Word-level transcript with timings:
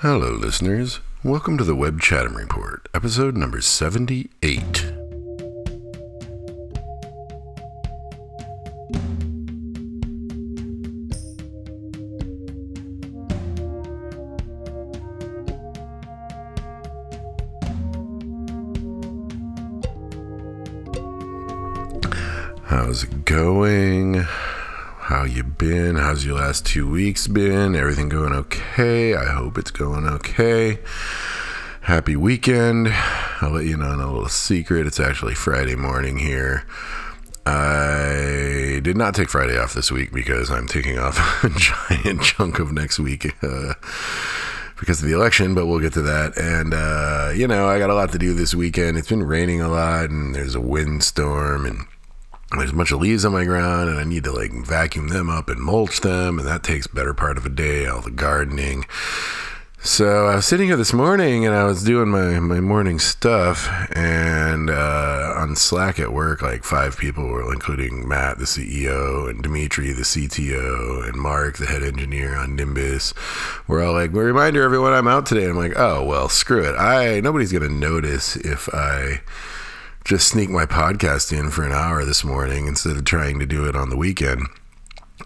Hello, 0.00 0.30
listeners. 0.30 1.00
Welcome 1.24 1.58
to 1.58 1.64
the 1.64 1.74
Webb 1.74 2.00
Chatham 2.00 2.36
Report, 2.36 2.88
episode 2.94 3.36
number 3.36 3.60
78. 3.60 4.92
How's 22.62 23.02
it 23.02 23.24
going? 23.24 24.07
You 25.28 25.44
been? 25.44 25.96
How's 25.96 26.24
your 26.24 26.36
last 26.36 26.64
two 26.64 26.90
weeks 26.90 27.26
been? 27.26 27.76
Everything 27.76 28.08
going 28.08 28.32
okay? 28.32 29.14
I 29.14 29.26
hope 29.26 29.58
it's 29.58 29.70
going 29.70 30.06
okay. 30.06 30.78
Happy 31.82 32.16
weekend. 32.16 32.88
I'll 33.42 33.50
let 33.50 33.66
you 33.66 33.76
know 33.76 33.90
on 33.90 34.00
a 34.00 34.10
little 34.10 34.28
secret. 34.30 34.86
It's 34.86 34.98
actually 34.98 35.34
Friday 35.34 35.76
morning 35.76 36.16
here. 36.16 36.64
I 37.44 38.80
did 38.82 38.96
not 38.96 39.14
take 39.14 39.28
Friday 39.28 39.58
off 39.58 39.74
this 39.74 39.92
week 39.92 40.12
because 40.12 40.50
I'm 40.50 40.66
taking 40.66 40.98
off 40.98 41.18
a 41.44 41.50
giant 41.50 42.22
chunk 42.22 42.58
of 42.58 42.72
next 42.72 42.98
week 42.98 43.26
uh, 43.44 43.74
because 44.80 45.02
of 45.02 45.08
the 45.08 45.14
election, 45.14 45.54
but 45.54 45.66
we'll 45.66 45.80
get 45.80 45.92
to 45.92 46.02
that. 46.02 46.38
And, 46.38 46.72
uh, 46.72 47.32
you 47.34 47.46
know, 47.46 47.68
I 47.68 47.78
got 47.78 47.90
a 47.90 47.94
lot 47.94 48.12
to 48.12 48.18
do 48.18 48.32
this 48.32 48.54
weekend. 48.54 48.96
It's 48.96 49.08
been 49.08 49.22
raining 49.22 49.60
a 49.60 49.68
lot 49.68 50.08
and 50.08 50.34
there's 50.34 50.54
a 50.54 50.60
windstorm 50.60 51.66
and 51.66 51.86
there's 52.56 52.70
a 52.70 52.74
bunch 52.74 52.92
of 52.92 53.00
leaves 53.00 53.24
on 53.24 53.32
my 53.32 53.44
ground 53.44 53.90
and 53.90 53.98
I 53.98 54.04
need 54.04 54.24
to 54.24 54.32
like 54.32 54.52
vacuum 54.52 55.08
them 55.08 55.28
up 55.28 55.48
and 55.48 55.60
mulch 55.60 56.00
them. 56.00 56.38
And 56.38 56.48
that 56.48 56.62
takes 56.62 56.86
better 56.86 57.12
part 57.12 57.36
of 57.36 57.44
a 57.44 57.50
day, 57.50 57.86
all 57.86 58.00
the 58.00 58.10
gardening. 58.10 58.86
So 59.80 60.26
I 60.26 60.34
was 60.34 60.46
sitting 60.46 60.66
here 60.66 60.76
this 60.76 60.92
morning 60.92 61.46
and 61.46 61.54
I 61.54 61.62
was 61.62 61.84
doing 61.84 62.08
my, 62.08 62.40
my 62.40 62.58
morning 62.58 62.98
stuff 62.98 63.68
and 63.92 64.70
uh, 64.70 65.34
on 65.36 65.54
Slack 65.54 66.00
at 66.00 66.12
work, 66.12 66.42
like 66.42 66.64
five 66.64 66.98
people 66.98 67.28
were, 67.28 67.52
including 67.52 68.08
Matt, 68.08 68.38
the 68.38 68.44
CEO, 68.44 69.30
and 69.30 69.40
Dimitri, 69.40 69.92
the 69.92 70.02
CTO, 70.02 71.08
and 71.08 71.16
Mark, 71.16 71.58
the 71.58 71.66
head 71.66 71.84
engineer 71.84 72.34
on 72.34 72.56
Nimbus. 72.56 73.14
We're 73.68 73.84
all 73.84 73.92
like, 73.92 74.12
reminder 74.12 74.64
everyone, 74.64 74.94
I'm 74.94 75.06
out 75.06 75.26
today. 75.26 75.42
And 75.42 75.52
I'm 75.52 75.56
like, 75.56 75.78
oh 75.78 76.02
well, 76.02 76.28
screw 76.28 76.64
it. 76.64 76.74
I 76.74 77.20
nobody's 77.20 77.52
gonna 77.52 77.68
notice 77.68 78.34
if 78.34 78.68
I 78.74 79.20
just 80.08 80.28
sneak 80.28 80.48
my 80.48 80.64
podcast 80.64 81.38
in 81.38 81.50
for 81.50 81.64
an 81.64 81.72
hour 81.72 82.02
this 82.02 82.24
morning 82.24 82.66
instead 82.66 82.96
of 82.96 83.04
trying 83.04 83.38
to 83.38 83.44
do 83.44 83.66
it 83.68 83.76
on 83.76 83.90
the 83.90 83.96
weekend. 83.96 84.40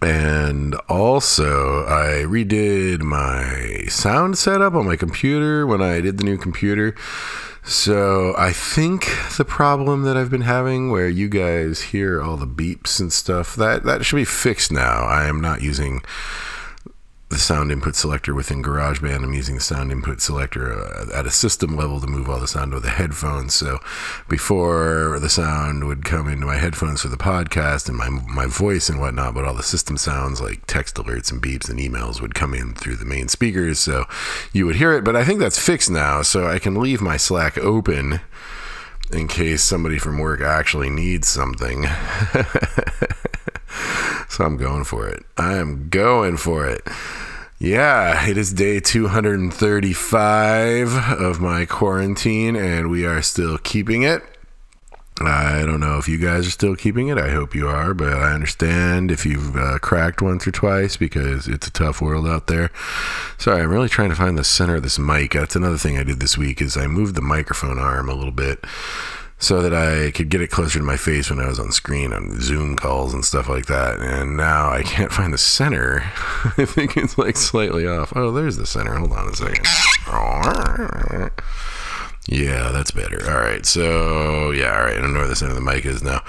And 0.02 0.74
also, 0.88 1.86
I 1.86 2.24
redid 2.26 3.00
my 3.00 3.84
sound 3.86 4.36
setup 4.36 4.74
on 4.74 4.84
my 4.84 4.96
computer 4.96 5.68
when 5.68 5.80
I 5.80 6.00
did 6.00 6.18
the 6.18 6.24
new 6.24 6.36
computer. 6.36 6.96
So, 7.62 8.34
I 8.36 8.50
think 8.50 9.08
the 9.36 9.44
problem 9.44 10.02
that 10.02 10.16
I've 10.16 10.30
been 10.30 10.40
having 10.40 10.90
where 10.90 11.08
you 11.08 11.28
guys 11.28 11.80
hear 11.82 12.20
all 12.20 12.36
the 12.36 12.44
beeps 12.44 12.98
and 12.98 13.12
stuff, 13.12 13.54
that 13.54 13.84
that 13.84 14.04
should 14.04 14.16
be 14.16 14.24
fixed 14.24 14.72
now. 14.72 15.04
I 15.04 15.26
am 15.26 15.40
not 15.40 15.62
using 15.62 16.02
the 17.32 17.38
sound 17.38 17.72
input 17.72 17.96
selector 17.96 18.34
within 18.34 18.62
GarageBand. 18.62 19.24
I'm 19.24 19.32
using 19.32 19.54
the 19.54 19.62
sound 19.62 19.90
input 19.90 20.20
selector 20.20 20.70
uh, 20.70 21.06
at 21.14 21.26
a 21.26 21.30
system 21.30 21.74
level 21.74 21.98
to 21.98 22.06
move 22.06 22.28
all 22.28 22.38
the 22.38 22.46
sound 22.46 22.72
to 22.72 22.80
the 22.80 22.90
headphones. 22.90 23.54
So 23.54 23.78
before 24.28 25.18
the 25.18 25.30
sound 25.30 25.84
would 25.84 26.04
come 26.04 26.28
into 26.28 26.46
my 26.46 26.58
headphones 26.58 27.00
for 27.00 27.08
the 27.08 27.16
podcast 27.16 27.88
and 27.88 27.96
my 27.96 28.10
my 28.10 28.46
voice 28.46 28.90
and 28.90 29.00
whatnot, 29.00 29.32
but 29.32 29.46
all 29.46 29.54
the 29.54 29.62
system 29.62 29.96
sounds 29.96 30.42
like 30.42 30.66
text 30.66 30.96
alerts 30.96 31.32
and 31.32 31.42
beeps 31.42 31.70
and 31.70 31.78
emails 31.78 32.20
would 32.20 32.34
come 32.34 32.52
in 32.52 32.74
through 32.74 32.96
the 32.96 33.06
main 33.06 33.28
speakers. 33.28 33.78
So 33.78 34.04
you 34.52 34.66
would 34.66 34.76
hear 34.76 34.92
it. 34.92 35.02
But 35.02 35.16
I 35.16 35.24
think 35.24 35.40
that's 35.40 35.58
fixed 35.58 35.90
now, 35.90 36.20
so 36.20 36.46
I 36.46 36.58
can 36.58 36.74
leave 36.74 37.00
my 37.00 37.16
Slack 37.16 37.56
open 37.56 38.20
in 39.10 39.26
case 39.26 39.62
somebody 39.62 39.96
from 39.96 40.18
work 40.18 40.42
actually 40.42 40.90
needs 40.90 41.28
something. 41.28 41.84
so 44.28 44.44
I'm 44.44 44.58
going 44.58 44.84
for 44.84 45.08
it. 45.08 45.24
I 45.38 45.54
am 45.54 45.88
going 45.88 46.36
for 46.36 46.66
it. 46.66 46.86
Yeah, 47.62 48.26
it 48.26 48.36
is 48.36 48.52
day 48.52 48.80
235 48.80 50.96
of 51.20 51.40
my 51.40 51.64
quarantine, 51.64 52.56
and 52.56 52.90
we 52.90 53.06
are 53.06 53.22
still 53.22 53.56
keeping 53.56 54.02
it. 54.02 54.20
I 55.20 55.62
don't 55.64 55.78
know 55.78 55.96
if 55.96 56.08
you 56.08 56.18
guys 56.18 56.48
are 56.48 56.50
still 56.50 56.74
keeping 56.74 57.06
it. 57.06 57.18
I 57.18 57.30
hope 57.30 57.54
you 57.54 57.68
are, 57.68 57.94
but 57.94 58.14
I 58.14 58.32
understand 58.32 59.12
if 59.12 59.24
you've 59.24 59.56
uh, 59.56 59.78
cracked 59.78 60.20
once 60.20 60.44
or 60.44 60.50
twice 60.50 60.96
because 60.96 61.46
it's 61.46 61.68
a 61.68 61.70
tough 61.70 62.02
world 62.02 62.26
out 62.26 62.48
there. 62.48 62.72
Sorry, 63.38 63.62
I'm 63.62 63.70
really 63.70 63.88
trying 63.88 64.10
to 64.10 64.16
find 64.16 64.36
the 64.36 64.42
center 64.42 64.74
of 64.74 64.82
this 64.82 64.98
mic. 64.98 65.34
That's 65.34 65.54
another 65.54 65.78
thing 65.78 65.96
I 65.96 66.02
did 66.02 66.18
this 66.18 66.36
week 66.36 66.60
is 66.60 66.76
I 66.76 66.88
moved 66.88 67.14
the 67.14 67.22
microphone 67.22 67.78
arm 67.78 68.08
a 68.08 68.14
little 68.14 68.32
bit 68.32 68.64
so 69.42 69.60
that 69.60 69.74
I 69.74 70.12
could 70.12 70.28
get 70.28 70.40
it 70.40 70.52
closer 70.52 70.78
to 70.78 70.84
my 70.84 70.96
face 70.96 71.28
when 71.28 71.40
I 71.40 71.48
was 71.48 71.58
on 71.58 71.72
screen 71.72 72.12
on 72.12 72.40
Zoom 72.40 72.76
calls 72.76 73.12
and 73.12 73.24
stuff 73.24 73.48
like 73.48 73.66
that. 73.66 73.98
And 73.98 74.36
now 74.36 74.70
I 74.70 74.84
can't 74.84 75.10
find 75.10 75.34
the 75.34 75.38
center. 75.38 76.02
I 76.56 76.64
think 76.64 76.96
it's 76.96 77.18
like 77.18 77.36
slightly 77.36 77.84
off. 77.84 78.12
Oh, 78.14 78.30
there's 78.30 78.56
the 78.56 78.66
center. 78.66 78.94
Hold 78.94 79.12
on 79.12 79.30
a 79.30 79.34
second. 79.34 79.66
Yeah, 82.28 82.70
that's 82.70 82.92
better. 82.92 83.28
All 83.28 83.40
right. 83.40 83.66
So, 83.66 84.52
yeah, 84.52 84.76
all 84.78 84.84
right. 84.84 84.96
I 84.96 85.00
don't 85.00 85.12
know 85.12 85.18
where 85.18 85.28
the 85.28 85.34
center 85.34 85.50
of 85.50 85.56
the 85.56 85.60
mic 85.60 85.86
is 85.86 86.04
now. 86.04 86.22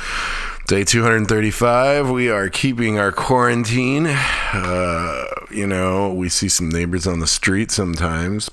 Day 0.65 0.83
235. 0.83 2.09
We 2.09 2.31
are 2.31 2.49
keeping 2.49 2.97
our 2.97 3.11
quarantine. 3.11 4.07
Uh, 4.07 5.25
you 5.51 5.67
know, 5.67 6.11
we 6.11 6.29
see 6.29 6.49
some 6.49 6.67
neighbors 6.67 7.05
on 7.05 7.19
the 7.19 7.27
street 7.27 7.69
sometimes. 7.69 8.49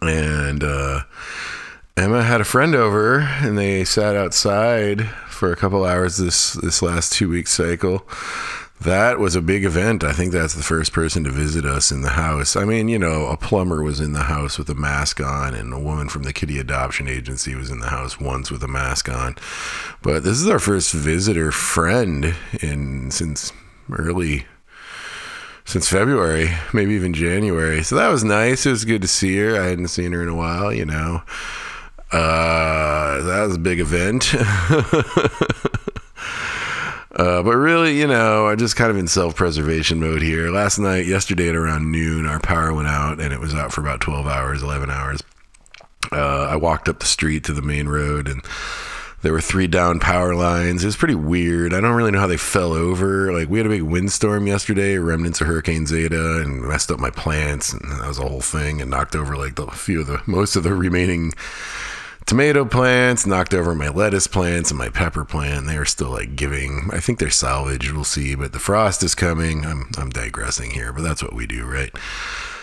And, 0.00 0.62
uh, 0.62 1.00
Emma 1.94 2.22
had 2.22 2.40
a 2.40 2.44
friend 2.44 2.74
over 2.74 3.20
and 3.20 3.58
they 3.58 3.84
sat 3.84 4.16
outside 4.16 5.06
for 5.28 5.52
a 5.52 5.56
couple 5.56 5.84
hours 5.84 6.16
this 6.16 6.54
this 6.54 6.80
last 6.80 7.12
two 7.12 7.28
week 7.28 7.46
cycle. 7.46 8.08
That 8.80 9.18
was 9.18 9.36
a 9.36 9.42
big 9.42 9.64
event. 9.64 10.02
I 10.02 10.12
think 10.12 10.32
that's 10.32 10.54
the 10.54 10.62
first 10.62 10.92
person 10.92 11.22
to 11.24 11.30
visit 11.30 11.66
us 11.66 11.92
in 11.92 12.00
the 12.00 12.10
house. 12.10 12.56
I 12.56 12.64
mean, 12.64 12.88
you 12.88 12.98
know, 12.98 13.26
a 13.26 13.36
plumber 13.36 13.82
was 13.82 14.00
in 14.00 14.12
the 14.12 14.24
house 14.24 14.58
with 14.58 14.70
a 14.70 14.74
mask 14.74 15.20
on, 15.20 15.54
and 15.54 15.72
a 15.72 15.78
woman 15.78 16.08
from 16.08 16.24
the 16.24 16.32
kitty 16.32 16.58
adoption 16.58 17.06
agency 17.06 17.54
was 17.54 17.70
in 17.70 17.78
the 17.78 17.90
house 17.90 18.18
once 18.18 18.50
with 18.50 18.64
a 18.64 18.68
mask 18.68 19.08
on. 19.08 19.36
But 20.02 20.24
this 20.24 20.40
is 20.40 20.48
our 20.48 20.58
first 20.58 20.92
visitor 20.92 21.52
friend 21.52 22.34
in 22.60 23.10
since 23.10 23.52
early 23.92 24.46
since 25.64 25.88
February, 25.88 26.48
maybe 26.72 26.94
even 26.94 27.12
January. 27.12 27.82
So 27.82 27.94
that 27.96 28.08
was 28.08 28.24
nice. 28.24 28.66
It 28.66 28.70
was 28.70 28.84
good 28.84 29.02
to 29.02 29.08
see 29.08 29.36
her. 29.36 29.60
I 29.60 29.66
hadn't 29.66 29.88
seen 29.88 30.12
her 30.12 30.22
in 30.22 30.28
a 30.28 30.34
while, 30.34 30.72
you 30.72 30.86
know. 30.86 31.22
Uh, 32.12 33.22
that 33.22 33.44
was 33.46 33.56
a 33.56 33.58
big 33.58 33.80
event. 33.80 34.34
Uh, 37.14 37.42
but 37.42 37.54
really, 37.56 37.98
you 37.98 38.06
know, 38.06 38.46
I'm 38.46 38.56
just 38.56 38.74
kind 38.74 38.90
of 38.90 38.96
in 38.96 39.06
self 39.06 39.36
preservation 39.36 40.00
mode 40.00 40.22
here. 40.22 40.50
Last 40.50 40.78
night, 40.78 41.04
yesterday 41.04 41.50
at 41.50 41.54
around 41.54 41.92
noon, 41.92 42.24
our 42.24 42.40
power 42.40 42.72
went 42.72 42.88
out 42.88 43.20
and 43.20 43.34
it 43.34 43.38
was 43.38 43.54
out 43.54 43.70
for 43.70 43.82
about 43.82 44.00
12 44.00 44.26
hours, 44.26 44.62
11 44.62 44.88
hours. 44.88 45.22
Uh, 46.10 46.46
I 46.50 46.56
walked 46.56 46.88
up 46.88 47.00
the 47.00 47.06
street 47.06 47.44
to 47.44 47.52
the 47.52 47.60
main 47.60 47.86
road 47.86 48.28
and 48.28 48.42
there 49.20 49.32
were 49.32 49.40
three 49.40 49.66
down 49.66 50.00
power 50.00 50.34
lines. 50.34 50.82
It 50.82 50.86
was 50.86 50.96
pretty 50.96 51.14
weird. 51.14 51.74
I 51.74 51.80
don't 51.80 51.94
really 51.94 52.10
know 52.10 52.18
how 52.18 52.26
they 52.26 52.38
fell 52.38 52.72
over. 52.72 53.32
Like, 53.32 53.48
we 53.48 53.58
had 53.58 53.66
a 53.66 53.70
big 53.70 53.82
windstorm 53.82 54.46
yesterday, 54.46 54.96
remnants 54.98 55.40
of 55.40 55.46
Hurricane 55.46 55.86
Zeta, 55.86 56.40
and 56.40 56.62
messed 56.62 56.90
up 56.90 56.98
my 56.98 57.10
plants. 57.10 57.72
And 57.72 57.82
that 58.00 58.08
was 58.08 58.18
a 58.18 58.28
whole 58.28 58.40
thing 58.40 58.80
and 58.80 58.90
knocked 58.90 59.14
over 59.14 59.36
like 59.36 59.54
the 59.54 59.66
few 59.68 60.00
of 60.00 60.06
the 60.06 60.20
most 60.26 60.56
of 60.56 60.64
the 60.64 60.74
remaining 60.74 61.32
tomato 62.26 62.64
plants, 62.64 63.26
knocked 63.26 63.54
over 63.54 63.74
my 63.74 63.88
lettuce 63.88 64.26
plants 64.26 64.70
and 64.70 64.78
my 64.78 64.88
pepper 64.88 65.24
plant. 65.24 65.66
They 65.66 65.76
are 65.76 65.84
still 65.84 66.10
like 66.10 66.36
giving. 66.36 66.90
I 66.92 67.00
think 67.00 67.18
they're 67.18 67.30
salvaged. 67.30 67.92
We'll 67.92 68.04
see. 68.04 68.34
But 68.34 68.52
the 68.52 68.58
frost 68.58 69.02
is 69.02 69.14
coming. 69.14 69.64
I'm 69.64 69.90
I'm 69.96 70.10
digressing 70.10 70.70
here, 70.70 70.92
but 70.92 71.02
that's 71.02 71.22
what 71.22 71.34
we 71.34 71.46
do, 71.46 71.64
right? 71.64 71.96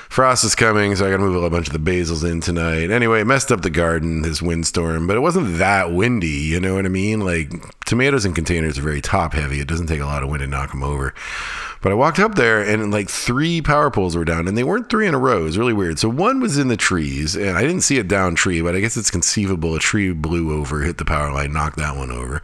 Frost 0.09 0.43
is 0.43 0.55
coming, 0.55 0.95
so 0.95 1.05
I 1.05 1.11
gotta 1.11 1.21
move 1.21 1.41
a 1.43 1.49
bunch 1.51 1.67
of 1.67 1.73
the 1.73 1.79
basils 1.79 2.29
in 2.29 2.41
tonight. 2.41 2.89
Anyway, 2.89 3.23
messed 3.23 3.51
up 3.51 3.61
the 3.61 3.69
garden 3.69 4.23
this 4.23 4.41
windstorm, 4.41 5.05
but 5.05 5.15
it 5.15 5.19
wasn't 5.19 5.59
that 5.59 5.91
windy. 5.91 6.27
You 6.27 6.59
know 6.59 6.73
what 6.73 6.85
I 6.85 6.89
mean? 6.89 7.19
Like 7.19 7.51
tomatoes 7.85 8.25
in 8.25 8.33
containers 8.33 8.79
are 8.79 8.81
very 8.81 9.01
top 9.01 9.33
heavy. 9.33 9.59
It 9.59 9.67
doesn't 9.67 9.85
take 9.85 10.01
a 10.01 10.07
lot 10.07 10.23
of 10.23 10.29
wind 10.29 10.41
to 10.41 10.47
knock 10.47 10.71
them 10.71 10.83
over. 10.83 11.13
But 11.81 11.93
I 11.93 11.95
walked 11.95 12.19
up 12.19 12.35
there 12.35 12.61
and 12.61 12.91
like 12.91 13.09
three 13.09 13.61
power 13.61 13.89
poles 13.89 14.15
were 14.15 14.25
down, 14.25 14.47
and 14.47 14.57
they 14.57 14.63
weren't 14.63 14.89
three 14.89 15.07
in 15.07 15.13
a 15.13 15.19
row. 15.19 15.41
It 15.41 15.43
was 15.43 15.57
really 15.57 15.73
weird. 15.73 15.97
So 15.97 16.09
one 16.09 16.41
was 16.41 16.57
in 16.57 16.67
the 16.67 16.75
trees, 16.75 17.35
and 17.35 17.57
I 17.57 17.61
didn't 17.61 17.81
see 17.81 17.99
a 17.99 18.03
down 18.03 18.35
tree, 18.35 18.61
but 18.61 18.75
I 18.75 18.81
guess 18.81 18.97
it's 18.97 19.09
conceivable 19.11 19.75
a 19.75 19.79
tree 19.79 20.11
blew 20.11 20.57
over, 20.57 20.81
hit 20.81 20.97
the 20.97 21.05
power 21.05 21.31
line, 21.31 21.53
knocked 21.53 21.77
that 21.77 21.95
one 21.95 22.11
over. 22.11 22.41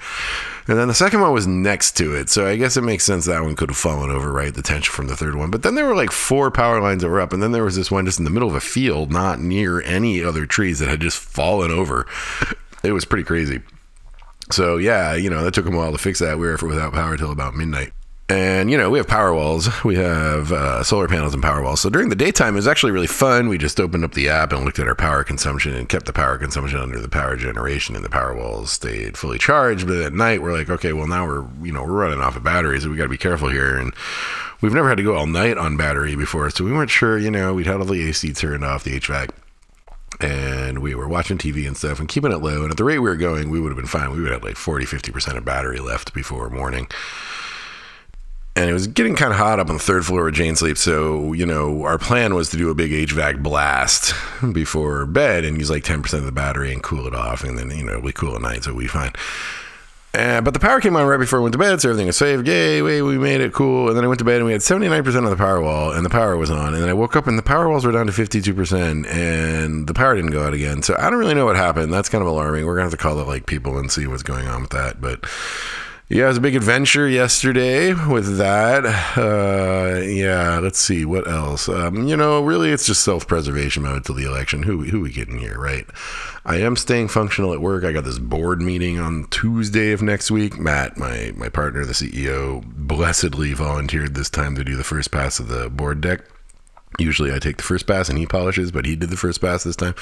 And 0.68 0.80
then 0.80 0.88
the 0.88 0.94
second 0.94 1.20
one 1.20 1.34
was 1.34 1.46
next 1.46 1.98
to 1.98 2.16
it. 2.16 2.30
So 2.30 2.48
I 2.48 2.56
guess 2.56 2.78
it 2.78 2.82
makes 2.82 3.04
sense 3.04 3.26
that 3.26 3.44
one 3.44 3.56
could 3.56 3.70
have 3.70 3.78
fallen 3.78 4.10
over, 4.10 4.32
right? 4.32 4.54
The 4.54 4.62
tension 4.62 4.92
from 4.92 5.08
the 5.08 5.16
third 5.16 5.36
one. 5.36 5.52
But 5.52 5.64
then 5.64 5.76
there 5.76 5.86
were 5.86 5.96
like 5.96 6.12
four 6.12 6.50
power 6.50 6.82
lines 6.82 7.04
that 7.04 7.10
were 7.10 7.22
up. 7.22 7.34
And 7.34 7.44
then 7.44 7.52
there 7.52 7.64
was 7.64 7.76
this 7.76 7.92
one 7.92 8.06
just 8.06 8.18
in 8.18 8.26
the 8.26 8.32
middle 8.32 8.50
of 8.50 8.56
a 8.56 8.62
field, 8.62 9.12
not 9.12 9.40
near 9.40 9.82
any 9.82 10.24
other 10.24 10.46
trees 10.48 10.80
that 10.80 10.90
had 10.90 11.02
just 11.02 11.20
fallen 11.20 11.70
over. 11.70 12.08
It 12.84 12.94
was 12.94 13.06
pretty 13.06 13.26
crazy. 13.26 13.62
So 14.52 14.78
yeah, 14.78 15.14
you 15.14 15.30
know, 15.30 15.44
that 15.44 15.54
took 15.54 15.66
them 15.66 15.76
a 15.76 15.78
while 15.78 15.92
to 15.92 15.98
fix 15.98 16.20
that. 16.20 16.40
We 16.40 16.48
were 16.48 16.58
without 16.62 16.94
power 16.94 17.18
till 17.18 17.32
about 17.32 17.56
midnight. 17.56 17.92
And, 18.28 18.72
you 18.72 18.78
know, 18.78 18.90
we 18.90 18.98
have 18.98 19.08
power 19.08 19.34
walls. 19.34 19.70
We 19.86 19.96
have 19.96 20.52
uh, 20.52 20.84
solar 20.84 21.08
panels 21.08 21.36
and 21.36 21.44
power 21.44 21.62
walls. 21.62 21.80
So 21.80 21.92
during 21.92 22.10
the 22.10 22.16
daytime, 22.16 22.56
it 22.56 22.58
was 22.58 22.68
actually 22.68 22.92
really 22.92 23.06
fun. 23.06 23.50
We 23.50 23.60
just 23.60 23.80
opened 23.80 24.04
up 24.04 24.14
the 24.14 24.30
app 24.30 24.52
and 24.52 24.66
looked 24.66 24.80
at 24.80 24.88
our 24.88 24.96
power 24.96 25.24
consumption 25.24 25.76
and 25.76 25.88
kept 25.88 26.08
the 26.08 26.14
power 26.14 26.40
consumption 26.40 26.80
under 26.80 27.00
the 27.00 27.08
power 27.08 27.36
generation, 27.36 27.96
and 27.96 28.04
the 28.04 28.10
power 28.10 28.36
walls 28.36 28.72
stayed 28.72 29.16
fully 29.16 29.38
charged. 29.38 29.86
But 29.86 29.98
at 29.98 30.14
night, 30.14 30.42
we're 30.42 30.58
like, 30.58 30.70
okay, 30.72 30.92
well, 30.92 31.08
now 31.08 31.28
we're, 31.28 31.46
you 31.62 31.72
know, 31.72 31.84
we're 31.84 31.92
running 31.92 32.20
off 32.20 32.36
of 32.36 32.44
batteries, 32.44 32.82
so 32.82 32.90
we 32.90 32.98
got 32.98 33.04
to 33.04 33.10
be 33.10 33.18
careful 33.18 33.50
here. 33.50 33.78
And 33.78 33.94
we've 34.60 34.74
never 34.74 34.90
had 34.90 34.98
to 34.98 35.04
go 35.04 35.16
all 35.16 35.28
night 35.28 35.60
on 35.60 35.78
battery 35.78 36.16
before. 36.16 36.50
So 36.50 36.64
we 36.64 36.72
weren't 36.72 36.90
sure, 36.90 37.20
you 37.20 37.30
know, 37.30 37.54
we'd 37.54 37.68
had 37.68 37.78
all 37.78 37.86
the 37.86 38.08
AC 38.10 38.34
turned 38.34 38.66
off, 38.66 38.84
the 38.84 39.00
HVAC 39.00 39.30
and 40.22 40.80
we 40.80 40.96
were 40.96 41.10
watching 41.10 41.38
TV 41.38 41.68
and 41.68 41.76
stuff 41.76 42.00
and 42.00 42.08
keeping 42.08 42.32
it 42.32 42.38
low. 42.38 42.62
And 42.62 42.72
at 42.72 42.78
the 42.78 42.86
rate 42.86 43.00
we 43.00 43.10
were 43.10 43.18
going, 43.18 43.50
we 43.50 43.60
would 43.60 43.68
have 43.68 43.76
been 43.76 43.86
fine. 43.86 44.12
We 44.12 44.22
would 44.22 44.32
have 44.32 44.46
like 44.46 44.56
40, 44.56 44.86
50% 44.86 45.36
of 45.36 45.44
battery 45.44 45.80
left 45.80 46.14
before 46.14 46.50
morning 46.50 46.88
and 48.56 48.70
it 48.70 48.74
was 48.74 48.88
getting 48.88 49.16
kind 49.16 49.32
of 49.32 49.38
hot 49.38 49.60
up 49.60 49.70
on 49.70 49.76
the 49.76 49.84
third 49.84 50.06
floor 50.06 50.28
of 50.30 50.34
Jane 50.34 50.56
sleep. 50.56 50.78
So, 50.78 51.34
you 51.34 51.46
know, 51.46 51.84
our 51.84 51.98
plan 51.98 52.36
was 52.36 52.50
to 52.50 52.58
do 52.58 52.70
a 52.70 52.76
big 52.76 52.92
HVAC 52.92 53.44
blast 53.44 54.14
before 54.54 55.06
bed 55.06 55.44
and 55.44 55.58
use 55.58 55.70
like 55.70 55.84
10% 55.84 56.14
of 56.14 56.26
the 56.26 56.32
battery 56.32 56.72
and 56.72 56.82
cool 56.82 57.06
it 57.06 57.14
off. 57.14 57.44
And 57.44 57.58
then, 57.58 57.72
you 57.72 57.84
know, 57.84 58.00
we 58.00 58.14
cool 58.14 58.36
at 58.36 58.42
night, 58.42 58.64
so 58.64 58.74
we 58.74 58.88
fine. 58.88 59.12
Uh, 60.14 60.40
but 60.40 60.54
the 60.54 60.60
power 60.62 60.80
came 60.80 60.96
on 60.96 61.06
right 61.06 61.20
before 61.20 61.40
I 61.40 61.42
went 61.42 61.52
to 61.52 61.60
bed, 61.60 61.82
so 61.82 61.90
everything 61.90 62.08
was 62.08 62.16
safe. 62.16 62.48
Yay, 62.48 62.82
wait, 62.82 63.02
we 63.02 63.18
made 63.18 63.42
it 63.42 63.52
cool. 63.52 63.90
And 63.90 63.98
then 63.98 64.06
I 64.06 64.08
went 64.08 64.20
to 64.20 64.26
bed 64.26 64.38
and 64.38 64.46
we 64.46 64.54
had 64.54 64.62
79% 64.62 65.06
of 65.26 65.30
the 65.30 65.36
power 65.36 65.62
wall 65.62 65.92
and 65.92 66.06
the 66.06 66.10
power 66.10 66.38
was 66.38 66.50
on. 66.50 66.74
And 66.74 66.82
then 66.82 66.88
I 66.88 66.94
woke 66.94 67.18
up 67.18 67.28
and 67.28 67.38
the 67.38 67.44
power 67.44 67.68
walls 67.68 67.86
were 67.86 67.92
down 67.92 68.08
to 68.08 68.14
52% 68.14 69.06
and 69.06 69.88
the 69.88 69.94
power 69.94 70.16
didn't 70.16 70.32
go 70.32 70.48
out 70.48 70.54
again. 70.54 70.82
So 70.82 70.96
I 70.98 71.10
don't 71.10 71.20
really 71.20 71.34
know 71.34 71.46
what 71.46 71.58
happened. 71.58 71.92
That's 71.92 72.08
kind 72.08 72.22
of 72.22 72.30
alarming. 72.30 72.66
We're 72.66 72.76
going 72.76 72.88
to 72.88 72.92
have 72.92 72.98
to 72.98 73.04
call 73.04 73.18
the 73.18 73.26
like 73.26 73.46
people 73.46 73.78
and 73.78 73.92
see 73.92 74.08
what's 74.08 74.24
going 74.24 74.48
on 74.48 74.62
with 74.62 74.72
that. 74.72 75.02
But 75.02 75.26
yeah, 76.08 76.26
it 76.26 76.28
was 76.28 76.38
a 76.38 76.42
big 76.42 76.56
adventure 76.56 77.10
yesterday 77.10 77.92
with 77.92 78.38
that. 78.38 78.86
Uh, 79.18 80.02
yeah, 80.02 80.60
let's 80.60 80.78
see 80.78 81.04
what 81.04 81.28
else. 81.28 81.68
Um, 81.68 82.08
you 82.08 82.16
know, 82.16 82.44
really, 82.44 82.70
it's 82.70 82.86
just 82.86 83.04
self-preservation 83.04 83.82
mode 83.82 84.06
till 84.06 84.14
the 84.14 84.26
election. 84.26 84.62
Who 84.64 84.84
who 84.84 85.02
we 85.02 85.12
getting 85.12 85.40
here, 85.40 85.60
right? 85.60 85.86
I 86.46 86.58
am 86.58 86.76
staying 86.76 87.08
functional 87.08 87.54
at 87.54 87.62
work. 87.62 87.84
I 87.84 87.92
got 87.92 88.04
this 88.04 88.20
board 88.20 88.62
meeting 88.62 89.00
on 89.00 89.26
Tuesday 89.32 89.94
of 89.94 90.04
next 90.04 90.30
week. 90.30 90.60
Matt, 90.60 90.96
my 90.96 91.34
my 91.36 91.50
partner, 91.50 91.86
the 91.86 91.94
CEO, 91.94 92.64
blessedly 92.64 93.54
volunteered 93.54 94.14
this 94.14 94.30
time 94.30 94.56
to 94.56 94.64
do 94.64 94.76
the 94.76 94.84
first 94.84 95.10
pass 95.10 95.40
of 95.40 95.48
the 95.48 95.72
board 95.72 96.02
deck. 96.02 96.22
Usually, 97.00 97.34
I 97.34 97.40
take 97.40 97.58
the 97.58 97.64
first 97.64 97.88
pass 97.88 98.10
and 98.10 98.20
he 98.20 98.28
polishes, 98.28 98.72
but 98.72 98.86
he 98.86 98.96
did 98.96 99.10
the 99.10 99.18
first 99.18 99.42
pass 99.42 99.64
this 99.64 99.76
time. 99.76 99.96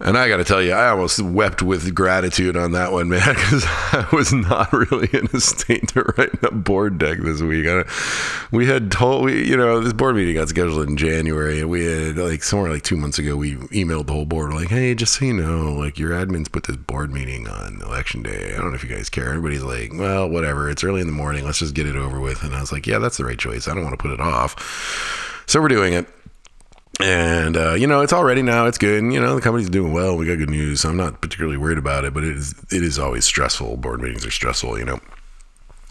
And 0.00 0.18
I 0.18 0.28
got 0.28 0.38
to 0.38 0.44
tell 0.44 0.62
you, 0.62 0.72
I 0.72 0.88
almost 0.88 1.20
wept 1.20 1.62
with 1.62 1.94
gratitude 1.94 2.56
on 2.56 2.72
that 2.72 2.92
one, 2.92 3.08
man, 3.08 3.20
because 3.34 3.64
I 3.66 4.06
was 4.12 4.32
not 4.32 4.72
really 4.72 5.08
in 5.12 5.28
a 5.32 5.40
state 5.40 5.88
to 5.88 6.02
write 6.16 6.42
a 6.42 6.50
board 6.50 6.98
deck 6.98 7.18
this 7.18 7.40
week. 7.40 7.66
I, 7.68 7.84
we 8.50 8.66
had 8.66 8.90
told, 8.90 9.24
we, 9.24 9.46
you 9.48 9.56
know, 9.56 9.80
this 9.80 9.92
board 9.92 10.16
meeting 10.16 10.34
got 10.34 10.48
scheduled 10.48 10.88
in 10.88 10.96
January, 10.96 11.60
and 11.60 11.70
we 11.70 11.84
had, 11.84 12.16
like, 12.16 12.42
somewhere 12.42 12.70
like 12.70 12.82
two 12.82 12.96
months 12.96 13.18
ago, 13.18 13.36
we 13.36 13.56
emailed 13.56 14.06
the 14.06 14.12
whole 14.12 14.24
board, 14.24 14.52
like, 14.54 14.68
hey, 14.68 14.94
just 14.94 15.18
so 15.18 15.24
you 15.24 15.34
know, 15.34 15.72
like, 15.72 15.98
your 15.98 16.10
admins 16.10 16.50
put 16.50 16.64
this 16.64 16.76
board 16.76 17.12
meeting 17.12 17.48
on 17.48 17.80
election 17.82 18.22
day. 18.22 18.54
I 18.54 18.58
don't 18.58 18.70
know 18.70 18.74
if 18.74 18.82
you 18.82 18.94
guys 18.94 19.08
care. 19.08 19.28
Everybody's 19.28 19.62
like, 19.62 19.92
well, 19.94 20.28
whatever. 20.28 20.70
It's 20.70 20.84
early 20.84 21.00
in 21.00 21.06
the 21.06 21.12
morning. 21.12 21.44
Let's 21.44 21.58
just 21.58 21.74
get 21.74 21.86
it 21.86 21.96
over 21.96 22.20
with. 22.20 22.42
And 22.42 22.54
I 22.54 22.60
was 22.60 22.72
like, 22.72 22.86
yeah, 22.86 22.98
that's 22.98 23.18
the 23.18 23.24
right 23.24 23.38
choice. 23.38 23.68
I 23.68 23.74
don't 23.74 23.84
want 23.84 23.98
to 23.98 24.02
put 24.02 24.10
it 24.10 24.20
off. 24.20 25.42
So 25.46 25.60
we're 25.60 25.68
doing 25.68 25.92
it 25.92 26.08
and 27.02 27.56
uh, 27.56 27.74
you 27.74 27.86
know 27.86 28.00
it's 28.00 28.12
all 28.12 28.24
ready 28.24 28.42
now 28.42 28.66
it's 28.66 28.78
good 28.78 29.02
and, 29.02 29.12
you 29.12 29.20
know 29.20 29.34
the 29.34 29.40
company's 29.40 29.68
doing 29.68 29.92
well 29.92 30.16
we 30.16 30.24
got 30.26 30.38
good 30.38 30.50
news 30.50 30.84
i'm 30.84 30.96
not 30.96 31.20
particularly 31.20 31.56
worried 31.56 31.78
about 31.78 32.04
it 32.04 32.14
but 32.14 32.22
it 32.22 32.36
is 32.36 32.52
it 32.70 32.82
is 32.82 32.98
always 32.98 33.24
stressful 33.24 33.76
board 33.76 34.00
meetings 34.00 34.24
are 34.24 34.30
stressful 34.30 34.78
you 34.78 34.84
know. 34.84 35.00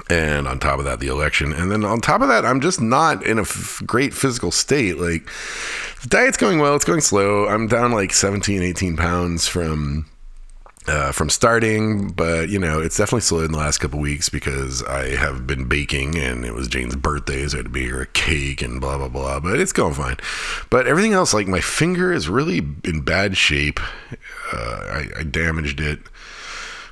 And 0.10 0.46
on 0.46 0.60
top 0.60 0.80
of 0.80 0.86
that 0.86 1.00
the 1.00 1.08
election 1.08 1.54
and 1.54 1.72
then 1.72 1.86
on 1.86 2.02
top 2.02 2.22
of 2.22 2.28
that 2.28 2.44
i'm 2.46 2.60
just 2.60 2.82
not 2.82 3.26
in 3.26 3.38
a 3.38 3.44
f- 3.44 3.82
great 3.86 4.14
physical 4.14 4.52
state 4.52 4.98
like 4.98 5.26
the 6.02 6.10
diet's 6.10 6.38
going 6.38 6.60
well 6.60 6.76
it's 6.76 6.84
going 6.84 7.02
slow 7.02 7.48
i'm 7.48 7.68
down 7.68 7.92
like 7.92 8.12
17 8.12 8.62
18 8.62 8.98
pounds 8.98 9.48
from 9.48 10.06
uh, 10.88 11.12
from 11.12 11.30
starting, 11.30 12.10
but 12.10 12.50
you 12.50 12.58
know, 12.58 12.82
it's 12.82 12.98
definitely 12.98 13.22
slowed 13.22 13.46
in 13.46 13.52
the 13.52 13.58
last 13.58 13.78
couple 13.78 14.00
weeks 14.00 14.30
because 14.30 14.82
I 14.84 15.16
have 15.16 15.46
been 15.46 15.68
baking 15.68 16.18
and 16.18 16.44
it 16.44 16.54
was 16.54 16.68
Jane's 16.68 16.96
birthday, 16.96 17.48
so 17.48 17.58
I 17.58 17.60
had 17.60 17.66
to 17.66 17.72
bake 17.72 17.90
her 17.92 18.02
a 18.02 18.08
cake 18.08 18.62
and 18.62 18.82
blah 18.82 18.98
blah 18.98 19.10
blah. 19.10 19.40
But 19.40 19.60
it's 19.60 19.74
going 19.74 19.94
fine. 19.94 20.18
But 20.70 20.88
everything 20.88 21.14
else, 21.14 21.34
like 21.34 21.48
my 21.48 21.62
finger 21.62 22.12
is 22.12 22.28
really 22.28 22.58
in 22.84 23.02
bad 23.02 23.38
shape. 23.38 23.80
Uh, 24.54 24.58
I, 24.90 25.20
I, 25.20 25.24
damaged 25.24 25.80
it 25.80 26.00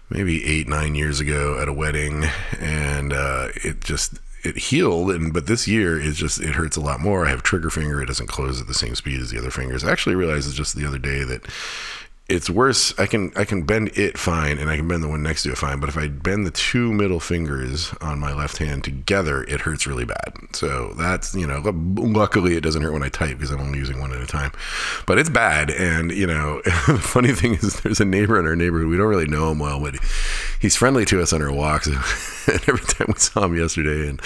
maybe 0.10 0.46
eight 0.46 0.68
nine 0.68 0.96
years 0.96 1.20
ago 1.20 1.60
at 1.60 1.68
a 1.68 1.74
wedding, 1.74 2.26
and 2.60 3.12
uh, 3.12 3.50
it 3.56 3.82
just 3.82 4.20
it 4.44 4.58
healed 4.58 5.12
and 5.12 5.34
but 5.34 5.48
this 5.48 5.68
year 5.68 6.00
it 6.00 6.14
just 6.14 6.40
it 6.40 6.56
hurts 6.56 6.78
a 6.78 6.82
lot 6.82 7.02
more 7.02 7.26
i 7.26 7.30
have 7.30 7.44
trigger 7.44 7.70
finger 7.70 8.02
it 8.02 8.06
doesn't 8.06 8.28
close 8.28 8.62
at 8.62 8.68
the 8.68 8.74
same 8.74 8.96
speed 8.96 9.20
as 9.20 9.32
the 9.32 9.38
other 9.38 9.52
fingers 9.52 9.84
i 9.84 9.92
actually 9.92 10.16
realized 10.16 10.56
just 10.56 10.78
the 10.78 10.88
other 10.88 10.98
day 10.98 11.26
that 11.26 11.46
it's 12.30 12.50
worse. 12.50 12.98
I 13.00 13.08
can 13.08 13.32
I 13.36 13.44
can 13.44 13.64
bend 13.64 13.98
it 13.98 14.18
fine, 14.18 14.60
and 14.60 14.70
I 14.70 14.78
can 14.78 14.88
bend 14.88 15.04
the 15.04 15.08
one 15.08 15.24
next 15.24 15.44
to 15.44 15.52
it 15.52 15.58
fine. 15.58 15.80
But 15.80 15.90
if 15.90 15.98
I 15.98 16.08
bend 16.08 16.46
the 16.46 16.52
two 16.52 16.94
middle 16.94 17.20
fingers 17.20 17.92
on 18.02 18.20
my 18.20 18.34
left 18.34 18.58
hand 18.58 18.84
together, 18.84 19.44
it 19.44 19.62
hurts 19.62 19.88
really 19.88 20.06
bad. 20.06 20.34
So 20.54 20.94
that's 20.94 21.34
you 21.34 21.48
know, 21.48 21.62
luckily 21.66 22.56
it 22.56 22.62
doesn't 22.62 22.82
hurt 22.82 22.94
when 22.94 23.04
I 23.04 23.10
type 23.10 23.38
because 23.38 23.52
I'm 23.52 23.60
only 23.60 23.80
using 23.80 24.00
one 24.00 24.14
at 24.14 24.22
a 24.22 24.28
time. 24.28 24.52
But 25.08 25.18
it's 25.18 25.30
bad, 25.30 25.72
and 25.72 26.12
you 26.12 26.28
know, 26.28 26.62
the 26.64 27.00
funny 27.02 27.34
thing 27.34 27.56
is, 27.56 27.80
there's 27.82 28.00
a 28.00 28.06
neighbor 28.06 28.40
in 28.40 28.46
our 28.46 28.56
neighborhood. 28.56 28.90
We 28.90 28.98
don't 28.98 29.08
really 29.08 29.28
know 29.28 29.52
him 29.52 29.58
well, 29.58 29.80
but 29.80 29.96
he's 30.60 30.76
friendly 30.76 31.06
to 31.06 31.22
us 31.22 31.34
on 31.34 31.42
our 31.42 31.52
walks. 31.52 31.88
and 32.48 32.62
every 32.68 32.86
time 32.86 33.08
we 33.08 33.20
saw 33.20 33.46
him 33.46 33.58
yesterday, 33.58 34.08
and 34.08 34.22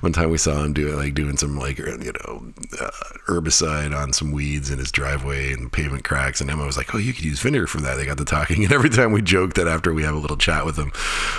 one 0.00 0.12
time 0.12 0.30
we 0.30 0.38
saw 0.38 0.62
him 0.62 0.72
do 0.74 0.94
like 0.94 1.14
doing 1.14 1.36
some 1.36 1.58
like 1.58 1.78
you 1.78 2.12
know 2.24 2.52
uh, 2.80 2.90
herbicide 3.26 3.96
on 3.96 4.12
some 4.12 4.30
weeds 4.30 4.70
in 4.70 4.78
his 4.78 4.92
driveway 4.92 5.52
and 5.52 5.72
pavement 5.72 6.04
cracks, 6.04 6.40
and 6.40 6.48
Emma 6.48 6.64
was 6.64 6.76
like, 6.76 6.94
"Oh, 6.94 6.98
you 6.98 7.12
could 7.12 7.24
use." 7.24 7.47
Vinegar 7.48 7.66
for 7.66 7.80
that. 7.80 7.96
They 7.96 8.04
got 8.04 8.18
the 8.18 8.26
talking, 8.26 8.62
and 8.64 8.72
every 8.72 8.90
time 8.90 9.10
we 9.10 9.22
joke 9.22 9.54
that 9.54 9.66
after 9.66 9.94
we 9.94 10.02
have 10.02 10.14
a 10.14 10.18
little 10.18 10.36
chat 10.36 10.66
with 10.66 10.76
them, 10.76 10.92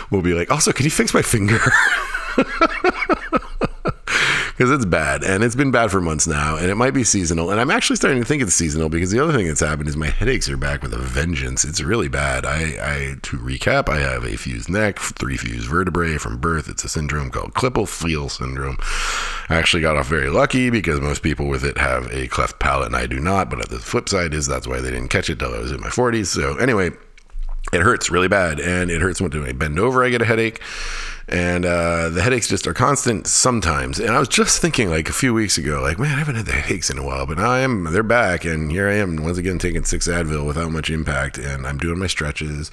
we'll 0.10 0.24
be 0.24 0.34
like, 0.34 0.50
"Also, 0.50 0.72
can 0.72 0.86
you 0.86 0.90
fix 0.90 1.14
my 1.14 1.22
finger?" 1.22 1.60
because 4.60 4.72
it's 4.72 4.84
bad 4.84 5.24
and 5.24 5.42
it's 5.42 5.56
been 5.56 5.72
bad 5.72 5.90
for 5.90 6.02
months 6.02 6.28
now 6.28 6.58
and 6.58 6.70
it 6.70 6.76
might 6.76 6.94
be 6.94 7.02
seasonal 7.02 7.50
and 7.50 7.62
i'm 7.62 7.72
actually 7.72 7.96
starting 7.96 8.20
to 8.22 8.28
think 8.28 8.44
it's 8.44 8.54
seasonal 8.54 8.90
because 8.90 9.10
the 9.10 9.18
other 9.18 9.32
thing 9.32 9.48
that's 9.48 9.62
happened 9.62 9.88
is 9.88 9.96
my 9.96 10.10
headaches 10.10 10.50
are 10.50 10.58
back 10.58 10.82
with 10.84 10.94
a 10.94 10.98
vengeance. 10.98 11.64
It's 11.64 11.80
really 11.80 12.10
bad. 12.10 12.46
I, 12.46 12.76
I 12.82 13.16
to 13.22 13.38
recap 13.38 13.88
i 13.88 14.00
have 14.00 14.26
a 14.26 14.36
fused 14.36 14.70
neck 14.70 15.00
three 15.00 15.38
fused 15.38 15.70
vertebrae 15.70 16.18
from 16.18 16.40
birth. 16.40 16.68
It's 16.68 16.84
a 16.84 16.90
syndrome 16.90 17.30
called 17.30 17.54
klippel-feil 17.54 18.30
syndrome. 18.30 18.76
I 19.48 19.56
actually 19.56 19.82
got 19.82 19.96
off 19.96 20.08
very 20.08 20.30
lucky 20.30 20.70
because 20.70 21.00
most 21.00 21.24
people 21.24 21.48
with 21.48 21.64
it 21.64 21.78
have 21.78 22.12
a 22.12 22.28
cleft 22.28 22.60
palate 22.60 22.88
and 22.88 22.98
i 22.98 23.06
do 23.06 23.20
not 23.20 23.50
but 23.50 23.70
the 23.70 23.80
flip 23.80 24.10
side 24.10 24.34
is 24.34 24.46
that's 24.46 24.68
why 24.68 24.82
they 24.82 24.92
didn't 24.92 25.08
catch 25.08 25.30
it 25.30 25.40
till 25.40 25.56
i 25.56 25.60
was 25.60 25.72
in 25.72 25.80
my 25.80 25.88
40s 25.88 26.28
so 26.28 26.58
anyway 26.58 26.92
it 27.72 27.82
hurts 27.82 28.10
really 28.10 28.28
bad 28.28 28.60
and 28.60 28.90
it 28.90 29.02
hurts 29.02 29.22
when 29.22 29.32
I 29.44 29.52
bend 29.52 29.80
over 29.80 30.04
I 30.04 30.10
get 30.10 30.22
a 30.22 30.26
headache 30.26 30.60
and 31.30 31.66
uh, 31.66 32.10
the 32.10 32.22
headaches 32.22 32.48
just 32.48 32.66
are 32.66 32.74
constant 32.74 33.28
sometimes. 33.28 34.00
And 34.00 34.10
I 34.10 34.20
was 34.20 34.28
just 34.28 34.62
thinking 34.62 34.90
like 34.90 35.10
a 35.10 35.14
few 35.14 35.34
weeks 35.34 35.58
ago, 35.58 35.82
like, 35.82 36.00
man, 36.00 36.16
I 36.16 36.20
haven't 36.20 36.36
had 36.36 36.48
the 36.48 36.54
headaches 36.54 36.90
in 36.90 36.98
a 36.98 37.06
while, 37.06 37.26
but 37.26 37.38
now 37.38 37.52
I 37.52 37.60
am. 37.60 37.86
They're 37.92 38.04
back, 38.04 38.46
and 38.46 38.72
here 38.72 38.90
I 38.90 38.96
am 38.96 39.16
once 39.18 39.38
again 39.38 39.60
taking 39.60 39.84
six 39.84 40.08
Advil 40.08 40.46
without 40.46 40.72
much 40.72 40.90
impact, 40.90 41.38
and 41.38 41.68
I'm 41.68 41.78
doing 41.78 42.00
my 42.00 42.08
stretches. 42.08 42.72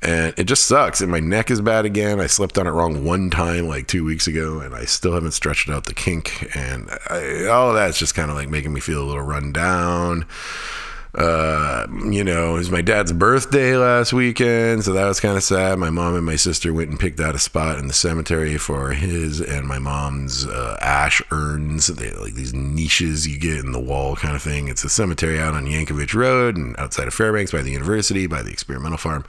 And 0.00 0.34
it 0.36 0.44
just 0.44 0.66
sucks. 0.66 1.00
And 1.00 1.10
my 1.10 1.20
neck 1.20 1.50
is 1.50 1.60
bad 1.60 1.84
again. 1.84 2.20
I 2.20 2.26
slept 2.26 2.58
on 2.58 2.66
it 2.66 2.70
wrong 2.70 3.04
one 3.04 3.30
time 3.30 3.68
like 3.68 3.86
two 3.86 4.04
weeks 4.04 4.26
ago, 4.26 4.60
and 4.60 4.74
I 4.74 4.84
still 4.84 5.12
haven't 5.12 5.32
stretched 5.32 5.68
out 5.68 5.84
the 5.84 5.94
kink. 5.94 6.56
And 6.56 6.90
I, 7.08 7.46
all 7.46 7.68
of 7.68 7.74
that's 7.74 7.98
just 7.98 8.14
kind 8.14 8.30
of 8.30 8.36
like 8.36 8.48
making 8.48 8.72
me 8.72 8.80
feel 8.80 9.02
a 9.02 9.06
little 9.06 9.22
run 9.22 9.52
down 9.52 10.26
uh, 11.14 11.86
you 12.10 12.24
know, 12.24 12.54
it 12.54 12.58
was 12.58 12.70
my 12.70 12.80
dad's 12.80 13.12
birthday 13.12 13.76
last 13.76 14.14
weekend, 14.14 14.82
so 14.82 14.94
that 14.94 15.06
was 15.06 15.20
kind 15.20 15.36
of 15.36 15.42
sad. 15.42 15.78
My 15.78 15.90
mom 15.90 16.14
and 16.14 16.24
my 16.24 16.36
sister 16.36 16.72
went 16.72 16.88
and 16.88 16.98
picked 16.98 17.20
out 17.20 17.34
a 17.34 17.38
spot 17.38 17.78
in 17.78 17.86
the 17.86 17.92
cemetery 17.92 18.56
for 18.56 18.92
his 18.92 19.40
and 19.40 19.66
my 19.66 19.78
mom's 19.78 20.46
uh, 20.46 20.78
ash 20.80 21.20
urns. 21.30 21.88
They 21.88 22.12
like 22.12 22.32
these 22.32 22.54
niches 22.54 23.28
you 23.28 23.38
get 23.38 23.58
in 23.58 23.72
the 23.72 23.80
wall 23.80 24.16
kind 24.16 24.34
of 24.34 24.42
thing. 24.42 24.68
It's 24.68 24.84
a 24.84 24.88
cemetery 24.88 25.38
out 25.38 25.52
on 25.52 25.66
Yankovich 25.66 26.14
Road 26.14 26.56
and 26.56 26.74
outside 26.78 27.08
of 27.08 27.14
Fairbanks 27.14 27.52
by 27.52 27.60
the 27.60 27.70
university, 27.72 28.26
by 28.26 28.40
the 28.40 28.50
experimental 28.50 28.98
farm. 28.98 29.26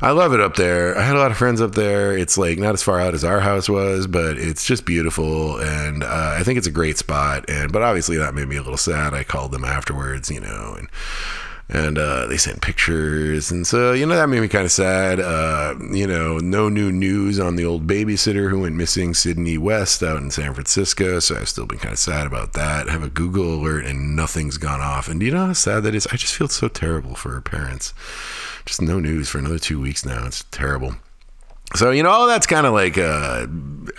I 0.00 0.10
love 0.10 0.34
it 0.34 0.40
up 0.40 0.56
there. 0.56 0.96
I 0.96 1.02
had 1.02 1.16
a 1.16 1.18
lot 1.18 1.30
of 1.30 1.38
friends 1.38 1.60
up 1.60 1.74
there. 1.74 2.16
It's 2.16 2.36
like 2.36 2.58
not 2.58 2.74
as 2.74 2.82
far 2.82 3.00
out 3.00 3.14
as 3.14 3.24
our 3.24 3.40
house 3.40 3.68
was, 3.68 4.06
but 4.06 4.36
it's 4.36 4.66
just 4.66 4.84
beautiful, 4.84 5.58
and 5.58 6.02
uh, 6.02 6.34
I 6.38 6.42
think 6.42 6.58
it's 6.58 6.66
a 6.66 6.72
great 6.72 6.98
spot. 6.98 7.48
And 7.48 7.72
but 7.72 7.82
obviously 7.82 8.16
that 8.18 8.34
made 8.34 8.48
me 8.48 8.56
a 8.56 8.62
little 8.62 8.76
sad. 8.76 9.14
I 9.14 9.24
called 9.24 9.52
them 9.52 9.64
afterwards, 9.64 10.30
you 10.30 10.40
know, 10.40 10.74
and 10.78 10.88
and 11.68 11.98
uh, 11.98 12.26
they 12.26 12.36
sent 12.36 12.62
pictures, 12.62 13.50
and 13.50 13.66
so 13.66 13.92
you 13.92 14.06
know 14.06 14.16
that 14.16 14.28
made 14.28 14.40
me 14.40 14.48
kind 14.48 14.64
of 14.64 14.72
sad. 14.72 15.20
Uh, 15.20 15.74
you 15.90 16.06
know, 16.06 16.38
no 16.38 16.68
new 16.68 16.92
news 16.92 17.40
on 17.40 17.56
the 17.56 17.64
old 17.64 17.86
babysitter 17.86 18.50
who 18.50 18.60
went 18.60 18.76
missing, 18.76 19.14
Sydney 19.14 19.58
West, 19.58 20.02
out 20.02 20.22
in 20.22 20.30
San 20.30 20.54
Francisco. 20.54 21.18
So 21.18 21.36
I've 21.36 21.48
still 21.48 21.66
been 21.66 21.78
kind 21.78 21.92
of 21.92 21.98
sad 21.98 22.26
about 22.26 22.52
that. 22.52 22.88
I 22.88 22.92
have 22.92 23.02
a 23.02 23.08
Google 23.08 23.54
alert, 23.54 23.84
and 23.84 24.14
nothing's 24.14 24.58
gone 24.58 24.80
off. 24.80 25.08
And 25.08 25.20
do 25.20 25.26
you 25.26 25.32
know 25.32 25.46
how 25.46 25.52
sad 25.52 25.82
that 25.84 25.94
is? 25.94 26.06
I 26.08 26.16
just 26.16 26.34
feel 26.36 26.48
so 26.48 26.68
terrible 26.68 27.14
for 27.14 27.30
her 27.30 27.40
parents 27.40 27.92
just 28.66 28.82
no 28.82 28.98
news 28.98 29.28
for 29.28 29.38
another 29.38 29.58
two 29.58 29.80
weeks 29.80 30.04
now. 30.04 30.26
It's 30.26 30.44
terrible. 30.50 30.96
so 31.74 31.90
you 31.90 32.02
know 32.02 32.10
all 32.10 32.26
that's 32.26 32.46
kind 32.46 32.66
of 32.66 32.74
like 32.74 32.98
uh, 32.98 33.46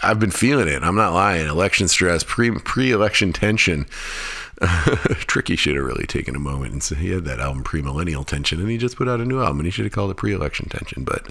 I've 0.04 0.20
been 0.20 0.32
feeling 0.32 0.68
it. 0.68 0.84
I'm 0.84 0.96
not 0.96 1.14
lying. 1.14 1.48
Election 1.48 1.88
stress, 1.88 2.24
pre 2.24 2.52
pre 2.52 2.92
election 2.92 3.34
tension. 3.34 3.88
Tricky 5.28 5.56
should 5.56 5.76
have 5.76 5.86
really 5.86 6.08
taken 6.08 6.36
a 6.36 6.40
moment 6.40 6.74
and 6.74 6.82
said 6.82 6.98
he 6.98 7.12
had 7.12 7.26
that 7.26 7.40
album 7.40 7.64
Pre 7.64 7.82
Millennial 7.82 8.24
Tension, 8.24 8.60
and 8.60 8.70
he 8.70 8.78
just 8.78 8.96
put 8.96 9.08
out 9.08 9.22
a 9.22 9.26
new 9.26 9.40
album, 9.40 9.60
and 9.60 9.68
he 9.68 9.72
should 9.72 9.86
have 9.86 9.92
called 9.92 10.10
it 10.10 10.18
Pre 10.18 10.34
Election 10.34 10.68
Tension. 10.68 11.04
But 11.04 11.28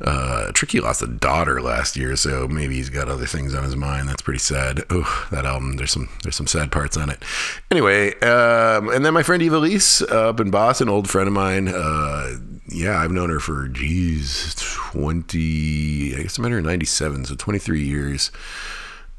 uh, 0.00 0.50
Tricky 0.52 0.80
lost 0.80 1.02
a 1.02 1.06
daughter 1.06 1.60
last 1.60 1.96
year, 1.96 2.16
so 2.16 2.48
maybe 2.48 2.76
he's 2.76 2.88
got 2.88 3.08
other 3.08 3.26
things 3.26 3.54
on 3.54 3.64
his 3.64 3.76
mind. 3.76 4.08
That's 4.08 4.22
pretty 4.22 4.38
sad. 4.38 4.82
Oh, 4.88 5.26
that 5.30 5.44
album. 5.44 5.76
There's 5.76 5.92
some 5.92 6.08
there's 6.22 6.36
some 6.36 6.46
sad 6.46 6.72
parts 6.72 6.96
on 6.96 7.10
it. 7.10 7.22
Anyway, 7.70 8.18
um, 8.20 8.88
and 8.88 9.04
then 9.04 9.12
my 9.12 9.22
friend 9.22 9.42
Eva 9.42 9.58
Lise 9.58 10.00
up 10.02 10.40
in 10.40 10.50
Boston, 10.50 10.88
old 10.88 11.10
friend 11.10 11.28
of 11.28 11.34
mine. 11.34 11.68
Uh, 11.68 12.38
yeah, 12.68 12.98
I've 12.98 13.12
known 13.12 13.28
her 13.28 13.40
for 13.40 13.68
geez, 13.68 14.54
twenty. 14.58 16.14
I 16.16 16.22
guess 16.22 16.38
I 16.38 16.42
met 16.42 16.52
her 16.52 16.58
in 16.58 16.64
'97, 16.64 17.26
so 17.26 17.34
23 17.34 17.84
years. 17.84 18.30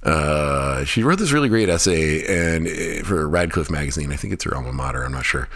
Uh, 0.02 0.86
she 0.86 1.04
wrote 1.04 1.20
this 1.20 1.34
really 1.34 1.50
great 1.50 1.68
essay 1.68 2.24
and 2.26 2.68
uh, 2.68 3.04
for 3.04 3.28
Radcliffe 3.28 3.70
magazine. 3.70 4.14
I 4.14 4.16
think 4.16 4.32
it's 4.32 4.46
her 4.46 4.56
alma 4.56 4.72
mater. 4.72 5.04
I'm 5.04 5.12
not 5.12 5.26
sure, 5.26 5.50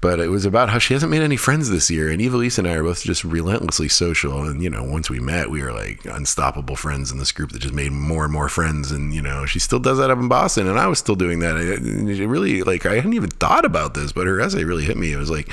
but 0.00 0.18
it 0.18 0.28
was 0.28 0.46
about 0.46 0.70
how 0.70 0.78
she 0.78 0.94
hasn't 0.94 1.10
made 1.10 1.20
any 1.20 1.36
friends 1.36 1.68
this 1.68 1.90
year. 1.90 2.08
And 2.08 2.20
Eva 2.20 2.38
Lisa 2.38 2.62
and 2.62 2.68
I 2.68 2.76
are 2.76 2.82
both 2.82 3.02
just 3.02 3.24
relentlessly 3.24 3.88
social. 3.88 4.42
And 4.42 4.62
you 4.62 4.70
know, 4.70 4.82
once 4.82 5.10
we 5.10 5.20
met, 5.20 5.50
we 5.50 5.62
were 5.62 5.72
like 5.72 6.06
unstoppable 6.06 6.76
friends 6.76 7.12
in 7.12 7.18
this 7.18 7.30
group 7.30 7.52
that 7.52 7.58
just 7.58 7.74
made 7.74 7.92
more 7.92 8.24
and 8.24 8.32
more 8.32 8.48
friends. 8.48 8.90
And 8.90 9.12
you 9.12 9.20
know, 9.20 9.44
she 9.44 9.58
still 9.58 9.80
does 9.80 9.98
that 9.98 10.10
up 10.10 10.18
in 10.18 10.28
Boston, 10.28 10.66
and 10.66 10.78
I 10.78 10.86
was 10.86 10.98
still 10.98 11.16
doing 11.16 11.40
that. 11.40 11.58
It 11.58 12.26
really 12.26 12.62
like 12.62 12.86
I 12.86 12.94
hadn't 12.94 13.12
even 13.12 13.30
thought 13.30 13.66
about 13.66 13.92
this, 13.92 14.12
but 14.12 14.26
her 14.26 14.40
essay 14.40 14.64
really 14.64 14.84
hit 14.84 14.96
me. 14.96 15.12
It 15.12 15.18
was 15.18 15.30
like 15.30 15.50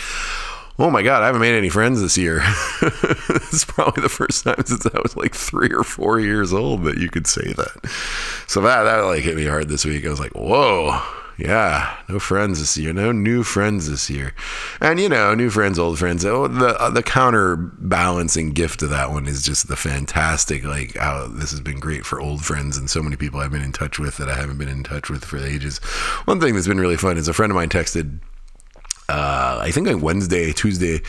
oh 0.79 0.89
my 0.89 1.01
god, 1.01 1.23
I 1.23 1.27
haven't 1.27 1.41
made 1.41 1.57
any 1.57 1.69
friends 1.69 2.01
this 2.01 2.17
year. 2.17 2.41
it's 2.81 3.65
probably 3.65 4.01
the 4.01 4.09
first 4.09 4.43
time 4.43 4.63
since 4.65 4.85
I 4.85 4.99
was 5.01 5.15
like 5.15 5.35
three 5.35 5.71
or 5.73 5.83
four 5.83 6.19
years 6.19 6.53
old 6.53 6.83
that 6.83 6.97
you 6.97 7.09
could 7.09 7.27
say 7.27 7.53
that. 7.53 7.89
So 8.47 8.61
that 8.61 8.83
that 8.83 9.01
like 9.01 9.23
hit 9.23 9.35
me 9.35 9.45
hard 9.45 9.69
this 9.69 9.85
week. 9.85 10.05
I 10.05 10.09
was 10.09 10.19
like, 10.19 10.33
whoa. 10.33 11.01
Yeah, 11.39 11.95
no 12.09 12.17
friends 12.17 12.59
this 12.59 12.77
year. 12.77 12.93
No 12.93 13.11
new 13.11 13.43
friends 13.43 13.87
this 13.87 14.09
year, 14.09 14.33
and 14.81 14.99
you 14.99 15.07
know, 15.07 15.35
new 15.35 15.51
friends, 15.51 15.77
old 15.77 15.99
friends. 15.99 16.25
Oh, 16.25 16.47
the 16.47 16.69
uh, 16.81 16.89
the 16.89 17.03
counterbalancing 17.03 18.53
gift 18.53 18.81
of 18.81 18.89
that 18.89 19.11
one 19.11 19.27
is 19.27 19.43
just 19.43 19.67
the 19.67 19.75
fantastic, 19.75 20.63
like 20.63 20.95
how 20.95 21.27
this 21.27 21.51
has 21.51 21.61
been 21.61 21.79
great 21.79 22.07
for 22.07 22.19
old 22.19 22.43
friends 22.43 22.75
and 22.75 22.89
so 22.89 23.03
many 23.03 23.17
people 23.17 23.39
I've 23.39 23.51
been 23.51 23.61
in 23.61 23.71
touch 23.71 23.99
with 23.99 24.17
that 24.17 24.29
I 24.29 24.35
haven't 24.35 24.57
been 24.57 24.67
in 24.67 24.81
touch 24.81 25.11
with 25.11 25.23
for 25.23 25.37
ages. 25.37 25.77
One 26.25 26.41
thing 26.41 26.55
that's 26.55 26.67
been 26.67 26.79
really 26.79 26.97
fun 26.97 27.17
is 27.17 27.27
a 27.27 27.33
friend 27.33 27.51
of 27.51 27.55
mine 27.55 27.69
texted 27.69 28.19
uh, 29.09 29.59
I 29.61 29.71
think 29.71 29.87
like 29.87 30.01
Wednesday, 30.01 30.51
Tuesday, 30.51 31.01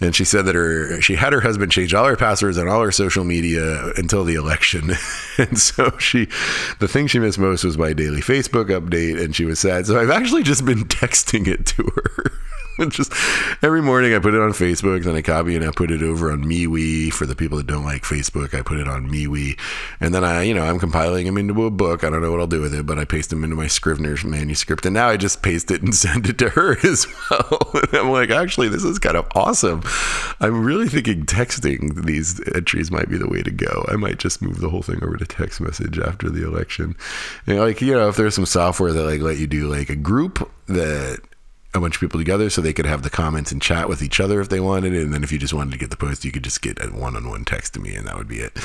and 0.00 0.14
she 0.14 0.24
said 0.24 0.46
that 0.46 0.54
her 0.54 1.00
she 1.00 1.16
had 1.16 1.32
her 1.32 1.40
husband 1.40 1.72
change 1.72 1.94
all 1.94 2.04
her 2.06 2.16
passwords 2.16 2.58
on 2.58 2.68
all 2.68 2.82
her 2.82 2.92
social 2.92 3.24
media 3.24 3.92
until 3.96 4.24
the 4.24 4.34
election. 4.34 4.92
And 5.38 5.58
so 5.58 5.94
she 5.98 6.28
the 6.78 6.88
thing 6.88 7.08
she 7.08 7.18
missed 7.18 7.38
most 7.38 7.62
was 7.62 7.76
my 7.76 7.92
daily 7.92 8.22
facebook 8.22 8.70
update. 8.70 9.22
And 9.22 9.36
she 9.36 9.44
was 9.44 9.60
sad. 9.60 9.86
So 9.86 10.00
i've 10.00 10.08
actually 10.08 10.44
just 10.44 10.64
been 10.64 10.84
texting 10.84 11.46
it 11.46 11.66
to 11.66 11.82
her 11.82 12.32
just 12.88 13.12
every 13.62 13.80
morning 13.80 14.14
I 14.14 14.18
put 14.18 14.34
it 14.34 14.40
on 14.40 14.50
Facebook, 14.50 15.04
then 15.04 15.14
I 15.14 15.22
copy 15.22 15.56
and 15.56 15.64
I 15.64 15.70
put 15.70 15.90
it 15.90 16.02
over 16.02 16.30
on 16.30 16.44
MeWe 16.44 17.12
for 17.12 17.24
the 17.24 17.36
people 17.36 17.58
that 17.58 17.66
don't 17.66 17.84
like 17.84 18.02
Facebook. 18.02 18.52
I 18.54 18.62
put 18.62 18.78
it 18.78 18.88
on 18.88 19.08
MeWe, 19.08 19.58
and 20.00 20.14
then 20.14 20.24
I, 20.24 20.42
you 20.42 20.54
know, 20.54 20.64
I'm 20.64 20.78
compiling 20.78 21.26
them 21.26 21.38
into 21.38 21.64
a 21.64 21.70
book. 21.70 22.04
I 22.04 22.10
don't 22.10 22.20
know 22.20 22.30
what 22.30 22.40
I'll 22.40 22.46
do 22.46 22.60
with 22.60 22.74
it, 22.74 22.84
but 22.84 22.98
I 22.98 23.04
paste 23.04 23.30
them 23.30 23.44
into 23.44 23.56
my 23.56 23.66
Scrivener's 23.66 24.24
manuscript, 24.24 24.84
and 24.84 24.94
now 24.94 25.08
I 25.08 25.16
just 25.16 25.42
paste 25.42 25.70
it 25.70 25.82
and 25.82 25.94
send 26.06 26.28
it 26.28 26.38
to 26.38 26.50
her 26.50 26.76
as 26.86 27.06
well. 27.30 27.70
and 27.74 27.94
I'm 27.94 28.10
like, 28.10 28.30
actually, 28.30 28.68
this 28.68 28.84
is 28.84 28.98
kind 28.98 29.16
of 29.16 29.26
awesome. 29.34 29.82
I'm 30.40 30.64
really 30.64 30.88
thinking 30.88 31.24
texting 31.24 32.04
these 32.04 32.40
entries 32.54 32.90
might 32.90 33.08
be 33.08 33.16
the 33.16 33.28
way 33.28 33.42
to 33.42 33.50
go. 33.50 33.86
I 33.88 33.96
might 33.96 34.18
just 34.18 34.42
move 34.42 34.60
the 34.60 34.68
whole 34.68 34.82
thing 34.82 35.02
over 35.02 35.16
to 35.16 35.24
text 35.24 35.60
message 35.60 35.98
after 35.98 36.28
the 36.28 36.46
election. 36.46 36.94
And 37.46 37.58
like, 37.58 37.80
you 37.80 37.94
know, 37.94 38.08
if 38.08 38.16
there's 38.16 38.34
some 38.34 38.46
software 38.46 38.92
that 38.92 39.04
like 39.04 39.20
let 39.20 39.38
you 39.38 39.46
do 39.46 39.68
like 39.68 39.88
a 39.88 39.96
group 39.96 40.50
that 40.66 41.20
a 41.76 41.80
bunch 41.80 41.96
of 41.96 42.00
people 42.00 42.18
together 42.18 42.50
so 42.50 42.60
they 42.60 42.72
could 42.72 42.86
have 42.86 43.02
the 43.02 43.10
comments 43.10 43.52
and 43.52 43.62
chat 43.62 43.88
with 43.88 44.02
each 44.02 44.18
other 44.20 44.40
if 44.40 44.48
they 44.48 44.60
wanted. 44.60 44.94
And 44.94 45.12
then 45.12 45.22
if 45.22 45.30
you 45.30 45.38
just 45.38 45.54
wanted 45.54 45.72
to 45.72 45.78
get 45.78 45.90
the 45.90 45.96
post, 45.96 46.24
you 46.24 46.32
could 46.32 46.44
just 46.44 46.62
get 46.62 46.82
a 46.82 46.88
one 46.88 47.16
on 47.16 47.28
one 47.28 47.44
text 47.44 47.74
to 47.74 47.80
me 47.80 47.94
and 47.94 48.06
that 48.06 48.16
would 48.16 48.28
be 48.28 48.38
it. 48.38 48.58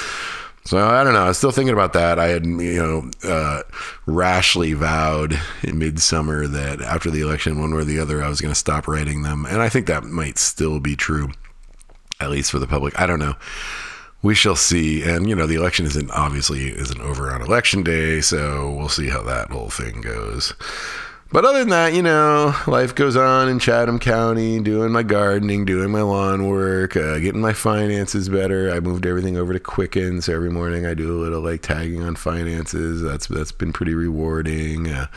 So 0.64 0.78
I 0.78 1.04
don't 1.04 1.14
know. 1.14 1.24
I 1.24 1.28
was 1.30 1.38
still 1.38 1.52
thinking 1.52 1.74
about 1.74 1.94
that. 1.94 2.20
I 2.20 2.28
had, 2.28 2.46
you 2.46 2.76
know, 2.76 3.12
uh, 3.28 3.64
rashly 4.06 4.74
vowed 4.74 5.40
in 5.64 5.80
midsummer 5.80 6.46
that 6.48 6.82
after 6.82 7.10
the 7.10 7.22
election, 7.22 7.60
one 7.60 7.74
way 7.74 7.82
or 7.82 7.84
the 7.84 8.00
other, 8.00 8.24
I 8.24 8.30
was 8.30 8.42
going 8.42 8.54
to 8.54 8.60
stop 8.60 8.88
writing 8.88 9.24
them. 9.24 9.46
And 9.46 9.62
I 9.62 9.70
think 9.70 9.88
that 9.88 10.04
might 10.04 10.38
still 10.38 10.80
be 10.80 10.96
true, 10.96 11.32
at 12.20 12.30
least 12.30 12.52
for 12.52 12.60
the 12.60 12.68
public. 12.68 13.00
I 13.00 13.08
don't 13.08 13.20
know. 13.20 13.36
We 14.22 14.36
shall 14.36 14.56
see. 14.56 15.02
And, 15.02 15.28
you 15.28 15.36
know, 15.36 15.48
the 15.48 15.56
election 15.56 15.88
isn't 15.88 16.12
obviously 16.12 16.68
isn't 16.68 17.02
over 17.02 17.32
on 17.32 17.42
election 17.42 17.82
day. 17.82 18.22
So 18.22 18.72
we'll 18.72 18.88
see 18.88 19.10
how 19.10 19.24
that 19.24 19.50
whole 19.50 19.72
thing 19.72 20.02
goes. 20.02 20.54
But 21.34 21.46
other 21.46 21.60
than 21.60 21.70
that, 21.70 21.94
you 21.94 22.02
know, 22.02 22.54
life 22.68 22.94
goes 22.94 23.16
on 23.16 23.48
in 23.48 23.60
Chatham 23.60 24.00
County, 24.00 24.60
doing 24.60 24.92
my 24.92 25.02
gardening, 25.02 25.64
doing 25.64 25.90
my 25.90 26.02
lawn 26.02 26.46
work, 26.46 26.98
uh, 26.98 27.20
getting 27.20 27.40
my 27.40 27.54
finances 27.54 28.28
better. 28.28 28.70
I 28.70 28.82
moved 28.82 29.06
everything 29.06 29.38
over 29.38 29.54
to 29.54 29.60
Quicken, 29.60 30.22
so 30.22 30.34
every 30.34 30.50
morning 30.50 30.86
I 30.86 30.94
do 30.94 31.18
a 31.18 31.22
little 31.22 31.40
like 31.40 31.62
tagging 31.62 32.04
on 32.04 32.16
finances. 32.16 33.02
That's 33.02 33.28
that's 33.28 33.54
been 33.54 33.72
pretty 33.72 33.94
rewarding. 33.94 34.92
Uh, 34.92 35.08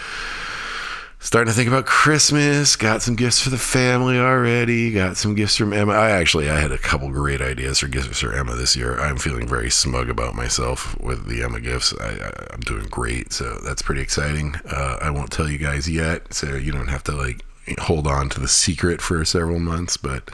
starting 1.24 1.50
to 1.50 1.56
think 1.56 1.68
about 1.68 1.86
Christmas. 1.86 2.76
Got 2.76 3.00
some 3.00 3.16
gifts 3.16 3.40
for 3.40 3.48
the 3.48 3.58
family 3.58 4.18
already. 4.18 4.92
Got 4.92 5.16
some 5.16 5.34
gifts 5.34 5.56
from 5.56 5.72
Emma. 5.72 5.92
I 5.92 6.10
actually 6.10 6.50
I 6.50 6.60
had 6.60 6.70
a 6.70 6.78
couple 6.78 7.10
great 7.10 7.40
ideas 7.40 7.80
for 7.80 7.88
gifts 7.88 8.20
for 8.20 8.32
Emma 8.34 8.54
this 8.54 8.76
year. 8.76 9.00
I'm 9.00 9.16
feeling 9.16 9.48
very 9.48 9.70
smug 9.70 10.10
about 10.10 10.34
myself 10.34 11.00
with 11.00 11.26
the 11.26 11.42
Emma 11.42 11.60
gifts. 11.60 11.94
I, 11.98 12.30
am 12.52 12.60
doing 12.60 12.86
great, 12.88 13.32
so 13.32 13.58
that's 13.64 13.80
pretty 13.80 14.02
exciting. 14.02 14.54
Uh, 14.70 14.98
I 15.00 15.10
won't 15.10 15.32
tell 15.32 15.48
you 15.48 15.56
guys 15.56 15.88
yet, 15.88 16.34
so 16.34 16.54
you 16.54 16.70
don't 16.70 16.88
have 16.88 17.02
to 17.04 17.12
like 17.12 17.42
hold 17.78 18.06
on 18.06 18.28
to 18.28 18.40
the 18.40 18.48
secret 18.48 19.00
for 19.00 19.24
several 19.24 19.58
months, 19.58 19.96
but. 19.96 20.30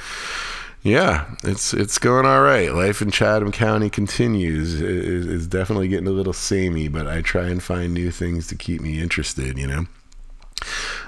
Yeah, 0.83 1.27
it's 1.45 1.75
it's 1.75 1.99
going 1.99 2.25
all 2.25 2.41
right. 2.41 2.73
Life 2.73 3.03
in 3.03 3.11
Chatham 3.11 3.53
County 3.53 3.91
continues. 3.91 4.81
It 4.81 4.89
is 4.89 5.47
definitely 5.47 5.89
getting 5.89 6.07
a 6.07 6.11
little 6.11 6.33
samey, 6.33 6.89
but 6.89 7.07
I 7.07 7.21
try 7.21 7.49
and 7.49 7.63
find 7.63 7.93
new 7.93 8.11
things 8.11 8.47
to 8.47 8.55
keep 8.55 8.81
me 8.81 8.99
interested. 8.99 9.59
You 9.59 9.67
know. 9.67 9.87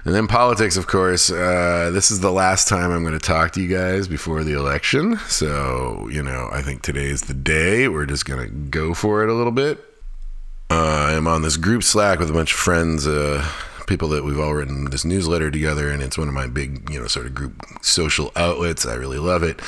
And 0.04 0.14
then 0.14 0.26
politics, 0.26 0.76
of 0.76 0.86
course. 0.86 1.30
Uh, 1.30 1.90
this 1.92 2.10
is 2.10 2.20
the 2.20 2.32
last 2.32 2.68
time 2.68 2.90
I'm 2.90 3.02
going 3.02 3.18
to 3.18 3.18
talk 3.18 3.52
to 3.52 3.62
you 3.62 3.68
guys 3.68 4.08
before 4.08 4.44
the 4.44 4.54
election. 4.54 5.18
So, 5.28 6.08
you 6.10 6.22
know, 6.22 6.48
I 6.52 6.62
think 6.62 6.82
today 6.82 7.06
is 7.06 7.22
the 7.22 7.34
day. 7.34 7.88
We're 7.88 8.06
just 8.06 8.24
going 8.24 8.48
to 8.48 8.54
go 8.54 8.94
for 8.94 9.22
it 9.22 9.30
a 9.30 9.34
little 9.34 9.52
bit. 9.52 9.78
Uh, 10.70 11.14
I'm 11.16 11.26
on 11.26 11.42
this 11.42 11.56
group 11.56 11.82
Slack 11.82 12.18
with 12.18 12.30
a 12.30 12.32
bunch 12.32 12.52
of 12.52 12.58
friends, 12.58 13.06
uh, 13.06 13.46
people 13.86 14.08
that 14.08 14.24
we've 14.24 14.38
all 14.38 14.54
written 14.54 14.86
this 14.86 15.04
newsletter 15.04 15.50
together, 15.50 15.90
and 15.90 16.02
it's 16.02 16.16
one 16.16 16.28
of 16.28 16.34
my 16.34 16.46
big, 16.46 16.88
you 16.90 16.98
know, 16.98 17.06
sort 17.06 17.26
of 17.26 17.34
group 17.34 17.62
social 17.82 18.32
outlets. 18.36 18.86
I 18.86 18.94
really 18.94 19.18
love 19.18 19.42
it. 19.42 19.60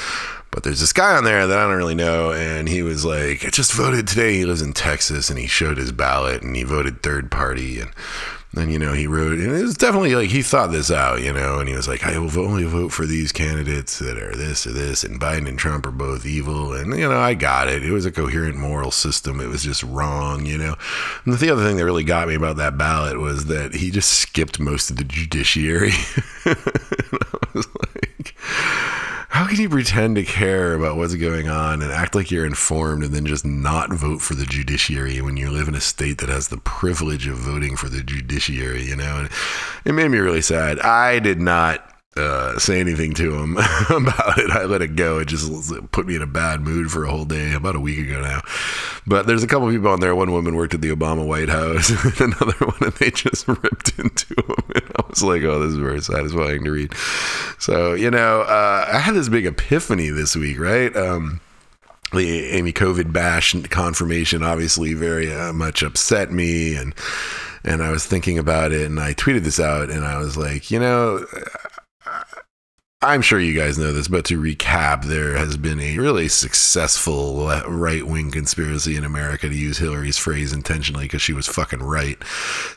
But 0.51 0.63
there's 0.63 0.81
this 0.81 0.93
guy 0.93 1.17
on 1.17 1.25
there 1.25 1.47
that 1.49 1.59
I 1.59 1.67
don't 1.67 1.77
really 1.77 1.97
know, 1.97 2.33
and 2.33 2.69
he 2.69 2.83
was 2.83 3.05
like, 3.05 3.45
I 3.45 3.51
just 3.51 3.73
voted 3.73 4.07
today. 4.07 4.35
He 4.35 4.47
lives 4.47 4.63
in 4.63 4.73
Texas, 4.73 5.29
and 5.29 5.39
he 5.39 5.49
showed 5.49 5.79
his 5.79 5.91
ballot, 5.91 6.43
and 6.43 6.55
he 6.55 6.63
voted 6.63 7.03
third 7.03 7.31
party, 7.31 7.81
and 7.81 7.91
and 8.57 8.73
you 8.73 8.79
know 8.79 8.93
he 8.93 9.07
wrote 9.07 9.39
and 9.39 9.55
it 9.55 9.63
was 9.63 9.77
definitely 9.77 10.15
like 10.15 10.31
he 10.31 10.43
thought 10.43 10.71
this 10.71 10.91
out 10.91 11.21
you 11.21 11.33
know 11.33 11.59
and 11.59 11.69
he 11.69 11.75
was 11.75 11.89
like 11.89 12.05
i 12.05 12.19
will 12.19 12.39
only 12.41 12.65
vote 12.65 12.91
for 12.91 13.07
these 13.07 13.33
candidates 13.33 13.99
that 13.99 14.17
are 14.19 14.35
this 14.37 14.67
or 14.67 14.73
this 14.73 15.05
and 15.05 15.21
biden 15.21 15.49
and 15.49 15.59
trump 15.59 15.87
are 15.87 15.91
both 15.91 16.27
evil. 16.27 16.73
And 16.73 16.97
you 16.99 17.09
know 17.09 17.19
i 17.19 17.35
got 17.35 17.69
it. 17.69 17.85
It 17.85 17.91
was 17.91 18.07
a 18.07 18.13
coherent 18.13 18.57
moral 18.57 18.91
system. 18.91 19.41
It 19.41 19.49
was 19.49 19.63
just 19.63 19.83
wrong 19.83 20.47
you 20.47 20.59
know. 20.59 20.77
And 21.25 21.35
the 21.35 21.51
other 21.51 21.65
thing 21.65 21.77
that 21.77 21.85
really 21.85 22.05
got 22.05 22.29
me 22.29 22.35
about 22.35 22.57
that 22.57 22.79
ballot 22.79 23.19
was 23.19 23.47
that 23.47 23.75
he 23.75 23.91
just 23.91 24.11
skipped 24.11 24.61
most 24.61 24.91
of 24.91 24.97
the 24.97 25.05
judiciary 25.05 25.93
i 26.45 27.47
was 27.55 27.67
like 27.75 28.35
how 29.29 29.44
can 29.55 29.63
you 29.63 29.69
pretend 29.69 30.17
to 30.17 30.25
care 30.25 30.75
about 30.75 30.97
what's 30.97 31.15
going 31.15 31.49
on 31.49 31.81
and 31.81 31.93
act 31.93 32.17
like 32.17 32.31
you're 32.31 32.45
informed 32.45 33.05
and 33.05 33.15
then 33.15 33.25
just 33.25 33.45
not 33.45 33.93
vote 33.93 34.21
for 34.21 34.35
the 34.35 34.45
judiciary 34.45 35.21
when 35.21 35.37
you 35.37 35.49
live 35.49 35.69
in 35.69 35.77
a 35.77 35.81
state 35.81 36.19
that 36.19 36.29
has 36.29 36.49
the 36.49 36.57
privilege 36.57 37.29
of 37.29 37.37
voting 37.37 37.77
for 37.77 37.89
the 37.89 38.03
judiciary, 38.03 38.83
you 38.83 38.97
know? 38.97 39.19
And 39.19 39.31
it 39.85 39.93
made 39.93 40.09
me 40.09 40.19
really 40.19 40.43
sad. 40.43 40.81
I 40.81 41.21
did 41.21 41.41
not 41.41 41.94
uh, 42.17 42.59
say 42.59 42.81
anything 42.81 43.13
to 43.15 43.35
him 43.35 43.57
about 43.91 44.39
it. 44.39 44.51
I 44.51 44.65
let 44.65 44.83
it 44.83 44.97
go. 44.97 45.19
It 45.19 45.27
just 45.27 45.51
put 45.91 46.07
me 46.07 46.17
in 46.17 46.23
a 46.23 46.27
bad 46.27 46.61
mood 46.61 46.91
for 46.91 47.05
a 47.05 47.11
whole 47.11 47.25
day, 47.25 47.53
about 47.53 47.77
a 47.77 47.81
week 47.81 47.99
ago 47.99 48.21
now. 48.21 48.41
But 49.07 49.27
there's 49.27 49.43
a 49.43 49.47
couple 49.47 49.71
people 49.71 49.89
on 49.89 50.01
there. 50.01 50.15
One 50.15 50.33
woman 50.33 50.55
worked 50.55 50.75
at 50.75 50.81
the 50.81 50.95
Obama 50.95 51.27
White 51.27 51.49
House, 51.49 51.91
and 52.21 52.33
another 52.33 52.67
one, 52.67 52.77
and 52.81 52.93
they 52.95 53.11
just 53.11 53.49
ripped 53.49 53.99
into 53.99 54.35
him. 54.35 54.57
And 54.75 54.85
I 54.97 55.03
was 55.09 55.23
like, 55.23 55.43
oh, 55.43 55.59
this 55.61 55.73
is 55.73 55.79
very 55.79 56.01
satisfying 56.01 56.65
to 56.65 56.71
read. 56.71 56.95
So, 57.59 57.95
you 57.95 58.11
know, 58.11 58.43
uh, 58.43 58.89
I 58.93 58.99
had 58.99 59.15
this 59.15 59.29
big 59.29 59.47
epiphany 59.47 60.11
this 60.11 60.37
week, 60.37 60.59
right? 60.59 60.95
Um, 60.97 61.41
the 62.13 62.51
Amy 62.51 62.73
Coney 62.73 63.03
Barrett 63.05 63.71
confirmation 63.71 64.45
obviously 64.45 64.95
very 64.95 65.35
uh, 65.35 65.53
much 65.53 65.83
upset 65.83 66.31
me 66.31 66.77
and 66.77 66.95
and 67.65 67.83
I 67.83 67.91
was 67.91 68.07
thinking 68.07 68.39
about 68.39 68.73
it 68.73 68.87
and 68.87 69.01
I 69.01 69.15
tweeted 69.15 69.43
this 69.43 69.59
out 69.59 69.91
and 69.91 70.05
I 70.05 70.19
was 70.19 70.37
like, 70.37 70.71
you 70.71 70.79
know, 70.79 71.25
I'm 73.05 73.21
sure 73.21 73.39
you 73.39 73.53
guys 73.53 73.77
know 73.77 73.93
this, 73.93 74.09
but 74.09 74.25
to 74.27 74.41
recap, 74.41 75.05
there 75.05 75.37
has 75.37 75.59
been 75.59 75.79
a 75.79 75.99
really 75.99 76.27
successful 76.27 77.49
right 77.69 78.07
wing 78.07 78.31
conspiracy 78.31 78.97
in 78.97 79.05
America 79.05 79.47
to 79.47 79.55
use 79.55 79.77
Hillary's 79.77 80.17
phrase 80.17 80.55
intentionally 80.55 81.05
because 81.05 81.21
she 81.21 81.35
was 81.35 81.47
fucking 81.47 81.83
right 81.83 82.17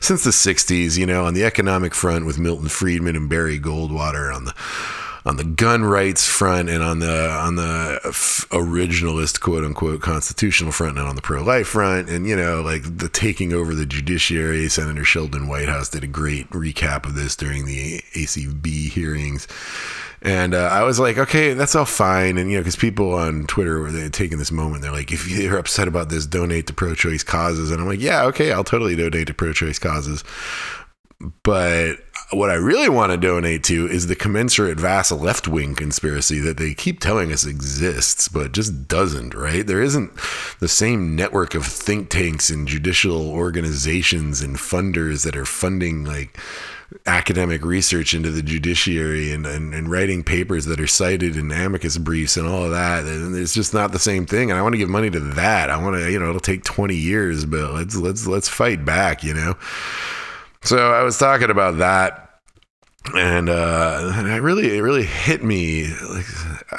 since 0.00 0.24
the 0.24 0.30
60s, 0.30 0.98
you 0.98 1.06
know, 1.06 1.24
on 1.24 1.32
the 1.32 1.44
economic 1.44 1.94
front 1.94 2.26
with 2.26 2.38
Milton 2.38 2.68
Friedman 2.68 3.16
and 3.16 3.30
Barry 3.30 3.58
Goldwater 3.58 4.34
on 4.34 4.44
the 4.44 4.54
on 5.24 5.36
the 5.36 5.44
gun 5.44 5.84
rights 5.84 6.26
front 6.26 6.68
and 6.68 6.82
on 6.82 7.00
the 7.00 7.30
on 7.30 7.56
the 7.56 7.98
originalist 8.50 9.40
quote 9.40 9.64
unquote 9.64 10.00
constitutional 10.00 10.72
front 10.72 10.98
and 10.98 11.06
on 11.06 11.16
the 11.16 11.22
pro 11.22 11.42
life 11.42 11.68
front 11.68 12.08
and 12.08 12.26
you 12.26 12.36
know 12.36 12.62
like 12.62 12.98
the 12.98 13.08
taking 13.08 13.52
over 13.52 13.74
the 13.74 13.86
judiciary 13.86 14.68
Senator 14.68 15.04
Sheldon 15.04 15.48
Whitehouse 15.48 15.88
did 15.88 16.04
a 16.04 16.08
great 16.08 16.48
recap 16.50 17.04
of 17.04 17.14
this 17.14 17.36
during 17.36 17.66
the 17.66 18.00
ACB 18.14 18.88
hearings 18.88 19.46
and 20.20 20.52
uh, 20.54 20.68
I 20.72 20.82
was 20.82 20.98
like, 20.98 21.16
okay, 21.16 21.54
that's 21.54 21.76
all 21.76 21.84
fine. 21.84 22.38
And, 22.38 22.50
you 22.50 22.56
know, 22.56 22.62
because 22.62 22.76
people 22.76 23.14
on 23.14 23.46
Twitter 23.46 23.78
were 23.78 24.08
taking 24.08 24.38
this 24.38 24.50
moment. 24.50 24.82
They're 24.82 24.92
like, 24.92 25.12
if 25.12 25.28
you're 25.28 25.58
upset 25.58 25.86
about 25.86 26.08
this, 26.08 26.26
donate 26.26 26.66
to 26.66 26.72
pro 26.72 26.94
choice 26.94 27.22
causes. 27.22 27.70
And 27.70 27.80
I'm 27.80 27.86
like, 27.86 28.00
yeah, 28.00 28.24
okay, 28.24 28.50
I'll 28.50 28.64
totally 28.64 28.96
donate 28.96 29.28
to 29.28 29.34
pro 29.34 29.52
choice 29.52 29.78
causes. 29.78 30.24
But 31.42 31.98
what 32.30 32.50
I 32.50 32.54
really 32.54 32.90
want 32.90 33.10
to 33.10 33.16
donate 33.16 33.64
to 33.64 33.86
is 33.86 34.06
the 34.06 34.14
commensurate 34.14 34.78
vast 34.78 35.10
left 35.10 35.48
wing 35.48 35.74
conspiracy 35.74 36.38
that 36.40 36.58
they 36.58 36.74
keep 36.74 37.00
telling 37.00 37.32
us 37.32 37.46
exists, 37.46 38.28
but 38.28 38.52
just 38.52 38.86
doesn't, 38.86 39.34
right? 39.34 39.66
There 39.66 39.80
isn't 39.80 40.12
the 40.60 40.68
same 40.68 41.16
network 41.16 41.54
of 41.54 41.64
think 41.64 42.10
tanks 42.10 42.50
and 42.50 42.68
judicial 42.68 43.30
organizations 43.30 44.42
and 44.42 44.56
funders 44.56 45.24
that 45.24 45.36
are 45.36 45.46
funding 45.46 46.04
like 46.04 46.38
academic 47.06 47.64
research 47.64 48.12
into 48.12 48.30
the 48.30 48.42
judiciary 48.42 49.32
and, 49.32 49.46
and, 49.46 49.74
and, 49.74 49.90
writing 49.90 50.24
papers 50.24 50.64
that 50.64 50.80
are 50.80 50.86
cited 50.86 51.36
in 51.36 51.52
amicus 51.52 51.98
briefs 51.98 52.36
and 52.38 52.46
all 52.46 52.64
of 52.64 52.70
that. 52.70 53.04
And 53.04 53.36
it's 53.36 53.52
just 53.52 53.74
not 53.74 53.92
the 53.92 53.98
same 53.98 54.24
thing. 54.24 54.50
And 54.50 54.58
I 54.58 54.62
want 54.62 54.72
to 54.72 54.78
give 54.78 54.88
money 54.88 55.10
to 55.10 55.20
that. 55.20 55.68
I 55.68 55.82
want 55.82 55.96
to, 55.96 56.10
you 56.10 56.18
know, 56.18 56.30
it'll 56.30 56.40
take 56.40 56.64
20 56.64 56.94
years, 56.94 57.44
but 57.44 57.72
let's, 57.72 57.94
let's, 57.94 58.26
let's 58.26 58.48
fight 58.48 58.86
back, 58.86 59.22
you 59.22 59.34
know? 59.34 59.54
So 60.62 60.92
I 60.92 61.02
was 61.02 61.18
talking 61.18 61.50
about 61.50 61.78
that. 61.78 62.24
And, 63.14 63.48
uh, 63.48 64.12
it 64.16 64.42
really, 64.42 64.76
it 64.76 64.82
really 64.82 65.04
hit 65.04 65.42
me 65.42 65.86
like 66.10 66.26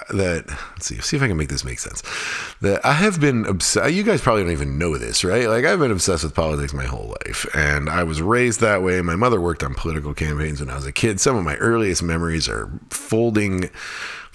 that. 0.10 0.46
Let's 0.48 0.86
see, 0.86 1.00
see 1.00 1.18
if 1.18 1.24
I 1.24 1.28
can 1.28 1.38
make 1.38 1.50
this 1.50 1.66
make 1.66 1.80
sense. 1.80 2.04
That 2.62 2.86
I 2.86 2.94
have 2.94 3.20
been 3.20 3.46
obsessed. 3.46 3.92
You 3.94 4.04
guys 4.04 4.22
probably 4.22 4.44
don't 4.44 4.52
even 4.52 4.78
know 4.78 4.98
this, 4.98 5.24
right? 5.24 5.48
Like 5.48 5.66
I've 5.66 5.80
been 5.80 5.92
obsessed 5.92 6.24
with 6.24 6.36
politics 6.36 6.74
my 6.74 6.86
whole 6.86 7.16
life, 7.26 7.48
and 7.56 7.90
I 7.90 8.04
was 8.04 8.22
raised 8.22 8.60
that 8.60 8.84
way. 8.84 9.02
My 9.02 9.16
mother 9.16 9.42
worked 9.42 9.64
on 9.64 9.74
political 9.74 10.14
campaigns 10.14 10.60
when 10.60 10.70
I 10.70 10.76
was 10.76 10.86
a 10.86 10.92
kid. 10.92 11.20
Some 11.20 11.36
of 11.36 11.44
my 11.44 11.56
earliest 11.56 12.04
memories 12.04 12.48
are 12.48 12.70
folding 12.92 13.72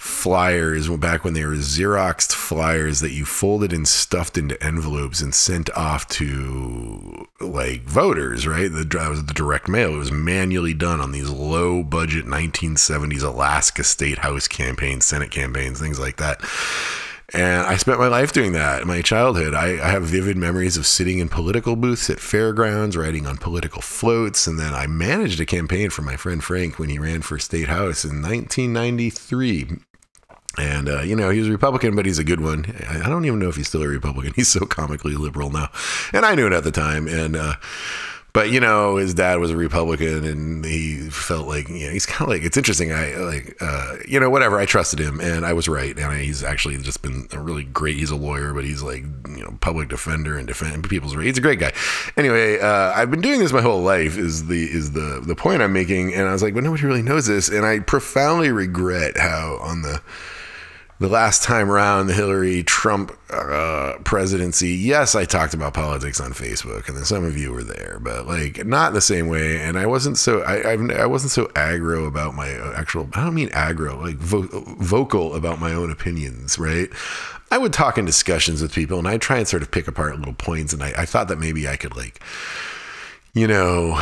flyers 0.05 0.87
back 0.87 1.23
when 1.23 1.33
they 1.33 1.43
were 1.43 1.55
Xeroxed 1.55 2.31
flyers 2.31 2.99
that 2.99 3.11
you 3.11 3.25
folded 3.25 3.73
and 3.73 3.87
stuffed 3.87 4.37
into 4.37 4.61
envelopes 4.63 5.19
and 5.19 5.33
sent 5.33 5.69
off 5.75 6.07
to 6.07 7.27
like 7.41 7.81
voters, 7.83 8.45
right? 8.45 8.71
The, 8.71 8.83
that 8.83 9.09
was 9.09 9.25
the 9.25 9.33
direct 9.33 9.67
mail. 9.67 9.95
It 9.95 9.97
was 9.97 10.11
manually 10.11 10.75
done 10.75 11.01
on 11.01 11.11
these 11.11 11.29
low 11.29 11.81
budget 11.81 12.25
1970s 12.25 13.23
Alaska 13.23 13.83
State 13.83 14.19
House 14.19 14.47
campaigns, 14.47 15.05
Senate 15.05 15.31
campaigns, 15.31 15.79
things 15.79 15.99
like 15.99 16.17
that. 16.17 16.39
And 17.33 17.65
I 17.65 17.75
spent 17.77 17.99
my 17.99 18.07
life 18.07 18.31
doing 18.31 18.51
that. 18.51 18.83
In 18.83 18.87
my 18.87 19.01
childhood, 19.01 19.55
I, 19.55 19.83
I, 19.83 19.89
have 19.89 20.03
vivid 20.03 20.37
memories 20.37 20.77
of 20.77 20.85
sitting 20.85 21.17
in 21.17 21.27
political 21.27 21.75
booths 21.75 22.11
at 22.11 22.19
fairgrounds, 22.19 22.95
writing 22.95 23.25
on 23.25 23.37
political 23.37 23.81
floats. 23.81 24.45
And 24.45 24.59
then 24.59 24.75
I 24.75 24.85
managed 24.85 25.39
a 25.39 25.45
campaign 25.45 25.89
for 25.89 26.03
my 26.03 26.15
friend 26.15 26.43
Frank 26.43 26.77
when 26.77 26.89
he 26.89 26.99
ran 26.99 27.23
for 27.23 27.39
state 27.39 27.67
house 27.67 28.05
in 28.05 28.21
1993. 28.21 29.79
And, 30.57 30.89
uh, 30.89 31.01
you 31.01 31.15
know, 31.15 31.29
he's 31.29 31.47
a 31.47 31.51
Republican, 31.51 31.95
but 31.95 32.05
he's 32.05 32.19
a 32.19 32.23
good 32.23 32.41
one. 32.41 32.65
I 32.89 33.09
don't 33.09 33.25
even 33.25 33.39
know 33.39 33.49
if 33.49 33.55
he's 33.55 33.67
still 33.67 33.83
a 33.83 33.87
Republican. 33.87 34.33
He's 34.35 34.47
so 34.47 34.65
comically 34.65 35.15
liberal 35.15 35.49
now. 35.49 35.69
And 36.13 36.25
I 36.25 36.35
knew 36.35 36.47
it 36.47 36.53
at 36.53 36.63
the 36.63 36.71
time. 36.71 37.07
And, 37.07 37.35
uh, 37.35 37.55
but 38.35 38.51
you 38.51 38.59
know, 38.59 38.97
his 38.97 39.13
dad 39.13 39.39
was 39.39 39.49
a 39.49 39.55
Republican, 39.55 40.25
and 40.25 40.65
he 40.65 41.09
felt 41.09 41.47
like 41.47 41.69
you 41.69 41.85
know, 41.85 41.93
he's 41.93 42.05
kind 42.05 42.23
of 42.23 42.27
like 42.27 42.43
it's 42.43 42.57
interesting. 42.57 42.91
I 42.91 43.15
like 43.15 43.55
uh, 43.61 43.95
you 44.05 44.19
know 44.19 44.29
whatever. 44.29 44.59
I 44.59 44.65
trusted 44.65 44.99
him, 44.99 45.21
and 45.21 45.45
I 45.45 45.53
was 45.53 45.69
right. 45.69 45.97
And 45.97 46.19
he's 46.19 46.43
actually 46.43 46.75
just 46.79 47.01
been 47.01 47.29
a 47.31 47.39
really 47.39 47.63
great. 47.63 47.95
He's 47.95 48.11
a 48.11 48.17
lawyer, 48.17 48.53
but 48.53 48.65
he's 48.65 48.83
like 48.83 49.03
you 49.29 49.41
know 49.41 49.57
public 49.61 49.87
defender 49.87 50.37
and 50.37 50.45
defend 50.45 50.89
people's 50.89 51.15
rights. 51.15 51.27
He's 51.27 51.37
a 51.37 51.41
great 51.41 51.59
guy. 51.59 51.71
Anyway, 52.17 52.59
uh, 52.59 52.91
I've 52.93 53.09
been 53.09 53.21
doing 53.21 53.39
this 53.39 53.53
my 53.53 53.61
whole 53.61 53.81
life. 53.81 54.17
Is 54.17 54.47
the 54.47 54.65
is 54.65 54.91
the 54.91 55.23
the 55.25 55.35
point 55.35 55.61
I'm 55.61 55.71
making? 55.71 56.13
And 56.13 56.27
I 56.27 56.33
was 56.33 56.43
like, 56.43 56.53
but 56.53 56.63
nobody 56.65 56.85
really 56.85 57.03
knows 57.03 57.27
this, 57.27 57.47
and 57.47 57.65
I 57.65 57.79
profoundly 57.79 58.51
regret 58.51 59.15
how 59.15 59.59
on 59.61 59.81
the 59.81 60.01
the 60.99 61.09
last 61.09 61.43
time 61.43 61.69
around 61.69 62.07
the 62.07 62.13
Hillary 62.13 62.63
Trump 62.63 63.11
uh, 63.29 63.93
presidency, 64.05 64.69
yes, 64.69 65.13
I 65.13 65.25
talked 65.25 65.53
about 65.53 65.73
politics 65.73 66.21
on 66.21 66.31
Facebook, 66.31 66.87
and 66.87 66.95
then 66.95 67.03
some 67.03 67.25
of 67.25 67.37
you 67.37 67.51
were 67.51 67.63
there, 67.63 67.99
but 68.01 68.25
like 68.25 68.65
not 68.65 68.93
the 68.93 69.01
same 69.01 69.27
way. 69.27 69.59
And 69.59 69.77
I 69.77 69.85
wasn't 69.87 70.17
so 70.17 70.41
I 70.41 70.73
I 70.73 71.05
was 71.05 71.23
not 71.23 71.31
so 71.31 71.47
aggro 71.47 72.07
about 72.07 72.33
my 72.33 72.49
actual. 72.75 73.09
I 73.13 73.25
don't 73.25 73.35
mean 73.35 73.49
aggro, 73.49 74.01
like 74.01 74.15
vo- 74.15 74.47
vocal 74.79 75.35
about 75.35 75.59
my 75.59 75.73
own 75.73 75.91
opinions, 75.91 76.57
right? 76.57 76.89
I 77.51 77.57
would 77.57 77.73
talk 77.73 77.97
in 77.97 78.05
discussions 78.05 78.61
with 78.61 78.73
people, 78.73 78.97
and 78.97 79.07
I'd 79.07 79.21
try 79.21 79.37
and 79.37 79.47
sort 79.47 79.61
of 79.61 79.71
pick 79.71 79.87
apart 79.87 80.17
little 80.17 80.33
points, 80.33 80.73
and 80.73 80.81
I, 80.81 80.93
I 80.97 81.05
thought 81.05 81.27
that 81.27 81.39
maybe 81.39 81.67
I 81.67 81.75
could 81.75 81.95
like 81.95 82.21
you 83.35 83.47
know, 83.47 84.01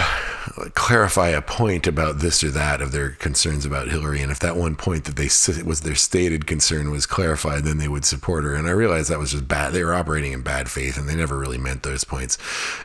clarify 0.76 1.30
a 1.30 1.42
point 1.42 1.88
about 1.88 2.20
this 2.20 2.44
or 2.44 2.52
that 2.52 2.82
of 2.82 2.92
their 2.92 3.10
concerns 3.10 3.66
about 3.66 3.90
Hillary. 3.90 4.22
And 4.22 4.32
if 4.32 4.40
that 4.40 4.56
one 4.56 4.76
point 4.76 5.06
that 5.06 5.16
they 5.16 5.30
was 5.64 5.82
their 5.82 5.96
stated 5.96 6.46
concern 6.46 6.92
was 6.92 7.08
clarified, 7.08 7.64
then 7.64 7.80
they 7.80 7.88
would 7.88 8.06
support 8.06 8.44
her. 8.44 8.54
And 8.54 8.68
I 8.68 8.72
realized 8.72 9.10
that 9.10 9.18
was 9.18 9.32
just 9.32 9.48
bad. 9.48 9.74
They 9.74 9.84
were 9.84 9.96
operating 9.96 10.34
in 10.34 10.44
bad 10.44 10.70
faith 10.70 10.98
and 10.98 11.10
they 11.10 11.16
never 11.16 11.38
really 11.40 11.58
meant 11.58 11.82
those 11.82 12.04
points. 12.04 12.38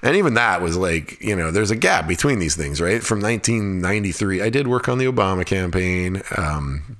And 0.03 0.17
even 0.17 0.35
that 0.35 0.63
was 0.63 0.75
like, 0.79 1.21
you 1.21 1.37
know, 1.37 1.51
there's 1.51 1.71
a 1.71 1.77
gap 1.77 2.09
between 2.09 2.39
these 2.39 2.57
things, 2.57 2.81
right? 2.81 3.03
From 3.03 3.21
1993, 3.21 4.41
I 4.41 4.49
did 4.49 4.67
work 4.67 4.89
on 4.89 4.97
the 4.97 5.05
Obama 5.05 5.45
campaign. 5.45 6.23
Um, 6.35 6.97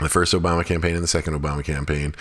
the 0.00 0.08
first 0.08 0.34
Obama 0.34 0.64
campaign 0.64 0.94
and 0.94 1.02
the 1.02 1.08
second 1.08 1.34
Obama 1.40 1.64
campaign 1.64 2.14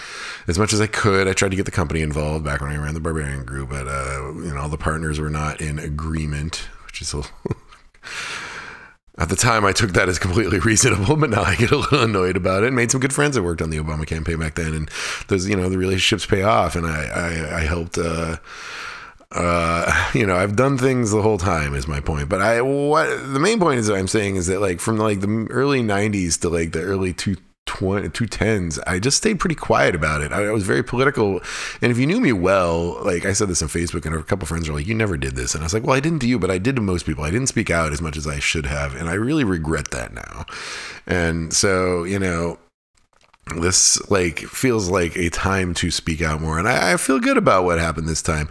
as 0.47 0.57
much 0.57 0.71
as 0.71 0.79
I 0.79 0.87
could. 0.87 1.27
I 1.27 1.33
tried 1.33 1.49
to 1.49 1.57
get 1.57 1.65
the 1.65 1.71
company 1.71 2.01
involved 2.01 2.45
back 2.45 2.61
when 2.61 2.71
I 2.71 2.77
ran 2.77 2.93
the 2.93 2.99
Barbarian 2.99 3.43
Group, 3.43 3.69
but 3.69 3.87
uh, 3.87 4.33
you 4.35 4.53
know 4.53 4.61
all 4.61 4.69
the 4.69 4.77
partners 4.77 5.19
were 5.19 5.29
not 5.29 5.59
in 5.59 5.77
agreement, 5.79 6.67
which 6.85 7.01
is 7.01 7.13
a 7.13 7.23
at 9.17 9.29
the 9.29 9.35
time 9.35 9.65
I 9.65 9.73
took 9.73 9.91
that 9.91 10.07
as 10.07 10.19
completely 10.19 10.59
reasonable, 10.71 11.17
but 11.17 11.29
now 11.29 11.43
I 11.43 11.55
get 11.55 11.71
a 11.71 11.77
little 11.77 12.03
annoyed 12.03 12.37
about 12.37 12.63
it. 12.63 12.71
Made 12.71 12.91
some 12.91 13.01
good 13.01 13.13
friends 13.13 13.35
that 13.35 13.43
worked 13.43 13.61
on 13.61 13.69
the 13.69 13.77
Obama 13.77 14.07
campaign 14.07 14.39
back 14.39 14.55
then, 14.55 14.73
and 14.73 14.89
those 15.27 15.47
you 15.47 15.55
know 15.55 15.69
the 15.69 15.77
relationships 15.77 16.25
pay 16.25 16.43
off, 16.43 16.75
and 16.75 16.85
I 16.85 17.05
I, 17.05 17.57
I 17.57 17.61
helped. 17.61 17.97
Uh, 17.97 18.37
uh, 19.31 20.11
you 20.13 20.25
know, 20.25 20.37
I've 20.37 20.55
done 20.55 20.77
things 20.77 21.11
the 21.11 21.21
whole 21.21 21.37
time 21.37 21.75
is 21.75 21.89
my 21.89 21.99
point. 21.99 22.29
But 22.29 22.41
I, 22.41 22.61
what 22.61 23.07
the 23.33 23.39
main 23.39 23.59
point 23.59 23.79
is 23.79 23.89
I'm 23.89 24.07
saying 24.07 24.37
is 24.37 24.47
that 24.47 24.61
like 24.61 24.79
from 24.79 24.97
like 24.97 25.19
the 25.19 25.47
early 25.49 25.81
'90s 25.81 26.39
to 26.41 26.49
like 26.49 26.71
the 26.71 26.81
early 26.81 27.11
two 27.11 27.35
20, 27.65 28.09
210s 28.09 28.79
i 28.85 28.99
just 28.99 29.17
stayed 29.17 29.39
pretty 29.39 29.55
quiet 29.55 29.95
about 29.95 30.21
it. 30.21 30.31
I, 30.31 30.45
I, 30.45 30.51
was 30.51 30.63
very 30.63 30.83
political. 30.83 31.41
And 31.81 31.91
if 31.91 31.97
you 31.97 32.05
knew 32.05 32.21
me 32.21 32.31
well 32.31 33.03
like 33.03 33.25
i 33.25 33.33
said 33.33 33.47
this 33.47 33.61
on 33.61 33.69
facebook 33.69 34.05
and 34.05 34.15
a 34.15 34.23
couple 34.23 34.45
friends 34.45 34.69
were 34.69 34.75
like 34.75 34.87
you 34.87 34.93
never 34.93 35.17
did 35.17 35.35
this. 35.35 35.55
And 35.55 35.63
i 35.63 35.65
was 35.65 35.73
like 35.73 35.83
well 35.83 35.95
i 35.95 35.99
didn't 35.99 36.19
to 36.19 36.27
you 36.27 36.39
but 36.39 36.51
i 36.51 36.57
did 36.57 36.75
to 36.75 36.81
most 36.81 37.05
people. 37.05 37.23
I 37.23 37.31
didn't 37.31 37.47
speak 37.47 37.69
out 37.69 37.91
as 37.91 38.01
much 38.01 38.17
as 38.17 38.27
i 38.27 38.39
should 38.39 38.65
have. 38.65 38.95
And 38.95 39.09
i 39.09 39.13
really 39.13 39.43
regret 39.43 39.91
that 39.91 40.13
now. 40.13 40.45
And 41.07 41.53
so 41.53 42.03
you 42.03 42.19
know 42.19 42.59
this 43.57 44.09
like 44.09 44.39
feels 44.39 44.89
like 44.89 45.15
a 45.15 45.29
time 45.29 45.73
to 45.75 45.91
speak 45.91 46.21
out 46.21 46.41
more. 46.41 46.57
And 46.57 46.67
I, 46.67 46.93
I 46.93 46.97
feel 46.97 47.19
good 47.19 47.37
about 47.37 47.63
what 47.63 47.79
happened 47.79 48.07
this 48.07 48.21
time 48.21 48.49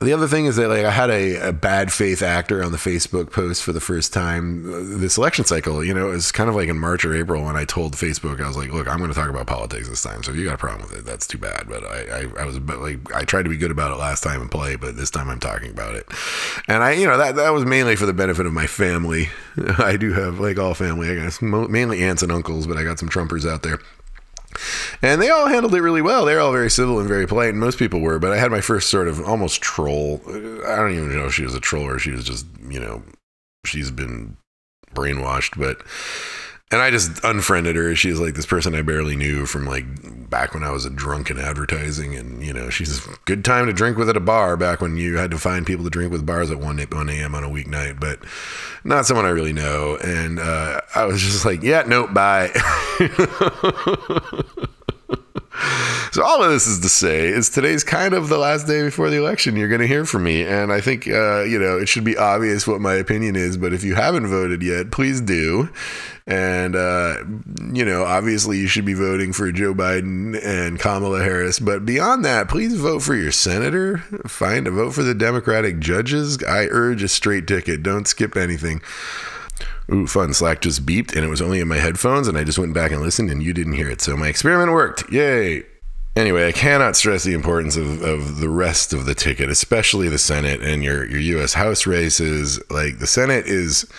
the 0.00 0.14
other 0.14 0.26
thing 0.26 0.46
is 0.46 0.56
that 0.56 0.68
like 0.68 0.86
I 0.86 0.90
had 0.90 1.10
a, 1.10 1.48
a, 1.48 1.52
bad 1.52 1.92
faith 1.92 2.22
actor 2.22 2.64
on 2.64 2.72
the 2.72 2.78
Facebook 2.78 3.30
post 3.30 3.62
for 3.62 3.74
the 3.74 3.80
first 3.80 4.14
time 4.14 4.72
uh, 4.72 4.98
this 4.98 5.18
election 5.18 5.44
cycle. 5.44 5.84
You 5.84 5.92
know, 5.92 6.08
it 6.08 6.12
was 6.12 6.32
kind 6.32 6.48
of 6.48 6.56
like 6.56 6.70
in 6.70 6.78
March 6.78 7.04
or 7.04 7.14
April 7.14 7.44
when 7.44 7.54
I 7.54 7.66
told 7.66 7.92
Facebook 7.92 8.42
I 8.42 8.48
was 8.48 8.56
like, 8.56 8.72
"Look, 8.72 8.88
I'm 8.88 8.96
going 8.96 9.10
to 9.10 9.14
talk 9.14 9.28
about 9.28 9.46
politics 9.46 9.90
this 9.90 10.02
time. 10.02 10.22
So 10.22 10.32
if 10.32 10.38
you 10.38 10.46
got 10.46 10.54
a 10.54 10.58
problem 10.58 10.88
with 10.88 10.98
it, 10.98 11.04
that's 11.04 11.26
too 11.26 11.36
bad." 11.36 11.68
But 11.68 11.84
I, 11.84 12.22
I, 12.22 12.42
I 12.42 12.44
was 12.46 12.58
like, 12.58 13.14
I 13.14 13.24
tried 13.24 13.42
to 13.42 13.50
be 13.50 13.58
good 13.58 13.70
about 13.70 13.92
it 13.92 13.96
last 13.96 14.22
time 14.22 14.40
and 14.40 14.50
play, 14.50 14.76
but 14.76 14.96
this 14.96 15.10
time 15.10 15.28
I'm 15.28 15.40
talking 15.40 15.70
about 15.70 15.94
it. 15.94 16.06
And 16.66 16.82
I, 16.82 16.92
you 16.92 17.06
know, 17.06 17.18
that 17.18 17.36
that 17.36 17.50
was 17.50 17.66
mainly 17.66 17.94
for 17.94 18.06
the 18.06 18.14
benefit 18.14 18.46
of 18.46 18.54
my 18.54 18.66
family. 18.66 19.28
I 19.78 19.98
do 19.98 20.14
have 20.14 20.40
like 20.40 20.58
all 20.58 20.72
family, 20.72 21.10
I 21.10 21.16
guess, 21.16 21.42
mainly 21.42 22.02
aunts 22.02 22.22
and 22.22 22.32
uncles, 22.32 22.66
but 22.66 22.78
I 22.78 22.84
got 22.84 22.98
some 22.98 23.10
Trumpers 23.10 23.46
out 23.46 23.62
there. 23.62 23.78
And 25.02 25.20
they 25.20 25.30
all 25.30 25.48
handled 25.48 25.74
it 25.74 25.82
really 25.82 26.02
well. 26.02 26.24
They're 26.24 26.40
all 26.40 26.52
very 26.52 26.70
civil 26.70 26.98
and 26.98 27.08
very 27.08 27.26
polite, 27.26 27.50
and 27.50 27.60
most 27.60 27.78
people 27.78 28.00
were. 28.00 28.18
But 28.18 28.32
I 28.32 28.38
had 28.38 28.50
my 28.50 28.60
first 28.60 28.90
sort 28.90 29.08
of 29.08 29.20
almost 29.20 29.62
troll. 29.62 30.20
I 30.26 30.76
don't 30.76 30.92
even 30.92 31.16
know 31.16 31.26
if 31.26 31.34
she 31.34 31.44
was 31.44 31.54
a 31.54 31.60
troll 31.60 31.84
or 31.86 31.98
she 31.98 32.10
was 32.10 32.24
just, 32.24 32.46
you 32.68 32.80
know, 32.80 33.02
she's 33.64 33.90
been 33.90 34.36
brainwashed. 34.94 35.58
But 35.58 35.82
and 36.70 36.80
I 36.80 36.90
just 36.90 37.22
unfriended 37.24 37.76
her. 37.76 37.94
She's 37.96 38.20
like 38.20 38.34
this 38.34 38.46
person 38.46 38.74
I 38.74 38.82
barely 38.82 39.16
knew 39.16 39.46
from 39.46 39.66
like 39.66 39.84
back 40.30 40.54
when 40.54 40.62
I 40.62 40.70
was 40.70 40.84
a 40.84 40.90
drunk 40.90 41.30
in 41.30 41.38
advertising, 41.38 42.14
and 42.14 42.44
you 42.44 42.52
know, 42.52 42.70
she's 42.70 43.06
a 43.06 43.10
good 43.24 43.44
time 43.44 43.66
to 43.66 43.72
drink 43.72 43.96
with 43.96 44.08
at 44.08 44.16
a 44.16 44.20
bar 44.20 44.56
back 44.56 44.80
when 44.80 44.96
you 44.96 45.16
had 45.16 45.30
to 45.32 45.38
find 45.38 45.66
people 45.66 45.84
to 45.84 45.90
drink 45.90 46.12
with 46.12 46.24
bars 46.24 46.50
at 46.50 46.58
one 46.58 46.78
one 46.78 47.08
a.m. 47.08 47.34
on 47.34 47.44
a 47.44 47.48
weeknight, 47.48 47.98
but 47.98 48.20
not 48.84 49.06
someone 49.06 49.26
I 49.26 49.30
really 49.30 49.52
know. 49.52 49.96
And 49.96 50.38
uh, 50.38 50.80
I 50.94 51.04
was 51.04 51.20
just 51.20 51.44
like, 51.44 51.62
yeah, 51.62 51.82
nope, 51.86 52.14
bye. 52.14 52.50
so 56.12 56.22
all 56.22 56.42
of 56.42 56.50
this 56.50 56.66
is 56.66 56.80
to 56.80 56.88
say 56.88 57.28
is 57.28 57.50
today's 57.50 57.84
kind 57.84 58.14
of 58.14 58.28
the 58.28 58.38
last 58.38 58.66
day 58.66 58.82
before 58.82 59.10
the 59.10 59.16
election. 59.16 59.56
You're 59.56 59.68
going 59.68 59.80
to 59.80 59.86
hear 59.86 60.04
from 60.04 60.24
me. 60.24 60.44
And 60.44 60.72
i 60.72 60.80
think 60.80 61.06
uh, 61.06 61.42
you 61.42 61.58
know 61.58 61.78
it 61.78 61.88
should 61.88 62.04
be 62.04 62.16
obvious 62.16 62.66
what 62.66 62.80
my 62.80 62.94
opinion 62.94 63.36
is 63.36 63.56
but 63.56 63.72
if 63.72 63.84
you 63.84 63.94
haven't 63.94 64.26
voted 64.26 64.62
yet 64.62 64.90
please 64.90 65.20
do. 65.20 65.68
And 66.26 66.76
uh, 66.76 67.24
you 67.72 67.84
know 67.84 68.04
obviously 68.04 68.58
you 68.58 68.68
should 68.68 68.84
be 68.84 68.94
voting 68.94 69.32
for 69.32 69.50
joe 69.52 69.74
biden 69.74 70.40
and 70.42 70.78
kamala 70.78 71.22
harris. 71.22 71.58
But 71.58 71.84
beyond 71.84 72.24
that 72.24 72.48
please 72.48 72.74
vote 72.76 73.00
for 73.02 73.14
your 73.14 73.32
senator. 73.32 73.98
Find 74.26 74.66
a 74.66 74.70
vote 74.70 74.94
for 74.94 75.02
the 75.02 75.14
democratic 75.14 75.78
judges. 75.78 76.42
I 76.44 76.66
urge 76.70 77.02
a 77.02 77.08
straight 77.08 77.46
ticket. 77.46 77.82
Don't 77.82 78.06
skip 78.06 78.36
anything 78.36 78.80
Ooh, 79.92 80.06
fun. 80.06 80.32
Slack 80.32 80.60
just 80.60 80.86
beeped 80.86 81.14
and 81.14 81.24
it 81.24 81.28
was 81.28 81.42
only 81.42 81.60
in 81.60 81.68
my 81.68 81.78
headphones, 81.78 82.28
and 82.28 82.38
I 82.38 82.44
just 82.44 82.58
went 82.58 82.74
back 82.74 82.92
and 82.92 83.00
listened, 83.00 83.30
and 83.30 83.42
you 83.42 83.52
didn't 83.52 83.72
hear 83.72 83.90
it. 83.90 84.00
So 84.00 84.16
my 84.16 84.28
experiment 84.28 84.72
worked. 84.72 85.10
Yay. 85.10 85.64
Anyway, 86.16 86.46
I 86.46 86.52
cannot 86.52 86.96
stress 86.96 87.22
the 87.22 87.34
importance 87.34 87.76
of, 87.76 88.02
of 88.02 88.38
the 88.38 88.48
rest 88.48 88.92
of 88.92 89.06
the 89.06 89.14
ticket, 89.14 89.48
especially 89.48 90.08
the 90.08 90.18
Senate 90.18 90.60
and 90.60 90.82
your, 90.82 91.04
your 91.06 91.20
U.S. 91.20 91.54
House 91.54 91.86
races. 91.86 92.60
Like, 92.70 92.98
the 92.98 93.06
Senate 93.06 93.46
is. 93.46 93.90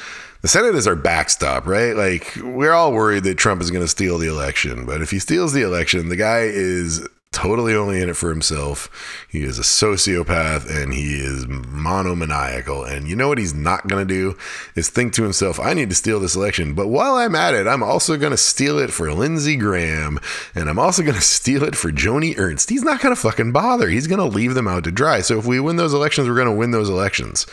The 0.41 0.47
Senate 0.47 0.73
is 0.73 0.88
our 0.88 0.95
backstop, 0.95 1.67
right? 1.67 1.95
Like, 1.95 2.36
we're 2.41 2.73
all 2.73 2.91
worried 2.91 3.25
that 3.25 3.38
Trump 3.38 3.62
is 3.62 3.69
going 3.69 3.84
to 3.84 3.88
steal 3.88 4.17
the 4.17 4.27
election. 4.27 4.88
But 4.88 5.04
if 5.04 5.12
he 5.12 5.19
steals 5.19 5.54
the 5.54 5.62
election, 5.62 6.10
the 6.10 6.15
guy 6.15 6.41
is 6.41 7.08
totally 7.32 7.74
only 7.74 8.02
in 8.02 8.10
it 8.10 8.17
for 8.17 8.30
himself. 8.30 8.89
He 9.30 9.44
is 9.44 9.58
a 9.58 9.62
sociopath 9.62 10.70
and 10.70 10.94
he 10.94 11.15
is 11.15 11.48
monomaniacal. 11.48 12.84
And 12.84 13.08
you 13.08 13.15
know 13.15 13.30
what 13.30 13.38
he's 13.38 13.54
not 13.54 13.88
going 13.88 14.06
to 14.06 14.13
do 14.13 14.38
is 14.76 14.89
think 14.89 15.13
to 15.13 15.24
himself, 15.24 15.58
I 15.60 15.74
need 15.74 15.89
to 15.89 15.96
steal 15.96 16.20
this 16.20 16.36
election. 16.36 16.74
But 16.74 16.89
while 16.89 17.15
I'm 17.15 17.36
at 17.36 17.54
it, 17.54 17.67
I'm 17.67 17.84
also 17.84 18.17
going 18.17 18.32
to 18.32 18.38
steal 18.38 18.80
it 18.80 18.91
for 18.91 19.13
Lindsey 19.13 19.56
Graham 19.56 20.20
and 20.54 20.70
I'm 20.70 20.80
also 20.80 21.04
going 21.04 21.15
to 21.15 21.22
steal 21.22 21.63
it 21.63 21.76
for 21.76 21.89
Joni 21.89 22.38
Ernst. 22.38 22.70
He's 22.70 22.84
not 22.84 23.02
going 23.02 23.15
to 23.15 23.22
fucking 23.22 23.54
bother. 23.54 23.88
He's 23.88 24.08
going 24.08 24.20
to 24.20 24.26
leave 24.26 24.54
them 24.54 24.67
out 24.67 24.84
to 24.84 24.91
dry. 24.91 25.22
So 25.22 25.39
if 25.39 25.46
we 25.46 25.60
win 25.60 25.78
those 25.78 25.94
elections, 25.94 26.28
we're 26.28 26.36
going 26.36 26.48
to 26.48 26.52
win 26.52 26.72
those 26.72 26.89
elections. 26.89 27.48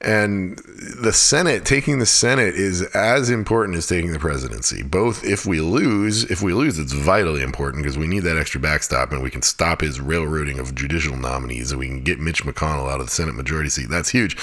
And 0.00 0.56
the 0.56 1.12
Senate, 1.12 1.66
taking 1.66 1.98
the 1.98 2.06
Senate 2.06 2.54
is 2.54 2.82
as 2.94 3.28
important 3.28 3.76
as 3.76 3.86
taking 3.86 4.12
the 4.12 4.18
presidency. 4.18 4.82
Both 4.82 5.24
if 5.24 5.44
we 5.44 5.60
lose, 5.60 6.24
if 6.24 6.40
we 6.40 6.54
lose, 6.54 6.78
it's 6.78 6.94
vitally 6.94 7.42
important 7.42 7.82
because 7.82 7.98
we 7.98 8.06
need 8.06 8.20
that 8.20 8.38
extra 8.38 8.62
backstop 8.62 9.09
and 9.12 9.22
we 9.22 9.30
can 9.30 9.42
stop 9.42 9.80
his 9.80 10.00
railroading 10.00 10.58
of 10.58 10.74
judicial 10.74 11.16
nominees 11.16 11.70
and 11.70 11.80
we 11.80 11.86
can 11.86 12.02
get 12.02 12.20
Mitch 12.20 12.44
McConnell 12.44 12.90
out 12.90 13.00
of 13.00 13.06
the 13.06 13.12
Senate 13.12 13.34
majority 13.34 13.70
seat. 13.70 13.88
That's 13.88 14.10
huge. 14.10 14.36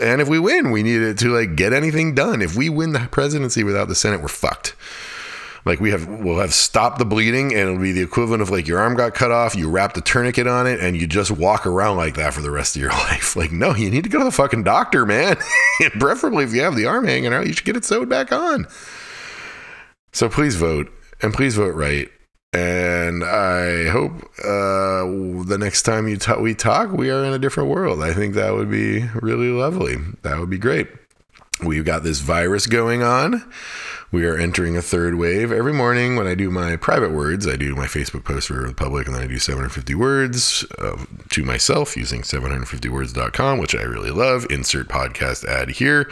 And 0.00 0.20
if 0.20 0.28
we 0.28 0.38
win, 0.38 0.70
we 0.70 0.82
need 0.82 1.02
it 1.02 1.18
to 1.18 1.28
like 1.28 1.56
get 1.56 1.72
anything 1.72 2.14
done. 2.14 2.42
If 2.42 2.56
we 2.56 2.68
win 2.68 2.92
the 2.92 3.08
presidency 3.10 3.64
without 3.64 3.88
the 3.88 3.94
Senate, 3.94 4.20
we're 4.20 4.28
fucked 4.28 4.74
like 5.64 5.80
we 5.80 5.90
have 5.90 6.06
we'll 6.06 6.38
have 6.38 6.52
stopped 6.52 6.98
the 6.98 7.04
bleeding 7.04 7.52
and 7.52 7.68
it'll 7.68 7.78
be 7.78 7.92
the 7.92 8.02
equivalent 8.02 8.42
of 8.42 8.50
like 8.50 8.66
your 8.66 8.78
arm 8.78 8.94
got 8.94 9.14
cut 9.14 9.30
off 9.30 9.54
you 9.54 9.68
wrap 9.68 9.94
the 9.94 10.00
tourniquet 10.00 10.46
on 10.46 10.66
it 10.66 10.80
and 10.80 10.96
you 10.96 11.06
just 11.06 11.30
walk 11.30 11.66
around 11.66 11.96
like 11.96 12.14
that 12.16 12.34
for 12.34 12.40
the 12.40 12.50
rest 12.50 12.76
of 12.76 12.82
your 12.82 12.90
life 13.10 13.36
like 13.36 13.52
no 13.52 13.74
you 13.74 13.90
need 13.90 14.04
to 14.04 14.10
go 14.10 14.18
to 14.18 14.24
the 14.24 14.32
fucking 14.32 14.62
doctor 14.62 15.06
man 15.06 15.36
and 15.82 15.92
preferably 16.00 16.44
if 16.44 16.52
you 16.52 16.60
have 16.60 16.76
the 16.76 16.86
arm 16.86 17.06
hanging 17.06 17.32
out 17.32 17.46
you 17.46 17.52
should 17.52 17.64
get 17.64 17.76
it 17.76 17.84
sewed 17.84 18.08
back 18.08 18.32
on 18.32 18.66
so 20.12 20.28
please 20.28 20.56
vote 20.56 20.90
and 21.22 21.32
please 21.32 21.56
vote 21.56 21.74
right 21.74 22.10
and 22.54 23.24
I 23.24 23.88
hope 23.88 24.12
uh, 24.44 25.02
the 25.44 25.56
next 25.58 25.82
time 25.82 26.06
you 26.06 26.16
ta- 26.16 26.38
we 26.38 26.54
talk, 26.54 26.92
we 26.92 27.10
are 27.10 27.24
in 27.24 27.32
a 27.32 27.38
different 27.38 27.68
world. 27.68 28.02
I 28.02 28.12
think 28.12 28.34
that 28.34 28.54
would 28.54 28.70
be 28.70 29.08
really 29.14 29.48
lovely. 29.48 29.96
That 30.22 30.38
would 30.38 30.50
be 30.50 30.58
great. 30.58 30.88
We've 31.64 31.84
got 31.84 32.04
this 32.04 32.20
virus 32.20 32.66
going 32.66 33.02
on. 33.02 33.44
We 34.12 34.26
are 34.26 34.36
entering 34.36 34.76
a 34.76 34.82
third 34.82 35.16
wave. 35.16 35.50
Every 35.50 35.72
morning 35.72 36.14
when 36.14 36.28
I 36.28 36.36
do 36.36 36.48
my 36.48 36.76
private 36.76 37.10
words, 37.10 37.48
I 37.48 37.56
do 37.56 37.74
my 37.74 37.86
Facebook 37.86 38.24
post 38.24 38.46
for 38.46 38.66
the 38.66 38.72
public, 38.72 39.06
and 39.06 39.16
then 39.16 39.24
I 39.24 39.26
do 39.26 39.38
750 39.38 39.94
words 39.96 40.64
uh, 40.78 41.04
to 41.30 41.42
myself 41.42 41.96
using 41.96 42.22
750words.com, 42.22 43.58
which 43.58 43.74
I 43.74 43.82
really 43.82 44.10
love. 44.10 44.46
Insert 44.50 44.88
podcast 44.88 45.44
ad 45.44 45.70
here 45.70 46.08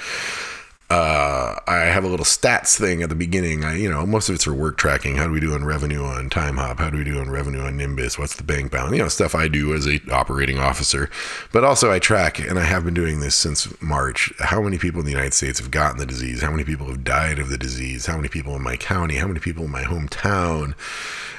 uh, 0.92 1.58
I 1.66 1.86
have 1.86 2.04
a 2.04 2.08
little 2.08 2.26
stats 2.26 2.78
thing 2.78 3.02
at 3.02 3.08
the 3.08 3.14
beginning. 3.14 3.64
I, 3.64 3.76
you 3.76 3.90
know, 3.90 4.04
most 4.04 4.28
of 4.28 4.34
it's 4.34 4.44
for 4.44 4.52
work 4.52 4.76
tracking. 4.76 5.16
How 5.16 5.26
do 5.26 5.32
we 5.32 5.40
do 5.40 5.54
on 5.54 5.64
revenue 5.64 6.04
on 6.04 6.28
Timehop? 6.28 6.78
How 6.78 6.90
do 6.90 6.98
we 6.98 7.04
do 7.04 7.18
on 7.18 7.30
revenue 7.30 7.62
on 7.62 7.78
Nimbus? 7.78 8.18
What's 8.18 8.36
the 8.36 8.42
bank 8.42 8.70
balance? 8.70 8.92
You 8.92 8.98
know, 8.98 9.08
stuff 9.08 9.34
I 9.34 9.48
do 9.48 9.72
as 9.74 9.86
a 9.86 10.00
operating 10.10 10.58
officer. 10.58 11.08
But 11.50 11.64
also 11.64 11.90
I 11.90 11.98
track, 11.98 12.38
and 12.38 12.58
I 12.58 12.64
have 12.64 12.84
been 12.84 12.92
doing 12.92 13.20
this 13.20 13.34
since 13.34 13.80
March. 13.80 14.34
How 14.38 14.60
many 14.60 14.76
people 14.76 15.00
in 15.00 15.06
the 15.06 15.12
United 15.12 15.32
States 15.32 15.58
have 15.60 15.70
gotten 15.70 15.96
the 15.96 16.04
disease? 16.04 16.42
How 16.42 16.50
many 16.50 16.64
people 16.64 16.88
have 16.88 17.04
died 17.04 17.38
of 17.38 17.48
the 17.48 17.58
disease? 17.58 18.04
How 18.04 18.16
many 18.16 18.28
people 18.28 18.54
in 18.54 18.62
my 18.62 18.76
county? 18.76 19.16
How 19.16 19.28
many 19.28 19.40
people 19.40 19.64
in 19.64 19.70
my 19.70 19.84
hometown? 19.84 20.74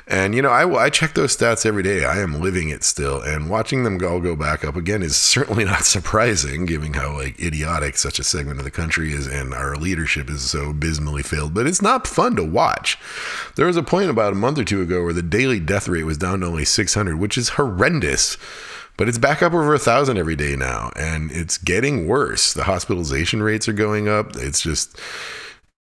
And, 0.06 0.36
you 0.36 0.42
know, 0.42 0.50
I, 0.50 0.86
I 0.86 0.90
check 0.90 1.14
those 1.14 1.36
stats 1.36 1.66
every 1.66 1.84
day. 1.84 2.04
I 2.04 2.20
am 2.20 2.42
living 2.42 2.70
it 2.70 2.84
still. 2.84 3.22
And 3.22 3.50
watching 3.50 3.84
them 3.84 4.04
all 4.04 4.20
go 4.20 4.36
back 4.36 4.66
up 4.66 4.76
again 4.76 5.02
is 5.02 5.16
certainly 5.34 5.66
not 5.66 5.86
surprising, 5.86 6.66
given 6.66 6.94
how, 6.94 7.14
like, 7.14 7.40
idiotic 7.40 7.98
such 7.98 8.20
a 8.20 8.24
segment 8.24 8.60
of 8.60 8.66
the 8.66 8.72
country 8.72 9.14
is 9.14 9.28
and 9.28 9.54
our 9.54 9.76
leadership 9.76 10.30
is 10.30 10.50
so 10.50 10.72
abysmally 10.72 11.24
failed. 11.24 11.54
But 11.54 11.68
it's 11.68 11.82
not 11.82 12.08
fun 12.08 12.36
to 12.36 12.44
watch. 12.44 12.98
There 13.56 13.68
was 13.68 13.78
a 13.78 13.84
point 13.84 14.10
about 14.10 14.34
a 14.34 14.38
month 14.38 14.60
or 14.60 14.66
two 14.66 14.82
ago 14.82 15.04
where 15.04 15.14
the 15.14 15.22
daily 15.22 15.60
death 15.60 15.88
rate 15.88 16.04
was 16.04 16.18
down 16.18 16.42
to 16.42 16.48
only 16.48 16.66
600, 16.66 17.18
which 17.18 17.38
is 17.38 17.50
horrendous 17.50 18.38
but 18.96 19.10
it's 19.10 19.18
back 19.18 19.42
up 19.42 19.54
over 19.54 19.74
a 19.74 19.80
thousand 19.80 20.18
every 20.18 20.36
day 20.36 20.56
now 20.56 20.92
and 20.96 21.32
it's 21.32 21.58
getting 21.58 22.08
worse 22.08 22.54
the 22.54 22.64
hospitalization 22.64 23.42
rates 23.42 23.68
are 23.68 23.74
going 23.74 24.08
up 24.08 24.36
it's 24.36 24.62
just 24.62 25.00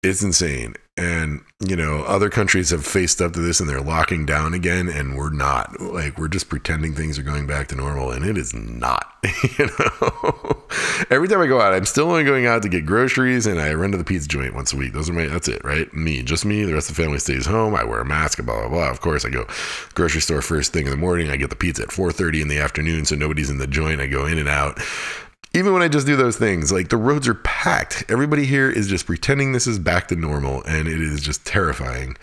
it's 0.02 0.22
insane 0.22 0.74
and 0.96 1.40
you 1.66 1.74
know 1.74 2.02
other 2.02 2.28
countries 2.28 2.68
have 2.68 2.84
faced 2.84 3.22
up 3.22 3.32
to 3.32 3.40
this 3.40 3.60
and 3.60 3.68
they're 3.68 3.80
locking 3.80 4.26
down 4.26 4.52
again 4.52 4.88
and 4.88 5.16
we're 5.16 5.30
not. 5.30 5.80
Like 5.80 6.18
we're 6.18 6.28
just 6.28 6.48
pretending 6.50 6.94
things 6.94 7.18
are 7.18 7.22
going 7.22 7.46
back 7.46 7.68
to 7.68 7.74
normal 7.74 8.10
and 8.10 8.24
it 8.24 8.36
is 8.36 8.52
not 8.52 9.06
you 9.58 9.66
know? 9.66 10.62
Every 11.10 11.28
time 11.28 11.40
i 11.40 11.46
go 11.46 11.60
out 11.60 11.72
i'm 11.72 11.86
still 11.86 12.10
only 12.10 12.24
going 12.24 12.46
out 12.46 12.62
to 12.62 12.68
get 12.68 12.84
groceries 12.84 13.46
and 13.46 13.60
i 13.60 13.72
run 13.72 13.92
to 13.92 13.96
the 13.96 14.04
pizza 14.04 14.28
joint 14.28 14.54
once 14.54 14.72
a 14.72 14.76
week. 14.76 14.92
Those 14.92 15.08
are 15.08 15.14
my 15.14 15.26
that's 15.26 15.48
it 15.48 15.64
right? 15.64 15.92
Me 15.94 16.22
just 16.22 16.44
me. 16.44 16.64
The 16.64 16.74
rest 16.74 16.90
of 16.90 16.96
the 16.96 17.02
family 17.02 17.18
stays 17.18 17.46
home. 17.46 17.74
I 17.74 17.84
wear 17.84 18.00
a 18.00 18.04
mask 18.04 18.44
blah 18.44 18.60
blah 18.60 18.68
blah. 18.68 18.90
Of 18.90 19.00
course 19.00 19.24
i 19.24 19.30
go 19.30 19.46
grocery 19.94 20.20
store 20.20 20.42
first 20.42 20.72
thing 20.72 20.84
in 20.84 20.90
the 20.90 20.96
morning. 20.96 21.30
I 21.30 21.36
get 21.36 21.50
the 21.50 21.56
pizza 21.56 21.84
at 21.84 21.88
4.30 21.88 22.42
in 22.42 22.48
the 22.48 22.58
afternoon 22.58 23.06
so 23.06 23.14
nobody's 23.14 23.50
in 23.50 23.58
the 23.58 23.66
joint. 23.66 24.00
I 24.00 24.08
go 24.08 24.26
in 24.26 24.38
and 24.38 24.48
out 24.48 24.78
even 25.54 25.72
when 25.72 25.82
I 25.82 25.88
just 25.88 26.06
do 26.06 26.16
those 26.16 26.36
things, 26.36 26.72
like 26.72 26.88
the 26.88 26.96
roads 26.96 27.28
are 27.28 27.34
packed. 27.34 28.04
Everybody 28.08 28.46
here 28.46 28.70
is 28.70 28.88
just 28.88 29.06
pretending 29.06 29.52
this 29.52 29.66
is 29.66 29.78
back 29.78 30.08
to 30.08 30.16
normal, 30.16 30.62
and 30.64 30.88
it 30.88 31.00
is 31.00 31.20
just 31.20 31.44
terrifying. 31.46 32.16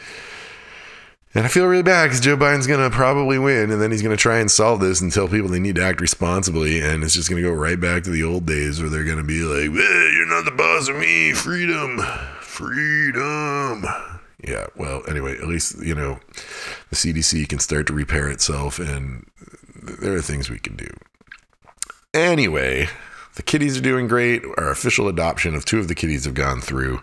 And 1.36 1.46
I 1.46 1.48
feel 1.48 1.68
really 1.68 1.84
bad 1.84 2.08
because 2.08 2.22
Joe 2.22 2.36
Biden's 2.36 2.66
going 2.66 2.80
to 2.80 2.96
probably 2.96 3.38
win, 3.38 3.70
and 3.70 3.80
then 3.80 3.92
he's 3.92 4.02
going 4.02 4.16
to 4.16 4.22
try 4.22 4.40
and 4.40 4.50
solve 4.50 4.80
this 4.80 5.00
and 5.00 5.12
tell 5.12 5.28
people 5.28 5.48
they 5.48 5.60
need 5.60 5.76
to 5.76 5.84
act 5.84 6.02
responsibly. 6.02 6.82
And 6.82 7.04
it's 7.04 7.14
just 7.14 7.30
going 7.30 7.42
to 7.42 7.48
go 7.48 7.54
right 7.54 7.80
back 7.80 8.02
to 8.04 8.10
the 8.10 8.24
old 8.24 8.48
days 8.48 8.82
where 8.82 8.90
they're 8.90 9.04
going 9.04 9.20
to 9.20 9.24
be 9.24 9.44
like, 9.44 9.70
hey, 9.70 10.12
you're 10.16 10.28
not 10.28 10.46
the 10.46 10.56
boss 10.58 10.90
of 10.90 10.96
me. 10.96 11.34
Freedom. 11.34 12.00
Freedom. 12.42 13.86
Yeah, 14.44 14.68
well, 14.76 15.04
anyway, 15.08 15.34
at 15.34 15.48
least, 15.48 15.84
you 15.84 15.94
know, 15.94 16.20
the 16.90 16.96
CDC 16.96 17.48
can 17.48 17.60
start 17.60 17.86
to 17.88 17.94
repair 17.94 18.28
itself, 18.30 18.80
and 18.80 19.30
there 20.02 20.16
are 20.16 20.22
things 20.22 20.50
we 20.50 20.58
can 20.60 20.76
do. 20.76 20.90
Anyway, 22.14 22.88
the 23.40 23.44
kitties 23.44 23.78
are 23.78 23.82
doing 23.82 24.10
great. 24.10 24.44
Our 24.58 24.70
official 24.70 25.08
adoption 25.08 25.56
of 25.56 25.64
two 25.64 25.80
of 25.80 25.88
the 25.88 25.96
kitties 25.96 26.26
have 26.26 26.34
gone 26.34 26.60
through. 26.60 27.00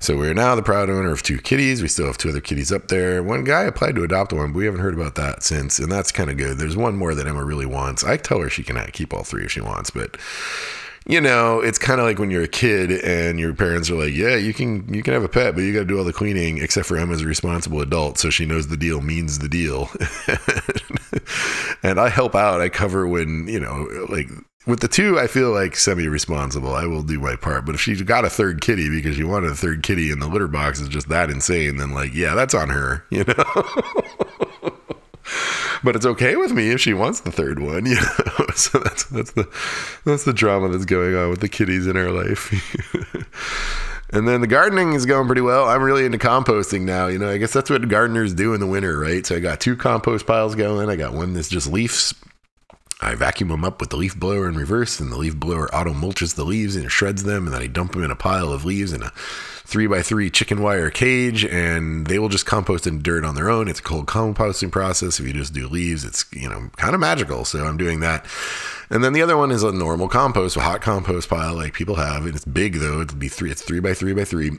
So 0.00 0.18
we're 0.18 0.34
now 0.34 0.54
the 0.54 0.62
proud 0.62 0.90
owner 0.90 1.10
of 1.10 1.22
two 1.22 1.38
kitties. 1.38 1.80
We 1.80 1.88
still 1.88 2.08
have 2.08 2.18
two 2.18 2.28
other 2.28 2.42
kitties 2.42 2.70
up 2.70 2.88
there. 2.88 3.22
One 3.22 3.42
guy 3.42 3.62
applied 3.62 3.94
to 3.94 4.04
adopt 4.04 4.34
one, 4.34 4.52
but 4.52 4.58
we 4.58 4.66
haven't 4.66 4.82
heard 4.82 4.92
about 4.92 5.14
that 5.14 5.42
since, 5.42 5.78
and 5.78 5.90
that's 5.90 6.12
kind 6.12 6.28
of 6.28 6.36
good. 6.36 6.58
There's 6.58 6.76
one 6.76 6.98
more 6.98 7.14
that 7.14 7.26
Emma 7.26 7.42
really 7.42 7.64
wants. 7.64 8.04
I 8.04 8.18
tell 8.18 8.40
her 8.40 8.50
she 8.50 8.62
can 8.62 8.76
keep 8.90 9.14
all 9.14 9.24
three 9.24 9.44
if 9.44 9.52
she 9.52 9.62
wants, 9.62 9.88
but 9.88 10.18
you 11.06 11.22
know, 11.22 11.60
it's 11.60 11.78
kind 11.78 12.00
of 12.00 12.06
like 12.06 12.18
when 12.18 12.30
you're 12.30 12.42
a 12.42 12.48
kid 12.48 12.92
and 12.92 13.40
your 13.40 13.54
parents 13.54 13.88
are 13.88 13.94
like, 13.94 14.12
"Yeah, 14.12 14.36
you 14.36 14.52
can 14.52 14.92
you 14.92 15.02
can 15.02 15.14
have 15.14 15.24
a 15.24 15.28
pet, 15.28 15.54
but 15.54 15.62
you 15.62 15.72
got 15.72 15.80
to 15.80 15.84
do 15.86 15.96
all 15.96 16.04
the 16.04 16.12
cleaning." 16.12 16.58
Except 16.58 16.86
for 16.86 16.98
Emma's 16.98 17.22
a 17.22 17.26
responsible 17.26 17.80
adult, 17.80 18.18
so 18.18 18.28
she 18.28 18.44
knows 18.44 18.68
the 18.68 18.76
deal 18.76 19.00
means 19.00 19.38
the 19.38 19.48
deal. 19.48 19.88
and 21.82 21.98
I 21.98 22.10
help 22.10 22.34
out. 22.34 22.60
I 22.60 22.68
cover 22.68 23.08
when 23.08 23.48
you 23.48 23.58
know, 23.58 23.88
like 24.10 24.28
with 24.66 24.80
the 24.80 24.88
two, 24.88 25.18
I 25.18 25.26
feel 25.26 25.50
like 25.50 25.76
semi 25.76 26.08
responsible. 26.08 26.74
I 26.74 26.86
will 26.86 27.02
do 27.02 27.18
my 27.18 27.36
part. 27.36 27.66
But 27.66 27.74
if 27.74 27.80
she's 27.80 28.02
got 28.02 28.24
a 28.24 28.30
third 28.30 28.60
kitty 28.60 28.88
because 28.88 29.16
she 29.16 29.24
wanted 29.24 29.50
a 29.50 29.56
third 29.56 29.82
kitty 29.82 30.10
and 30.10 30.22
the 30.22 30.28
litter 30.28 30.48
box 30.48 30.80
is 30.80 30.88
just 30.88 31.08
that 31.08 31.30
insane, 31.30 31.76
then 31.76 31.92
like, 31.92 32.14
yeah, 32.14 32.34
that's 32.34 32.54
on 32.54 32.68
her, 32.68 33.04
you 33.10 33.24
know? 33.24 33.44
but 35.82 35.96
it's 35.96 36.06
okay 36.06 36.36
with 36.36 36.52
me 36.52 36.70
if 36.70 36.80
she 36.80 36.94
wants 36.94 37.20
the 37.20 37.32
third 37.32 37.58
one, 37.58 37.86
you 37.86 37.96
know. 37.96 38.46
so 38.54 38.78
that's 38.78 39.04
that's 39.04 39.32
the 39.32 39.48
that's 40.04 40.24
the 40.24 40.32
drama 40.32 40.68
that's 40.68 40.84
going 40.84 41.14
on 41.16 41.30
with 41.30 41.40
the 41.40 41.48
kitties 41.48 41.86
in 41.86 41.96
our 41.96 42.10
life. 42.10 42.52
And 44.12 44.28
then 44.28 44.42
the 44.42 44.46
gardening 44.46 44.92
is 44.92 45.06
going 45.06 45.26
pretty 45.26 45.40
well. 45.40 45.66
I'm 45.66 45.82
really 45.82 46.04
into 46.04 46.18
composting 46.18 46.82
now. 46.82 47.06
You 47.06 47.18
know, 47.18 47.30
I 47.30 47.38
guess 47.38 47.54
that's 47.54 47.70
what 47.70 47.88
gardeners 47.88 48.34
do 48.34 48.52
in 48.52 48.60
the 48.60 48.66
winter, 48.66 48.98
right? 48.98 49.24
So 49.24 49.36
I 49.36 49.40
got 49.40 49.58
two 49.58 49.74
compost 49.74 50.26
piles 50.26 50.54
going. 50.54 50.90
I 50.90 50.96
got 50.96 51.14
one 51.14 51.32
that's 51.32 51.48
just 51.48 51.66
leaves. 51.66 52.14
I 53.02 53.16
vacuum 53.16 53.48
them 53.48 53.64
up 53.64 53.80
with 53.80 53.90
the 53.90 53.96
leaf 53.96 54.16
blower 54.16 54.48
in 54.48 54.56
reverse, 54.56 55.00
and 55.00 55.10
the 55.10 55.18
leaf 55.18 55.36
blower 55.36 55.72
auto 55.74 55.92
mulches 55.92 56.36
the 56.36 56.44
leaves 56.44 56.76
and 56.76 56.90
shreds 56.90 57.24
them, 57.24 57.46
and 57.46 57.54
then 57.54 57.62
I 57.62 57.66
dump 57.66 57.92
them 57.92 58.04
in 58.04 58.10
a 58.10 58.16
pile 58.16 58.52
of 58.52 58.64
leaves 58.64 58.92
in 58.92 59.02
a 59.02 59.10
three 59.64 59.86
by 59.86 60.02
three 60.02 60.30
chicken 60.30 60.62
wire 60.62 60.90
cage, 60.90 61.44
and 61.44 62.06
they 62.06 62.18
will 62.18 62.28
just 62.28 62.46
compost 62.46 62.86
in 62.86 63.02
dirt 63.02 63.24
on 63.24 63.34
their 63.34 63.50
own. 63.50 63.66
It's 63.66 63.80
a 63.80 63.82
cold 63.82 64.06
composting 64.06 64.70
process. 64.70 65.18
If 65.18 65.26
you 65.26 65.32
just 65.32 65.52
do 65.52 65.66
leaves, 65.66 66.04
it's 66.04 66.24
you 66.32 66.48
know 66.48 66.70
kind 66.76 66.94
of 66.94 67.00
magical. 67.00 67.44
So 67.44 67.64
I'm 67.64 67.76
doing 67.76 68.00
that. 68.00 68.24
And 68.88 69.02
then 69.02 69.12
the 69.12 69.22
other 69.22 69.36
one 69.36 69.50
is 69.50 69.62
a 69.62 69.72
normal 69.72 70.08
compost, 70.08 70.56
a 70.56 70.60
hot 70.60 70.80
compost 70.80 71.28
pile 71.28 71.54
like 71.54 71.74
people 71.74 71.96
have, 71.96 72.24
and 72.24 72.36
it's 72.36 72.44
big 72.44 72.76
though. 72.76 73.00
It'll 73.00 73.16
be 73.16 73.28
three. 73.28 73.50
It's 73.50 73.62
three 73.62 73.80
by 73.80 73.94
three 73.94 74.14
by 74.14 74.24
three 74.24 74.58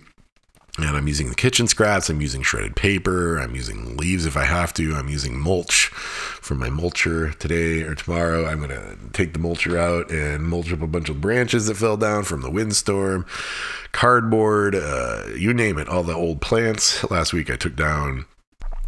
and 0.78 0.98
I'm 0.98 1.08
using 1.08 1.30
the 1.30 1.36
kitchen 1.36 1.68
scraps. 1.68 2.10
I'm 2.10 2.22
using 2.22 2.42
shredded 2.42 2.76
paper. 2.76 3.38
I'm 3.38 3.54
using 3.54 3.96
leaves 3.96 4.26
if 4.26 4.36
I 4.36 4.46
have 4.46 4.74
to. 4.76 4.96
I'm 4.96 5.08
using 5.08 5.40
mulch 5.40 5.92
from 6.44 6.60
my 6.60 6.70
mulcher 6.70 7.38
today 7.40 7.84
or 7.84 7.96
tomorrow. 7.96 8.46
I'm 8.46 8.58
going 8.58 8.70
to 8.70 8.98
take 9.14 9.34
the 9.34 9.40
mulcher 9.40 9.78
out 9.78 10.12
and 10.12 10.44
mulch 10.44 10.72
up 10.74 10.82
a 10.82 10.88
bunch 10.88 11.10
of 11.10 11.22
branches 11.22 11.68
that 11.68 11.78
fell 11.78 11.98
down 11.98 12.24
from 12.24 12.42
the 12.42 12.52
windstorm, 12.52 13.26
cardboard, 13.94 14.76
uh, 14.76 15.24
you 15.36 15.54
name 15.54 15.78
it, 15.78 15.88
all 15.88 16.04
the 16.04 16.14
old 16.14 16.42
plants. 16.42 17.10
Last 17.10 17.34
week 17.34 17.50
I 17.50 17.56
took 17.56 17.76
down 17.76 18.26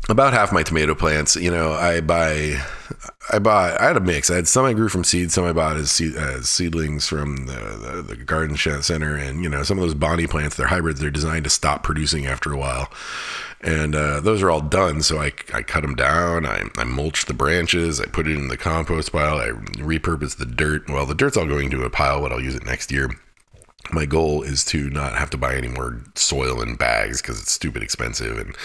about 0.10 0.34
half 0.34 0.52
my 0.52 0.64
tomato 0.64 0.94
plants. 0.94 1.36
You 1.36 1.50
know, 1.50 1.72
I 1.72 2.02
buy, 2.02 2.62
I 3.32 3.40
bought, 3.40 3.80
I 3.80 3.88
had 3.88 3.98
a 3.98 4.02
mix. 4.02 4.30
I 4.30 4.36
had 4.36 4.48
some 4.48 4.66
I 4.66 4.74
grew 4.74 4.90
from 4.90 5.04
seeds, 5.04 5.34
some 5.34 5.46
I 5.46 5.54
bought 5.54 5.78
as, 5.78 5.90
seed, 5.90 6.16
as 6.16 6.48
seedlings 6.48 7.08
from 7.08 7.48
the, 7.48 7.54
the, 7.54 8.02
the 8.02 8.16
garden 8.16 8.58
center. 8.58 9.16
And, 9.16 9.44
you 9.44 9.50
know, 9.50 9.64
some 9.64 9.78
of 9.78 9.84
those 9.84 9.96
Bonnie 9.96 10.28
plants, 10.28 10.58
they're 10.58 10.68
hybrids, 10.68 11.00
they're 11.00 11.10
designed 11.10 11.46
to 11.46 11.50
stop 11.50 11.84
producing 11.84 12.28
after 12.28 12.52
a 12.52 12.58
while. 12.58 12.92
And 13.62 13.96
uh, 13.96 14.20
those 14.20 14.44
are 14.44 14.52
all 14.52 14.62
done. 14.62 15.02
So 15.02 15.20
I, 15.20 15.32
I 15.54 15.62
cut 15.64 15.82
them 15.82 15.96
down. 15.96 16.46
I, 16.46 16.70
I 16.78 16.84
mulch 16.84 17.26
the 17.26 17.34
branches. 17.34 18.00
I 18.00 18.06
put 18.06 18.28
it 18.28 18.36
in 18.36 18.48
the 18.48 18.58
compost 18.58 19.12
pile. 19.12 19.38
I 19.38 19.50
repurpose 19.50 20.38
the 20.38 20.46
dirt. 20.46 20.90
Well, 20.90 21.06
the 21.06 21.16
dirt's 21.16 21.38
all 21.38 21.48
going 21.48 21.72
to 21.72 21.84
a 21.84 21.90
pile, 21.90 22.22
but 22.22 22.32
I'll 22.32 22.42
use 22.42 22.56
it 22.56 22.66
next 22.66 22.92
year 22.92 23.10
my 23.92 24.06
goal 24.06 24.42
is 24.42 24.64
to 24.66 24.90
not 24.90 25.14
have 25.14 25.30
to 25.30 25.38
buy 25.38 25.56
any 25.56 25.68
more 25.68 26.02
soil 26.16 26.62
in 26.62 26.76
bags 26.76 27.22
because 27.22 27.40
it's 27.40 27.52
stupid 27.52 27.84
expensive 27.84 28.38
and 28.38 28.56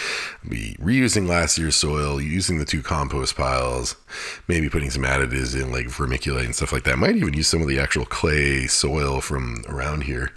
be 0.48 0.76
reusing 0.80 1.28
last 1.28 1.58
year's 1.58 1.76
soil 1.76 2.20
using 2.20 2.58
the 2.58 2.64
two 2.64 2.82
compost 2.82 3.36
piles 3.36 3.96
maybe 4.48 4.68
putting 4.68 4.90
some 4.90 5.02
additives 5.02 5.60
in 5.60 5.70
like 5.70 5.86
vermiculite 5.86 6.44
and 6.44 6.54
stuff 6.54 6.72
like 6.72 6.84
that 6.84 6.98
might 6.98 7.16
even 7.16 7.34
use 7.34 7.48
some 7.48 7.60
of 7.60 7.68
the 7.68 7.78
actual 7.78 8.06
clay 8.06 8.66
soil 8.66 9.20
from 9.20 9.64
around 9.68 10.04
here 10.04 10.32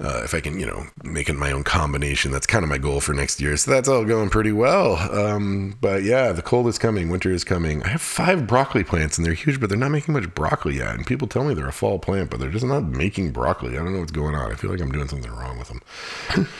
uh, 0.00 0.22
if 0.24 0.32
I 0.34 0.40
can, 0.40 0.58
you 0.60 0.66
know, 0.66 0.86
make 1.02 1.28
it 1.28 1.34
my 1.34 1.50
own 1.50 1.64
combination. 1.64 2.30
That's 2.30 2.46
kind 2.46 2.62
of 2.62 2.68
my 2.68 2.78
goal 2.78 3.00
for 3.00 3.12
next 3.12 3.40
year. 3.40 3.56
So 3.56 3.70
that's 3.70 3.88
all 3.88 4.04
going 4.04 4.30
pretty 4.30 4.52
well. 4.52 4.96
Um, 5.12 5.76
but 5.80 6.04
yeah, 6.04 6.32
the 6.32 6.42
cold 6.42 6.68
is 6.68 6.78
coming, 6.78 7.08
winter 7.08 7.32
is 7.32 7.44
coming. 7.44 7.82
I 7.82 7.88
have 7.88 8.02
five 8.02 8.46
broccoli 8.46 8.84
plants 8.84 9.18
and 9.18 9.26
they're 9.26 9.34
huge, 9.34 9.60
but 9.60 9.68
they're 9.68 9.78
not 9.78 9.90
making 9.90 10.14
much 10.14 10.32
broccoli 10.34 10.76
yet. 10.76 10.94
And 10.94 11.06
people 11.06 11.26
tell 11.26 11.44
me 11.44 11.54
they're 11.54 11.68
a 11.68 11.72
fall 11.72 11.98
plant, 11.98 12.30
but 12.30 12.38
they're 12.38 12.50
just 12.50 12.64
not 12.64 12.84
making 12.84 13.32
broccoli. 13.32 13.72
I 13.72 13.82
don't 13.82 13.92
know 13.92 14.00
what's 14.00 14.12
going 14.12 14.34
on. 14.34 14.52
I 14.52 14.54
feel 14.54 14.70
like 14.70 14.80
I'm 14.80 14.92
doing 14.92 15.08
something 15.08 15.32
wrong 15.32 15.58
with 15.58 15.68
them. 15.68 16.48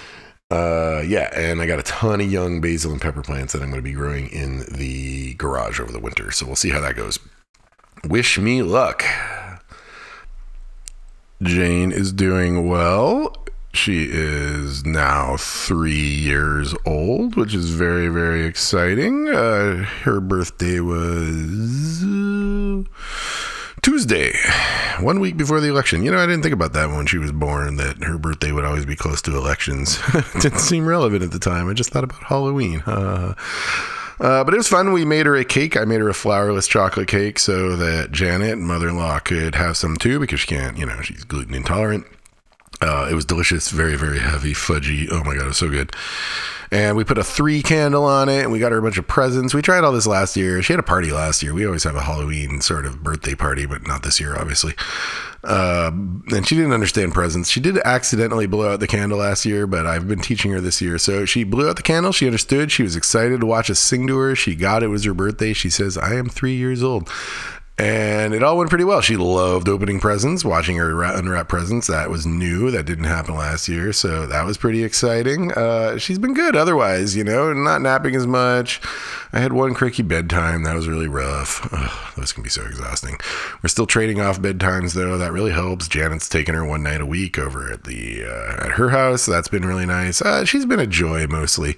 Uh, 0.51 1.03
yeah, 1.07 1.29
and 1.35 1.61
I 1.61 1.67
got 1.67 1.79
a 1.79 1.83
ton 1.83 2.23
of 2.23 2.33
young 2.33 2.63
basil 2.63 2.91
and 2.91 3.01
pepper 3.03 3.21
plants 3.21 3.53
that 3.53 3.61
I'm 3.61 3.69
going 3.69 3.83
to 3.83 3.87
be 3.87 3.93
growing 3.93 4.29
in 4.29 4.61
the 4.61 5.35
garage 5.35 5.79
over 5.79 5.93
the 5.93 6.01
winter. 6.01 6.31
So 6.31 6.47
we'll 6.47 6.57
see 6.57 6.71
how 6.71 6.81
that 6.81 6.97
goes. 6.97 7.19
Wish 8.05 8.39
me 8.39 8.63
luck. 8.63 9.05
Jane 11.43 11.93
is 11.93 12.13
doing 12.13 12.69
well. 12.69 13.33
She 13.73 14.09
is 14.11 14.85
now 14.85 15.37
three 15.37 15.93
years 15.93 16.75
old, 16.85 17.37
which 17.37 17.55
is 17.55 17.71
very, 17.71 18.09
very 18.09 18.45
exciting. 18.45 19.29
Uh, 19.29 19.85
her 20.03 20.21
birthday 20.21 20.81
was 20.81 22.03
uh, 22.03 22.83
Tuesday, 23.83 24.33
one 25.01 25.21
week 25.21 25.37
before 25.37 25.61
the 25.61 25.69
election. 25.69 26.03
You 26.03 26.11
know, 26.11 26.19
I 26.19 26.27
didn't 26.27 26.43
think 26.43 26.55
about 26.55 26.73
that 26.73 26.91
when 26.91 27.07
she 27.07 27.19
was 27.19 27.31
born, 27.31 27.77
that 27.77 28.03
her 28.03 28.19
birthday 28.19 28.51
would 28.51 28.65
always 28.65 28.87
be 28.87 28.97
close 28.97 29.23
to 29.23 29.37
elections. 29.37 30.01
didn't 30.41 30.59
seem 30.59 30.87
relevant 30.87 31.23
at 31.23 31.31
the 31.31 31.39
time. 31.39 31.69
I 31.69 31.75
just 31.75 31.91
thought 31.91 32.05
about 32.05 32.25
Halloween. 32.25 32.83
Uh, 32.85 33.35
uh, 34.21 34.45
but 34.45 34.55
it 34.55 34.57
was 34.57 34.69
fun. 34.69 34.93
We 34.93 35.05
made 35.05 35.27
her 35.27 35.37
a 35.37 35.45
cake. 35.45 35.77
I 35.77 35.85
made 35.85 36.01
her 36.01 36.09
a 36.09 36.15
flourless 36.15 36.69
chocolate 36.69 37.09
cake 37.09 37.39
so 37.39 37.77
that 37.77 38.13
Janet, 38.13 38.59
mother 38.59 38.89
in 38.89 38.97
law, 38.97 39.19
could 39.19 39.55
have 39.55 39.77
some 39.77 39.97
too 39.97 40.19
because 40.19 40.41
she 40.41 40.47
can't, 40.47 40.77
you 40.77 40.87
know, 40.87 41.01
she's 41.01 41.25
gluten 41.25 41.55
intolerant. 41.55 42.07
Uh, 42.81 43.09
it 43.11 43.15
was 43.15 43.25
delicious, 43.25 43.71
very, 43.71 43.97
very 43.97 44.21
heavy, 44.21 44.53
fudgy. 44.53 45.09
Oh 45.11 45.25
my 45.25 45.35
God, 45.35 45.45
it 45.45 45.49
was 45.49 45.57
so 45.57 45.69
good. 45.69 45.93
And 46.71 46.97
we 46.97 47.05
put 47.05 47.19
a 47.19 47.25
three 47.25 47.63
candle 47.63 48.05
on 48.05 48.29
it 48.29 48.43
and 48.43 48.53
we 48.53 48.59
got 48.59 48.73
her 48.73 48.79
a 48.79 48.83
bunch 48.83 48.99
of 48.99 49.09
presents. 49.09 49.55
We 49.55 49.63
tried 49.63 49.85
all 49.85 49.93
this 49.93 50.07
last 50.07 50.37
year. 50.37 50.63
She 50.63 50.75
had 50.75 50.81
a 50.81 50.85
party 50.85 51.11
last 51.11 51.43
year. 51.43 51.55
We 51.55 51.65
always 51.67 51.85
have 51.85 51.97
a 51.97 52.03
Halloween 52.03 52.61
sort 52.61 52.87
of 52.87 53.03
birthday 53.03 53.35
party, 53.35 53.67
but 53.67 53.87
not 53.87 54.03
this 54.03 54.21
year, 54.21 54.37
obviously. 54.37 54.75
Uh, 55.45 55.91
and 55.93 56.47
she 56.47 56.57
didn't 56.57 56.73
understand 56.73 57.15
presents. 57.15 57.49
She 57.49 57.61
did 57.61 57.79
accidentally 57.79 58.47
blow 58.47 58.73
out 58.73 58.81
the 58.81 58.87
candle 58.87 59.19
last 59.19 59.47
year, 59.47 59.67
but 59.67 59.87
I've 59.87 60.09
been 60.09 60.21
teaching 60.21 60.51
her 60.51 60.61
this 60.61 60.83
year. 60.83 60.99
So 60.99 61.25
she 61.25 61.45
blew 61.45 61.69
out 61.69 61.77
the 61.77 61.83
candle. 61.83 62.13
She 62.13 62.27
understood. 62.27 62.73
She 62.73 62.83
was 62.83 62.97
excited 62.97 63.41
to 63.41 63.47
watch 63.47 63.71
us 63.71 63.79
sing 63.79 64.07
to 64.09 64.17
her. 64.19 64.35
She 64.35 64.55
got 64.55 64.83
it 64.83 64.89
was 64.89 65.05
her 65.05 65.15
birthday. 65.15 65.53
She 65.53 65.71
says, 65.71 65.97
I 65.97 66.15
am 66.15 66.29
three 66.29 66.57
years 66.57 66.83
old 66.83 67.09
and 67.79 68.35
it 68.35 68.43
all 68.43 68.59
went 68.59 68.71
pretty 68.71 68.85
well. 68.85 69.01
She 69.01 69.17
loved 69.17 69.69
opening 69.69 70.01
presents, 70.01 70.45
watching 70.45 70.77
her 70.79 71.03
unwrap 71.05 71.49
presents. 71.49 71.87
That 71.87 72.11
was 72.11 72.27
new. 72.27 72.73
That 72.73 72.87
didn't 72.87 73.05
happen 73.05 73.37
last 73.37 73.69
year, 73.69 73.93
so 73.93 74.27
that 74.27 74.45
was 74.45 74.59
pretty 74.59 74.83
exciting. 74.83 75.53
Uh, 75.53 75.97
she's 75.97 76.19
been 76.19 76.35
good 76.35 76.57
otherwise, 76.57 77.15
you 77.17 77.23
know, 77.23 77.53
not 77.53 77.81
napping 77.81 78.17
as 78.17 78.27
much. 78.27 78.81
I 79.33 79.41
had 79.41 79.53
one 79.53 79.75
cricky 79.75 80.07
bedtime. 80.07 80.63
That 80.63 80.75
was 80.75 80.89
really 80.89 81.09
rough. 81.09 81.69
Ugh, 81.73 82.15
those 82.17 82.33
can 82.33 82.43
be 82.43 82.49
so 82.49 82.65
exhausting. 82.65 83.19
We're 83.63 83.69
still 83.69 83.87
trading 83.87 84.21
off 84.21 84.41
bedtimes 84.41 84.95
though. 84.95 85.19
That 85.19 85.33
really 85.33 85.53
helps. 85.53 85.89
Janet's 85.89 86.29
taking 86.29 86.55
her 86.55 86.65
one 86.65 86.83
night 86.83 87.01
a 87.01 87.07
week 87.07 87.39
over 87.39 87.73
at 87.73 87.85
the 87.85 88.25
uh, 88.25 88.67
at 88.67 88.73
her 88.73 88.91
house. 88.91 89.27
That's 89.27 89.49
been 89.49 89.67
really 89.67 89.87
nice. 89.87 90.23
Uh, 90.23 90.45
she's 90.45 90.67
been 90.67 90.81
a 90.81 90.87
joy 90.87 91.27
mostly. 91.27 91.77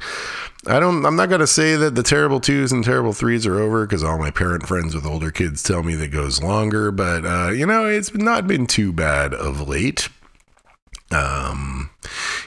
I 0.66 0.78
don't. 0.78 1.04
I'm 1.04 1.16
not 1.16 1.30
gonna 1.30 1.46
say 1.46 1.74
that 1.76 1.94
the 1.94 2.02
terrible 2.02 2.38
twos 2.38 2.70
and 2.70 2.84
terrible 2.84 3.12
threes 3.12 3.46
are 3.46 3.58
over 3.58 3.86
because 3.86 4.04
all 4.04 4.18
my 4.18 4.30
parent 4.30 4.66
friends 4.66 4.94
with 4.94 5.06
older 5.06 5.30
kids 5.30 5.62
tell 5.62 5.82
me 5.82 5.94
that 5.96 6.12
goes 6.12 6.42
longer. 6.42 6.92
But 6.92 7.24
uh, 7.24 7.50
you 7.50 7.66
know, 7.66 7.86
it's 7.86 8.14
not 8.14 8.46
been 8.46 8.66
too 8.66 8.92
bad 8.92 9.34
of 9.34 9.66
late. 9.66 10.08
Um, 11.10 11.90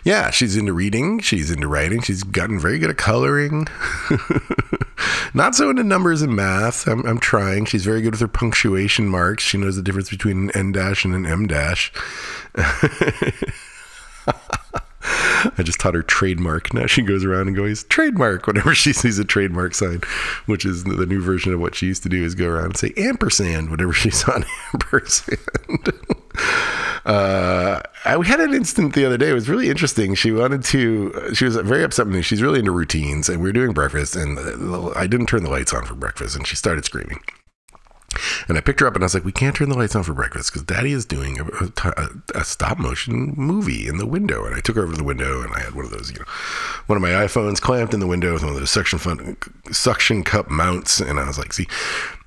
yeah, 0.04 0.30
she's 0.30 0.56
into 0.56 0.74
reading. 0.74 1.20
She's 1.20 1.52
into 1.52 1.68
writing. 1.68 2.02
She's 2.02 2.24
gotten 2.24 2.60
very 2.60 2.80
good 2.80 2.89
at 2.89 2.98
coloring. 2.98 3.68
not 5.34 5.56
so 5.56 5.69
into 5.69 5.84
numbers 5.84 6.21
and 6.21 6.36
math. 6.36 6.88
I'm, 6.88 7.06
I'm 7.06 7.19
trying. 7.19 7.65
She's 7.65 7.86
very 7.86 8.01
good 8.01 8.12
with 8.12 8.21
her 8.21 8.27
punctuation 8.27 9.08
marks. 9.08 9.43
She 9.43 9.58
knows 9.58 9.75
the 9.75 9.82
difference 9.82 10.10
between 10.10 10.38
an 10.38 10.51
N 10.51 10.71
dash 10.71 11.06
and 11.06 11.15
an 11.15 11.25
M 11.25 11.47
dash. 11.47 11.91
I 15.58 15.63
just 15.63 15.79
taught 15.79 15.95
her 15.95 16.03
trademark. 16.03 16.73
Now 16.73 16.86
she 16.86 17.01
goes 17.01 17.23
around 17.23 17.47
and 17.47 17.56
goes 17.56 17.84
trademark 17.86 18.47
whenever 18.47 18.73
she 18.73 18.93
sees 18.93 19.19
a 19.19 19.25
trademark 19.25 19.75
sign, 19.75 20.01
which 20.45 20.65
is 20.65 20.84
the 20.84 21.06
new 21.06 21.21
version 21.21 21.53
of 21.53 21.60
what 21.60 21.75
she 21.75 21.88
used 21.88 22.03
to 22.03 22.10
do 22.10 22.23
is 22.23 22.36
go 22.36 22.47
around 22.47 22.65
and 22.65 22.77
say 22.77 22.93
ampersand 22.97 23.69
whenever 23.69 23.93
she 23.93 24.10
saw 24.10 24.36
an 24.36 24.45
ampersand. 24.73 25.39
uh, 27.06 27.82
I, 28.06 28.17
we 28.17 28.27
had 28.27 28.39
an 28.39 28.53
instant 28.53 28.93
the 28.93 29.06
other 29.06 29.17
day. 29.17 29.29
It 29.29 29.34
was 29.34 29.49
really 29.49 29.69
interesting. 29.69 30.15
She 30.15 30.32
wanted 30.32 30.63
to. 30.65 31.34
She 31.34 31.45
was 31.45 31.56
very 31.58 31.84
upset 31.84 32.06
with 32.06 32.15
me. 32.15 32.21
She's 32.21 32.41
really 32.41 32.60
into 32.60 32.71
routines, 32.71 33.29
and 33.29 33.39
we 33.39 33.49
were 33.49 33.53
doing 33.53 33.73
breakfast, 33.73 34.15
and 34.15 34.38
I 34.95 35.08
didn't 35.08 35.27
turn 35.27 35.43
the 35.43 35.49
lights 35.49 35.73
on 35.73 35.86
for 35.86 35.95
breakfast, 35.95 36.36
and 36.36 36.45
she 36.47 36.56
started 36.56 36.86
screaming. 36.86 37.19
And 38.47 38.57
I 38.57 38.62
picked 38.62 38.79
her 38.79 38.88
up 38.88 38.95
and 38.95 39.03
I 39.03 39.05
was 39.05 39.13
like, 39.13 39.25
we 39.25 39.31
can't 39.31 39.55
turn 39.55 39.69
the 39.69 39.77
lights 39.77 39.95
on 39.95 40.03
for 40.03 40.13
breakfast 40.13 40.51
because 40.51 40.63
daddy 40.63 40.91
is 40.91 41.05
doing 41.05 41.39
a, 41.39 41.45
a, 41.89 42.09
a, 42.39 42.43
stop 42.43 42.77
motion 42.77 43.33
movie 43.36 43.88
in 43.88 43.97
the 43.97 44.05
window. 44.05 44.45
And 44.45 44.55
I 44.55 44.59
took 44.59 44.75
her 44.75 44.83
over 44.83 44.91
to 44.91 44.97
the 44.97 45.03
window 45.03 45.41
and 45.41 45.53
I 45.53 45.59
had 45.59 45.75
one 45.75 45.86
of 45.86 45.91
those, 45.91 46.12
you 46.12 46.19
know, 46.19 46.25
one 46.88 46.97
of 46.97 47.01
my 47.01 47.09
iPhones 47.09 47.62
clamped 47.62 47.93
in 47.93 47.99
the 47.99 48.07
window 48.07 48.33
with 48.33 48.43
one 48.43 48.53
of 48.53 48.59
those 48.59 48.71
suction, 48.71 48.99
fun, 48.99 49.38
suction 49.71 50.23
cup 50.23 50.49
mounts. 50.49 50.99
And 50.99 51.19
I 51.19 51.27
was 51.27 51.38
like, 51.38 51.53
see, 51.53 51.67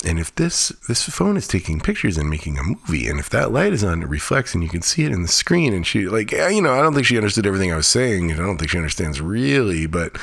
and 0.05 0.19
if 0.19 0.35
this, 0.35 0.69
this 0.89 1.03
phone 1.09 1.37
is 1.37 1.49
taking 1.49 1.81
pictures 1.81 2.17
and 2.19 2.31
making 2.31 2.59
a 2.59 2.63
movie, 2.63 3.09
and 3.09 3.19
if 3.19 3.31
that 3.31 3.53
light 3.53 3.73
is 3.73 3.85
on, 3.85 4.03
it 4.03 4.09
reflects 4.09 4.55
and 4.55 4.63
you 4.63 4.69
can 4.69 4.83
see 4.83 5.05
it 5.05 5.13
in 5.13 5.23
the 5.23 5.29
screen. 5.29 5.73
And 5.73 5.87
she, 5.87 6.07
like, 6.07 6.33
eh, 6.33 6.49
you 6.49 6.63
know, 6.63 6.75
I 6.75 6.83
don't 6.83 6.95
think 6.95 7.07
she 7.07 7.17
understood 7.17 7.47
everything 7.47 7.73
I 7.73 7.77
was 7.77 7.87
saying. 7.87 8.31
And 8.31 8.41
I 8.41 8.45
don't 8.45 8.59
think 8.59 8.71
she 8.71 8.79
understands 8.79 9.21
really, 9.21 9.87
but 9.87 10.17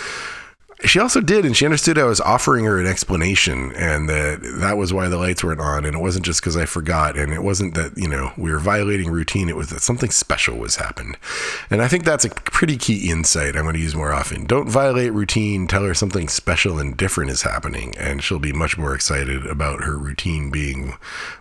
she 0.85 0.99
also 0.99 1.21
did, 1.21 1.45
and 1.45 1.55
she 1.55 1.65
understood 1.65 1.97
I 1.97 2.03
was 2.03 2.19
offering 2.19 2.65
her 2.65 2.79
an 2.79 2.87
explanation, 2.87 3.71
and 3.75 4.09
that 4.09 4.41
that 4.59 4.77
was 4.77 4.93
why 4.93 5.07
the 5.07 5.17
lights 5.17 5.43
weren't 5.43 5.61
on, 5.61 5.85
and 5.85 5.95
it 5.95 5.99
wasn't 5.99 6.25
just 6.25 6.41
because 6.41 6.57
I 6.57 6.65
forgot, 6.65 7.17
and 7.17 7.31
it 7.33 7.43
wasn't 7.43 7.75
that 7.75 7.97
you 7.97 8.07
know 8.07 8.33
we 8.37 8.51
were 8.51 8.59
violating 8.59 9.09
routine. 9.09 9.49
It 9.49 9.55
was 9.55 9.69
that 9.69 9.81
something 9.81 10.11
special 10.11 10.57
was 10.57 10.75
happened, 10.75 11.17
and 11.69 11.81
I 11.81 11.87
think 11.87 12.03
that's 12.03 12.25
a 12.25 12.29
pretty 12.29 12.77
key 12.77 13.09
insight. 13.09 13.55
I'm 13.55 13.63
going 13.63 13.75
to 13.75 13.81
use 13.81 13.95
more 13.95 14.11
often. 14.11 14.45
Don't 14.45 14.69
violate 14.69 15.13
routine. 15.13 15.67
Tell 15.67 15.83
her 15.83 15.93
something 15.93 16.27
special 16.27 16.79
and 16.79 16.97
different 16.97 17.31
is 17.31 17.43
happening, 17.43 17.93
and 17.97 18.23
she'll 18.23 18.39
be 18.39 18.53
much 18.53 18.77
more 18.77 18.93
excited 18.93 19.45
about 19.45 19.83
her 19.83 19.97
routine 19.97 20.49
being 20.49 20.95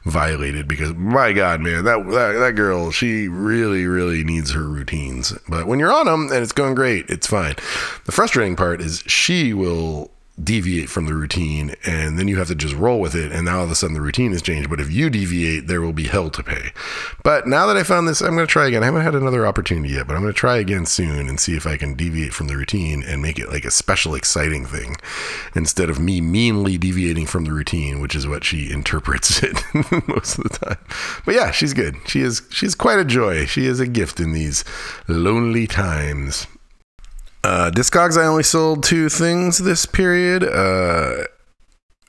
violated. 0.05 0.69
Because 0.69 0.95
my 0.95 1.33
God, 1.33 1.61
man, 1.61 1.85
that 1.85 2.05
that, 2.11 2.33
that 2.39 2.53
girl, 2.55 2.91
she 2.91 3.29
really, 3.29 3.87
really 3.87 4.23
needs 4.23 4.53
her 4.53 4.69
routines. 4.69 5.37
But 5.49 5.67
when 5.67 5.79
you're 5.79 5.93
on 5.93 6.07
them 6.07 6.31
and 6.31 6.43
it's 6.43 6.53
going 6.53 6.75
great, 6.75 7.11
it's 7.11 7.27
fine. 7.27 7.57
The 8.05 8.13
frustrating 8.13 8.57
part 8.57 8.81
is 8.81 9.03
she 9.07 9.32
will 9.55 10.11
deviate 10.43 10.89
from 10.89 11.05
the 11.05 11.15
routine 11.15 11.75
and 11.85 12.19
then 12.19 12.27
you 12.27 12.39
have 12.39 12.49
to 12.49 12.55
just 12.55 12.75
roll 12.75 13.01
with 13.01 13.15
it 13.15 13.31
and 13.31 13.45
now 13.45 13.59
all 13.59 13.65
of 13.65 13.71
a 13.71 13.75
sudden 13.75 13.93
the 13.95 14.01
routine 14.01 14.33
has 14.33 14.41
changed. 14.41 14.71
But 14.71 14.81
if 14.81 14.91
you 14.91 15.11
deviate 15.11 15.67
there 15.67 15.83
will 15.83 15.93
be 15.93 16.05
hell 16.05 16.31
to 16.31 16.43
pay. 16.43 16.73
But 17.23 17.47
now 17.47 17.67
that 17.67 17.77
i 17.77 17.83
found 17.83 18.09
this 18.09 18.23
i'm 18.23 18.35
going 18.35 18.47
to 18.47 18.51
try 18.51 18.67
again. 18.67 18.83
I 18.83 18.87
haven't 18.87 19.03
had 19.03 19.15
another 19.15 19.47
opportunity 19.47 19.95
yet 19.95 20.07
but 20.07 20.17
i'm 20.17 20.23
going 20.23 20.33
to 20.33 20.39
try 20.39 20.57
again 20.57 20.87
soon 20.87 21.29
and 21.29 21.39
see 21.39 21.55
if 21.55 21.67
i 21.67 21.77
can 21.77 21.95
deviate 21.95 22.33
from 22.33 22.49
the 22.49 22.57
routine 22.57 23.03
and 23.03 23.21
make 23.21 23.39
it 23.39 23.51
like 23.51 23.65
a 23.65 23.71
special 23.71 24.15
exciting 24.15 24.65
thing 24.65 24.97
instead 25.55 25.91
of 25.91 26.01
me 26.01 26.21
meanly 26.21 26.79
deviating 26.79 27.27
from 27.27 27.45
the 27.45 27.53
routine 27.53 28.01
which 28.01 28.15
is 28.15 28.27
what 28.27 28.45
she 28.45 28.71
interprets 28.71 29.43
it 29.43 29.63
most 30.09 30.39
of 30.39 30.45
the 30.45 30.59
time. 30.59 30.79
But 31.27 31.35
yeah 31.35 31.51
she's 31.51 31.75
good. 31.75 31.97
She 32.07 32.21
is 32.21 32.43
she's 32.51 32.75
quite 32.75 32.99
a 32.99 33.05
joy. 33.05 33.45
She 33.45 33.67
is 33.67 33.81
a 33.81 33.87
gift 33.87 34.19
in 34.19 34.33
these 34.33 34.65
lonely 35.09 35.67
times 35.67 36.47
uh, 37.45 37.71
Discogs, 37.73 38.17
I 38.17 38.27
only 38.27 38.43
sold 38.43 38.85
two 38.85 39.09
things 39.09 39.59
this 39.59 39.87
period. 39.87 40.45
Uh, 40.45 41.25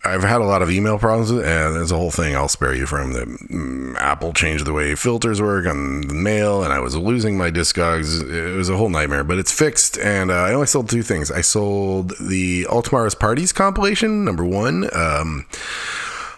I've 0.05 0.23
had 0.23 0.41
a 0.41 0.45
lot 0.45 0.61
of 0.61 0.69
email 0.69 0.99
problems, 0.99 1.31
and 1.31 1.41
there's 1.41 1.91
a 1.91 1.97
whole 1.97 2.11
thing 2.11 2.35
I'll 2.35 2.49
spare 2.49 2.75
you 2.75 2.85
from. 2.85 3.13
That 3.13 3.27
mm, 3.27 3.95
Apple 3.95 4.33
changed 4.33 4.65
the 4.65 4.73
way 4.73 4.95
filters 4.95 5.41
work 5.41 5.65
on 5.65 6.01
the 6.01 6.13
mail, 6.13 6.61
and 6.61 6.73
I 6.73 6.79
was 6.79 6.97
losing 6.97 7.37
my 7.37 7.49
Discogs. 7.49 8.21
It 8.29 8.55
was 8.55 8.69
a 8.69 8.75
whole 8.75 8.89
nightmare, 8.89 9.23
but 9.23 9.37
it's 9.37 9.51
fixed, 9.51 9.97
and 9.97 10.29
uh, 10.29 10.35
I 10.35 10.53
only 10.53 10.67
sold 10.67 10.89
two 10.89 11.03
things. 11.03 11.31
I 11.31 11.39
sold 11.39 12.13
the 12.19 12.67
All 12.67 12.81
Tomorrow's 12.81 13.15
Parties 13.15 13.53
compilation, 13.53 14.25
number 14.25 14.43
one. 14.43 14.89
Um, 14.93 15.45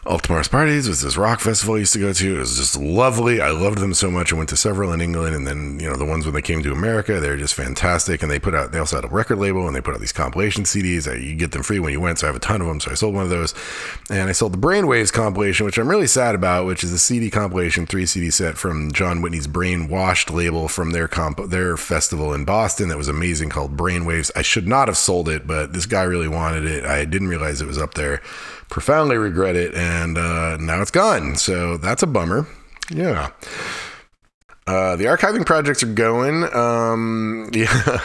all 0.05 0.19
Tomorrow's 0.19 0.47
Parties 0.47 0.87
was 0.87 1.01
this 1.01 1.17
rock 1.17 1.39
festival 1.39 1.75
I 1.75 1.79
used 1.79 1.93
to 1.93 1.99
go 1.99 2.13
to. 2.13 2.35
It 2.35 2.39
was 2.39 2.57
just 2.57 2.77
lovely. 2.77 3.41
I 3.41 3.49
loved 3.49 3.79
them 3.79 3.95
so 3.95 4.11
much. 4.11 4.31
I 4.31 4.35
went 4.35 4.49
to 4.49 4.57
several 4.57 4.93
in 4.93 5.01
England, 5.01 5.35
and 5.35 5.47
then 5.47 5.79
you 5.79 5.89
know 5.89 5.95
the 5.95 6.05
ones 6.05 6.25
when 6.25 6.35
they 6.35 6.43
came 6.43 6.61
to 6.61 6.71
America, 6.71 7.19
they're 7.19 7.37
just 7.37 7.55
fantastic. 7.55 8.21
And 8.21 8.29
they 8.29 8.37
put 8.37 8.53
out, 8.53 8.71
they 8.71 8.77
also 8.77 8.97
had 8.97 9.05
a 9.05 9.07
record 9.07 9.39
label, 9.39 9.65
and 9.65 9.75
they 9.75 9.81
put 9.81 9.95
out 9.95 9.99
these 9.99 10.11
compilation 10.11 10.63
CDs. 10.63 11.07
You 11.21 11.35
get 11.35 11.53
them 11.53 11.63
free 11.63 11.79
when 11.79 11.91
you 11.91 11.99
went, 11.99 12.19
so 12.19 12.27
I 12.27 12.29
have 12.29 12.35
a 12.35 12.39
ton 12.39 12.61
of 12.61 12.67
them. 12.67 12.79
So 12.79 12.91
I 12.91 12.93
sold 12.93 13.15
one 13.15 13.23
of 13.23 13.31
those, 13.31 13.55
and 14.11 14.29
I 14.29 14.31
sold 14.31 14.53
the 14.53 14.59
Brainwaves 14.59 15.11
compilation, 15.11 15.65
which 15.65 15.79
I'm 15.79 15.89
really 15.89 16.07
sad 16.07 16.35
about, 16.35 16.67
which 16.67 16.83
is 16.83 16.91
a 16.91 16.99
CD 16.99 17.31
compilation, 17.31 17.87
three 17.87 18.05
CD 18.05 18.29
set 18.29 18.59
from 18.59 18.91
Jon 18.91 19.23
Whitney's 19.23 19.47
Brainwashed 19.47 20.31
label 20.31 20.67
from 20.67 20.91
their 20.91 21.07
comp 21.07 21.49
their 21.49 21.77
festival 21.77 22.31
in 22.31 22.45
Boston 22.45 22.89
that 22.89 22.97
was 22.97 23.07
amazing 23.07 23.49
called 23.49 23.75
Brainwaves. 23.75 24.29
I 24.35 24.43
should 24.43 24.67
not 24.67 24.87
have 24.87 24.97
sold 24.97 25.27
it, 25.29 25.47
but 25.47 25.73
this 25.73 25.87
guy 25.87 26.03
really 26.03 26.27
wanted 26.27 26.65
it. 26.65 26.85
I 26.85 27.05
didn't 27.05 27.27
realize 27.27 27.59
it 27.59 27.67
was 27.67 27.79
up 27.79 27.95
there 27.95 28.21
profoundly 28.69 29.17
regret 29.17 29.55
it, 29.55 29.73
and 29.73 30.17
uh, 30.17 30.57
now 30.57 30.81
it's 30.81 30.91
gone. 30.91 31.35
So 31.35 31.77
that's 31.77 32.03
a 32.03 32.07
bummer. 32.07 32.47
Yeah. 32.91 33.31
Uh, 34.67 34.95
the 34.95 35.05
archiving 35.05 35.45
projects 35.45 35.83
are 35.83 35.93
going. 35.93 36.43
Um, 36.53 37.49
yeah. 37.53 37.69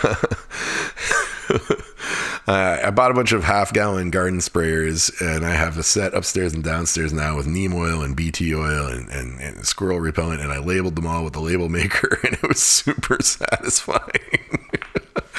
uh, 2.46 2.78
I 2.84 2.90
bought 2.90 3.10
a 3.10 3.14
bunch 3.14 3.32
of 3.32 3.44
half 3.44 3.72
gallon 3.72 4.10
garden 4.10 4.40
sprayers, 4.40 5.10
and 5.20 5.46
I 5.46 5.52
have 5.52 5.78
a 5.78 5.82
set 5.82 6.14
upstairs 6.14 6.52
and 6.52 6.62
downstairs 6.62 7.12
now 7.12 7.36
with 7.36 7.46
neem 7.46 7.74
oil 7.74 8.02
and 8.02 8.14
BT 8.14 8.54
oil 8.54 8.86
and, 8.86 9.08
and, 9.08 9.40
and 9.40 9.66
squirrel 9.66 10.00
repellent, 10.00 10.42
and 10.42 10.52
I 10.52 10.58
labeled 10.58 10.96
them 10.96 11.06
all 11.06 11.24
with 11.24 11.32
the 11.32 11.40
label 11.40 11.68
maker, 11.68 12.18
and 12.24 12.34
it 12.34 12.46
was 12.46 12.62
super 12.62 13.18
satisfying. 13.22 14.39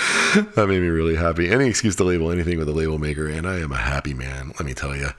that 0.56 0.68
made 0.68 0.82
me 0.82 0.88
really 0.88 1.16
happy. 1.16 1.50
Any 1.50 1.68
excuse 1.68 1.96
to 1.98 2.04
label 2.04 2.32
anything 2.32 2.58
with 2.58 2.68
a 2.70 2.74
label 2.74 2.98
maker, 2.98 3.28
and 3.28 3.48
I 3.48 3.60
am 3.60 3.72
a 3.72 3.78
happy 3.78 4.14
man. 4.14 4.50
Let 4.50 4.66
me 4.66 4.74
tell 4.74 4.96
you. 4.96 5.10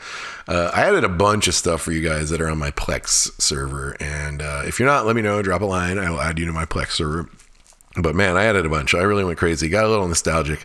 Uh, 0.48 0.70
I 0.74 0.82
added 0.82 1.04
a 1.04 1.08
bunch 1.08 1.48
of 1.48 1.54
stuff 1.54 1.82
for 1.82 1.92
you 1.92 2.06
guys 2.06 2.30
that 2.30 2.40
are 2.40 2.48
on 2.48 2.58
my 2.58 2.70
Plex 2.70 3.40
server, 3.40 3.96
and 4.00 4.42
uh, 4.42 4.62
if 4.66 4.78
you're 4.78 4.88
not, 4.88 5.06
let 5.06 5.14
me 5.14 5.22
know. 5.22 5.42
Drop 5.42 5.62
a 5.62 5.66
line. 5.66 5.98
I 5.98 6.10
will 6.10 6.20
add 6.20 6.38
you 6.38 6.46
to 6.46 6.52
my 6.52 6.64
Plex 6.64 6.92
server. 6.92 7.28
But 8.00 8.14
man, 8.14 8.36
I 8.36 8.44
added 8.44 8.64
a 8.64 8.70
bunch. 8.70 8.94
I 8.94 9.02
really 9.02 9.24
went 9.24 9.38
crazy. 9.38 9.68
Got 9.68 9.84
a 9.84 9.88
little 9.88 10.08
nostalgic. 10.08 10.64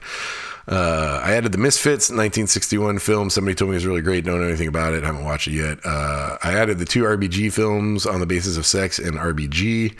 Uh, 0.67 1.21
I 1.23 1.33
added 1.35 1.53
the 1.53 1.57
Misfits 1.57 2.09
1961 2.09 2.99
film. 2.99 3.29
Somebody 3.29 3.55
told 3.55 3.69
me 3.69 3.75
it 3.75 3.77
was 3.77 3.85
really 3.85 4.01
great. 4.01 4.25
Don't 4.25 4.41
know 4.41 4.47
anything 4.47 4.67
about 4.67 4.93
it. 4.93 5.03
Haven't 5.03 5.23
watched 5.23 5.47
it 5.47 5.53
yet. 5.53 5.79
Uh, 5.85 6.37
I 6.43 6.55
added 6.55 6.77
the 6.77 6.85
two 6.85 7.03
RBG 7.03 7.53
films 7.53 8.05
on 8.05 8.19
the 8.19 8.25
basis 8.25 8.57
of 8.57 8.65
sex 8.65 8.99
and 8.99 9.17
RBG, 9.17 9.95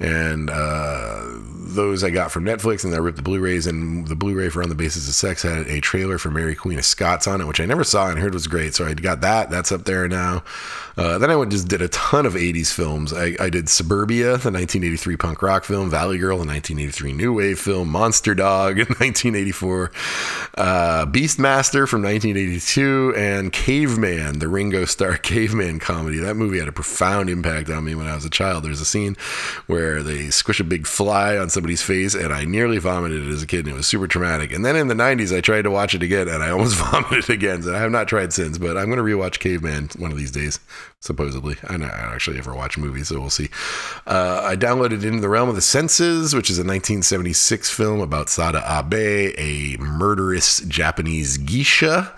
and 0.00 0.50
uh, 0.50 1.22
those 1.68 2.02
I 2.02 2.10
got 2.10 2.32
from 2.32 2.44
Netflix. 2.44 2.84
And 2.84 2.92
I 2.92 2.98
ripped 2.98 3.16
the 3.16 3.22
Blu-rays, 3.22 3.68
and 3.68 4.08
the 4.08 4.16
Blu-ray 4.16 4.48
for 4.48 4.60
On 4.62 4.68
the 4.68 4.74
Basis 4.74 5.06
of 5.08 5.14
Sex 5.14 5.42
had 5.42 5.68
a 5.68 5.80
trailer 5.80 6.18
for 6.18 6.30
Mary 6.32 6.56
Queen 6.56 6.78
of 6.78 6.84
Scots 6.84 7.28
on 7.28 7.40
it, 7.40 7.46
which 7.46 7.60
I 7.60 7.66
never 7.66 7.84
saw 7.84 8.10
and 8.10 8.18
heard 8.18 8.34
was 8.34 8.48
great. 8.48 8.74
So 8.74 8.86
I 8.86 8.94
got 8.94 9.20
that. 9.20 9.50
That's 9.50 9.70
up 9.70 9.84
there 9.84 10.08
now. 10.08 10.42
Uh, 10.98 11.16
then 11.16 11.30
I 11.30 11.36
went, 11.36 11.52
just 11.52 11.68
did 11.68 11.80
a 11.80 11.86
ton 11.90 12.26
of 12.26 12.34
80s 12.34 12.72
films. 12.72 13.12
I, 13.12 13.36
I, 13.38 13.50
did 13.50 13.68
Suburbia, 13.68 14.30
the 14.30 14.50
1983 14.50 15.16
punk 15.16 15.42
rock 15.42 15.62
film, 15.62 15.90
Valley 15.90 16.18
Girl, 16.18 16.38
the 16.38 16.44
1983 16.44 17.12
new 17.12 17.32
wave 17.32 17.60
film, 17.60 17.88
Monster 17.88 18.34
Dog 18.34 18.80
in 18.80 18.86
1984, 18.98 19.92
uh, 20.56 21.06
Beastmaster 21.06 21.86
from 21.86 22.02
1982, 22.02 23.14
and 23.16 23.52
Caveman, 23.52 24.40
the 24.40 24.48
Ringo 24.48 24.84
Starr 24.86 25.16
Caveman 25.18 25.78
comedy. 25.78 26.18
That 26.18 26.34
movie 26.34 26.58
had 26.58 26.66
a 26.66 26.72
profound 26.72 27.30
impact 27.30 27.70
on 27.70 27.84
me 27.84 27.94
when 27.94 28.08
I 28.08 28.16
was 28.16 28.24
a 28.24 28.30
child. 28.30 28.64
There's 28.64 28.80
a 28.80 28.84
scene 28.84 29.16
where 29.68 30.02
they 30.02 30.30
squish 30.30 30.58
a 30.58 30.64
big 30.64 30.84
fly 30.84 31.38
on 31.38 31.48
somebody's 31.48 31.80
face, 31.80 32.16
and 32.16 32.32
I 32.32 32.44
nearly 32.44 32.78
vomited 32.78 33.28
as 33.28 33.40
a 33.40 33.46
kid, 33.46 33.66
and 33.66 33.74
it 33.74 33.76
was 33.76 33.86
super 33.86 34.08
traumatic. 34.08 34.52
And 34.52 34.64
then 34.64 34.74
in 34.74 34.88
the 34.88 34.94
90s, 34.94 35.36
I 35.36 35.42
tried 35.42 35.62
to 35.62 35.70
watch 35.70 35.94
it 35.94 36.02
again, 36.02 36.26
and 36.26 36.42
I 36.42 36.50
almost 36.50 36.74
vomited 36.90 37.30
again. 37.30 37.62
So 37.62 37.72
I 37.72 37.78
have 37.78 37.92
not 37.92 38.08
tried 38.08 38.32
since, 38.32 38.58
but 38.58 38.76
I'm 38.76 38.90
going 38.90 38.96
to 38.96 39.04
rewatch 39.04 39.38
Caveman 39.38 39.90
one 39.96 40.10
of 40.10 40.18
these 40.18 40.32
days 40.32 40.58
supposedly. 41.00 41.56
I 41.64 41.76
don't 41.76 41.82
actually 41.84 42.38
ever 42.38 42.54
watch 42.54 42.78
movies, 42.78 43.08
so 43.08 43.20
we'll 43.20 43.30
see. 43.30 43.48
Uh, 44.06 44.42
I 44.44 44.56
downloaded 44.56 45.04
Into 45.04 45.20
the 45.20 45.28
Realm 45.28 45.48
of 45.48 45.54
the 45.54 45.60
Senses, 45.62 46.34
which 46.34 46.50
is 46.50 46.58
a 46.58 46.62
1976 46.62 47.70
film 47.70 48.00
about 48.00 48.28
Sada 48.28 48.62
Abe, 48.66 49.34
a 49.38 49.76
murderous 49.78 50.60
Japanese 50.60 51.38
geisha. 51.38 52.12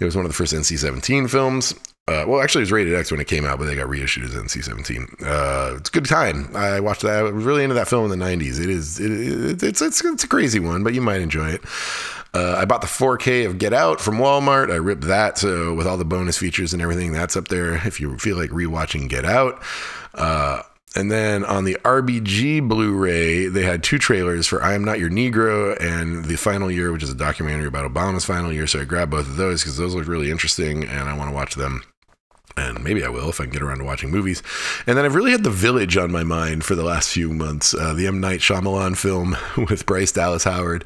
It 0.00 0.04
was 0.04 0.16
one 0.16 0.24
of 0.24 0.30
the 0.30 0.36
first 0.36 0.52
NC 0.52 0.78
17 0.78 1.28
films. 1.28 1.74
Uh, 2.08 2.24
well, 2.24 2.40
actually, 2.40 2.60
it 2.60 2.62
was 2.62 2.72
rated 2.72 2.94
X 2.94 3.10
when 3.10 3.18
it 3.18 3.26
came 3.26 3.44
out, 3.44 3.58
but 3.58 3.64
they 3.64 3.74
got 3.74 3.88
reissued 3.88 4.22
as 4.22 4.30
NC-17. 4.30 5.22
Uh, 5.24 5.74
it's 5.76 5.88
a 5.88 5.92
good 5.92 6.04
time. 6.04 6.54
I 6.54 6.78
watched 6.78 7.02
that. 7.02 7.18
I 7.18 7.22
was 7.24 7.44
really 7.44 7.64
into 7.64 7.74
that 7.74 7.88
film 7.88 8.10
in 8.10 8.16
the 8.16 8.24
'90s. 8.24 8.60
It 8.62 8.70
is. 8.70 9.00
It, 9.00 9.10
it, 9.10 9.62
it's, 9.64 9.82
it's 9.82 10.04
it's 10.04 10.22
a 10.22 10.28
crazy 10.28 10.60
one, 10.60 10.84
but 10.84 10.94
you 10.94 11.00
might 11.00 11.20
enjoy 11.20 11.48
it. 11.48 11.62
Uh, 12.36 12.54
I 12.58 12.66
bought 12.66 12.82
the 12.82 12.86
4K 12.86 13.46
of 13.46 13.56
Get 13.56 13.72
Out 13.72 13.98
from 13.98 14.18
Walmart. 14.18 14.70
I 14.70 14.76
ripped 14.76 15.04
that 15.04 15.38
so 15.38 15.72
with 15.72 15.86
all 15.86 15.96
the 15.96 16.04
bonus 16.04 16.36
features 16.36 16.74
and 16.74 16.82
everything. 16.82 17.12
That's 17.12 17.34
up 17.34 17.48
there 17.48 17.74
if 17.86 17.98
you 17.98 18.18
feel 18.18 18.36
like 18.36 18.50
rewatching 18.50 19.08
Get 19.08 19.24
Out. 19.24 19.62
Uh, 20.12 20.60
and 20.94 21.10
then 21.10 21.46
on 21.46 21.64
the 21.64 21.78
RBG 21.82 22.68
Blu 22.68 22.92
ray, 22.92 23.46
they 23.46 23.62
had 23.62 23.82
two 23.82 23.98
trailers 23.98 24.46
for 24.46 24.62
I 24.62 24.74
Am 24.74 24.84
Not 24.84 24.98
Your 24.98 25.08
Negro 25.08 25.80
and 25.80 26.26
The 26.26 26.36
Final 26.36 26.70
Year, 26.70 26.92
which 26.92 27.02
is 27.02 27.10
a 27.10 27.14
documentary 27.14 27.68
about 27.68 27.90
Obama's 27.90 28.26
final 28.26 28.52
year. 28.52 28.66
So 28.66 28.80
I 28.80 28.84
grabbed 28.84 29.12
both 29.12 29.26
of 29.26 29.36
those 29.36 29.62
because 29.62 29.78
those 29.78 29.94
look 29.94 30.06
really 30.06 30.30
interesting 30.30 30.84
and 30.84 31.08
I 31.08 31.16
want 31.16 31.30
to 31.30 31.34
watch 31.34 31.54
them 31.54 31.84
and 32.56 32.82
maybe 32.82 33.04
I 33.04 33.08
will 33.08 33.28
if 33.28 33.40
I 33.40 33.44
can 33.44 33.52
get 33.52 33.62
around 33.62 33.78
to 33.78 33.84
watching 33.84 34.10
movies. 34.10 34.42
And 34.86 34.96
then 34.96 35.04
I've 35.04 35.14
really 35.14 35.30
had 35.30 35.44
The 35.44 35.50
Village 35.50 35.96
on 35.96 36.10
my 36.10 36.22
mind 36.22 36.64
for 36.64 36.74
the 36.74 36.84
last 36.84 37.10
few 37.10 37.32
months, 37.32 37.74
uh, 37.74 37.92
the 37.92 38.06
M. 38.06 38.20
Night 38.20 38.40
Shyamalan 38.40 38.96
film 38.96 39.36
with 39.68 39.86
Bryce 39.86 40.12
Dallas 40.12 40.44
Howard. 40.44 40.84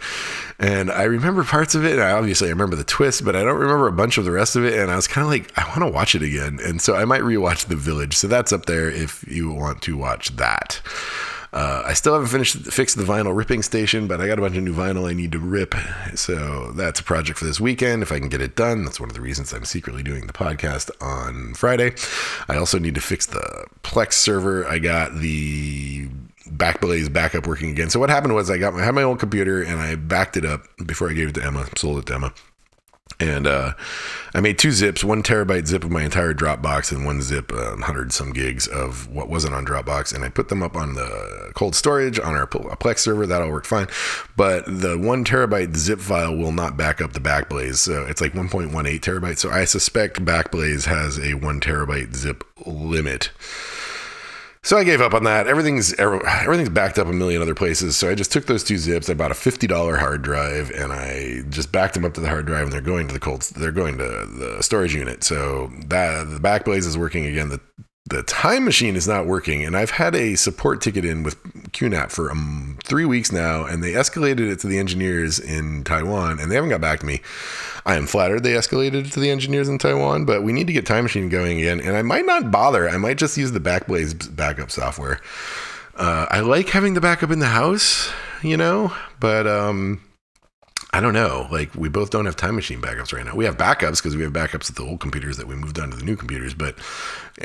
And 0.59 0.91
I 0.91 1.05
remember 1.05 1.45
parts 1.45 1.75
of 1.75 1.85
it, 1.85 1.93
and 1.93 2.03
I 2.03 2.11
obviously 2.13 2.49
I 2.49 2.51
remember 2.51 2.77
the 2.77 2.85
twist, 2.85 3.25
but 3.25 3.37
I 3.37 3.43
don't 3.43 3.59
remember 3.59 3.87
a 3.87 3.93
bunch 3.93 4.19
of 4.19 4.25
the 4.25 4.33
rest 4.33 4.57
of 4.57 4.65
it. 4.65 4.79
And 4.79 4.91
I 4.91 4.97
was 4.97 5.07
kind 5.07 5.25
of 5.25 5.31
like, 5.31 5.57
I 5.59 5.65
want 5.69 5.81
to 5.81 5.89
watch 5.89 6.15
it 6.15 6.23
again. 6.23 6.59
And 6.63 6.81
so 6.83 6.97
I 6.97 7.05
might 7.05 7.23
rewatch 7.23 7.67
The 7.67 7.77
Village. 7.77 8.17
So 8.17 8.27
that's 8.27 8.53
up 8.53 8.67
there 8.67 8.91
if 8.91 9.25
you 9.29 9.53
want 9.53 9.81
to 9.83 9.97
watch 9.97 10.37
that. 10.37 10.81
Uh, 11.53 11.83
I 11.85 11.95
still 11.95 12.13
haven't 12.13 12.29
finished 12.29 12.57
fixed 12.57 12.97
the 12.97 13.03
vinyl 13.03 13.35
ripping 13.35 13.63
station, 13.63 14.07
but 14.07 14.21
I 14.21 14.27
got 14.27 14.39
a 14.39 14.43
bunch 14.43 14.57
of 14.57 14.63
new 14.63 14.75
vinyl 14.75 15.09
I 15.09 15.15
need 15.15 15.33
to 15.33 15.39
rip. 15.39 15.75
So 16.15 16.73
that's 16.73 17.01
a 17.01 17.05
project 17.05 17.39
for 17.39 17.45
this 17.45 17.61
weekend. 17.61 18.03
If 18.03 18.13
I 18.13 18.19
can 18.19 18.29
get 18.29 18.41
it 18.41 18.57
done, 18.57 18.85
that's 18.85 19.01
one 19.01 19.09
of 19.09 19.15
the 19.15 19.21
reasons 19.21 19.53
I'm 19.53 19.65
secretly 19.65 20.03
doing 20.03 20.27
the 20.27 20.33
podcast 20.33 20.91
on 21.01 21.55
Friday. 21.55 21.95
I 22.49 22.57
also 22.57 22.79
need 22.79 22.95
to 22.95 23.01
fix 23.01 23.27
the 23.27 23.67
Plex 23.83 24.13
server. 24.13 24.67
I 24.67 24.79
got 24.79 25.17
the 25.17 26.09
Backblaze 26.49 27.13
backup 27.13 27.47
working 27.47 27.71
again. 27.71 27.91
So 27.91 28.01
what 28.01 28.11
happened 28.11 28.35
was 28.35 28.51
I 28.51 28.59
got 28.59 28.75
my, 28.75 28.81
I 28.81 28.85
had 28.85 28.95
my 28.95 29.03
old 29.03 29.19
computer 29.19 29.63
and 29.63 29.81
I 29.81 29.95
backed 29.95 30.37
it 30.37 30.45
up 30.45 30.67
before 30.85 31.11
I 31.11 31.13
gave 31.15 31.29
it 31.29 31.35
to 31.37 31.45
Emma, 31.45 31.67
sold 31.77 31.99
it 31.99 32.07
to 32.07 32.15
Emma 32.15 32.33
And 33.21 33.47
uh, 33.47 33.75
I 34.35 34.41
made 34.41 34.59
two 34.59 34.73
zips, 34.73 35.05
one 35.05 35.23
terabyte 35.23 35.67
zip 35.67 35.85
of 35.85 35.91
my 35.91 36.03
entire 36.03 36.33
Dropbox 36.33 36.91
and 36.91 37.05
one 37.05 37.21
zip, 37.21 37.53
uh, 37.53 37.73
100 37.73 38.13
some 38.13 38.33
gigs 38.33 38.67
of 38.67 39.09
what 39.09 39.29
wasn't 39.29 39.55
on 39.55 39.67
Dropbox. 39.67 40.15
And 40.15 40.25
I 40.25 40.31
put 40.31 40.49
them 40.49 40.63
up 40.63 40.75
on 40.75 40.95
the 40.95 41.53
cold 41.55 41.75
storage 41.75 42.19
on 42.19 42.35
our 42.35 42.47
Plex 42.47 43.01
server. 43.01 43.27
That 43.27 43.43
all 43.43 43.51
worked 43.51 43.67
fine. 43.67 43.89
But 44.37 44.65
the 44.67 44.97
one 44.99 45.25
terabyte 45.25 45.77
zip 45.77 46.01
file 46.01 46.35
will 46.35 46.53
not 46.53 46.79
back 46.79 47.03
up 47.03 47.13
the 47.13 47.21
Backblaze. 47.21 47.77
So 47.77 48.05
it's 48.07 48.23
like 48.23 48.33
1.18 48.33 48.73
terabytes. 49.01 49.39
So 49.39 49.51
I 49.51 49.67
suspect 49.67 50.25
Backblaze 50.25 50.87
has 50.87 51.19
a 51.19 51.35
one 51.35 51.61
terabyte 51.61 52.15
zip 52.17 52.43
limit. 52.67 53.31
So 54.63 54.77
I 54.77 54.85
gave 54.85 55.01
up 55.01 55.15
on 55.15 55.25
that. 55.25 55.47
Everything's 55.47 55.95
everything's 55.95 56.69
backed 56.69 56.99
up 56.99 57.07
a 57.07 57.13
million 57.13 57.41
other 57.41 57.55
places. 57.55 57.97
So 57.97 58.11
I 58.11 58.15
just 58.15 58.31
took 58.31 58.47
those 58.47 58.63
two 58.63 58.77
zips. 58.77 59.09
I 59.09 59.15
bought 59.15 59.31
a 59.31 59.35
fifty 59.35 59.67
dollar 59.67 59.97
hard 59.97 60.23
drive, 60.23 60.71
and 60.71 60.93
I 60.93 61.43
just 61.49 61.73
backed 61.73 61.95
them 61.95 62.05
up 62.05 62.13
to 62.15 62.21
the 62.21 62.29
hard 62.29 62.45
drive, 62.47 62.65
and 62.65 62.73
they're 62.73 62.83
going 62.83 63.09
to 63.09 63.15
the 63.15 63.21
cold. 63.21 63.43
They're 63.43 63.73
going 63.73 63.97
to 63.99 64.05
the 64.05 64.59
storage 64.61 64.95
unit. 64.95 65.25
So 65.25 65.71
that 65.87 66.25
the 66.25 66.39
Backblaze 66.39 66.87
is 66.87 66.99
working 66.99 67.25
again. 67.25 67.49
The 67.49 67.61
the 68.11 68.23
time 68.25 68.65
machine 68.65 68.97
is 68.97 69.09
not 69.09 69.27
working 69.27 69.65
and 69.65 69.77
i've 69.77 69.91
had 69.91 70.15
a 70.15 70.35
support 70.35 70.81
ticket 70.81 71.05
in 71.05 71.23
with 71.23 71.43
qnap 71.73 72.11
for 72.11 72.31
um, 72.31 72.77
three 72.85 73.05
weeks 73.05 73.33
now 73.33 73.65
and 73.65 73.83
they 73.83 73.93
escalated 73.93 74.51
it 74.51 74.59
to 74.59 74.67
the 74.67 74.79
engineers 74.79 75.39
in 75.39 75.83
taiwan 75.85 76.39
and 76.39 76.51
they 76.51 76.57
haven't 76.57 76.71
got 76.71 76.81
back 76.81 77.01
to 77.01 77.07
me. 77.07 77.21
I 77.87 77.97
am 77.97 78.07
flattered 78.07 78.43
they 78.43 78.53
escalated 78.53 79.07
it 79.07 79.13
to 79.13 79.21
the 79.21 79.31
engineers 79.31 79.69
in 79.69 79.79
taiwan 79.79 80.25
but 80.25 80.43
we 80.43 80.53
need 80.53 80.67
to 80.67 80.73
get 80.73 80.87
time 80.87 81.05
machine 81.05 81.29
going 81.29 81.59
again 81.59 81.81
and 81.81 81.97
i 81.97 82.03
might 82.03 82.27
not 82.27 82.51
bother. 82.51 82.89
I 82.89 82.97
might 82.99 83.17
just 83.17 83.39
use 83.39 83.53
the 83.53 83.61
backblaze 83.61 84.35
backup 84.35 84.71
software. 84.71 85.21
Uh, 85.95 86.27
i 86.31 86.41
like 86.41 86.69
having 86.69 86.95
the 86.95 87.01
backup 87.01 87.31
in 87.31 87.39
the 87.39 87.47
house 87.47 88.11
you 88.43 88.57
know 88.57 88.93
but 89.21 89.47
um 89.47 90.01
I 90.93 91.01
don't 91.01 91.15
know. 91.15 91.47
Like 91.51 91.75
we 91.75 91.89
both 91.89 92.11
don't 92.11 92.27
have 92.27 92.37
time 92.37 92.57
machine 92.57 92.81
backups 92.81 93.13
right 93.13 93.25
now. 93.25 93.35
We 93.35 93.45
have 93.45 93.57
backups 93.57 93.99
because 93.99 94.17
we 94.17 94.23
have 94.23 94.33
backups 94.33 94.69
of 94.69 94.75
the 94.75 94.83
old 94.83 95.01
computers 95.01 95.37
that 95.37 95.47
we 95.47 95.55
moved 95.55 95.79
on 95.79 95.91
to 95.91 95.97
the 95.97 96.05
new 96.05 96.17
computers. 96.17 96.55
But 96.55 96.77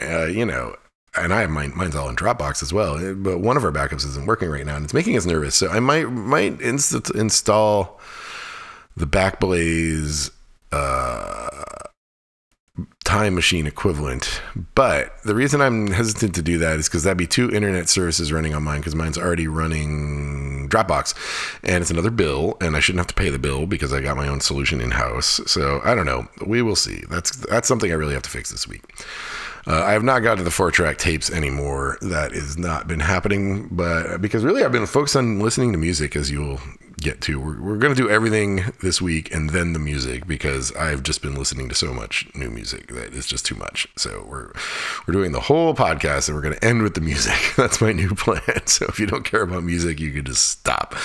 uh, 0.02 0.26
you 0.26 0.46
know, 0.46 0.76
and 1.16 1.34
I 1.34 1.42
have 1.42 1.50
mine. 1.50 1.74
Mine's 1.76 1.96
all 1.96 2.10
in 2.10 2.16
Dropbox 2.16 2.62
as 2.64 2.74
well. 2.74 2.96
Uh, 2.96 3.14
but 3.14 3.40
one 3.40 3.58
of 3.58 3.64
our 3.64 3.72
backups 3.72 4.06
isn't 4.06 4.26
working 4.26 4.50
right 4.50 4.66
now, 4.66 4.76
and 4.76 4.84
it's 4.84 4.94
making 4.94 5.16
us 5.16 5.26
nervous. 5.26 5.56
So 5.56 5.70
I 5.70 5.80
might 5.80 6.10
might 6.10 6.60
inst- 6.60 7.12
install 7.12 8.00
the 8.98 9.08
Backblaze 9.08 10.32
uh, 10.72 11.50
time 13.06 13.36
machine 13.36 13.68
equivalent. 13.68 14.42
But 14.74 15.14
the 15.24 15.36
reason 15.36 15.62
I'm 15.62 15.88
hesitant 15.88 16.36
to 16.36 16.42
do 16.42 16.58
that 16.58 16.80
is 16.80 16.90
because 16.90 17.04
that'd 17.04 17.18
be 17.18 17.28
two 17.28 17.50
internet 17.52 17.88
services 17.88 18.34
running 18.34 18.54
on 18.54 18.64
mine 18.64 18.82
because 18.82 18.96
mine's 18.96 19.18
already 19.18 19.48
running 19.48 20.68
Dropbox 20.68 21.14
and 21.64 21.82
it's 21.82 21.92
another 21.92 22.10
bill 22.10 22.58
and 22.60 22.76
I 22.76 22.80
shouldn't 22.80 23.00
have 23.00 23.08
to 23.08 23.14
pay 23.14 23.30
the 23.30 23.40
bill 23.40 23.68
because 23.68 23.94
I 23.94 24.02
got 24.02 24.18
my 24.18 24.28
own 24.28 24.42
solution 24.42 24.82
in 24.82 24.92
house. 24.92 25.40
So 25.46 25.80
I 25.86 25.96
don't 25.96 26.06
know. 26.08 26.28
We 26.46 26.62
will 26.62 26.76
see. 26.76 27.04
That's 27.10 27.32
that's 27.32 27.68
something 27.68 27.92
I 27.92 27.96
really 27.96 28.16
have 28.16 28.24
to 28.24 28.30
fix 28.30 28.52
this 28.52 28.68
week. 28.68 28.82
Uh, 29.68 29.84
I 29.84 29.94
have 29.94 30.04
not 30.04 30.20
got 30.20 30.36
to 30.36 30.44
the 30.44 30.52
four 30.52 30.70
track 30.70 30.98
tapes 30.98 31.32
anymore. 31.32 31.98
That 32.02 32.34
has 32.34 32.58
not 32.58 32.88
been 32.88 33.00
happening, 33.00 33.68
but 33.72 34.22
because 34.22 34.44
really 34.44 34.64
I've 34.64 34.72
been 34.72 34.86
focused 34.86 35.16
on 35.16 35.40
listening 35.40 35.72
to 35.72 35.78
music, 35.80 36.16
as 36.16 36.30
you'll 36.30 36.60
get 36.98 37.22
to. 37.22 37.40
We're, 37.40 37.62
we're 37.62 37.78
going 37.78 37.94
to 37.94 38.02
do 38.02 38.10
everything 38.10 38.74
this 38.82 39.02
week 39.02 39.34
and 39.34 39.50
then 39.50 39.74
the 39.74 39.80
music 39.80 40.28
because 40.28 40.76
I've 40.76 41.04
just 41.04 41.22
been 41.22 41.36
listening 41.36 41.70
to 41.70 41.76
so 41.76 41.94
much 41.94 42.28
new 42.36 42.50
music 42.50 42.88
that 42.88 43.14
it's 43.14 43.28
just 43.28 43.46
too 43.46 43.56
much. 43.56 43.88
So 43.98 44.26
we're 44.28 44.52
we're 45.06 45.14
doing 45.14 45.32
the 45.32 45.42
whole 45.42 45.74
podcast 45.74 46.28
and 46.28 46.36
we're 46.36 46.42
going 46.42 46.56
to 46.56 46.66
end 46.66 46.84
with 46.84 46.94
the 46.94 47.02
music. 47.02 47.40
That's 47.58 47.82
my 47.82 47.92
new 47.92 48.16
plan. 48.16 48.42
So 48.66 48.86
if 48.88 49.00
you 49.00 49.06
don't 49.06 49.24
care 49.24 49.42
about 49.42 49.64
music, 49.64 50.00
you 50.00 50.12
could 50.12 50.26
just 50.26 50.48
stop. 50.48 50.96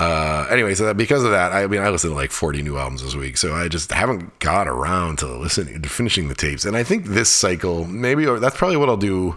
Uh, 0.00 0.46
anyway, 0.50 0.74
so 0.74 0.86
that 0.86 0.96
because 0.96 1.24
of 1.24 1.32
that, 1.32 1.52
I 1.52 1.66
mean, 1.66 1.80
I 1.80 1.90
listened 1.90 2.12
to 2.12 2.14
like 2.14 2.30
40 2.30 2.62
new 2.62 2.78
albums 2.78 3.02
this 3.02 3.14
week, 3.14 3.36
so 3.36 3.54
I 3.54 3.68
just 3.68 3.92
haven't 3.92 4.38
got 4.38 4.68
around 4.68 5.18
to 5.18 5.26
listening 5.26 5.82
to 5.82 5.88
finishing 5.88 6.28
the 6.28 6.34
tapes. 6.34 6.64
And 6.64 6.76
I 6.76 6.82
think 6.82 7.06
this 7.06 7.28
cycle, 7.28 7.84
maybe 7.84 8.24
that's 8.24 8.56
probably 8.56 8.76
what 8.76 8.88
I'll 8.88 8.96
do 8.96 9.36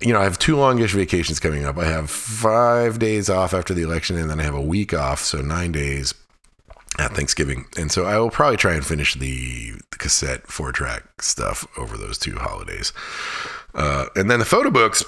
you 0.00 0.12
know, 0.12 0.20
I 0.20 0.24
have 0.24 0.38
two 0.38 0.56
longish 0.56 0.94
vacations 0.94 1.38
coming 1.40 1.64
up. 1.64 1.76
I 1.76 1.84
have 1.84 2.10
five 2.10 2.98
days 2.98 3.28
off 3.28 3.52
after 3.52 3.74
the 3.74 3.82
election, 3.82 4.16
and 4.16 4.30
then 4.30 4.40
I 4.40 4.44
have 4.44 4.54
a 4.54 4.60
week 4.60 4.94
off, 4.94 5.20
so 5.20 5.40
nine 5.40 5.72
days 5.72 6.14
at 6.98 7.12
Thanksgiving. 7.12 7.66
And 7.76 7.92
so 7.92 8.04
I 8.04 8.18
will 8.18 8.30
probably 8.30 8.56
try 8.56 8.74
and 8.74 8.84
finish 8.84 9.14
the, 9.14 9.72
the 9.90 9.96
cassette 9.98 10.46
four 10.46 10.72
track 10.72 11.22
stuff 11.22 11.66
over 11.78 11.96
those 11.96 12.18
two 12.18 12.36
holidays. 12.36 12.92
Uh, 13.74 14.06
and 14.16 14.30
then 14.30 14.38
the 14.38 14.44
photo 14.44 14.70
books 14.70 15.04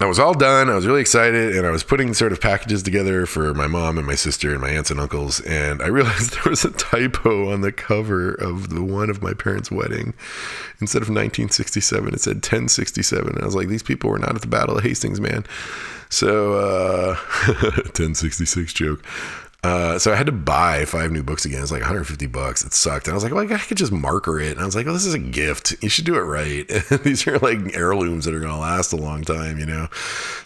I 0.00 0.06
was 0.06 0.18
all 0.18 0.32
done. 0.32 0.70
I 0.70 0.74
was 0.74 0.86
really 0.86 1.02
excited, 1.02 1.54
and 1.54 1.66
I 1.66 1.70
was 1.70 1.84
putting 1.84 2.14
sort 2.14 2.32
of 2.32 2.40
packages 2.40 2.82
together 2.82 3.26
for 3.26 3.52
my 3.52 3.66
mom 3.66 3.98
and 3.98 4.06
my 4.06 4.14
sister 4.14 4.50
and 4.50 4.60
my 4.60 4.70
aunts 4.70 4.90
and 4.90 4.98
uncles. 4.98 5.40
And 5.40 5.82
I 5.82 5.86
realized 5.88 6.32
there 6.32 6.50
was 6.50 6.64
a 6.64 6.70
typo 6.70 7.52
on 7.52 7.60
the 7.60 7.72
cover 7.72 8.32
of 8.32 8.70
the 8.70 8.82
one 8.82 9.10
of 9.10 9.22
my 9.22 9.34
parents' 9.34 9.70
wedding. 9.70 10.14
Instead 10.80 11.02
of 11.02 11.08
1967, 11.08 12.14
it 12.14 12.20
said 12.20 12.36
1067. 12.36 13.28
And 13.28 13.42
I 13.42 13.44
was 13.44 13.54
like, 13.54 13.68
these 13.68 13.82
people 13.82 14.10
were 14.10 14.18
not 14.18 14.34
at 14.34 14.40
the 14.40 14.48
Battle 14.48 14.78
of 14.78 14.82
Hastings, 14.82 15.20
man. 15.20 15.44
So, 16.08 16.54
uh, 16.54 17.16
1066 17.46 18.72
joke. 18.72 19.04
Uh, 19.64 19.96
so 19.96 20.12
I 20.12 20.16
had 20.16 20.26
to 20.26 20.32
buy 20.32 20.84
five 20.84 21.12
new 21.12 21.22
books 21.22 21.44
again. 21.44 21.62
It's 21.62 21.70
like 21.70 21.82
150 21.82 22.26
bucks. 22.26 22.64
It 22.64 22.72
sucked. 22.72 23.06
And 23.06 23.12
I 23.12 23.14
was 23.14 23.22
like, 23.22 23.32
well, 23.32 23.44
I 23.44 23.58
could 23.58 23.76
just 23.76 23.92
marker 23.92 24.40
it. 24.40 24.52
And 24.52 24.60
I 24.60 24.64
was 24.64 24.74
like, 24.74 24.88
oh, 24.88 24.92
this 24.92 25.06
is 25.06 25.14
a 25.14 25.20
gift. 25.20 25.76
You 25.80 25.88
should 25.88 26.04
do 26.04 26.16
it 26.16 26.22
right. 26.22 26.66
These 27.04 27.28
are 27.28 27.38
like 27.38 27.76
heirlooms 27.76 28.24
that 28.24 28.34
are 28.34 28.40
going 28.40 28.52
to 28.52 28.58
last 28.58 28.92
a 28.92 28.96
long 28.96 29.22
time, 29.22 29.60
you 29.60 29.66
know? 29.66 29.86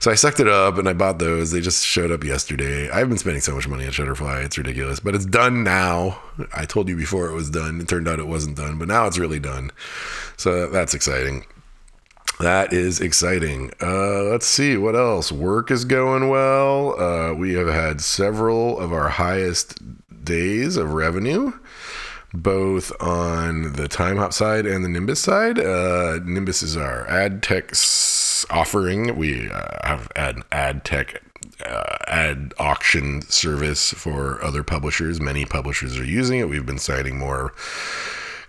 So 0.00 0.10
I 0.10 0.16
sucked 0.16 0.38
it 0.38 0.48
up 0.48 0.76
and 0.76 0.86
I 0.86 0.92
bought 0.92 1.18
those. 1.18 1.50
They 1.50 1.62
just 1.62 1.86
showed 1.86 2.10
up 2.10 2.24
yesterday. 2.24 2.90
I've 2.90 3.08
been 3.08 3.16
spending 3.16 3.40
so 3.40 3.54
much 3.54 3.66
money 3.66 3.86
on 3.86 3.92
Shutterfly. 3.92 4.44
It's 4.44 4.58
ridiculous, 4.58 5.00
but 5.00 5.14
it's 5.14 5.26
done 5.26 5.64
now. 5.64 6.20
I 6.54 6.66
told 6.66 6.86
you 6.90 6.96
before 6.96 7.26
it 7.28 7.34
was 7.34 7.48
done. 7.48 7.80
It 7.80 7.88
turned 7.88 8.08
out 8.08 8.18
it 8.18 8.28
wasn't 8.28 8.58
done, 8.58 8.78
but 8.78 8.86
now 8.86 9.06
it's 9.06 9.18
really 9.18 9.40
done. 9.40 9.70
So 10.36 10.66
that's 10.66 10.92
exciting. 10.92 11.46
That 12.40 12.74
is 12.74 13.00
exciting. 13.00 13.72
Uh, 13.80 14.24
let's 14.24 14.44
see 14.44 14.76
what 14.76 14.94
else. 14.94 15.32
Work 15.32 15.70
is 15.70 15.86
going 15.86 16.28
well. 16.28 17.00
We 17.46 17.54
have 17.54 17.68
had 17.68 18.00
several 18.00 18.76
of 18.80 18.92
our 18.92 19.08
highest 19.08 19.78
days 20.24 20.76
of 20.76 20.94
revenue, 20.94 21.52
both 22.34 22.90
on 23.00 23.74
the 23.74 23.86
Timehop 23.88 24.32
side 24.32 24.66
and 24.66 24.84
the 24.84 24.88
Nimbus 24.88 25.20
side. 25.20 25.60
Uh, 25.60 26.18
Nimbus 26.24 26.64
is 26.64 26.76
our 26.76 27.08
ad 27.08 27.44
tech 27.44 27.70
offering. 28.50 29.16
We 29.16 29.48
uh, 29.48 29.78
have 29.84 30.10
an 30.16 30.42
ad 30.50 30.84
tech 30.84 31.22
uh, 31.64 31.98
ad 32.08 32.52
auction 32.58 33.22
service 33.22 33.92
for 33.92 34.42
other 34.42 34.64
publishers. 34.64 35.20
Many 35.20 35.44
publishers 35.44 35.96
are 35.96 36.04
using 36.04 36.40
it. 36.40 36.48
We've 36.48 36.66
been 36.66 36.78
citing 36.78 37.16
more 37.16 37.54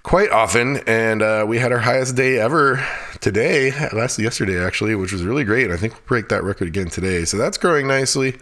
quite 0.07 0.31
often, 0.31 0.77
and 0.87 1.21
uh, 1.21 1.43
we 1.45 1.59
had 1.59 1.73
our 1.73 1.79
highest 1.79 2.15
day 2.15 2.39
ever 2.39 2.81
today, 3.19 3.71
last 3.91 4.17
yesterday 4.17 4.57
actually, 4.57 4.95
which 4.95 5.11
was 5.11 5.21
really 5.21 5.43
great. 5.43 5.69
I 5.69 5.75
think 5.75 5.91
we'll 5.91 6.01
break 6.05 6.29
that 6.29 6.45
record 6.45 6.69
again 6.69 6.87
today, 6.87 7.25
so 7.25 7.35
that's 7.35 7.57
growing 7.57 7.89
nicely. 7.89 8.37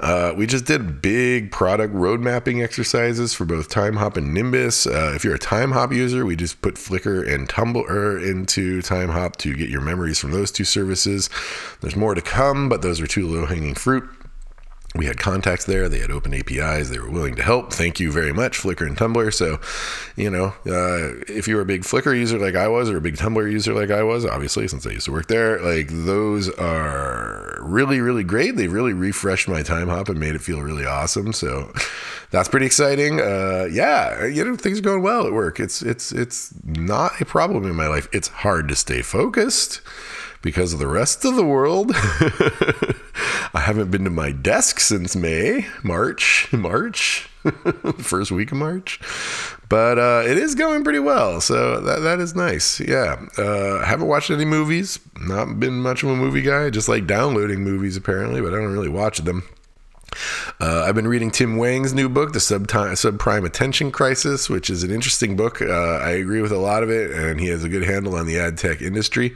Uh, 0.00 0.32
we 0.36 0.48
just 0.48 0.64
did 0.64 1.00
big 1.00 1.52
product 1.52 1.94
road 1.94 2.18
mapping 2.18 2.62
exercises 2.62 3.32
for 3.32 3.44
both 3.44 3.68
TimeHop 3.68 4.16
and 4.16 4.34
Nimbus. 4.34 4.88
Uh, 4.88 5.12
if 5.14 5.22
you're 5.22 5.36
a 5.36 5.38
TimeHop 5.38 5.94
user, 5.94 6.26
we 6.26 6.34
just 6.34 6.60
put 6.62 6.74
Flickr 6.74 7.32
and 7.32 7.48
Tumblr 7.48 8.28
into 8.28 8.80
TimeHop 8.82 9.36
to 9.36 9.54
get 9.54 9.70
your 9.70 9.82
memories 9.82 10.18
from 10.18 10.32
those 10.32 10.50
two 10.50 10.64
services. 10.64 11.30
There's 11.80 11.94
more 11.94 12.16
to 12.16 12.22
come, 12.22 12.68
but 12.68 12.82
those 12.82 13.00
are 13.00 13.06
two 13.06 13.28
low 13.28 13.46
hanging 13.46 13.76
fruit 13.76 14.02
we 14.96 15.06
had 15.06 15.18
contacts 15.18 15.64
there. 15.64 15.88
They 15.88 15.98
had 15.98 16.12
open 16.12 16.32
APIs. 16.32 16.88
They 16.88 17.00
were 17.00 17.10
willing 17.10 17.34
to 17.34 17.42
help. 17.42 17.72
Thank 17.72 17.98
you 17.98 18.12
very 18.12 18.32
much, 18.32 18.58
Flickr 18.58 18.86
and 18.86 18.96
Tumblr. 18.96 19.34
So, 19.34 19.58
you 20.14 20.30
know, 20.30 20.54
uh, 20.66 21.20
if 21.26 21.48
you 21.48 21.56
were 21.56 21.62
a 21.62 21.66
big 21.66 21.82
Flickr 21.82 22.16
user 22.16 22.38
like 22.38 22.54
I 22.54 22.68
was, 22.68 22.88
or 22.88 22.98
a 22.98 23.00
big 23.00 23.16
Tumblr 23.16 23.50
user 23.50 23.74
like 23.74 23.90
I 23.90 24.04
was, 24.04 24.24
obviously, 24.24 24.68
since 24.68 24.86
I 24.86 24.90
used 24.90 25.06
to 25.06 25.12
work 25.12 25.26
there, 25.26 25.60
like 25.60 25.88
those 25.90 26.48
are 26.50 27.58
really, 27.60 28.00
really 28.00 28.22
great. 28.22 28.56
They 28.56 28.68
really 28.68 28.92
refreshed 28.92 29.48
my 29.48 29.62
Timehop 29.62 30.08
and 30.08 30.20
made 30.20 30.36
it 30.36 30.42
feel 30.42 30.62
really 30.62 30.86
awesome. 30.86 31.32
So, 31.32 31.72
that's 32.30 32.48
pretty 32.48 32.66
exciting. 32.66 33.20
Uh, 33.20 33.66
yeah, 33.70 34.26
you 34.26 34.44
know, 34.44 34.56
things 34.56 34.78
are 34.78 34.82
going 34.82 35.02
well 35.02 35.26
at 35.26 35.32
work. 35.32 35.58
It's 35.58 35.82
it's 35.82 36.12
it's 36.12 36.52
not 36.64 37.20
a 37.20 37.24
problem 37.24 37.64
in 37.64 37.74
my 37.74 37.88
life. 37.88 38.08
It's 38.12 38.28
hard 38.28 38.68
to 38.68 38.76
stay 38.76 39.02
focused 39.02 39.80
because 40.44 40.74
of 40.74 40.78
the 40.78 40.86
rest 40.86 41.24
of 41.24 41.34
the 41.34 41.44
world. 41.44 41.90
I 43.54 43.60
haven't 43.60 43.90
been 43.90 44.04
to 44.04 44.10
my 44.10 44.30
desk 44.30 44.78
since 44.78 45.16
May, 45.16 45.66
March, 45.82 46.48
March, 46.52 47.30
first 47.98 48.30
week 48.30 48.52
of 48.52 48.58
March. 48.58 49.00
But 49.68 49.98
uh, 49.98 50.22
it 50.26 50.36
is 50.36 50.54
going 50.54 50.84
pretty 50.84 50.98
well, 50.98 51.40
so 51.40 51.80
that 51.80 52.00
that 52.00 52.20
is 52.20 52.36
nice. 52.36 52.78
Yeah, 52.78 53.26
uh, 53.38 53.82
haven't 53.84 54.06
watched 54.06 54.30
any 54.30 54.44
movies. 54.44 55.00
Not 55.18 55.58
been 55.58 55.80
much 55.80 56.02
of 56.02 56.10
a 56.10 56.16
movie 56.16 56.42
guy. 56.42 56.68
Just 56.68 56.88
like 56.88 57.06
downloading 57.06 57.64
movies 57.64 57.96
apparently, 57.96 58.42
but 58.42 58.52
I 58.52 58.58
don't 58.58 58.72
really 58.72 58.90
watch 58.90 59.18
them. 59.18 59.44
Uh, 60.60 60.84
I've 60.86 60.94
been 60.94 61.08
reading 61.08 61.30
Tim 61.30 61.56
Hwang's 61.56 61.92
new 61.92 62.08
book, 62.08 62.32
The 62.32 62.38
Subprime 62.38 63.44
Attention 63.44 63.90
Crisis, 63.90 64.48
which 64.48 64.70
is 64.70 64.82
an 64.82 64.90
interesting 64.90 65.36
book. 65.36 65.60
Uh, 65.60 65.98
I 65.98 66.10
agree 66.10 66.40
with 66.40 66.52
a 66.52 66.58
lot 66.58 66.82
of 66.82 66.90
it, 66.90 67.10
and 67.10 67.40
he 67.40 67.48
has 67.48 67.64
a 67.64 67.68
good 67.68 67.84
handle 67.84 68.14
on 68.14 68.26
the 68.26 68.38
ad 68.38 68.56
tech 68.56 68.80
industry. 68.80 69.34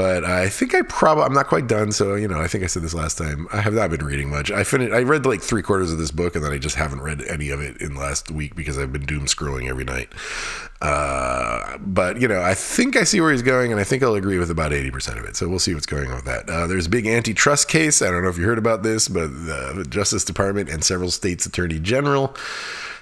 But 0.00 0.24
I 0.24 0.48
think 0.48 0.74
I 0.74 0.80
probably 0.80 1.24
I'm 1.24 1.34
not 1.34 1.48
quite 1.48 1.66
done. 1.66 1.92
So 1.92 2.14
you 2.14 2.26
know, 2.26 2.40
I 2.40 2.46
think 2.46 2.64
I 2.64 2.68
said 2.68 2.82
this 2.82 2.94
last 2.94 3.18
time. 3.18 3.46
I 3.52 3.60
have 3.60 3.74
not 3.74 3.90
been 3.90 4.02
reading 4.02 4.30
much. 4.30 4.50
I 4.50 4.64
finished. 4.64 4.94
I 4.94 5.02
read 5.02 5.26
like 5.26 5.42
three 5.42 5.60
quarters 5.60 5.92
of 5.92 5.98
this 5.98 6.10
book, 6.10 6.34
and 6.34 6.42
then 6.42 6.54
I 6.54 6.56
just 6.56 6.76
haven't 6.76 7.02
read 7.02 7.20
any 7.28 7.50
of 7.50 7.60
it 7.60 7.76
in 7.82 7.92
the 7.92 8.00
last 8.00 8.30
week 8.30 8.56
because 8.56 8.78
I've 8.78 8.94
been 8.94 9.04
doom 9.04 9.26
scrolling 9.26 9.68
every 9.68 9.84
night. 9.84 10.08
Uh, 10.80 11.76
but 11.80 12.18
you 12.18 12.26
know, 12.26 12.40
I 12.40 12.54
think 12.54 12.96
I 12.96 13.04
see 13.04 13.20
where 13.20 13.30
he's 13.30 13.42
going, 13.42 13.72
and 13.72 13.78
I 13.78 13.84
think 13.84 14.02
I'll 14.02 14.14
agree 14.14 14.38
with 14.38 14.50
about 14.50 14.72
eighty 14.72 14.90
percent 14.90 15.18
of 15.18 15.26
it. 15.26 15.36
So 15.36 15.46
we'll 15.50 15.58
see 15.58 15.74
what's 15.74 15.84
going 15.84 16.08
on 16.08 16.16
with 16.16 16.24
that. 16.24 16.48
Uh, 16.48 16.66
there's 16.66 16.86
a 16.86 16.88
big 16.88 17.06
antitrust 17.06 17.68
case. 17.68 18.00
I 18.00 18.10
don't 18.10 18.22
know 18.22 18.30
if 18.30 18.38
you 18.38 18.46
heard 18.46 18.56
about 18.56 18.82
this, 18.82 19.06
but 19.06 19.26
the 19.26 19.84
Justice 19.86 20.24
Department 20.24 20.70
and 20.70 20.82
several 20.82 21.10
states' 21.10 21.44
attorney 21.44 21.78
general 21.78 22.34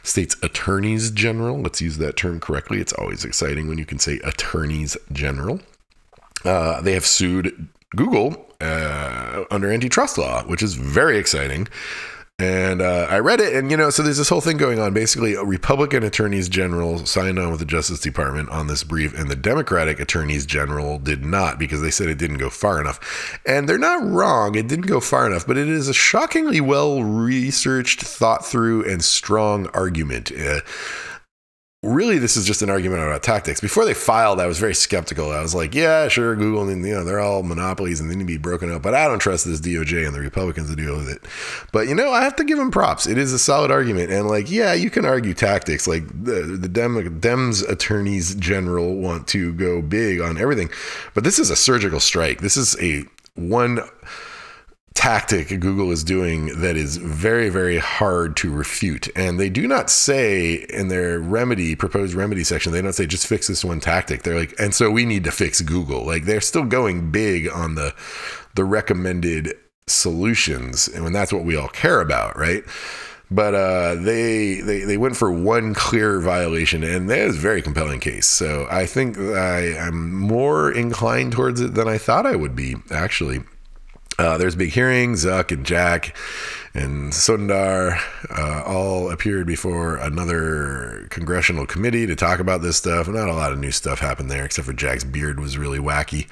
states 0.03 0.35
attorneys 0.43 1.13
general. 1.13 1.61
Let's 1.61 1.81
use 1.81 1.99
that 1.99 2.17
term 2.17 2.41
correctly. 2.41 2.81
It's 2.81 2.93
always 2.95 3.25
exciting 3.25 3.69
when 3.69 3.79
you 3.79 3.87
can 3.87 4.01
say 4.01 4.19
attorneys 4.25 4.97
general. 5.13 5.61
Uh, 6.45 6.81
they 6.81 6.93
have 6.93 7.07
sued 7.07 7.69
Google 7.97 8.47
uh, 8.61 9.45
under 9.51 9.73
antitrust 9.73 10.19
law, 10.19 10.43
which 10.45 10.63
is 10.63 10.75
very 10.75 11.19
exciting. 11.19 11.69
And 12.41 12.81
uh, 12.81 13.09
I 13.11 13.19
read 13.19 13.41
it, 13.41 13.53
and 13.53 13.69
you 13.69 13.77
know, 13.77 13.91
so 13.91 14.05
there's 14.05 14.19
this 14.19 14.29
whole 14.29 14.41
thing 14.41 14.59
going 14.59 14.79
on. 14.79 14.95
Basically, 14.95 15.35
a 15.35 15.43
Republican 15.43 16.05
attorneys 16.05 16.49
general 16.49 17.05
signed 17.05 17.37
on 17.37 17.51
with 17.51 17.59
the 17.59 17.67
Justice 17.67 17.99
Department 17.99 18.49
on 18.51 18.69
this 18.69 18.85
brief, 18.85 19.13
and 19.19 19.29
the 19.29 19.35
Democratic 19.35 19.99
attorneys 19.99 20.47
general 20.47 21.01
did 21.01 21.25
not 21.25 21.59
because 21.59 21.83
they 21.83 21.91
said 21.91 22.09
it 22.09 22.17
didn't 22.17 22.39
go 22.39 22.49
far 22.49 22.81
enough. 22.81 23.41
And 23.45 23.69
they're 23.69 23.77
not 23.77 24.05
wrong; 24.05 24.55
it 24.55 24.69
didn't 24.69 24.87
go 24.87 25.01
far 25.01 25.27
enough, 25.27 25.49
but 25.49 25.57
it 25.57 25.67
is 25.67 25.89
a 25.89 25.95
shockingly 25.95 26.61
well 26.61 27.03
researched, 27.03 28.03
thought 28.03 28.47
through, 28.47 28.89
and 28.89 29.03
strong 29.03 29.67
argument. 29.75 30.31
Uh, 30.31 30.61
really 31.83 32.19
this 32.19 32.37
is 32.37 32.45
just 32.45 32.61
an 32.63 32.71
argument 32.71 33.03
about 33.03 33.23
tactics. 33.23 33.61
Before 33.61 33.85
they 33.85 33.95
filed, 33.95 34.41
I 34.41 34.47
was 34.47 34.59
very 34.59 34.75
skeptical. 34.75 35.31
I 35.31 35.41
was 35.41 35.55
like, 35.55 35.75
yeah, 35.75 36.09
sure, 36.09 36.35
Google 36.35 36.69
and 36.69 36.85
you 36.85 36.95
know 36.95 37.05
they're 37.05 37.21
all 37.21 37.43
monopolies 37.43 38.01
and 38.01 38.11
they 38.11 38.17
need 38.17 38.25
to 38.25 38.27
be 38.27 38.37
broken 38.37 38.73
up, 38.73 38.83
but 38.83 38.95
I 38.95 39.07
don't 39.07 39.21
trust 39.21 39.45
this 39.45 39.61
DOJ 39.61 40.05
and 40.05 40.15
the 40.15 40.21
Republicans 40.21 40.71
to 40.71 40.77
deal 40.77 40.97
with 40.97 41.09
it. 41.09 41.23
But 41.73 41.87
you 41.89 41.95
know, 41.95 42.11
I 42.11 42.23
have 42.23 42.37
to 42.37 42.45
give 42.45 42.59
them 42.59 42.71
props. 42.71 43.07
It 43.07 43.17
is 43.17 43.33
a 43.33 43.39
solid 43.39 43.71
argument, 43.71 44.11
and 44.11 44.29
like, 44.29 44.51
yeah, 44.51 44.75
you 44.75 44.91
can 44.91 45.05
argue 45.05 45.35
tactics. 45.35 45.87
Like 45.87 46.07
the 46.09 46.43
the 46.43 46.69
Dem- 46.69 47.21
Dems 47.21 47.69
attorneys 47.69 48.35
general 48.35 48.97
want 48.97 49.29
to 49.29 49.53
go 49.55 49.81
big 49.81 50.21
on 50.21 50.37
everything, 50.37 50.71
but 51.15 51.23
this 51.23 51.39
is 51.39 51.51
a 51.51 51.57
surgical 51.57 52.01
strike. 52.01 52.41
This 52.41 52.57
is 52.57 52.77
a 52.83 53.05
one 53.35 53.81
tactic 54.99 55.61
Google 55.61 55.93
is 55.93 56.03
doing 56.03 56.47
that 56.61 56.77
is 56.77 56.97
very, 56.97 57.51
very 57.51 57.79
hard 57.79 58.37
to 58.39 58.51
refute. 58.53 59.09
And 59.15 59.39
they 59.39 59.49
do 59.49 59.69
not 59.69 59.91
say 59.91 60.67
in 60.71 60.89
their 60.89 61.21
remedy, 61.21 61.77
proposed 61.77 62.15
remedy 62.15 62.43
section, 62.43 62.73
they 62.73 62.83
don't 62.83 62.93
say 62.93 63.07
just 63.07 63.29
fix 63.29 63.47
this 63.47 63.65
one 63.65 63.79
tactic. 63.79 64.25
They're 64.25 64.37
like, 64.37 64.59
and 64.59 64.75
so 64.75 64.91
we 64.91 65.05
need 65.05 65.23
to 65.23 65.31
fix 65.31 65.61
Google. 65.61 66.05
Like 66.05 66.25
they're 66.25 66.41
still 66.41 66.65
going 66.65 67.13
big 67.13 67.49
on 67.49 67.77
the 67.77 67.95
the 68.57 68.65
recommended 68.65 69.55
solutions. 69.87 70.89
And 70.89 71.05
when 71.05 71.13
that's 71.13 71.33
what 71.33 71.45
we 71.45 71.55
all 71.55 71.69
care 71.69 72.01
about, 72.01 72.37
right? 72.37 72.65
But 73.31 73.55
uh, 73.55 73.95
they, 73.95 74.63
they 74.63 74.81
they 74.81 74.97
went 74.97 75.17
for 75.17 75.31
one 75.31 75.75
clear 75.75 76.19
violation, 76.19 76.83
and 76.83 77.09
that 77.09 77.21
is 77.21 77.37
a 77.37 77.39
very 77.39 77.63
compelling 77.63 78.01
case. 78.01 78.27
So 78.27 78.67
I 78.69 78.85
think 78.85 79.17
I, 79.17 79.79
I'm 79.79 80.13
more 80.13 80.73
inclined 80.73 81.35
towards 81.35 81.61
it 81.61 81.75
than 81.75 81.87
I 81.87 81.99
thought 81.99 82.27
I 82.27 82.35
would 82.35 82.57
be, 82.57 82.75
actually. 82.91 83.45
Uh, 84.19 84.37
there's 84.37 84.57
big 84.57 84.71
hearing. 84.71 85.13
Zuck 85.13 85.53
and 85.53 85.65
Jack 85.65 86.17
and 86.75 87.13
Sundar 87.13 88.01
uh, 88.37 88.63
all 88.65 89.11
appeared 89.11 89.47
before 89.47 89.97
another 89.97 91.07
congressional 91.11 91.67
committee 91.67 92.07
to 92.07 92.17
talk 92.17 92.41
about 92.41 92.61
this 92.61 92.77
stuff. 92.77 93.07
Not 93.07 93.29
a 93.29 93.35
lot 93.35 93.53
of 93.53 93.59
new 93.59 93.71
stuff 93.71 94.01
happened 94.01 94.31
there, 94.31 94.45
except 94.45 94.67
for 94.67 94.73
Jack's 94.73 95.05
beard 95.05 95.39
was 95.39 95.57
really 95.57 95.79
wacky. 95.79 96.27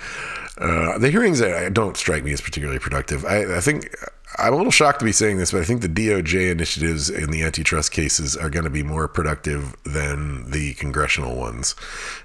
Uh, 0.58 0.98
the 0.98 1.10
hearings 1.10 1.40
don't 1.72 1.96
strike 1.96 2.24
me 2.24 2.32
as 2.32 2.40
particularly 2.40 2.80
productive. 2.80 3.24
I, 3.24 3.56
I 3.56 3.60
think 3.60 3.94
I'm 4.38 4.52
a 4.52 4.56
little 4.56 4.72
shocked 4.72 4.98
to 4.98 5.04
be 5.04 5.12
saying 5.12 5.36
this, 5.36 5.52
but 5.52 5.60
I 5.60 5.64
think 5.64 5.82
the 5.82 5.88
DOJ 5.88 6.50
initiatives 6.50 7.08
in 7.08 7.30
the 7.30 7.42
antitrust 7.42 7.92
cases 7.92 8.36
are 8.36 8.50
going 8.50 8.64
to 8.64 8.70
be 8.70 8.82
more 8.82 9.06
productive 9.06 9.76
than 9.84 10.50
the 10.50 10.74
congressional 10.74 11.36
ones. 11.36 11.76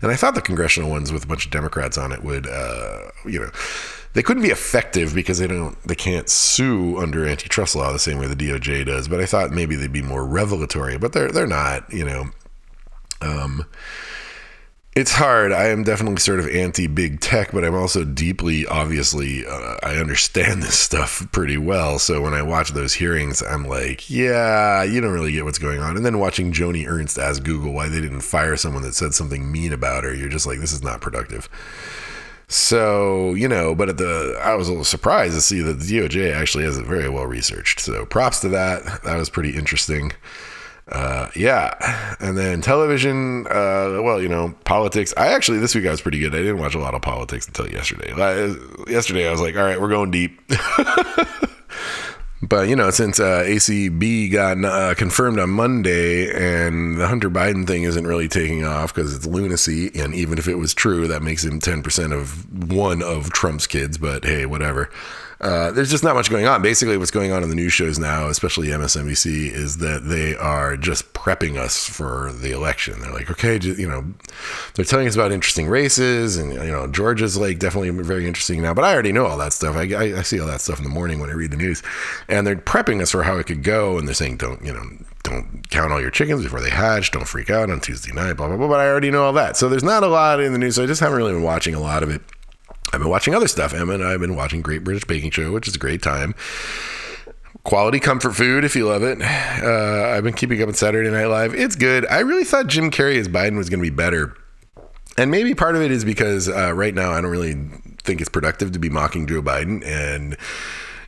And 0.01 0.11
I 0.11 0.15
thought 0.15 0.33
the 0.33 0.41
congressional 0.41 0.89
ones 0.89 1.11
with 1.11 1.25
a 1.25 1.27
bunch 1.27 1.45
of 1.45 1.51
Democrats 1.51 1.97
on 1.97 2.11
it 2.11 2.23
would, 2.23 2.47
uh, 2.47 3.11
you 3.25 3.39
know 3.39 3.51
they 4.13 4.23
couldn't 4.23 4.43
be 4.43 4.49
effective 4.49 5.15
because 5.15 5.39
they 5.39 5.47
don't 5.47 5.81
they 5.83 5.95
can't 5.95 6.29
sue 6.29 6.97
under 6.97 7.25
antitrust 7.25 7.75
law 7.75 7.91
the 7.91 7.99
same 7.99 8.17
way 8.17 8.27
the 8.27 8.35
DOJ 8.35 8.85
does. 8.85 9.07
But 9.07 9.21
I 9.21 9.25
thought 9.25 9.51
maybe 9.51 9.75
they'd 9.75 9.91
be 9.91 10.01
more 10.01 10.25
revelatory, 10.25 10.97
but 10.97 11.13
they're 11.13 11.31
they're 11.31 11.47
not. 11.47 11.91
You 11.91 12.05
know, 12.05 12.25
um, 13.21 13.65
it's 14.93 15.13
hard. 15.13 15.53
I 15.53 15.67
am 15.67 15.83
definitely 15.83 16.17
sort 16.17 16.41
of 16.41 16.49
anti 16.49 16.87
big 16.87 17.21
tech, 17.21 17.53
but 17.53 17.63
I'm 17.63 17.75
also 17.75 18.03
deeply, 18.03 18.67
obviously, 18.67 19.45
uh, 19.45 19.77
I 19.81 19.95
understand 19.95 20.61
this 20.61 20.77
stuff 20.77 21.25
pretty 21.31 21.57
well. 21.57 21.97
So 21.97 22.21
when 22.21 22.33
I 22.33 22.41
watch 22.41 22.71
those 22.71 22.93
hearings, 22.93 23.41
I'm 23.41 23.65
like, 23.65 24.09
yeah, 24.09 24.83
you 24.83 24.99
don't 24.99 25.13
really 25.13 25.31
get 25.31 25.45
what's 25.45 25.59
going 25.59 25.79
on. 25.79 25.95
And 25.95 26.05
then 26.05 26.19
watching 26.19 26.51
Joni 26.51 26.85
Ernst 26.85 27.17
ask 27.17 27.41
Google 27.43 27.71
why 27.71 27.87
they 27.87 28.01
didn't 28.01 28.21
fire 28.21 28.57
someone 28.57 28.83
that 28.83 28.95
said 28.95 29.13
something 29.13 29.49
mean 29.49 29.71
about 29.71 30.03
her, 30.03 30.13
you're 30.13 30.27
just 30.27 30.45
like, 30.45 30.59
this 30.59 30.73
is 30.73 30.83
not 30.83 30.99
productive. 30.99 31.47
So, 32.51 33.33
you 33.33 33.47
know, 33.47 33.73
but 33.73 33.87
at 33.87 33.97
the, 33.97 34.37
I 34.43 34.55
was 34.55 34.67
a 34.67 34.71
little 34.71 34.83
surprised 34.83 35.35
to 35.35 35.41
see 35.41 35.61
that 35.61 35.79
the 35.79 35.85
DOJ 35.85 36.33
actually 36.35 36.65
has 36.65 36.77
it 36.77 36.85
very 36.85 37.07
well 37.07 37.25
researched. 37.25 37.79
So 37.79 38.05
props 38.05 38.41
to 38.41 38.49
that. 38.49 39.03
That 39.05 39.15
was 39.15 39.29
pretty 39.29 39.55
interesting. 39.55 40.11
Uh, 40.89 41.29
yeah. 41.33 42.17
And 42.19 42.37
then 42.37 42.59
television, 42.59 43.47
uh, 43.47 44.01
well, 44.01 44.21
you 44.21 44.27
know, 44.27 44.53
politics. 44.65 45.13
I 45.15 45.27
actually, 45.27 45.59
this 45.59 45.73
week 45.73 45.85
I 45.85 45.91
was 45.91 46.01
pretty 46.01 46.19
good. 46.19 46.35
I 46.35 46.39
didn't 46.39 46.57
watch 46.57 46.75
a 46.75 46.79
lot 46.79 46.93
of 46.93 47.01
politics 47.01 47.47
until 47.47 47.71
yesterday. 47.71 48.09
Yesterday 48.85 49.29
I 49.29 49.31
was 49.31 49.39
like, 49.39 49.55
all 49.55 49.63
right, 49.63 49.79
we're 49.79 49.87
going 49.87 50.11
deep. 50.11 50.41
But 52.41 52.69
you 52.69 52.75
know, 52.75 52.89
since 52.89 53.19
uh, 53.19 53.43
ACB 53.45 54.31
got 54.31 54.63
uh, 54.63 54.95
confirmed 54.95 55.39
on 55.39 55.51
Monday, 55.51 56.29
and 56.31 56.97
the 56.97 57.07
Hunter 57.07 57.29
Biden 57.29 57.67
thing 57.67 57.83
isn't 57.83 58.07
really 58.07 58.27
taking 58.27 58.65
off 58.65 58.93
because 58.93 59.15
it's 59.15 59.27
lunacy, 59.27 59.91
and 59.93 60.15
even 60.15 60.39
if 60.39 60.47
it 60.47 60.55
was 60.55 60.73
true, 60.73 61.07
that 61.07 61.21
makes 61.21 61.43
him 61.45 61.59
ten 61.59 61.83
percent 61.83 62.13
of 62.13 62.71
one 62.71 63.03
of 63.03 63.31
Trump's 63.31 63.67
kids. 63.67 63.97
But 63.97 64.25
hey, 64.25 64.45
whatever. 64.47 64.89
Uh, 65.41 65.71
there's 65.71 65.89
just 65.89 66.03
not 66.03 66.13
much 66.15 66.29
going 66.29 66.45
on. 66.45 66.61
Basically, 66.61 66.97
what's 66.97 67.09
going 67.09 67.31
on 67.31 67.41
in 67.41 67.49
the 67.49 67.55
news 67.55 67.73
shows 67.73 67.97
now, 67.97 68.27
especially 68.27 68.67
MSNBC, 68.67 69.51
is 69.51 69.77
that 69.77 70.03
they 70.05 70.35
are 70.35 70.77
just 70.77 71.13
prepping 71.13 71.57
us 71.57 71.89
for 71.89 72.31
the 72.31 72.51
election. 72.51 72.99
They're 73.01 73.11
like, 73.11 73.31
okay, 73.31 73.59
you 73.59 73.87
know, 73.87 74.05
they're 74.75 74.85
telling 74.85 75.07
us 75.07 75.15
about 75.15 75.31
interesting 75.31 75.67
races, 75.67 76.37
and 76.37 76.53
you 76.53 76.71
know, 76.71 76.85
Georgia's 76.85 77.37
like 77.37 77.57
definitely 77.57 77.89
very 77.89 78.27
interesting 78.27 78.61
now. 78.61 78.75
But 78.75 78.85
I 78.85 78.93
already 78.93 79.11
know 79.11 79.25
all 79.25 79.37
that 79.39 79.53
stuff. 79.53 79.75
I, 79.75 79.91
I, 79.91 80.19
I 80.19 80.21
see 80.21 80.39
all 80.39 80.45
that 80.45 80.61
stuff 80.61 80.77
in 80.77 80.83
the 80.83 80.91
morning 80.91 81.19
when 81.19 81.31
I 81.31 81.33
read 81.33 81.49
the 81.49 81.57
news, 81.57 81.81
and 82.27 82.45
they're 82.45 82.55
prepping 82.55 83.01
us 83.01 83.09
for 83.09 83.23
how 83.23 83.37
it 83.37 83.47
could 83.47 83.63
go. 83.63 83.97
And 83.97 84.07
they're 84.07 84.13
saying, 84.13 84.37
don't 84.37 84.63
you 84.63 84.73
know, 84.73 84.83
don't 85.23 85.67
count 85.71 85.91
all 85.91 85.99
your 85.99 86.11
chickens 86.11 86.43
before 86.43 86.61
they 86.61 86.69
hatch. 86.69 87.09
Don't 87.09 87.27
freak 87.27 87.49
out 87.49 87.71
on 87.71 87.79
Tuesday 87.79 88.13
night. 88.13 88.33
Blah 88.33 88.47
blah 88.47 88.57
blah. 88.57 88.67
But 88.67 88.79
I 88.79 88.87
already 88.87 89.09
know 89.09 89.23
all 89.23 89.33
that. 89.33 89.57
So 89.57 89.69
there's 89.69 89.83
not 89.83 90.03
a 90.03 90.07
lot 90.07 90.39
in 90.39 90.53
the 90.53 90.59
news. 90.59 90.75
So 90.75 90.83
I 90.83 90.85
just 90.85 91.01
haven't 91.01 91.17
really 91.17 91.33
been 91.33 91.41
watching 91.41 91.73
a 91.73 91.79
lot 91.79 92.03
of 92.03 92.11
it. 92.11 92.21
I've 92.93 92.99
been 92.99 93.09
watching 93.09 93.33
other 93.33 93.47
stuff. 93.47 93.73
Emma 93.73 93.93
and 93.93 94.03
I 94.03 94.11
have 94.11 94.19
been 94.19 94.35
watching 94.35 94.61
Great 94.61 94.83
British 94.83 95.05
Baking 95.05 95.31
Show, 95.31 95.51
which 95.51 95.67
is 95.67 95.75
a 95.75 95.79
great 95.79 96.01
time. 96.01 96.35
Quality 97.63 97.99
comfort 97.99 98.33
food 98.33 98.63
if 98.63 98.75
you 98.75 98.87
love 98.87 99.03
it. 99.03 99.21
Uh, 99.21 100.13
I've 100.15 100.23
been 100.23 100.33
keeping 100.33 100.61
up 100.61 100.67
with 100.67 100.77
Saturday 100.77 101.09
Night 101.11 101.27
Live. 101.27 101.53
It's 101.53 101.75
good. 101.75 102.05
I 102.07 102.19
really 102.19 102.43
thought 102.43 102.67
Jim 102.67 102.89
Carrey 102.91 103.17
as 103.17 103.27
Biden 103.27 103.55
was 103.55 103.69
going 103.69 103.79
to 103.79 103.89
be 103.89 103.95
better. 103.95 104.35
And 105.17 105.29
maybe 105.29 105.53
part 105.53 105.75
of 105.75 105.81
it 105.81 105.91
is 105.91 106.03
because 106.03 106.49
uh, 106.49 106.73
right 106.73 106.93
now 106.93 107.11
I 107.11 107.21
don't 107.21 107.29
really 107.29 107.53
think 108.03 108.19
it's 108.19 108.29
productive 108.29 108.71
to 108.71 108.79
be 108.79 108.89
mocking 108.89 109.27
Joe 109.27 109.41
Biden. 109.41 109.85
And, 109.85 110.37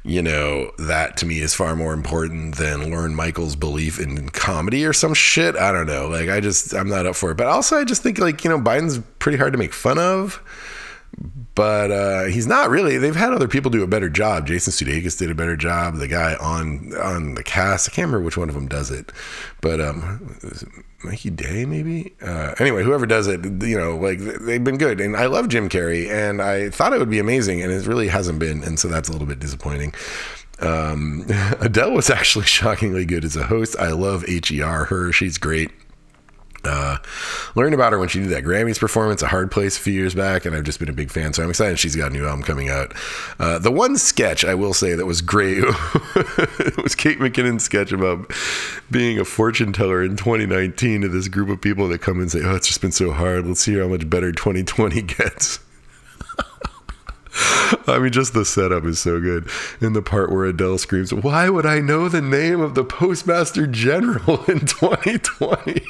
you 0.03 0.21
know, 0.21 0.71
that 0.77 1.17
to 1.17 1.25
me 1.25 1.39
is 1.39 1.55
far 1.55 1.75
more 1.75 1.93
important 1.93 2.55
than 2.55 2.91
Lorne 2.91 3.15
Michaels' 3.15 3.55
belief 3.55 3.99
in 3.99 4.29
comedy 4.29 4.86
or 4.86 4.93
some 4.93 5.13
shit. 5.13 5.55
I 5.55 5.71
don't 5.71 5.88
know. 5.88 6.07
Like, 6.07 6.29
I 6.29 6.39
just, 6.39 6.73
I'm 6.73 6.89
not 6.89 7.07
up 7.07 7.15
for 7.15 7.31
it. 7.31 7.38
But 7.38 7.47
also, 7.47 7.77
I 7.77 7.84
just 7.84 8.03
think, 8.03 8.19
like, 8.19 8.43
you 8.43 8.49
know, 8.49 8.59
Biden's 8.59 8.99
pretty 9.19 9.38
hard 9.38 9.53
to 9.53 9.59
make 9.59 9.73
fun 9.73 9.97
of 9.97 10.43
but 11.55 11.91
uh, 11.91 12.24
he's 12.26 12.47
not 12.47 12.70
really. 12.70 12.97
They've 12.97 13.16
had 13.16 13.34
other 13.34 13.47
people 13.47 13.70
do 13.70 13.84
a 13.84 13.88
better 13.88 14.09
job. 14.09 14.47
Jason 14.47 14.74
Sudeikis 14.74 15.18
did 15.18 15.30
a 15.30 15.36
better 15.36 15.55
job. 15.55 15.97
The 15.97 16.07
guy 16.07 16.36
on 16.36 16.93
on 16.97 17.36
the 17.36 17.43
cast, 17.43 17.89
I 17.89 17.91
can't 17.93 18.07
remember 18.07 18.26
which 18.26 18.38
one 18.38 18.49
of 18.49 18.55
them 18.55 18.68
does 18.68 18.91
it, 18.91 19.11
but 19.61 19.80
um, 19.80 20.38
Mikey 21.03 21.30
Day 21.30 21.66
maybe. 21.66 22.14
Uh, 22.22 22.55
anyway, 22.59 22.84
whoever 22.84 23.05
does 23.05 23.28
it, 23.28 23.43
you 23.64 23.78
know, 23.78 23.95
like 23.97 24.20
they've 24.20 24.64
been 24.64 24.78
good, 24.78 24.99
and 24.99 25.16
I 25.16 25.28
love 25.28 25.49
Jim 25.49 25.70
Carrey, 25.70 26.09
and 26.09 26.41
I 26.41 26.70
thought 26.70 26.93
it 26.93 26.99
would 26.99 27.09
be 27.09 27.20
amazing, 27.20 27.61
and 27.61 27.72
it 27.72 27.86
really 27.86 28.07
hasn't 28.07 28.39
been, 28.39 28.64
and 28.64 28.80
so 28.80 28.88
that's 28.88 29.09
a 29.09 29.11
little 29.11 29.28
bit 29.28 29.39
disappointing. 29.39 29.93
Um, 30.59 31.26
Adele 31.59 31.91
was 31.91 32.09
actually 32.09 32.45
shockingly 32.47 33.05
good 33.05 33.26
as 33.26 33.36
a 33.36 33.43
host. 33.43 33.76
I 33.78 33.91
love 33.91 34.26
HER. 34.28 34.86
Her, 34.86 35.11
she's 35.11 35.38
great. 35.38 35.72
Uh, 36.66 36.97
learned 37.55 37.74
about 37.74 37.91
her 37.91 37.99
when 37.99 38.07
she 38.07 38.20
did 38.20 38.30
that 38.30 38.43
Grammys 38.43 38.80
performance, 38.80 39.22
A 39.22 39.28
Hard 39.28 39.51
Place, 39.51 39.78
a 39.78 39.82
few 39.82 39.93
years 39.93 40.16
back, 40.16 40.45
and 40.45 40.55
I've 40.55 40.64
just 40.64 40.80
been 40.80 40.89
a 40.89 40.93
big 40.93 41.11
fan. 41.11 41.34
So 41.34 41.43
I'm 41.43 41.49
excited 41.49 41.78
she's 41.78 41.95
got 41.95 42.11
a 42.11 42.14
new 42.14 42.26
album 42.26 42.43
coming 42.43 42.70
out. 42.70 42.93
Uh, 43.39 43.59
the 43.59 43.72
one 43.72 43.97
sketch 43.97 44.45
I 44.45 44.55
will 44.55 44.74
say 44.74 44.95
that 44.95 45.05
was 45.05 45.22
great 45.22 45.64
was 46.82 46.95
Kate 46.95 47.20
McKinnon's 47.20 47.64
sketch 47.64 47.91
about 47.91 48.32
being 48.89 49.20
a 49.20 49.26
fortune 49.26 49.74
teller 49.74 50.03
in 50.03 50.16
2019 50.16 51.01
to 51.01 51.09
this 51.09 51.28
group 51.28 51.49
of 51.49 51.61
people 51.61 51.88
that 51.89 51.99
come 51.99 52.20
and 52.20 52.32
say, 52.32 52.39
"Oh, 52.43 52.55
it's 52.55 52.68
just 52.68 52.82
been 52.82 52.91
so 52.91 53.11
hard. 53.11 53.45
Let's 53.45 53.61
see 53.61 53.78
how 53.78 53.88
much 53.88 54.09
better 54.09 54.32
2020 54.32 55.01
gets." 55.01 55.59
I 57.88 57.99
mean, 57.99 58.11
just 58.11 58.34
the 58.34 58.45
setup 58.45 58.86
is 58.86 58.99
so 58.99 59.20
good. 59.20 59.49
In 59.82 59.93
the 59.93 60.01
part 60.01 60.32
where 60.32 60.45
Adele 60.45 60.78
screams, 60.78 61.14
Why 61.14 61.49
would 61.49 61.66
I 61.66 61.80
know 61.80 62.07
the 62.07 62.22
name 62.22 62.61
of 62.61 62.76
the 62.76 62.84
Postmaster 62.84 63.66
General 63.66 64.43
in 64.45 64.59
2020? 64.61 65.82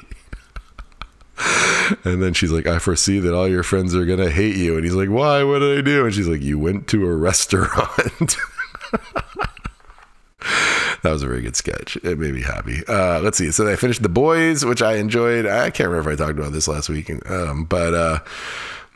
and 2.03 2.21
then 2.21 2.33
she's 2.33 2.51
like, 2.51 2.67
I 2.67 2.79
foresee 2.79 3.19
that 3.19 3.33
all 3.35 3.47
your 3.47 3.63
friends 3.63 3.95
are 3.95 4.05
going 4.05 4.19
to 4.19 4.29
hate 4.29 4.55
you. 4.55 4.75
And 4.75 4.83
he's 4.83 4.93
like, 4.93 5.09
Why? 5.09 5.43
What 5.43 5.59
did 5.59 5.77
I 5.77 5.81
do? 5.81 6.05
And 6.05 6.13
she's 6.13 6.27
like, 6.27 6.41
You 6.41 6.59
went 6.59 6.87
to 6.89 7.05
a 7.05 7.15
restaurant. 7.15 8.37
that 11.01 11.11
was 11.11 11.23
a 11.23 11.27
very 11.27 11.41
good 11.41 11.55
sketch. 11.55 11.97
It 11.97 12.19
made 12.19 12.33
me 12.33 12.41
happy. 12.41 12.83
Uh, 12.87 13.19
let's 13.21 13.37
see. 13.37 13.51
So 13.51 13.67
I 13.71 13.75
finished 13.75 14.03
The 14.03 14.09
Boys, 14.09 14.63
which 14.65 14.81
I 14.81 14.95
enjoyed. 14.95 15.45
I 15.45 15.69
can't 15.71 15.89
remember 15.89 16.11
if 16.11 16.19
I 16.19 16.23
talked 16.23 16.37
about 16.37 16.51
this 16.51 16.67
last 16.67 16.89
week, 16.89 17.11
um, 17.29 17.65
but 17.65 17.93
uh, 17.93 18.19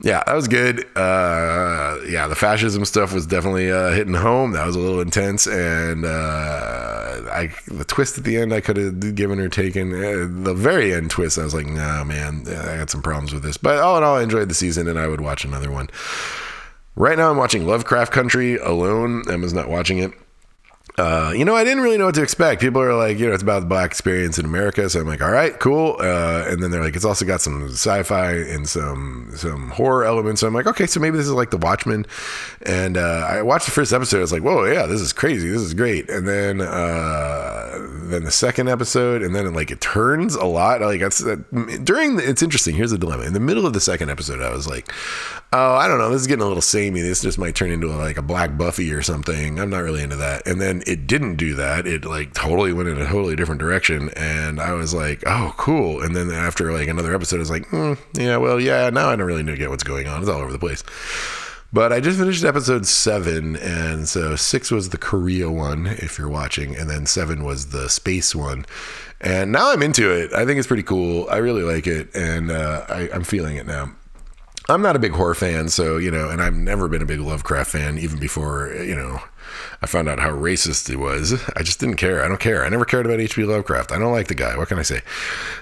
yeah, 0.01 0.23
that 0.27 0.35
was 0.35 0.47
good. 0.47 0.85
Uh, 0.95 1.97
yeah, 2.07 2.27
the 2.27 2.35
fascism 2.35 2.85
stuff 2.85 3.13
was 3.13 3.25
definitely 3.25 3.71
uh, 3.71 3.91
hitting 3.91 4.13
home. 4.13 4.51
That 4.51 4.67
was 4.67 4.75
a 4.75 4.79
little 4.79 5.01
intense, 5.01 5.47
and 5.47 6.05
uh, 6.05 7.21
I 7.31 7.51
the 7.67 7.85
twist 7.85 8.17
at 8.17 8.23
the 8.23 8.37
end 8.37 8.53
I 8.53 8.61
could 8.61 8.77
have 8.77 9.15
given 9.15 9.39
or 9.39 9.49
taken. 9.49 9.93
Uh, 9.93 10.27
the 10.43 10.53
very 10.53 10.93
end 10.93 11.09
twist, 11.09 11.39
I 11.39 11.43
was 11.43 11.55
like, 11.55 11.65
nah, 11.65 12.03
man, 12.03 12.43
I 12.47 12.77
got 12.77 12.91
some 12.91 13.01
problems 13.01 13.33
with 13.33 13.41
this. 13.41 13.57
But 13.57 13.79
all 13.79 13.97
in 13.97 14.03
all, 14.03 14.17
I 14.17 14.23
enjoyed 14.23 14.49
the 14.49 14.55
season, 14.55 14.87
and 14.87 14.99
I 14.99 15.07
would 15.07 15.21
watch 15.21 15.43
another 15.43 15.71
one. 15.71 15.89
Right 16.95 17.17
now, 17.17 17.31
I'm 17.31 17.37
watching 17.37 17.65
Lovecraft 17.65 18.11
Country 18.11 18.57
alone. 18.57 19.23
Emma's 19.29 19.53
not 19.53 19.67
watching 19.67 19.97
it. 19.97 20.11
Uh, 20.99 21.31
you 21.35 21.45
know, 21.45 21.55
I 21.55 21.63
didn't 21.63 21.81
really 21.83 21.97
know 21.99 22.07
what 22.07 22.15
to 22.15 22.23
expect. 22.23 22.59
People 22.59 22.81
are 22.81 22.95
like, 22.95 23.19
you 23.19 23.27
know, 23.27 23.33
it's 23.33 23.43
about 23.43 23.59
the 23.59 23.67
black 23.67 23.91
experience 23.91 24.39
in 24.39 24.45
America. 24.45 24.89
So 24.89 24.99
I'm 24.99 25.07
like, 25.07 25.21
all 25.21 25.29
right, 25.29 25.57
cool. 25.59 25.95
Uh, 25.99 26.45
and 26.47 26.61
then 26.61 26.71
they're 26.71 26.83
like, 26.83 26.95
it's 26.95 27.05
also 27.05 27.23
got 27.23 27.39
some 27.39 27.69
sci-fi 27.69 28.31
and 28.31 28.67
some 28.67 29.31
some 29.35 29.69
horror 29.69 30.05
elements. 30.05 30.41
So 30.41 30.47
I'm 30.47 30.55
like, 30.55 30.65
okay, 30.65 30.87
so 30.87 30.99
maybe 30.99 31.17
this 31.17 31.27
is 31.27 31.33
like 31.33 31.51
The 31.51 31.57
Watchmen. 31.57 32.07
And 32.63 32.97
uh, 32.97 33.27
I 33.29 33.43
watched 33.43 33.65
the 33.65 33.71
first 33.71 33.93
episode. 33.93 34.17
I 34.17 34.21
was 34.21 34.31
like, 34.31 34.41
whoa, 34.41 34.65
yeah, 34.65 34.87
this 34.87 34.99
is 34.99 35.13
crazy. 35.13 35.47
This 35.49 35.61
is 35.61 35.75
great. 35.75 36.09
And 36.09 36.27
then 36.27 36.61
uh, 36.61 37.77
then 38.05 38.23
the 38.23 38.31
second 38.31 38.67
episode, 38.67 39.21
and 39.21 39.35
then 39.35 39.45
it, 39.45 39.53
like 39.53 39.69
it 39.69 39.81
turns 39.81 40.33
a 40.33 40.45
lot. 40.45 40.81
Like 40.81 40.99
that's 40.99 41.23
during. 41.83 42.15
The, 42.15 42.27
it's 42.27 42.41
interesting. 42.41 42.75
Here's 42.75 42.89
the 42.89 42.97
dilemma. 42.97 43.25
In 43.25 43.33
the 43.33 43.39
middle 43.39 43.67
of 43.67 43.73
the 43.73 43.81
second 43.81 44.09
episode, 44.09 44.41
I 44.41 44.49
was 44.49 44.67
like, 44.67 44.91
oh, 45.53 45.75
I 45.75 45.87
don't 45.87 45.99
know. 45.99 46.09
This 46.09 46.21
is 46.21 46.27
getting 46.27 46.43
a 46.43 46.47
little 46.47 46.59
samey. 46.59 47.01
This 47.01 47.21
just 47.21 47.37
might 47.37 47.53
turn 47.53 47.69
into 47.69 47.93
a, 47.93 47.97
like 47.97 48.17
a 48.17 48.23
Black 48.23 48.57
Buffy 48.57 48.91
or 48.91 49.03
something. 49.03 49.59
I'm 49.59 49.69
not 49.69 49.83
really 49.83 50.01
into 50.01 50.15
that. 50.15 50.47
And 50.47 50.59
then 50.59 50.81
it 50.88 51.05
didn't 51.05 51.35
do 51.35 51.53
that. 51.55 51.85
It 51.85 52.05
like 52.05 52.33
totally 52.33 52.71
went 52.71 52.89
in 52.89 52.99
a 52.99 53.05
totally 53.05 53.35
different 53.35 53.59
direction. 53.59 54.09
And 54.15 54.59
I 54.59 54.73
was 54.73 54.93
like, 54.93 55.21
oh, 55.27 55.53
cool. 55.57 56.01
And 56.01 56.15
then 56.15 56.31
after 56.31 56.71
like 56.71 56.88
another 56.88 57.13
episode, 57.13 57.38
I 57.38 57.39
was 57.39 57.49
like, 57.49 57.67
mm, 57.67 57.97
yeah, 58.13 58.38
well, 58.38 58.59
yeah, 58.59 58.89
now 58.89 59.09
I 59.09 59.15
don't 59.15 59.27
really 59.27 59.43
know 59.43 59.55
get 59.55 59.69
what's 59.69 59.83
going 59.83 60.07
on. 60.07 60.21
It's 60.21 60.29
all 60.29 60.39
over 60.39 60.51
the 60.51 60.59
place. 60.59 60.83
But 61.73 61.91
I 61.91 61.99
just 61.99 62.17
finished 62.17 62.45
episode 62.45 62.88
seven, 62.88 63.57
and 63.57 64.07
so 64.07 64.38
six 64.38 64.71
was 64.71 64.89
the 64.89 64.97
Korea 64.97 65.51
one, 65.51 65.85
if 65.85 66.17
you're 66.17 66.29
watching, 66.29 66.73
and 66.77 66.89
then 66.89 67.05
seven 67.05 67.43
was 67.43 67.71
the 67.71 67.89
space 67.89 68.33
one. 68.33 68.65
And 69.19 69.51
now 69.51 69.73
I'm 69.73 69.83
into 69.83 70.09
it. 70.09 70.31
I 70.31 70.45
think 70.45 70.59
it's 70.59 70.67
pretty 70.67 70.83
cool. 70.83 71.27
I 71.29 71.38
really 71.38 71.63
like 71.63 71.85
it, 71.85 72.15
and 72.15 72.51
uh, 72.51 72.85
I, 72.88 73.09
I'm 73.13 73.25
feeling 73.25 73.57
it 73.57 73.67
now. 73.67 73.91
I'm 74.69 74.81
not 74.81 74.95
a 74.95 74.99
big 74.99 75.11
horror 75.11 75.35
fan, 75.35 75.67
so 75.67 75.97
you 75.97 76.09
know, 76.09 76.29
and 76.29 76.41
I've 76.41 76.55
never 76.55 76.88
been 76.88 77.01
a 77.01 77.05
big 77.05 77.19
Lovecraft 77.19 77.71
fan, 77.71 77.97
even 77.97 78.17
before 78.17 78.73
you 78.73 78.95
know 78.95 79.19
I 79.82 79.86
found 79.86 80.09
out 80.09 80.19
how 80.19 80.30
racist 80.32 80.89
he 80.89 80.95
was. 80.95 81.34
I 81.55 81.61
just 81.61 81.80
didn't 81.80 81.97
care. 81.97 82.23
I 82.23 82.28
don't 82.28 82.39
care. 82.39 82.65
I 82.65 82.69
never 82.69 82.86
cared 82.86 83.05
about 83.05 83.19
H.P. 83.19 83.43
Lovecraft. 83.43 83.91
I 83.91 83.99
don't 83.99 84.11
like 84.11 84.28
the 84.28 84.36
guy. 84.36 84.57
What 84.57 84.67
can 84.67 84.80
I 84.80 84.84
say? 84.84 85.01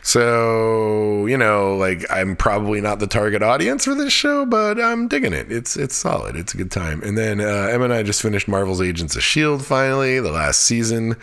So 0.04 1.26
you 1.26 1.38
know, 1.38 1.76
like 1.76 2.06
I'm 2.10 2.36
probably 2.36 2.82
not 2.82 3.00
the 3.00 3.08
target 3.08 3.44
audience 3.44 3.86
for 3.86 3.96
this 3.96 4.14
show, 4.14 4.46
but 4.46 4.80
I'm 4.80 5.08
digging 5.08 5.34
it. 5.34 5.52
It's 5.52 5.76
it's 5.76 5.96
solid. 5.96 6.36
It's 6.36 6.54
a 6.54 6.58
good 6.58 6.72
time. 6.72 7.02
And 7.04 7.18
then 7.18 7.42
uh, 7.42 7.70
Emma 7.72 7.86
and 7.86 7.94
I 7.94 8.04
just 8.04 8.22
finished 8.22 8.48
Marvel's 8.48 8.82
Agents 8.82 9.16
of 9.16 9.24
Shield 9.24 9.66
finally, 9.66 10.20
the 10.20 10.32
last 10.32 10.62
season. 10.62 11.16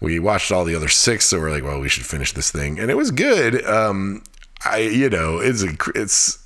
We 0.00 0.18
watched 0.18 0.50
all 0.50 0.64
the 0.64 0.74
other 0.74 0.88
six, 0.88 1.26
so 1.26 1.38
we're 1.38 1.50
like, 1.50 1.62
well, 1.62 1.78
we 1.78 1.88
should 1.88 2.06
finish 2.06 2.32
this 2.32 2.50
thing, 2.50 2.78
and 2.80 2.90
it 2.90 2.96
was 2.96 3.10
good. 3.12 3.64
Um, 3.66 4.24
I 4.64 4.78
you 4.78 5.08
know, 5.08 5.38
it's 5.38 5.62
a, 5.62 5.70
it's 5.94 6.41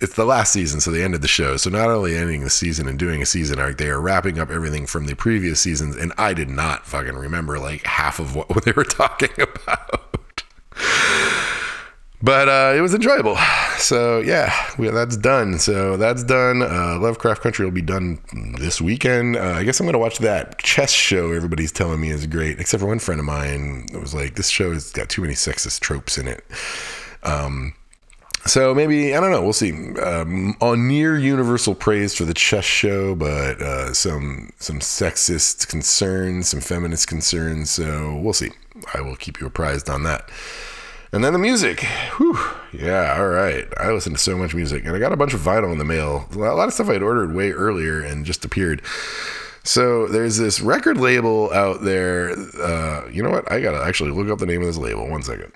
it's 0.00 0.14
the 0.14 0.24
last 0.24 0.52
season, 0.52 0.80
so 0.80 0.90
they 0.90 1.04
ended 1.04 1.20
the 1.20 1.28
show. 1.28 1.56
So 1.58 1.68
not 1.68 1.90
only 1.90 2.16
ending 2.16 2.42
the 2.42 2.50
season 2.50 2.88
and 2.88 2.98
doing 2.98 3.20
a 3.20 3.26
season 3.26 3.58
arc, 3.58 3.76
they 3.76 3.88
are 3.90 4.00
wrapping 4.00 4.38
up 4.38 4.50
everything 4.50 4.86
from 4.86 5.06
the 5.06 5.14
previous 5.14 5.60
seasons. 5.60 5.94
And 5.94 6.12
I 6.16 6.32
did 6.32 6.48
not 6.48 6.86
fucking 6.86 7.16
remember 7.16 7.58
like 7.58 7.84
half 7.84 8.18
of 8.18 8.34
what 8.34 8.48
they 8.64 8.72
were 8.72 8.84
talking 8.84 9.30
about. 9.38 10.42
but 12.22 12.48
uh, 12.48 12.72
it 12.74 12.80
was 12.80 12.94
enjoyable. 12.94 13.36
So 13.76 14.20
yeah, 14.20 14.54
we, 14.78 14.88
that's 14.88 15.18
done. 15.18 15.58
So 15.58 15.98
that's 15.98 16.24
done. 16.24 16.62
Uh, 16.62 16.98
Lovecraft 16.98 17.42
Country 17.42 17.66
will 17.66 17.72
be 17.72 17.82
done 17.82 18.20
this 18.58 18.80
weekend. 18.80 19.36
Uh, 19.36 19.52
I 19.52 19.64
guess 19.64 19.80
I'm 19.80 19.86
gonna 19.86 19.98
watch 19.98 20.18
that 20.18 20.58
chess 20.58 20.92
show. 20.92 21.32
Everybody's 21.32 21.72
telling 21.72 22.00
me 22.00 22.08
is 22.08 22.26
great, 22.26 22.58
except 22.58 22.80
for 22.80 22.86
one 22.86 23.00
friend 23.00 23.20
of 23.20 23.26
mine. 23.26 23.86
It 23.92 24.00
was 24.00 24.14
like 24.14 24.36
this 24.36 24.48
show 24.48 24.72
has 24.72 24.92
got 24.92 25.10
too 25.10 25.20
many 25.20 25.34
sexist 25.34 25.80
tropes 25.80 26.16
in 26.16 26.26
it. 26.26 26.42
Um, 27.22 27.74
so 28.46 28.74
maybe 28.74 29.14
I 29.14 29.20
don't 29.20 29.30
know. 29.30 29.42
We'll 29.42 29.52
see. 29.52 29.72
Um, 29.98 30.56
on 30.60 30.88
near 30.88 31.18
universal 31.18 31.74
praise 31.74 32.14
for 32.14 32.24
the 32.24 32.34
chess 32.34 32.64
show, 32.64 33.14
but 33.14 33.60
uh, 33.60 33.92
some 33.92 34.50
some 34.58 34.80
sexist 34.80 35.68
concerns, 35.68 36.48
some 36.48 36.60
feminist 36.60 37.06
concerns. 37.06 37.70
So 37.70 38.18
we'll 38.22 38.32
see. 38.32 38.50
I 38.94 39.00
will 39.02 39.16
keep 39.16 39.40
you 39.40 39.46
apprised 39.46 39.90
on 39.90 40.04
that. 40.04 40.30
And 41.12 41.24
then 41.24 41.32
the 41.32 41.38
music. 41.40 41.80
Whew. 42.18 42.38
Yeah, 42.72 43.16
all 43.18 43.28
right. 43.28 43.66
I 43.78 43.90
listen 43.90 44.12
to 44.12 44.18
so 44.18 44.38
much 44.38 44.54
music, 44.54 44.84
and 44.84 44.94
I 44.94 45.00
got 45.00 45.12
a 45.12 45.16
bunch 45.16 45.34
of 45.34 45.40
vinyl 45.40 45.72
in 45.72 45.78
the 45.78 45.84
mail. 45.84 46.26
A 46.32 46.38
lot 46.38 46.68
of 46.68 46.74
stuff 46.74 46.88
I'd 46.88 47.02
ordered 47.02 47.34
way 47.34 47.50
earlier 47.50 48.00
and 48.00 48.24
just 48.24 48.44
appeared. 48.44 48.80
So 49.64 50.06
there's 50.06 50.38
this 50.38 50.60
record 50.60 50.98
label 50.98 51.52
out 51.52 51.82
there. 51.82 52.30
Uh, 52.30 53.08
you 53.08 53.22
know 53.22 53.30
what? 53.30 53.50
I 53.50 53.60
gotta 53.60 53.84
actually 53.84 54.12
look 54.12 54.30
up 54.30 54.38
the 54.38 54.46
name 54.46 54.60
of 54.60 54.68
this 54.68 54.78
label. 54.78 55.08
One 55.08 55.22
second 55.22 55.52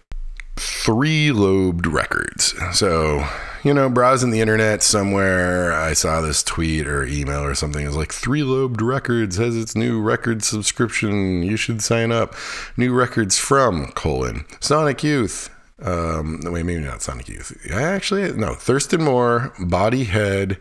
three 0.57 1.33
lobed 1.33 1.87
records. 1.87 2.55
So, 2.73 3.27
you 3.65 3.73
know, 3.73 3.89
browsing 3.89 4.31
the 4.31 4.41
internet 4.41 4.83
somewhere, 4.83 5.73
I 5.73 5.95
saw 5.95 6.21
this 6.21 6.43
tweet 6.43 6.87
or 6.87 7.05
email 7.05 7.43
or 7.43 7.55
something. 7.55 7.83
It 7.83 7.89
was 7.89 7.97
like, 7.97 8.13
Three 8.13 8.43
Lobed 8.43 8.83
Records 8.83 9.39
has 9.39 9.57
its 9.57 9.75
new 9.75 10.01
record 10.01 10.45
subscription. 10.45 11.43
You 11.43 11.57
should 11.57 11.83
sign 11.83 12.13
up. 12.13 12.35
New 12.77 12.93
records 12.93 13.39
from, 13.39 13.93
colon, 13.93 14.45
Sonic 14.61 15.03
Youth. 15.03 15.49
Um, 15.83 16.41
wait, 16.45 16.65
maybe 16.65 16.85
not 16.85 17.03
Sonic 17.03 17.29
Youth. 17.29 17.57
Actually, 17.73 18.33
no, 18.33 18.55
Thurston 18.55 19.03
Moore, 19.03 19.53
Body 19.59 20.05
Head, 20.05 20.59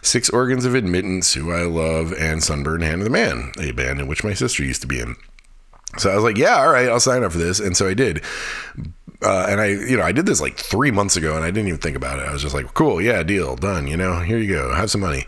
Six 0.00 0.30
Organs 0.30 0.64
of 0.64 0.74
Admittance, 0.74 1.34
who 1.34 1.50
I 1.50 1.62
love, 1.62 2.12
and 2.12 2.42
Sunburned 2.42 2.84
Hand 2.84 3.00
of 3.00 3.04
the 3.04 3.10
Man, 3.10 3.52
a 3.58 3.72
band 3.72 4.00
in 4.00 4.06
which 4.06 4.24
my 4.24 4.34
sister 4.34 4.62
used 4.62 4.82
to 4.82 4.86
be 4.86 5.00
in. 5.00 5.16
So 5.98 6.10
I 6.10 6.14
was 6.14 6.24
like, 6.24 6.38
yeah, 6.38 6.58
all 6.58 6.70
right, 6.70 6.88
I'll 6.88 7.00
sign 7.00 7.24
up 7.24 7.32
for 7.32 7.38
this. 7.38 7.58
And 7.58 7.76
so 7.76 7.88
I 7.88 7.94
did 7.94 8.22
uh, 9.22 9.46
and 9.48 9.60
I, 9.60 9.66
you 9.66 9.96
know, 9.96 10.02
I 10.02 10.12
did 10.12 10.26
this 10.26 10.40
like 10.40 10.56
three 10.56 10.90
months 10.90 11.16
ago, 11.16 11.36
and 11.36 11.44
I 11.44 11.50
didn't 11.50 11.68
even 11.68 11.80
think 11.80 11.96
about 11.96 12.18
it. 12.18 12.26
I 12.26 12.32
was 12.32 12.42
just 12.42 12.54
like, 12.54 12.74
"Cool, 12.74 13.00
yeah, 13.00 13.22
deal, 13.22 13.56
done." 13.56 13.86
You 13.86 13.96
know, 13.96 14.20
here 14.20 14.38
you 14.38 14.54
go, 14.54 14.74
have 14.74 14.90
some 14.90 15.00
money. 15.00 15.26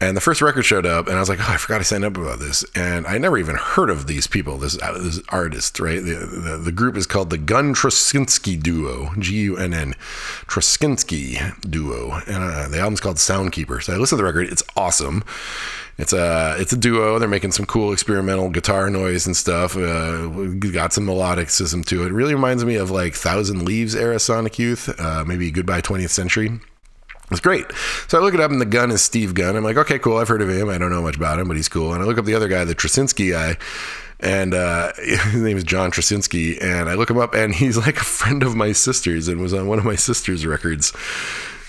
And 0.00 0.16
the 0.16 0.20
first 0.20 0.40
record 0.40 0.62
showed 0.62 0.86
up, 0.86 1.08
and 1.08 1.16
I 1.16 1.20
was 1.20 1.28
like, 1.28 1.40
"Oh, 1.40 1.52
I 1.52 1.56
forgot 1.56 1.78
to 1.78 1.84
sign 1.84 2.04
up 2.04 2.16
about 2.16 2.38
this." 2.38 2.64
And 2.76 3.04
I 3.06 3.18
never 3.18 3.36
even 3.36 3.56
heard 3.56 3.90
of 3.90 4.06
these 4.06 4.28
people, 4.28 4.56
this 4.56 4.80
uh, 4.80 4.92
this 4.92 5.20
artist, 5.30 5.80
right? 5.80 6.00
The, 6.00 6.14
the, 6.14 6.56
the 6.56 6.72
group 6.72 6.96
is 6.96 7.06
called 7.06 7.30
the 7.30 7.38
Gunn 7.38 7.74
Truscinski 7.74 8.62
Duo, 8.62 9.10
G 9.18 9.34
U 9.36 9.56
N 9.56 9.74
N, 9.74 9.94
Truscinski 10.46 11.60
Duo, 11.68 12.20
and 12.26 12.36
uh, 12.36 12.68
the 12.68 12.78
album's 12.78 13.00
called 13.00 13.16
Soundkeeper. 13.16 13.82
So 13.82 13.92
I 13.92 13.96
listened 13.96 14.18
to 14.18 14.22
the 14.22 14.24
record; 14.24 14.48
it's 14.52 14.62
awesome 14.76 15.24
it's 15.98 16.12
a 16.12 16.54
it's 16.58 16.72
a 16.72 16.76
duo. 16.76 17.18
They're 17.18 17.28
making 17.28 17.52
some 17.52 17.66
cool 17.66 17.92
experimental 17.92 18.48
guitar 18.50 18.88
noise 18.88 19.26
and 19.26 19.36
stuff. 19.36 19.76
Uh, 19.76 20.28
got 20.70 20.92
some 20.92 21.06
melodicism 21.06 21.84
to 21.86 22.04
it. 22.04 22.06
it. 22.06 22.12
Really 22.12 22.34
reminds 22.34 22.64
me 22.64 22.76
of 22.76 22.90
like 22.90 23.14
Thousand 23.14 23.64
Leaves 23.64 23.96
era 23.96 24.20
Sonic 24.20 24.58
Youth, 24.58 24.88
uh, 25.00 25.24
maybe 25.26 25.50
Goodbye 25.50 25.80
20th 25.80 26.10
Century. 26.10 26.60
It's 27.30 27.40
great. 27.40 27.66
So 28.06 28.18
I 28.18 28.22
look 28.22 28.32
it 28.32 28.40
up, 28.40 28.50
and 28.50 28.60
the 28.60 28.66
Gunn 28.66 28.90
is 28.90 29.02
Steve 29.02 29.34
Gunn. 29.34 29.54
I'm 29.54 29.64
like, 29.64 29.76
okay, 29.76 29.98
cool. 29.98 30.16
I've 30.16 30.28
heard 30.28 30.40
of 30.40 30.48
him. 30.48 30.70
I 30.70 30.78
don't 30.78 30.90
know 30.90 31.02
much 31.02 31.16
about 31.16 31.38
him, 31.38 31.48
but 31.48 31.58
he's 31.58 31.68
cool. 31.68 31.92
And 31.92 32.02
I 32.02 32.06
look 32.06 32.16
up 32.16 32.24
the 32.24 32.34
other 32.34 32.48
guy, 32.48 32.64
the 32.64 32.74
Truscinski 32.74 33.32
guy, 33.32 33.58
and 34.20 34.54
uh, 34.54 34.92
his 34.96 35.42
name 35.42 35.56
is 35.56 35.64
John 35.64 35.90
Truscinski. 35.90 36.62
And 36.62 36.88
I 36.88 36.94
look 36.94 37.10
him 37.10 37.18
up, 37.18 37.34
and 37.34 37.54
he's 37.54 37.76
like 37.76 37.96
a 37.96 38.04
friend 38.04 38.42
of 38.42 38.54
my 38.56 38.72
sister's 38.72 39.28
and 39.28 39.40
was 39.40 39.52
on 39.52 39.66
one 39.66 39.78
of 39.78 39.84
my 39.84 39.96
sister's 39.96 40.46
records. 40.46 40.92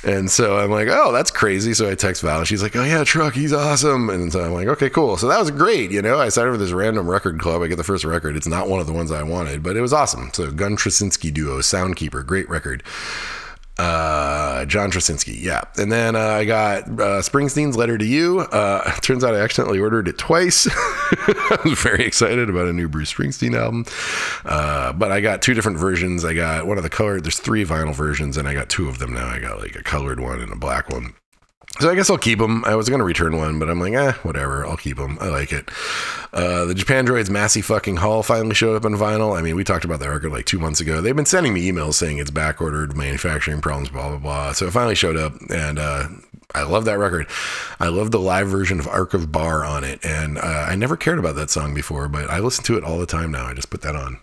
And 0.04 0.32
so 0.32 0.58
I'm 0.58 0.72
like, 0.72 0.88
oh, 0.90 1.12
that's 1.12 1.30
crazy. 1.30 1.74
So 1.74 1.90
I 1.90 1.96
text 1.96 2.22
Val. 2.22 2.40
And 2.40 2.48
she's 2.48 2.64
like, 2.64 2.76
oh, 2.76 2.84
yeah, 2.84 3.04
Truck, 3.04 3.34
he's 3.34 3.52
awesome. 3.52 4.10
And 4.10 4.32
so 4.32 4.42
I'm 4.42 4.54
like, 4.54 4.68
okay, 4.68 4.90
cool. 4.90 5.18
So 5.18 5.28
that 5.28 5.40
was 5.40 5.52
great. 5.52 5.92
You 5.92 6.02
know, 6.02 6.20
I 6.20 6.30
signed 6.30 6.48
up 6.48 6.54
for 6.54 6.58
this 6.58 6.72
random 6.72 7.10
record 7.10 7.40
club. 7.40 7.62
I 7.62 7.68
get 7.68 7.76
the 7.76 7.84
first 7.84 8.06
record. 8.06 8.38
It's 8.38 8.48
not 8.48 8.70
one 8.70 8.80
of 8.80 8.88
the 8.88 8.94
ones 8.94 9.12
I 9.12 9.24
wanted, 9.24 9.62
but 9.62 9.76
it 9.76 9.82
was 9.82 9.92
awesome. 9.92 10.32
So 10.34 10.52
Gunn 10.52 10.78
Truscinski 10.78 11.34
duo, 11.34 11.60
Soundkeeper, 11.60 12.26
great 12.26 12.50
record. 12.50 12.82
Uh, 13.80 14.66
John 14.66 14.92
Truscinski, 14.92 15.42
yeah. 15.42 15.62
And 15.78 15.90
then 15.90 16.18
uh, 16.18 16.20
I 16.20 16.44
got 16.44 16.84
uh, 16.84 17.22
Springsteen's 17.22 17.78
Letter 17.78 17.98
to 17.98 18.06
You. 18.06 18.42
Uh, 18.42 18.92
turns 19.02 19.24
out 19.24 19.34
I 19.34 19.40
accidentally 19.40 19.80
ordered 19.80 20.10
it 20.10 20.18
twice. 20.18 20.68
I 20.72 21.58
was 21.64 21.80
very 21.80 22.04
excited 22.04 22.50
about 22.50 22.68
a 22.68 22.74
new 22.74 22.90
Bruce 22.90 23.14
Springsteen 23.14 23.58
album. 23.58 23.86
Uh, 24.44 24.92
but 24.92 25.14
I 25.14 25.22
got 25.22 25.42
two 25.42 25.54
different 25.54 25.78
versions. 25.78 26.26
I 26.26 26.34
got 26.34 26.68
one 26.68 26.76
of 26.76 26.84
the 26.84 26.90
colored, 26.90 27.24
there's 27.24 27.40
three 27.40 27.64
vinyl 27.64 27.96
versions, 27.96 28.36
and 28.36 28.50
I 28.50 28.54
got 28.54 28.68
two 28.68 28.90
of 28.90 29.00
them 29.00 29.14
now. 29.14 29.28
I 29.28 29.40
got 29.40 29.62
like 29.62 29.78
a 29.78 29.84
colored 29.84 30.20
one 30.20 30.42
and 30.42 30.52
a 30.52 30.58
black 30.58 30.90
one. 30.90 31.14
So 31.80 31.90
I 31.90 31.96
guess 31.96 32.10
I'll 32.10 32.18
keep 32.18 32.40
them. 32.40 32.66
I 32.66 32.76
was 32.76 32.90
going 32.90 33.00
to 33.00 33.06
return 33.06 33.38
one, 33.38 33.58
but 33.58 33.70
I'm 33.70 33.80
like, 33.80 33.94
eh, 33.94 34.12
whatever. 34.24 34.66
I'll 34.66 34.78
keep 34.78 34.98
them. 34.98 35.18
I 35.22 35.30
like 35.30 35.54
it. 35.54 35.70
Uh, 36.34 36.66
the 36.66 36.74
Japandroids 36.74 37.30
Massey 37.30 37.62
fucking 37.62 37.98
Hall 37.98 38.22
finally 38.22 38.54
showed 38.54 38.76
up 38.76 38.86
in 38.86 38.98
vinyl. 38.98 39.38
I 39.38 39.42
mean, 39.42 39.56
we 39.56 39.64
talked 39.64 39.86
about 39.86 40.00
that 40.02 40.10
record 40.10 40.32
like 40.32 40.46
two 40.46 40.60
months 40.60 40.82
ago. 40.82 41.00
They've 41.00 41.16
been 41.16 41.26
sending 41.26 41.54
me 41.54 41.72
emails 41.72 41.94
saying 41.94 42.18
it's 42.18 42.32
back 42.32 42.62
ordered, 42.62 42.98
manufacturing 42.98 43.62
problems, 43.62 43.90
blah, 43.90 44.10
blah, 44.10 44.18
blah. 44.18 44.52
So 44.54 44.68
it 44.68 44.72
finally 44.72 44.96
showed 44.96 45.16
up, 45.16 45.34
and 45.50 45.80
uh, 45.80 46.10
I 46.54 46.64
love 46.64 46.86
that 46.86 46.98
record. 46.98 47.28
I 47.80 47.88
love 47.88 48.12
the 48.12 48.20
live 48.20 48.48
version 48.48 48.80
of 48.80 48.88
Arc 48.88 49.14
of 49.14 49.32
Bar 49.32 49.64
on 49.64 49.84
it. 49.84 50.04
And 50.04 50.38
uh, 50.38 50.66
I 50.68 50.76
never 50.76 50.98
cared 50.98 51.20
about 51.20 51.36
that 51.36 51.50
song 51.50 51.74
before, 51.74 52.10
but 52.10 52.30
I 52.30 52.40
listen 52.40 52.64
to 52.66 52.78
it 52.78 52.84
all 52.84 52.98
the 52.98 53.06
time 53.06 53.32
now. 53.32 53.46
I 53.46 53.54
just 53.54 53.70
put 53.70 53.82
that 53.82 53.96
on. 53.96 54.20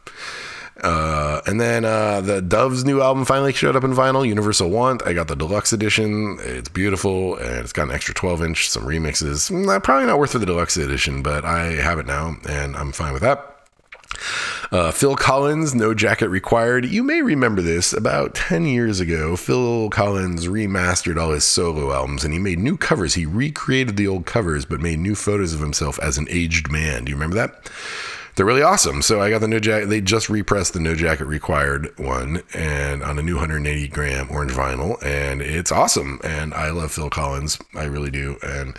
Uh, 0.83 1.41
and 1.47 1.61
then 1.61 1.85
uh, 1.85 2.21
the 2.21 2.43
Doves 2.43 2.85
new 2.85 3.01
album 3.01 3.25
finally 3.25 3.53
showed 3.53 3.77
up 3.77 3.85
in 3.85 3.93
vinyl, 3.93 4.27
Universal 4.27 4.69
Want. 4.71 5.03
I 5.07 5.15
got 5.15 5.29
the 5.29 5.37
deluxe 5.37 5.73
edition. 5.73 6.39
It's 6.41 6.69
beautiful 6.69 7.37
and 7.37 7.61
it's 7.61 7.73
got 7.73 7.89
an 7.89 7.95
extra 7.95 8.15
12 8.15 8.43
inch, 8.43 8.69
some 8.69 8.85
remixes. 8.85 9.51
Mm, 9.51 9.83
probably 9.83 10.07
not 10.07 10.19
worth 10.19 10.33
for 10.33 10.39
the 10.39 10.47
deluxe 10.47 10.77
edition, 10.77 11.23
but 11.23 11.45
I 11.45 11.73
have 11.73 11.99
it 11.99 12.07
now 12.07 12.37
and 12.49 12.77
I'm 12.77 12.93
fine 12.93 13.15
with 13.15 13.23
that. 13.23 13.55
Uh, 14.73 14.91
Phil 14.91 15.15
Collins, 15.15 15.75
No 15.75 15.95
Jacket 15.95 16.29
Required. 16.29 16.85
You 16.85 17.03
may 17.03 17.23
remember 17.23 17.63
this 17.63 17.93
about 17.93 18.35
10 18.35 18.67
years 18.67 19.01
ago. 19.01 19.37
Phil 19.37 19.89
Collins 19.91 20.47
remastered 20.47 21.21
all 21.21 21.33
his 21.33 21.45
solo 21.45 21.93
albums 21.93 22.25
and 22.25 22.33
he 22.35 22.41
made 22.41 22.59
new 22.59 22.77
covers. 22.77 23.15
He 23.15 23.27
recreated 23.27 23.97
the 23.97 24.09
old 24.09 24.27
covers 24.27 24.65
but 24.65 24.81
made 24.81 24.99
new 24.99 25.15
photos 25.15 25.55
of 25.55 25.61
himself 25.61 25.99
as 26.01 26.19
an 26.19 26.27
aged 26.31 26.71
man. 26.71 27.05
Do 27.05 27.11
you 27.11 27.17
remember 27.17 27.37
that? 27.37 27.71
They're 28.37 28.47
really 28.47 28.63
awesome. 28.63 29.03
So 29.03 29.21
I 29.21 29.31
got 29.31 29.41
the 29.41 29.49
no 29.49 29.59
jacket. 29.59 29.87
They 29.87 30.01
just 30.01 30.29
repressed 30.29 30.75
the 30.75 30.81
no 30.81 30.95
jacket 30.95 31.25
required 31.25 31.99
one 31.99 32.43
and 32.55 33.03
on 33.03 33.19
a 33.19 33.23
new 33.23 33.35
180 33.35 33.89
gram 33.89 34.29
orange 34.31 34.53
vinyl, 34.53 35.03
and 35.03 35.43
it's 35.43 35.73
awesome. 35.73 36.21
And 36.23 36.55
I 36.55 36.71
love 36.71 36.93
Phil 36.93 37.11
Collins. 37.11 37.59
I 37.75 37.85
really 37.85 38.11
do. 38.11 38.37
And 38.43 38.77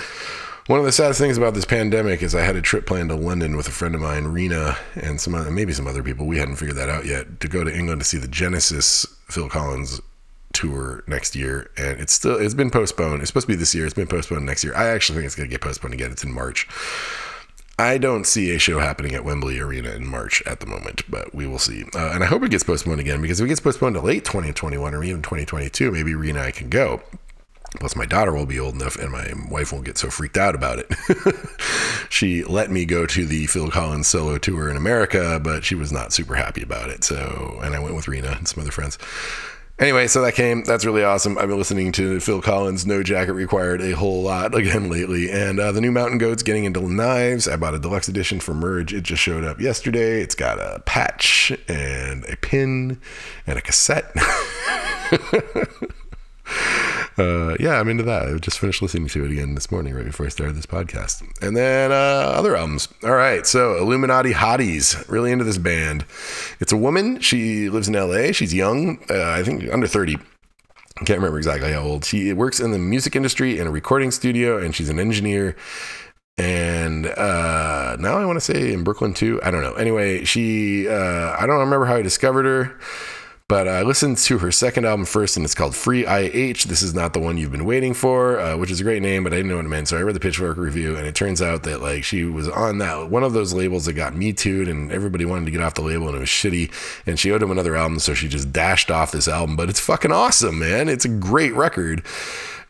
one 0.67 0.79
of 0.79 0.85
the 0.85 0.91
saddest 0.91 1.19
things 1.19 1.37
about 1.37 1.53
this 1.53 1.65
pandemic 1.65 2.21
is 2.21 2.35
I 2.35 2.41
had 2.41 2.55
a 2.55 2.61
trip 2.61 2.85
planned 2.85 3.09
to 3.09 3.15
London 3.15 3.57
with 3.57 3.67
a 3.67 3.71
friend 3.71 3.95
of 3.95 4.01
mine, 4.01 4.25
Rena, 4.25 4.77
and 4.95 5.19
some 5.19 5.33
other, 5.33 5.49
maybe 5.49 5.73
some 5.73 5.87
other 5.87 6.03
people. 6.03 6.27
We 6.27 6.37
hadn't 6.37 6.57
figured 6.57 6.77
that 6.77 6.89
out 6.89 7.05
yet 7.05 7.39
to 7.39 7.47
go 7.47 7.63
to 7.63 7.75
England 7.75 8.01
to 8.01 8.05
see 8.05 8.17
the 8.17 8.27
Genesis 8.27 9.05
Phil 9.27 9.49
Collins 9.49 10.01
tour 10.53 11.03
next 11.07 11.35
year, 11.35 11.69
and 11.77 11.99
it's 11.99 12.13
still 12.13 12.35
it's 12.35 12.53
been 12.53 12.69
postponed. 12.69 13.21
It's 13.21 13.29
supposed 13.29 13.47
to 13.47 13.53
be 13.53 13.55
this 13.55 13.73
year. 13.73 13.85
It's 13.85 13.93
been 13.93 14.07
postponed 14.07 14.45
next 14.45 14.63
year. 14.63 14.75
I 14.75 14.87
actually 14.87 15.15
think 15.15 15.27
it's 15.27 15.35
going 15.35 15.49
to 15.49 15.53
get 15.53 15.61
postponed 15.61 15.93
again. 15.93 16.11
It's 16.11 16.23
in 16.23 16.33
March. 16.33 16.67
I 17.79 17.99
don't 17.99 18.25
see 18.25 18.55
a 18.55 18.59
show 18.59 18.79
happening 18.79 19.13
at 19.13 19.23
Wembley 19.23 19.59
Arena 19.59 19.91
in 19.91 20.07
March 20.07 20.41
at 20.47 20.61
the 20.61 20.65
moment, 20.65 21.03
but 21.09 21.35
we 21.35 21.45
will 21.45 21.59
see. 21.59 21.83
Uh, 21.93 22.11
and 22.11 22.23
I 22.23 22.27
hope 22.27 22.41
it 22.41 22.49
gets 22.49 22.63
postponed 22.63 22.99
again 22.99 23.21
because 23.21 23.39
if 23.39 23.45
it 23.45 23.49
gets 23.49 23.59
postponed 23.59 23.95
to 23.95 24.01
late 24.01 24.25
2021 24.25 24.95
or 24.95 25.03
even 25.03 25.21
2022, 25.21 25.91
maybe 25.91 26.15
Rena 26.15 26.39
and 26.39 26.47
I 26.47 26.51
can 26.51 26.69
go. 26.69 27.03
Plus, 27.79 27.95
my 27.95 28.05
daughter 28.05 28.33
will 28.33 28.47
be 28.47 28.59
old 28.59 28.73
enough 28.73 28.95
and 28.95 29.11
my 29.11 29.31
wife 29.51 29.71
won't 29.71 29.85
get 29.85 29.99
so 29.99 30.09
freaked 30.09 30.37
out 30.37 30.55
about 30.55 30.79
it. 30.79 30.91
she 32.09 32.43
let 32.43 32.71
me 32.71 32.85
go 32.85 33.05
to 33.05 33.25
the 33.25 33.45
Phil 33.45 33.69
Collins 33.69 34.07
solo 34.07 34.39
tour 34.39 34.69
in 34.69 34.77
America, 34.77 35.39
but 35.43 35.63
she 35.63 35.75
was 35.75 35.91
not 35.91 36.13
super 36.13 36.33
happy 36.33 36.63
about 36.63 36.89
it. 36.89 37.03
So, 37.03 37.59
and 37.61 37.75
I 37.75 37.79
went 37.79 37.95
with 37.95 38.07
Rena 38.07 38.35
and 38.37 38.47
some 38.47 38.61
other 38.61 38.71
friends. 38.71 38.97
Anyway, 39.79 40.07
so 40.07 40.23
that 40.23 40.33
came. 40.33 40.63
That's 40.63 40.85
really 40.85 41.03
awesome. 41.03 41.37
I've 41.37 41.49
been 41.49 41.57
listening 41.59 41.91
to 41.93 42.19
Phil 42.19 42.41
Collins' 42.41 42.87
No 42.87 43.03
Jacket 43.03 43.33
Required 43.33 43.79
a 43.79 43.91
whole 43.91 44.23
lot 44.23 44.55
again 44.55 44.89
lately. 44.89 45.29
And 45.29 45.59
uh, 45.59 45.71
the 45.71 45.81
new 45.81 45.91
Mountain 45.91 46.17
Goats 46.17 46.41
getting 46.41 46.65
into 46.65 46.81
knives. 46.81 47.47
I 47.47 47.57
bought 47.57 47.75
a 47.75 47.79
deluxe 47.79 48.07
edition 48.07 48.39
for 48.39 48.55
Merge. 48.55 48.91
It 48.91 49.03
just 49.03 49.21
showed 49.21 49.43
up 49.43 49.61
yesterday. 49.61 50.21
It's 50.21 50.33
got 50.33 50.57
a 50.57 50.81
patch 50.85 51.51
and 51.67 52.25
a 52.25 52.37
pin 52.37 52.99
and 53.45 53.59
a 53.59 53.61
cassette. 53.61 54.15
uh, 57.17 57.55
yeah, 57.59 57.79
I'm 57.79 57.89
into 57.89 58.03
that. 58.03 58.27
I 58.27 58.37
just 58.37 58.59
finished 58.59 58.81
listening 58.81 59.07
to 59.09 59.25
it 59.25 59.31
again 59.31 59.55
this 59.55 59.71
morning, 59.71 59.93
right 59.93 60.05
before 60.05 60.25
I 60.25 60.29
started 60.29 60.55
this 60.55 60.65
podcast. 60.65 61.23
And 61.41 61.57
then 61.57 61.91
uh, 61.91 61.95
other 62.35 62.55
albums. 62.55 62.87
All 63.03 63.15
right, 63.15 63.45
so 63.45 63.77
Illuminati 63.77 64.33
Hotties, 64.33 65.07
really 65.09 65.31
into 65.31 65.43
this 65.43 65.57
band. 65.57 66.05
It's 66.59 66.71
a 66.71 66.77
woman. 66.77 67.19
She 67.19 67.69
lives 67.69 67.87
in 67.87 67.95
LA. 67.95 68.31
She's 68.31 68.53
young, 68.53 68.99
uh, 69.09 69.31
I 69.31 69.43
think 69.43 69.71
under 69.71 69.87
30. 69.87 70.15
I 70.15 71.03
can't 71.05 71.19
remember 71.19 71.37
exactly 71.37 71.71
how 71.71 71.81
old. 71.81 72.05
She 72.05 72.33
works 72.33 72.59
in 72.59 72.71
the 72.71 72.79
music 72.79 73.15
industry 73.15 73.59
in 73.59 73.67
a 73.67 73.71
recording 73.71 74.11
studio, 74.11 74.57
and 74.57 74.75
she's 74.75 74.89
an 74.89 74.99
engineer. 74.99 75.55
And 76.39 77.07
uh, 77.07 77.97
now 77.99 78.17
I 78.17 78.25
want 78.25 78.37
to 78.37 78.41
say 78.41 78.73
in 78.73 78.83
Brooklyn 78.83 79.15
too. 79.15 79.39
I 79.43 79.49
don't 79.49 79.63
know. 79.63 79.73
Anyway, 79.73 80.23
she, 80.23 80.87
uh, 80.87 81.35
I 81.37 81.47
don't 81.47 81.59
remember 81.59 81.85
how 81.85 81.95
I 81.95 82.03
discovered 82.03 82.45
her 82.45 82.79
but 83.49 83.65
I 83.65 83.81
listened 83.83 84.17
to 84.17 84.39
her 84.39 84.51
second 84.51 84.85
album 84.85 85.05
first, 85.05 85.37
and 85.37 85.45
it's 85.45 85.55
called 85.55 85.73
Free 85.73 86.05
IH. 86.05 86.65
This 86.67 86.81
is 86.81 86.93
not 86.93 87.13
the 87.13 87.19
one 87.19 87.37
you've 87.37 87.51
been 87.51 87.63
waiting 87.63 87.93
for, 87.93 88.37
uh, 88.39 88.57
which 88.57 88.69
is 88.69 88.81
a 88.81 88.83
great 88.83 89.01
name, 89.01 89.23
but 89.23 89.31
I 89.31 89.37
didn't 89.37 89.49
know 89.49 89.55
what 89.55 89.65
it 89.65 89.69
meant. 89.69 89.87
So 89.87 89.97
I 89.97 90.01
read 90.01 90.15
the 90.15 90.19
Pitchfork 90.19 90.57
review, 90.57 90.97
and 90.97 91.07
it 91.07 91.15
turns 91.15 91.41
out 91.41 91.63
that 91.63 91.81
like 91.81 92.03
she 92.03 92.25
was 92.25 92.49
on 92.49 92.79
that 92.79 93.09
one 93.09 93.23
of 93.23 93.31
those 93.31 93.53
labels 93.53 93.85
that 93.85 93.93
got 93.93 94.13
me 94.15 94.33
tooed, 94.33 94.67
and 94.67 94.91
everybody 94.91 95.23
wanted 95.23 95.45
to 95.45 95.51
get 95.51 95.61
off 95.61 95.75
the 95.75 95.81
label, 95.81 96.07
and 96.07 96.17
it 96.17 96.19
was 96.19 96.29
shitty. 96.29 96.69
And 97.05 97.17
she 97.17 97.31
owed 97.31 97.41
him 97.41 97.51
another 97.51 97.77
album, 97.77 97.99
so 97.99 98.13
she 98.13 98.27
just 98.27 98.51
dashed 98.51 98.91
off 98.91 99.13
this 99.13 99.29
album. 99.29 99.55
But 99.55 99.69
it's 99.69 99.79
fucking 99.79 100.11
awesome, 100.11 100.59
man. 100.59 100.89
It's 100.89 101.05
a 101.05 101.09
great 101.09 101.53
record. 101.53 102.03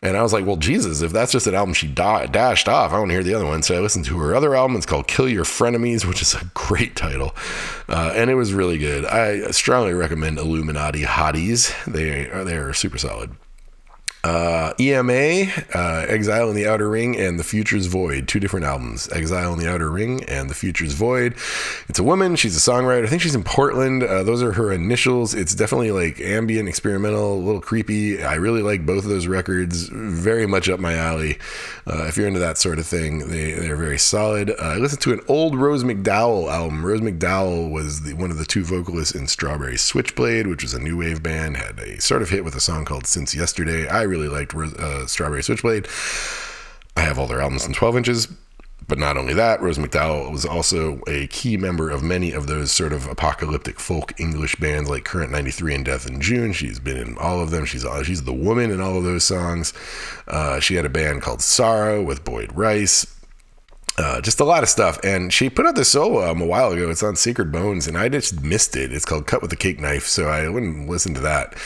And 0.00 0.16
I 0.16 0.22
was 0.22 0.32
like, 0.32 0.46
well, 0.46 0.56
Jesus, 0.56 1.02
if 1.02 1.12
that's 1.12 1.32
just 1.32 1.46
an 1.46 1.54
album 1.54 1.74
she 1.74 1.88
da- 1.88 2.26
dashed 2.26 2.68
off, 2.68 2.92
I 2.92 2.98
want 2.98 3.10
to 3.10 3.14
hear 3.14 3.24
the 3.24 3.34
other 3.34 3.46
one. 3.46 3.62
So 3.62 3.76
I 3.76 3.80
listened 3.80 4.04
to 4.06 4.18
her 4.18 4.34
other 4.34 4.54
album. 4.54 4.76
It's 4.76 4.86
called 4.86 5.08
Kiss 5.08 5.30
Your 5.30 5.44
Frenemies, 5.44 6.04
which 6.04 6.22
is 6.22 6.34
a 6.34 6.44
great 6.54 6.94
title. 6.94 7.34
Uh, 7.88 8.12
and 8.14 8.30
it 8.30 8.34
was 8.34 8.52
really 8.52 8.78
good. 8.78 9.04
I 9.04 9.50
strongly 9.50 9.94
recommend 9.94 10.38
Illuminati 10.38 11.02
Hotties. 11.02 11.74
They 11.84 12.30
are, 12.30 12.44
they 12.44 12.56
are 12.56 12.72
super 12.72 12.98
solid. 12.98 13.30
Uh, 14.28 14.74
EMA, 14.78 15.50
uh, 15.74 16.04
Exile 16.06 16.50
in 16.50 16.54
the 16.54 16.66
Outer 16.66 16.90
Ring, 16.90 17.16
and 17.16 17.38
The 17.38 17.44
Future's 17.44 17.86
Void. 17.86 18.28
Two 18.28 18.38
different 18.38 18.66
albums 18.66 19.10
Exile 19.10 19.54
in 19.54 19.58
the 19.58 19.66
Outer 19.66 19.90
Ring 19.90 20.22
and 20.24 20.50
The 20.50 20.54
Future's 20.54 20.92
Void. 20.92 21.32
It's 21.88 21.98
a 21.98 22.02
woman. 22.02 22.36
She's 22.36 22.54
a 22.54 22.70
songwriter. 22.70 23.04
I 23.04 23.06
think 23.08 23.22
she's 23.22 23.34
in 23.34 23.42
Portland. 23.42 24.02
Uh, 24.02 24.22
those 24.24 24.42
are 24.42 24.52
her 24.52 24.70
initials. 24.70 25.32
It's 25.32 25.54
definitely 25.54 25.92
like 25.92 26.20
ambient, 26.20 26.68
experimental, 26.68 27.36
a 27.36 27.40
little 27.42 27.62
creepy. 27.62 28.22
I 28.22 28.34
really 28.34 28.60
like 28.60 28.84
both 28.84 29.04
of 29.04 29.08
those 29.08 29.26
records. 29.26 29.88
Very 29.88 30.46
much 30.46 30.68
up 30.68 30.78
my 30.78 30.92
alley. 30.92 31.38
Uh, 31.86 32.04
if 32.06 32.18
you're 32.18 32.26
into 32.26 32.40
that 32.40 32.58
sort 32.58 32.78
of 32.78 32.86
thing, 32.86 33.30
they, 33.30 33.52
they're 33.52 33.76
very 33.76 33.98
solid. 33.98 34.50
Uh, 34.50 34.56
I 34.60 34.76
listened 34.76 35.00
to 35.02 35.14
an 35.14 35.20
old 35.28 35.56
Rose 35.56 35.84
McDowall 35.84 36.52
album. 36.52 36.84
Rose 36.84 37.00
McDowall 37.00 37.70
was 37.70 38.02
the, 38.02 38.12
one 38.12 38.30
of 38.30 38.36
the 38.36 38.44
two 38.44 38.62
vocalists 38.62 39.14
in 39.14 39.26
Strawberry 39.26 39.78
Switchblade, 39.78 40.48
which 40.48 40.62
was 40.62 40.74
a 40.74 40.78
new 40.78 40.98
wave 40.98 41.22
band, 41.22 41.56
had 41.56 41.78
a 41.78 41.98
sort 41.98 42.20
of 42.20 42.28
hit 42.28 42.44
with 42.44 42.54
a 42.54 42.60
song 42.60 42.84
called 42.84 43.06
Since 43.06 43.34
Yesterday. 43.34 43.88
I 43.88 44.02
really 44.02 44.17
liked 44.26 44.54
uh, 44.54 45.06
Strawberry 45.06 45.44
Switchblade. 45.44 45.86
I 46.96 47.02
have 47.02 47.18
all 47.18 47.28
their 47.28 47.40
albums 47.40 47.64
in 47.64 47.72
12 47.72 47.96
inches. 47.96 48.28
But 48.88 48.98
not 48.98 49.18
only 49.18 49.34
that, 49.34 49.60
Rose 49.60 49.76
McDowall 49.76 50.32
was 50.32 50.46
also 50.46 51.00
a 51.06 51.26
key 51.26 51.58
member 51.58 51.90
of 51.90 52.02
many 52.02 52.32
of 52.32 52.46
those 52.46 52.72
sort 52.72 52.94
of 52.94 53.06
apocalyptic 53.06 53.78
folk 53.78 54.18
English 54.18 54.56
bands 54.56 54.88
like 54.88 55.04
Current 55.04 55.30
93 55.30 55.74
and 55.74 55.84
Death 55.84 56.08
in 56.08 56.22
June. 56.22 56.54
She's 56.54 56.80
been 56.80 56.96
in 56.96 57.18
all 57.18 57.40
of 57.40 57.50
them. 57.50 57.66
She's 57.66 57.84
she's 58.04 58.22
the 58.22 58.32
woman 58.32 58.70
in 58.70 58.80
all 58.80 58.96
of 58.96 59.04
those 59.04 59.24
songs. 59.24 59.74
Uh, 60.26 60.58
she 60.58 60.76
had 60.76 60.86
a 60.86 60.88
band 60.88 61.20
called 61.20 61.42
Sorrow 61.42 62.02
with 62.02 62.24
Boyd 62.24 62.50
Rice. 62.54 63.17
Uh, 63.98 64.20
just 64.20 64.38
a 64.38 64.44
lot 64.44 64.62
of 64.62 64.68
stuff. 64.68 64.98
And 65.02 65.32
she 65.32 65.50
put 65.50 65.66
out 65.66 65.74
this 65.74 65.88
solo 65.88 66.22
album 66.22 66.42
a 66.42 66.46
while 66.46 66.70
ago. 66.70 66.88
It's 66.88 67.02
on 67.02 67.16
Sacred 67.16 67.50
Bones, 67.50 67.88
and 67.88 67.98
I 67.98 68.08
just 68.08 68.42
missed 68.42 68.76
it. 68.76 68.92
It's 68.92 69.04
called 69.04 69.26
Cut 69.26 69.42
with 69.42 69.50
the 69.50 69.56
Cake 69.56 69.80
Knife, 69.80 70.06
so 70.06 70.28
I 70.28 70.48
wouldn't 70.48 70.88
listen 70.88 71.14
to 71.14 71.20
that 71.20 71.56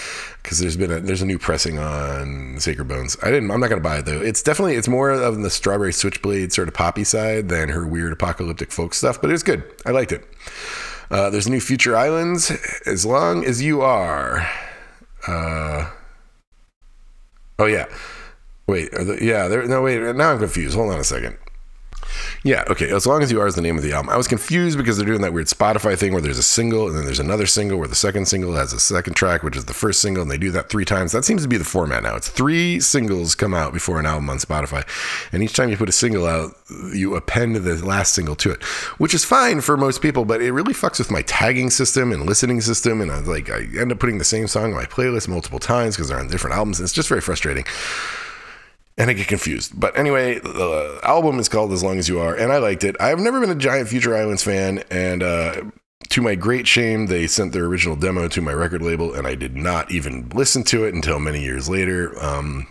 because 0.42 0.58
there's 0.58 0.76
been 0.76 0.90
a 0.90 1.00
there's 1.00 1.22
a 1.22 1.26
new 1.26 1.38
pressing 1.38 1.78
on 1.78 2.58
Sacred 2.58 2.88
Bones. 2.88 3.16
I 3.22 3.30
didn't. 3.30 3.50
I'm 3.50 3.60
not 3.60 3.68
gonna 3.68 3.82
buy 3.82 3.98
it 3.98 4.06
though. 4.06 4.20
It's 4.20 4.42
definitely 4.42 4.76
it's 4.76 4.88
more 4.88 5.10
of 5.10 5.42
the 5.42 5.50
Strawberry 5.50 5.92
Switchblade 5.92 6.52
sort 6.52 6.68
of 6.68 6.74
poppy 6.74 7.04
side 7.04 7.48
than 7.50 7.68
her 7.68 7.86
weird 7.86 8.12
apocalyptic 8.12 8.72
folk 8.72 8.94
stuff. 8.94 9.20
But 9.20 9.30
it's 9.30 9.42
good. 9.42 9.64
I 9.84 9.90
liked 9.90 10.12
it. 10.12 10.26
Uh, 11.10 11.28
there's 11.28 11.48
new 11.48 11.60
Future 11.60 11.96
Islands. 11.96 12.50
As 12.86 13.04
long 13.04 13.44
as 13.44 13.60
you 13.60 13.82
are. 13.82 14.48
Uh, 15.28 15.90
oh 17.58 17.66
yeah. 17.66 17.86
Wait. 18.66 18.88
Yeah. 19.20 19.48
There. 19.48 19.66
No. 19.68 19.82
Wait. 19.82 20.00
Now 20.16 20.32
I'm 20.32 20.38
confused. 20.38 20.74
Hold 20.74 20.92
on 20.92 20.98
a 20.98 21.04
second. 21.04 21.36
Yeah, 22.42 22.64
okay. 22.68 22.90
As 22.90 23.06
long 23.06 23.22
as 23.22 23.30
you 23.30 23.40
are 23.40 23.46
is 23.46 23.54
the 23.54 23.62
name 23.62 23.76
of 23.76 23.82
the 23.82 23.92
album. 23.92 24.10
I 24.10 24.16
was 24.16 24.28
confused 24.28 24.76
because 24.76 24.96
they're 24.96 25.06
doing 25.06 25.20
that 25.22 25.32
weird 25.32 25.46
Spotify 25.46 25.96
thing 25.98 26.12
where 26.12 26.22
there's 26.22 26.38
a 26.38 26.42
single 26.42 26.88
and 26.88 26.96
then 26.96 27.04
there's 27.04 27.20
another 27.20 27.46
single 27.46 27.78
where 27.78 27.88
the 27.88 27.94
second 27.94 28.26
single 28.26 28.54
has 28.54 28.72
a 28.72 28.80
second 28.80 29.14
track, 29.14 29.42
which 29.42 29.56
is 29.56 29.66
the 29.66 29.74
first 29.74 30.00
single, 30.00 30.22
and 30.22 30.30
they 30.30 30.38
do 30.38 30.50
that 30.50 30.68
three 30.68 30.84
times. 30.84 31.12
That 31.12 31.24
seems 31.24 31.42
to 31.42 31.48
be 31.48 31.56
the 31.56 31.64
format 31.64 32.02
now. 32.02 32.16
It's 32.16 32.28
three 32.28 32.80
singles 32.80 33.34
come 33.34 33.54
out 33.54 33.72
before 33.72 33.98
an 33.98 34.06
album 34.06 34.28
on 34.30 34.38
Spotify, 34.38 34.86
and 35.32 35.42
each 35.42 35.54
time 35.54 35.68
you 35.68 35.76
put 35.76 35.88
a 35.88 35.92
single 35.92 36.26
out, 36.26 36.56
you 36.92 37.14
append 37.16 37.56
the 37.56 37.84
last 37.84 38.14
single 38.14 38.34
to 38.36 38.50
it, 38.50 38.62
which 38.98 39.14
is 39.14 39.24
fine 39.24 39.60
for 39.60 39.76
most 39.76 40.02
people, 40.02 40.24
but 40.24 40.40
it 40.40 40.52
really 40.52 40.74
fucks 40.74 40.98
with 40.98 41.10
my 41.10 41.22
tagging 41.22 41.70
system 41.70 42.12
and 42.12 42.26
listening 42.26 42.60
system, 42.60 43.00
and 43.00 43.10
I 43.10 43.20
like 43.20 43.50
I 43.50 43.66
end 43.78 43.92
up 43.92 43.98
putting 43.98 44.18
the 44.18 44.24
same 44.24 44.46
song 44.46 44.72
on 44.72 44.74
my 44.74 44.86
playlist 44.86 45.28
multiple 45.28 45.58
times 45.58 45.96
because 45.96 46.08
they're 46.08 46.18
on 46.18 46.28
different 46.28 46.56
albums. 46.56 46.78
And 46.78 46.84
it's 46.84 46.92
just 46.92 47.08
very 47.08 47.20
frustrating 47.20 47.64
and 49.02 49.10
I 49.10 49.14
get 49.14 49.26
confused. 49.26 49.78
But 49.78 49.98
anyway, 49.98 50.38
the 50.38 51.00
album 51.02 51.40
is 51.40 51.48
called 51.48 51.72
As 51.72 51.82
Long 51.82 51.98
as 51.98 52.08
You 52.08 52.20
Are, 52.20 52.36
and 52.36 52.52
I 52.52 52.58
liked 52.58 52.84
it. 52.84 52.94
I've 53.00 53.18
never 53.18 53.40
been 53.40 53.50
a 53.50 53.56
giant 53.56 53.88
Future 53.88 54.16
Islands 54.16 54.44
fan, 54.44 54.84
and 54.92 55.24
uh, 55.24 55.62
to 56.10 56.22
my 56.22 56.36
great 56.36 56.68
shame, 56.68 57.06
they 57.06 57.26
sent 57.26 57.52
their 57.52 57.64
original 57.64 57.96
demo 57.96 58.28
to 58.28 58.40
my 58.40 58.52
record 58.52 58.80
label, 58.80 59.12
and 59.12 59.26
I 59.26 59.34
did 59.34 59.56
not 59.56 59.90
even 59.90 60.28
listen 60.28 60.62
to 60.64 60.84
it 60.84 60.94
until 60.94 61.18
many 61.18 61.42
years 61.42 61.68
later. 61.68 62.16
Um, 62.22 62.68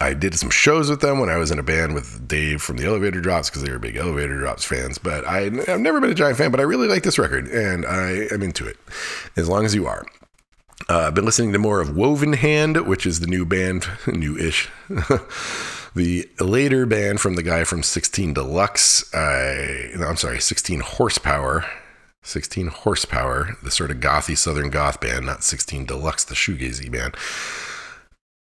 I 0.00 0.14
did 0.14 0.34
some 0.36 0.48
shows 0.48 0.88
with 0.88 1.02
them 1.02 1.20
when 1.20 1.28
I 1.28 1.36
was 1.36 1.50
in 1.50 1.58
a 1.58 1.62
band 1.62 1.94
with 1.94 2.26
Dave 2.26 2.62
from 2.62 2.78
the 2.78 2.86
Elevator 2.86 3.20
Drops 3.20 3.50
because 3.50 3.62
they 3.62 3.70
were 3.70 3.78
big 3.78 3.96
Elevator 3.96 4.38
Drops 4.38 4.64
fans. 4.64 4.96
But 4.96 5.26
I, 5.26 5.44
I've 5.68 5.80
never 5.80 6.00
been 6.00 6.10
a 6.10 6.14
giant 6.14 6.38
fan, 6.38 6.50
but 6.50 6.60
I 6.60 6.64
really 6.64 6.88
like 6.88 7.02
this 7.02 7.18
record 7.18 7.46
and 7.48 7.84
I 7.84 8.26
am 8.32 8.42
into 8.42 8.66
it, 8.66 8.78
as 9.36 9.50
long 9.50 9.66
as 9.66 9.74
you 9.74 9.86
are. 9.86 10.06
Uh, 10.88 10.98
I've 11.06 11.14
been 11.14 11.24
listening 11.24 11.52
to 11.52 11.58
more 11.58 11.80
of 11.80 11.96
Woven 11.96 12.34
Hand, 12.34 12.86
which 12.86 13.06
is 13.06 13.20
the 13.20 13.26
new 13.26 13.44
band, 13.44 13.86
new-ish. 14.06 14.68
the 15.94 16.28
later 16.40 16.86
band 16.86 17.20
from 17.20 17.34
the 17.34 17.42
guy 17.42 17.64
from 17.64 17.82
16 17.82 18.34
Deluxe. 18.34 19.14
I, 19.14 19.90
no, 19.96 20.06
I'm 20.06 20.16
sorry, 20.16 20.40
16 20.40 20.80
Horsepower. 20.80 21.64
16 22.24 22.68
Horsepower, 22.68 23.56
the 23.62 23.70
sort 23.70 23.90
of 23.90 23.96
gothy 23.98 24.36
Southern 24.36 24.70
goth 24.70 25.00
band, 25.00 25.26
not 25.26 25.42
16 25.42 25.86
Deluxe, 25.86 26.24
the 26.24 26.36
shoegazy 26.36 26.90
band. 26.90 27.16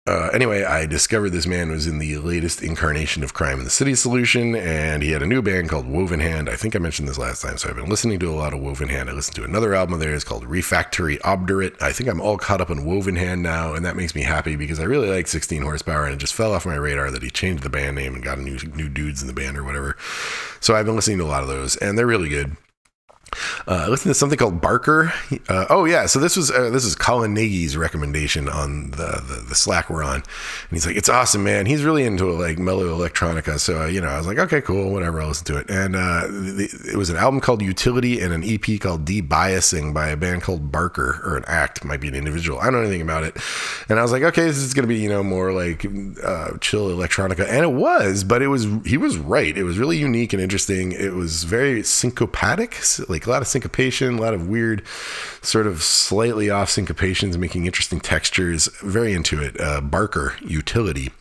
Uh, 0.07 0.31
anyway, 0.33 0.63
I 0.63 0.87
discovered 0.87 1.31
this 1.31 1.49
man 1.49 1.69
was 1.69 1.89
in 1.89 1.99
the 1.99 2.19
latest 2.19 2.63
incarnation 2.63 3.25
of 3.25 3.35
Crime 3.35 3.59
in 3.59 3.65
the 3.65 3.71
City 3.71 3.97
Solution, 3.97 4.55
and 4.55 5.03
he 5.03 5.11
had 5.11 5.21
a 5.21 5.27
new 5.27 5.43
band 5.43 5.69
called 5.69 5.85
Woven 5.85 6.21
Hand. 6.21 6.49
I 6.49 6.55
think 6.55 6.77
I 6.77 6.79
mentioned 6.79 7.09
this 7.09 7.19
last 7.19 7.43
time, 7.43 7.59
so 7.59 7.69
I've 7.69 7.75
been 7.75 7.89
listening 7.89 8.21
to 8.21 8.31
a 8.31 8.37
lot 8.37 8.55
of 8.55 8.61
Woven 8.61 8.89
Hand. 8.89 9.11
I 9.11 9.15
listened 9.15 9.35
to 9.35 9.43
another 9.43 9.75
album 9.75 9.95
of 9.95 10.01
theirs 10.01 10.23
called 10.23 10.45
Refractory 10.45 11.21
Obdurate. 11.23 11.83
I 11.83 11.91
think 11.91 12.09
I'm 12.09 12.21
all 12.21 12.39
caught 12.39 12.61
up 12.61 12.71
on 12.71 12.85
Woven 12.85 13.17
Hand 13.17 13.43
now, 13.43 13.75
and 13.75 13.85
that 13.85 13.97
makes 13.97 14.15
me 14.15 14.23
happy 14.23 14.55
because 14.55 14.79
I 14.79 14.85
really 14.85 15.11
like 15.11 15.27
16 15.27 15.63
Horsepower, 15.63 16.05
and 16.05 16.15
it 16.15 16.19
just 16.19 16.35
fell 16.35 16.55
off 16.55 16.67
my 16.67 16.77
radar 16.77 17.11
that 17.11 17.25
he 17.25 17.31
changed 17.31 17.65
the 17.65 17.69
band 17.69 17.97
name 17.97 18.15
and 18.15 18.23
got 18.23 18.39
a 18.39 18.43
new 18.43 18.59
new 18.77 18.89
dudes 18.89 19.23
in 19.23 19.27
the 19.27 19.35
band 19.35 19.59
or 19.59 19.65
whatever. 19.65 19.97
So 20.61 20.77
I've 20.77 20.87
been 20.87 20.95
listening 20.95 21.19
to 21.19 21.25
a 21.25 21.27
lot 21.27 21.43
of 21.43 21.49
those, 21.49 21.75
and 21.79 21.99
they're 21.99 22.07
really 22.07 22.29
good. 22.29 22.57
Uh, 23.67 23.87
listen 23.89 24.09
to 24.09 24.15
something 24.15 24.39
called 24.39 24.61
Barker. 24.61 25.13
Uh, 25.49 25.67
oh 25.69 25.85
yeah, 25.85 26.07
so 26.07 26.19
this 26.19 26.37
was 26.37 26.51
uh, 26.51 26.71
this 26.71 26.85
is 26.85 26.95
Colin 26.95 27.35
Nagy's 27.35 27.77
recommendation 27.77 28.49
on 28.49 28.93
the, 28.93 29.23
the, 29.27 29.45
the 29.49 29.55
Slack 29.55 29.91
we're 29.91 30.05
on, 30.05 30.17
and 30.17 30.25
he's 30.71 30.87
like, 30.87 30.97
"It's 30.97 31.09
awesome, 31.09 31.43
man." 31.43 31.67
He's 31.67 31.83
really 31.83 32.05
into 32.05 32.27
like 32.33 32.59
mellow 32.59 32.87
electronica, 32.97 33.59
so 33.59 33.83
uh, 33.83 33.87
you 33.87 34.01
know, 34.01 34.09
I 34.09 34.19
was 34.19 34.27
like, 34.27 34.39
"Okay, 34.39 34.61
cool, 34.61 34.93
whatever." 34.93 35.21
I'll 35.21 35.29
listen 35.29 35.47
to 35.47 35.59
it. 35.59 35.69
And 35.69 35.97
uh, 35.97 36.27
the, 36.29 36.69
it 36.93 36.97
was 36.97 37.11
an 37.11 37.17
album 37.17 37.41
called 37.41 37.61
Utility 37.63 38.21
and 38.21 38.33
an 38.33 38.45
EP 38.45 38.81
called 38.81 39.05
Debiasing 39.05 39.93
by 39.93 40.09
a 40.09 40.17
band 40.17 40.43
called 40.43 40.71
Barker, 40.71 41.21
or 41.25 41.37
an 41.37 41.45
act, 41.47 41.85
might 41.85 42.01
be 42.01 42.09
an 42.09 42.15
individual. 42.15 42.61
I 42.61 42.65
don't 42.65 42.75
know 42.75 42.81
anything 42.81 43.03
about 43.03 43.25
it. 43.25 43.37
And 43.89 43.99
I 43.99 44.03
was 44.03 44.13
like, 44.13 44.23
"Okay, 44.23 44.45
this 44.45 44.59
is 44.59 44.75
gonna 44.75 44.89
be 44.89 44.99
you 44.99 45.09
know 45.09 45.23
more 45.23 45.53
like 45.53 45.85
uh, 46.23 46.57
chill 46.61 46.89
electronica," 46.89 47.47
and 47.49 47.65
it 47.65 47.73
was, 47.73 48.25
but 48.25 48.43
it 48.43 48.49
was 48.49 48.67
he 48.85 48.97
was 48.97 49.19
right. 49.19 49.57
It 49.57 49.65
was 49.65 49.79
really 49.79 49.99
unique 49.99 50.33
and 50.33 50.41
interesting. 50.41 50.93
It 50.93 51.15
was 51.15 51.45
very 51.45 51.83
syncopatic, 51.83 52.79
like 53.09 53.16
a 53.25 53.31
lot 53.31 53.41
of 53.41 53.49
syncopation, 53.49 54.19
a 54.19 54.21
lot 54.21 54.35
of 54.35 54.49
weird, 54.49 54.87
sort 55.41 55.67
of 55.67 55.83
slightly 55.83 56.51
off 56.51 56.69
syncopations, 56.69 57.39
making 57.39 57.65
interesting 57.65 58.01
textures. 58.01 58.69
Very 58.83 59.15
into 59.15 59.41
it. 59.41 59.59
Uh, 59.59 59.81
Barker 59.81 60.35
Utility. 60.43 61.13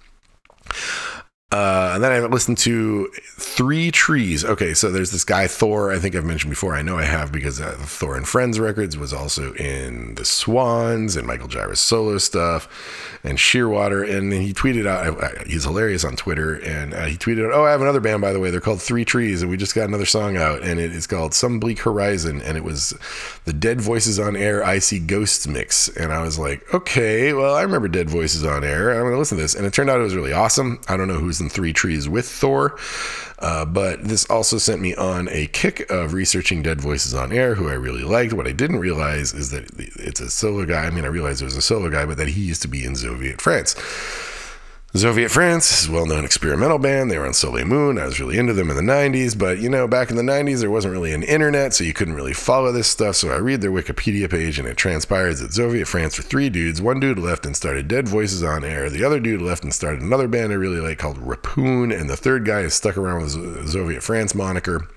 Uh, 1.52 1.92
and 1.94 2.04
then 2.04 2.12
I 2.12 2.20
listened 2.26 2.58
to 2.60 3.08
Three 3.38 3.92
Trees. 3.92 4.44
Okay, 4.44 4.74
so 4.74 4.92
there's 4.92 5.12
this 5.12 5.24
guy 5.24 5.46
Thor. 5.48 5.92
I 5.92 6.00
think 6.00 6.16
I've 6.16 6.26
mentioned 6.26 6.50
before. 6.50 6.76
I 6.76 6.82
know 6.82 6.98
I 6.98 7.04
have 7.04 7.32
because 7.32 7.62
uh, 7.62 7.78
Thor 7.80 8.18
and 8.18 8.28
Friends 8.28 8.60
records 8.60 8.98
was 8.98 9.14
also 9.14 9.54
in 9.54 10.16
the 10.16 10.26
Swans 10.26 11.16
and 11.16 11.28
Michael 11.28 11.48
Gira 11.48 11.78
solo 11.78 12.18
stuff 12.18 13.20
and 13.24 13.38
Shearwater. 13.38 14.10
And 14.10 14.34
he 14.34 14.56
tweeted 14.56 14.88
out. 14.88 15.48
He's 15.48 15.64
hilarious 15.64 16.04
on 16.04 16.16
Twitter, 16.16 16.56
and 16.56 16.96
uh, 16.96 17.06
he 17.06 17.16
tweeted 17.16 17.46
out, 17.46 17.54
"Oh, 17.54 17.64
I 17.64 17.72
have 17.72 17.82
another 17.82 18.02
band 18.02 18.22
by 18.22 18.34
the 18.34 18.40
way. 18.40 18.50
They're 18.50 18.60
called 18.60 18.82
Three 18.82 19.06
Trees, 19.06 19.44
and 19.44 19.50
we 19.50 19.56
just 19.56 19.76
got 19.76 19.88
another 19.88 20.08
song 20.08 20.38
out, 20.38 20.64
and 20.64 20.80
it 20.80 20.92
is 20.92 21.06
called 21.06 21.36
Some 21.36 21.60
Bleak 21.60 21.80
Horizon, 21.80 22.42
and 22.42 22.58
it 22.58 22.64
was 22.64 22.96
the 23.46 23.54
Dead 23.54 23.80
Voices 23.80 24.20
on 24.20 24.36
Air 24.36 24.64
I 24.66 24.80
See 24.80 25.00
Ghosts 25.00 25.46
mix." 25.48 25.90
And 25.90 26.12
I 26.12 26.24
was 26.24 26.40
like, 26.40 26.74
"Okay, 26.74 27.34
well, 27.34 27.54
I 27.54 27.62
remember 27.62 27.88
Dead 27.88 28.10
Voices 28.10 28.44
on 28.44 28.64
Air. 28.64 28.92
I'm 28.92 29.02
going 29.02 29.14
to 29.14 29.20
listen 29.20 29.38
to 29.38 29.44
this." 29.44 29.54
And 29.54 29.66
it 29.66 29.74
turned 29.74 29.92
out 29.92 30.00
it 30.00 30.04
was 30.04 30.16
really 30.16 30.34
awesome. 30.34 30.82
I 30.90 30.98
don't 30.98 31.08
know 31.08 31.20
who's 31.20 31.45
in 31.46 31.50
Three 31.50 31.74
Trees 31.74 32.10
with 32.10 32.28
Thor. 32.28 32.78
Uh, 33.40 33.66
but 33.66 34.04
this 34.04 34.26
also 34.30 34.58
sent 34.58 34.82
me 34.82 34.96
on 34.96 35.28
a 35.30 35.48
kick 35.48 35.90
of 35.92 36.14
researching 36.14 36.64
Dead 36.64 36.82
Voices 36.82 37.14
on 37.14 37.32
Air, 37.32 37.56
who 37.56 37.70
I 37.70 37.74
really 37.74 38.04
liked. 38.04 38.34
What 38.34 38.48
I 38.48 38.52
didn't 38.52 38.80
realize 38.80 39.34
is 39.34 39.52
that 39.52 39.70
it's 39.78 40.22
a 40.22 40.30
solo 40.30 40.66
guy. 40.66 40.86
I 40.86 40.90
mean, 40.90 41.06
I 41.06 41.10
realized 41.10 41.42
it 41.42 41.46
was 41.46 41.58
a 41.58 41.62
solo 41.62 41.90
guy, 41.90 42.06
but 42.06 42.18
that 42.18 42.30
he 42.30 42.42
used 42.42 42.62
to 42.64 42.68
be 42.68 42.84
in 42.84 42.94
Zoviet 42.94 43.42
France. 43.42 43.76
Zoviet 44.96 45.30
France 45.30 45.82
is 45.82 45.90
a 45.90 45.92
well 45.92 46.06
known 46.06 46.24
experimental 46.24 46.80
band. 46.80 47.12
They 47.12 47.18
were 47.18 47.26
on 47.26 47.34
Soleil 47.34 47.66
Moon. 47.66 47.98
I 47.98 48.06
was 48.06 48.18
really 48.18 48.38
into 48.38 48.54
them 48.54 48.70
in 48.70 48.78
the 48.78 48.82
90s, 48.82 49.38
but 49.38 49.60
you 49.60 49.68
know, 49.68 49.90
back 49.90 50.10
in 50.10 50.16
the 50.16 50.24
90s, 50.24 50.62
there 50.62 50.72
wasn't 50.72 50.94
really 50.94 51.12
an 51.12 51.22
internet, 51.24 51.74
so 51.74 51.84
you 51.84 51.92
couldn't 51.92 52.14
really 52.14 52.32
follow 52.32 52.72
this 52.72 52.88
stuff. 52.88 53.18
So 53.18 53.30
I 53.30 53.36
read 53.36 53.60
their 53.60 53.74
Wikipedia 53.74 54.30
page, 54.30 54.58
and 54.58 54.66
it 54.66 54.78
transpires 54.78 55.42
that 55.42 55.52
Zoviet 55.52 55.88
France 55.88 56.18
were 56.18 56.24
three 56.24 56.50
dudes. 56.50 56.82
One 56.82 57.02
dude 57.02 57.20
left 57.20 57.46
and 57.46 57.58
started 57.58 57.90
Dead 57.90 58.08
Voices 58.08 58.42
on 58.42 58.64
Air. 58.64 58.90
The 58.90 59.04
other 59.04 59.20
dude 59.20 59.42
left 59.42 59.66
and 59.66 59.74
started 59.74 60.00
another 60.00 60.30
band 60.30 60.54
I 60.54 60.56
really 60.56 60.80
like 60.80 60.98
called 60.98 61.18
Rapoon. 61.18 61.94
And 61.94 62.10
the 62.10 62.16
third 62.16 62.46
guy 62.46 62.62
is 62.62 62.74
stuck 62.74 62.96
around 62.96 63.24
with 63.24 63.34
Zoviet 63.68 64.02
France 64.02 64.34
moniker. 64.34 64.88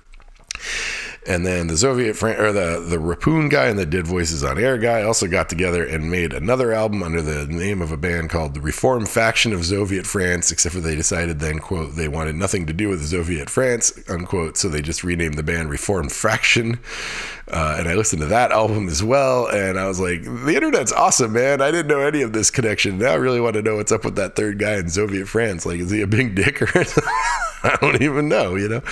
And 1.29 1.45
then 1.45 1.67
the 1.67 1.77
Soviet 1.77 2.15
Fran- 2.15 2.41
or 2.41 2.53
the 2.53 2.81
the 2.81 2.97
Rapoon 2.97 3.51
guy 3.51 3.67
and 3.67 3.79
the 3.79 3.85
Dead 3.85 4.07
Voices 4.07 4.43
on 4.43 4.59
Air 4.59 4.79
guy 4.79 5.03
also 5.03 5.27
got 5.27 5.51
together 5.51 5.85
and 5.85 6.11
made 6.11 6.33
another 6.33 6.73
album 6.73 7.03
under 7.03 7.21
the 7.21 7.47
name 7.47 7.83
of 7.83 7.93
a 7.93 7.99
band 7.99 8.31
called 8.31 8.55
the 8.55 8.63
Reformed 8.63 9.11
Faction 9.11 9.53
of 9.53 9.61
Zoviet 9.61 10.07
France. 10.07 10.51
Except 10.51 10.75
for 10.75 10.81
they 10.81 10.97
decided 10.97 11.39
then 11.39 11.59
quote 11.59 11.97
they 11.97 12.09
wanted 12.09 12.35
nothing 12.35 12.65
to 12.67 12.73
do 12.73 12.89
with 12.89 13.03
Zoviet 13.03 13.51
France 13.51 13.93
unquote, 14.09 14.57
so 14.57 14.69
they 14.69 14.81
just 14.81 15.05
renamed 15.05 15.35
the 15.35 15.43
band 15.43 15.69
Reformed 15.69 16.13
Faction. 16.13 16.81
Uh, 17.47 17.77
and 17.79 17.89
I 17.89 17.95
listened 17.95 18.23
to 18.23 18.29
that 18.29 18.51
album 18.51 18.89
as 18.89 19.03
well, 19.03 19.49
and 19.49 19.79
I 19.79 19.87
was 19.87 20.01
like, 20.01 20.23
the 20.23 20.55
internet's 20.55 20.93
awesome, 20.93 21.33
man. 21.33 21.63
I 21.63 21.71
didn't 21.71 21.89
know 21.89 22.01
any 22.01 22.23
of 22.23 22.33
this 22.33 22.51
connection. 22.51 22.99
Now 22.99 23.13
I 23.13 23.15
really 23.15 23.41
want 23.41 23.55
to 23.55 23.63
know 23.63 23.77
what's 23.77 23.93
up 23.93 24.05
with 24.05 24.17
that 24.17 24.37
third 24.37 24.59
guy 24.59 24.75
in 24.75 24.87
Zoviet 24.87 25.27
France. 25.27 25.65
Like, 25.65 25.81
is 25.81 25.91
he 25.91 26.03
a 26.03 26.07
big 26.07 26.35
dick 26.35 26.61
or? 26.61 26.85
I 27.63 27.77
don't 27.81 28.01
even 28.03 28.29
know, 28.29 28.55
you 28.55 28.69
know. 28.69 28.83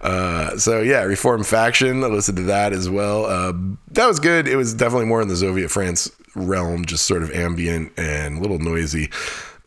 Uh, 0.00 0.56
so 0.58 0.80
yeah, 0.80 1.02
Reformed 1.02 1.46
Faction. 1.46 2.04
I 2.04 2.08
listened 2.08 2.36
to 2.38 2.44
that 2.44 2.72
as 2.72 2.88
well. 2.88 3.24
Uh, 3.26 3.52
that 3.92 4.06
was 4.06 4.20
good. 4.20 4.46
It 4.46 4.56
was 4.56 4.74
definitely 4.74 5.06
more 5.06 5.22
in 5.22 5.28
the 5.28 5.34
Zoviet 5.34 5.70
France 5.70 6.10
realm, 6.34 6.84
just 6.84 7.06
sort 7.06 7.22
of 7.22 7.30
ambient 7.30 7.92
and 7.98 8.38
a 8.38 8.40
little 8.40 8.58
noisy. 8.58 9.10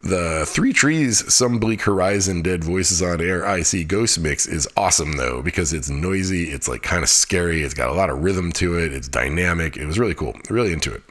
The 0.02 0.46
Three 0.48 0.72
Trees, 0.72 1.34
Some 1.34 1.60
Bleak 1.60 1.82
Horizon, 1.82 2.42
Dead 2.42 2.64
Voices 2.64 3.02
on 3.02 3.20
Air, 3.20 3.46
I 3.46 3.64
See 3.64 3.84
Ghost 3.84 4.18
mix 4.20 4.48
is 4.48 4.66
awesome 4.78 5.18
though 5.18 5.42
because 5.42 5.74
it's 5.74 5.90
noisy, 5.90 6.52
it's 6.52 6.70
like 6.70 6.84
kind 6.84 7.04
of 7.04 7.10
scary, 7.10 7.64
it's 7.64 7.74
got 7.74 7.90
a 7.90 7.94
lot 7.94 8.10
of 8.10 8.24
rhythm 8.24 8.54
to 8.54 8.78
it, 8.80 8.94
it's 8.94 9.10
dynamic. 9.10 9.76
It 9.76 9.86
was 9.86 10.00
really 10.00 10.14
cool, 10.14 10.36
really 10.50 10.72
into 10.72 10.94
it. 10.94 11.04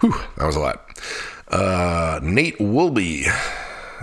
Whew, 0.00 0.14
that 0.38 0.46
was 0.46 0.56
a 0.56 0.60
lot. 0.60 0.98
Uh, 1.48 2.20
Nate 2.22 2.58
Wooley 2.58 3.24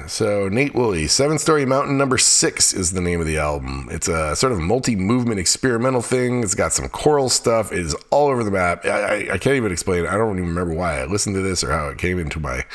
so 0.08 0.48
Nate 0.50 0.76
Wooley, 0.76 1.08
Seven 1.08 1.40
Storey 1.40 1.66
Mountain 1.66 1.98
number 1.98 2.18
six 2.18 2.74
is 2.74 2.92
the 2.92 3.02
name 3.02 3.20
of 3.20 3.28
the 3.28 3.38
album. 3.38 3.88
It's 3.92 4.08
a 4.08 4.36
sort 4.36 4.52
of 4.52 4.60
multi-movement 4.60 5.40
experimental 5.40 6.02
thing. 6.02 6.44
It's 6.44 6.56
got 6.56 6.74
some 6.74 6.90
choral 6.90 7.30
stuff. 7.30 7.72
It 7.72 7.80
is 7.80 7.96
all 8.12 8.28
over 8.28 8.44
the 8.44 8.52
map. 8.52 8.86
I, 8.86 8.90
I, 8.90 9.16
I 9.34 9.38
can't 9.38 9.56
even 9.56 9.72
explain. 9.72 10.06
I 10.06 10.18
don't 10.18 10.38
even 10.38 10.50
remember 10.50 10.74
why 10.74 11.00
I 11.00 11.06
listened 11.06 11.36
to 11.36 11.42
this 11.42 11.64
or 11.64 11.72
how 11.72 11.88
it 11.88 11.98
came 11.98 12.20
into 12.20 12.40
my 12.40 12.66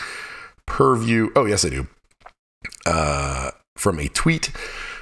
purview. 0.67 1.31
Oh 1.37 1.45
yes, 1.45 1.65
I 1.65 1.69
do. 1.69 1.87
Uh, 2.87 3.51
from 3.77 3.99
a 3.99 4.09
tweet 4.09 4.51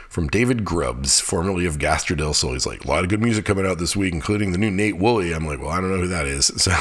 from 0.08 0.26
David 0.26 0.64
Grubbs, 0.64 1.20
formerly 1.20 1.66
of 1.66 1.78
Gastr 1.78 2.16
del 2.16 2.34
Sol. 2.34 2.54
He's 2.54 2.66
like, 2.66 2.84
a 2.84 2.88
lot 2.88 3.04
of 3.04 3.10
good 3.10 3.22
music 3.22 3.44
coming 3.44 3.66
out 3.66 3.78
this 3.78 3.94
week, 3.94 4.12
including 4.12 4.52
the 4.52 4.58
new 4.58 4.70
Nate 4.70 4.96
Wooley. 4.96 5.32
I'm 5.32 5.46
like, 5.46 5.60
well, 5.60 5.70
I 5.70 5.80
don't 5.80 5.90
know 5.90 6.00
who 6.00 6.08
that 6.08 6.26
is. 6.26 6.50
So, 6.58 6.72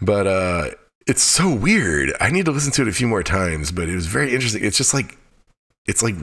but 0.00 0.26
uh, 0.26 0.70
it's 1.10 1.24
so 1.24 1.52
weird. 1.52 2.12
I 2.20 2.30
need 2.30 2.44
to 2.44 2.52
listen 2.52 2.70
to 2.74 2.82
it 2.82 2.88
a 2.88 2.92
few 2.92 3.08
more 3.08 3.24
times, 3.24 3.72
but 3.72 3.88
it 3.88 3.96
was 3.96 4.06
very 4.06 4.32
interesting. 4.32 4.64
It's 4.64 4.76
just 4.76 4.94
like, 4.94 5.18
it's 5.84 6.04
like, 6.04 6.14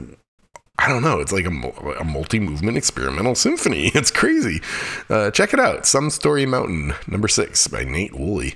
I 0.78 0.88
don't 0.88 1.02
know. 1.02 1.20
It's 1.20 1.30
like 1.30 1.44
a, 1.44 1.98
a 2.00 2.04
multi 2.04 2.40
movement 2.40 2.78
experimental 2.78 3.34
symphony. 3.34 3.92
It's 3.94 4.10
crazy. 4.10 4.62
Uh, 5.10 5.30
check 5.30 5.52
it 5.52 5.60
out. 5.60 5.84
Some 5.84 6.08
Story 6.08 6.46
Mountain, 6.46 6.94
number 7.06 7.28
six 7.28 7.68
by 7.68 7.84
Nate 7.84 8.18
Wooley. 8.18 8.54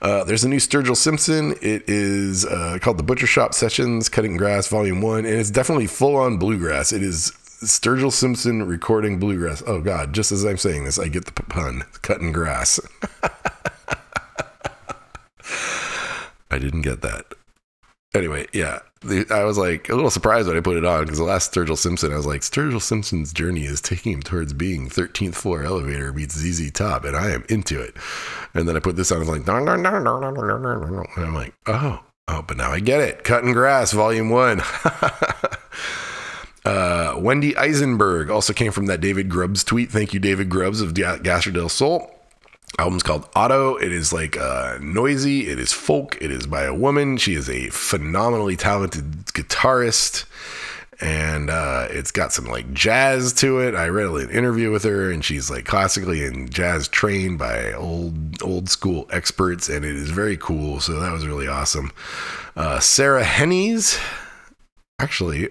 Uh, 0.00 0.22
there's 0.22 0.44
a 0.44 0.48
new 0.48 0.58
Sturgill 0.58 0.96
Simpson. 0.96 1.56
It 1.60 1.82
is 1.88 2.46
uh, 2.46 2.78
called 2.80 2.98
The 2.98 3.02
Butcher 3.02 3.26
Shoppe 3.26 3.52
Sessions, 3.52 4.08
Cutting 4.08 4.36
Grass, 4.36 4.68
Volume 4.68 5.02
1, 5.02 5.24
and 5.24 5.34
it's 5.34 5.50
definitely 5.50 5.88
full 5.88 6.14
on 6.14 6.38
bluegrass. 6.38 6.92
It 6.92 7.02
is 7.02 7.32
Sturgill 7.64 8.12
Simpson 8.12 8.62
recording 8.62 9.18
bluegrass. 9.18 9.64
Oh, 9.66 9.80
God. 9.80 10.12
Just 10.12 10.30
as 10.30 10.44
I'm 10.44 10.58
saying 10.58 10.84
this, 10.84 11.00
I 11.00 11.08
get 11.08 11.24
the 11.24 11.32
pun 11.32 11.82
cutting 12.02 12.30
grass. 12.30 12.78
I 16.52 16.58
didn't 16.58 16.82
get 16.82 17.00
that. 17.00 17.34
Anyway, 18.14 18.46
yeah, 18.52 18.80
the, 19.00 19.26
I 19.30 19.44
was 19.44 19.56
like 19.56 19.88
a 19.88 19.94
little 19.94 20.10
surprised 20.10 20.46
when 20.46 20.56
I 20.56 20.60
put 20.60 20.76
it 20.76 20.84
on 20.84 21.04
because 21.04 21.18
the 21.18 21.24
last 21.24 21.52
Sturgill 21.52 21.78
Simpson, 21.78 22.12
I 22.12 22.16
was 22.16 22.26
like, 22.26 22.42
Sturgill 22.42 22.82
Simpson's 22.82 23.32
journey 23.32 23.64
is 23.64 23.80
taking 23.80 24.12
him 24.12 24.22
towards 24.22 24.52
being 24.52 24.90
13th 24.90 25.34
floor 25.34 25.64
elevator 25.64 26.12
meets 26.12 26.34
ZZ 26.34 26.70
Top, 26.72 27.04
and 27.04 27.16
I 27.16 27.30
am 27.30 27.44
into 27.48 27.80
it. 27.80 27.96
And 28.52 28.68
then 28.68 28.76
I 28.76 28.80
put 28.80 28.96
this 28.96 29.10
on, 29.10 29.16
I 29.16 29.20
was 29.20 29.28
like, 29.30 29.46
no, 29.46 29.60
no, 29.60 29.76
no, 29.76 29.98
no, 29.98 30.20
no, 30.20 30.30
no, 30.30 30.58
no, 30.58 30.58
no, 30.58 31.04
and 31.16 31.24
I'm 31.24 31.34
like, 31.34 31.54
oh, 31.66 32.04
oh, 32.28 32.42
but 32.42 32.58
now 32.58 32.70
I 32.70 32.80
get 32.80 33.00
it. 33.00 33.24
Cutting 33.24 33.52
Grass, 33.52 33.92
Volume 33.92 34.28
One. 34.28 34.60
uh, 36.66 37.14
Wendy 37.16 37.56
Eisenberg 37.56 38.28
also 38.28 38.52
came 38.52 38.72
from 38.72 38.86
that 38.86 39.00
David 39.00 39.30
Grubbs 39.30 39.64
tweet. 39.64 39.90
Thank 39.90 40.12
you, 40.12 40.20
David 40.20 40.50
Grubbs 40.50 40.82
of 40.82 40.92
Gastr 40.92 41.54
del 41.54 41.70
Sol. 41.70 42.10
Album's 42.78 43.02
called 43.02 43.28
Auto. 43.36 43.76
It 43.76 43.92
is 43.92 44.12
like 44.12 44.36
uh, 44.36 44.78
noisy. 44.80 45.48
It 45.48 45.58
is 45.58 45.72
folk. 45.72 46.16
It 46.20 46.30
is 46.30 46.46
by 46.46 46.64
a 46.64 46.74
woman. 46.74 47.16
She 47.16 47.34
is 47.34 47.48
a 47.48 47.68
phenomenally 47.68 48.56
talented 48.56 49.26
guitarist 49.26 50.24
and 51.02 51.50
uh, 51.50 51.88
it's 51.90 52.12
got 52.12 52.32
some 52.32 52.44
like 52.44 52.72
jazz 52.72 53.32
to 53.32 53.58
it. 53.58 53.74
I 53.74 53.88
read 53.88 54.06
an 54.06 54.30
interview 54.30 54.70
with 54.70 54.84
her, 54.84 55.10
and 55.10 55.24
she's 55.24 55.50
like 55.50 55.64
classically 55.64 56.24
and 56.24 56.50
jazz 56.50 56.86
trained 56.86 57.38
by 57.38 57.72
old 57.72 58.40
old 58.42 58.70
school 58.70 59.08
experts, 59.10 59.68
and 59.68 59.84
it 59.84 59.96
is 59.96 60.10
very 60.10 60.36
cool. 60.36 60.80
So 60.80 61.00
that 61.00 61.12
was 61.12 61.26
really 61.26 61.48
awesome. 61.48 61.90
Uh, 62.54 62.78
Sarah 62.78 63.24
Hennies, 63.24 64.00
actually, 65.00 65.48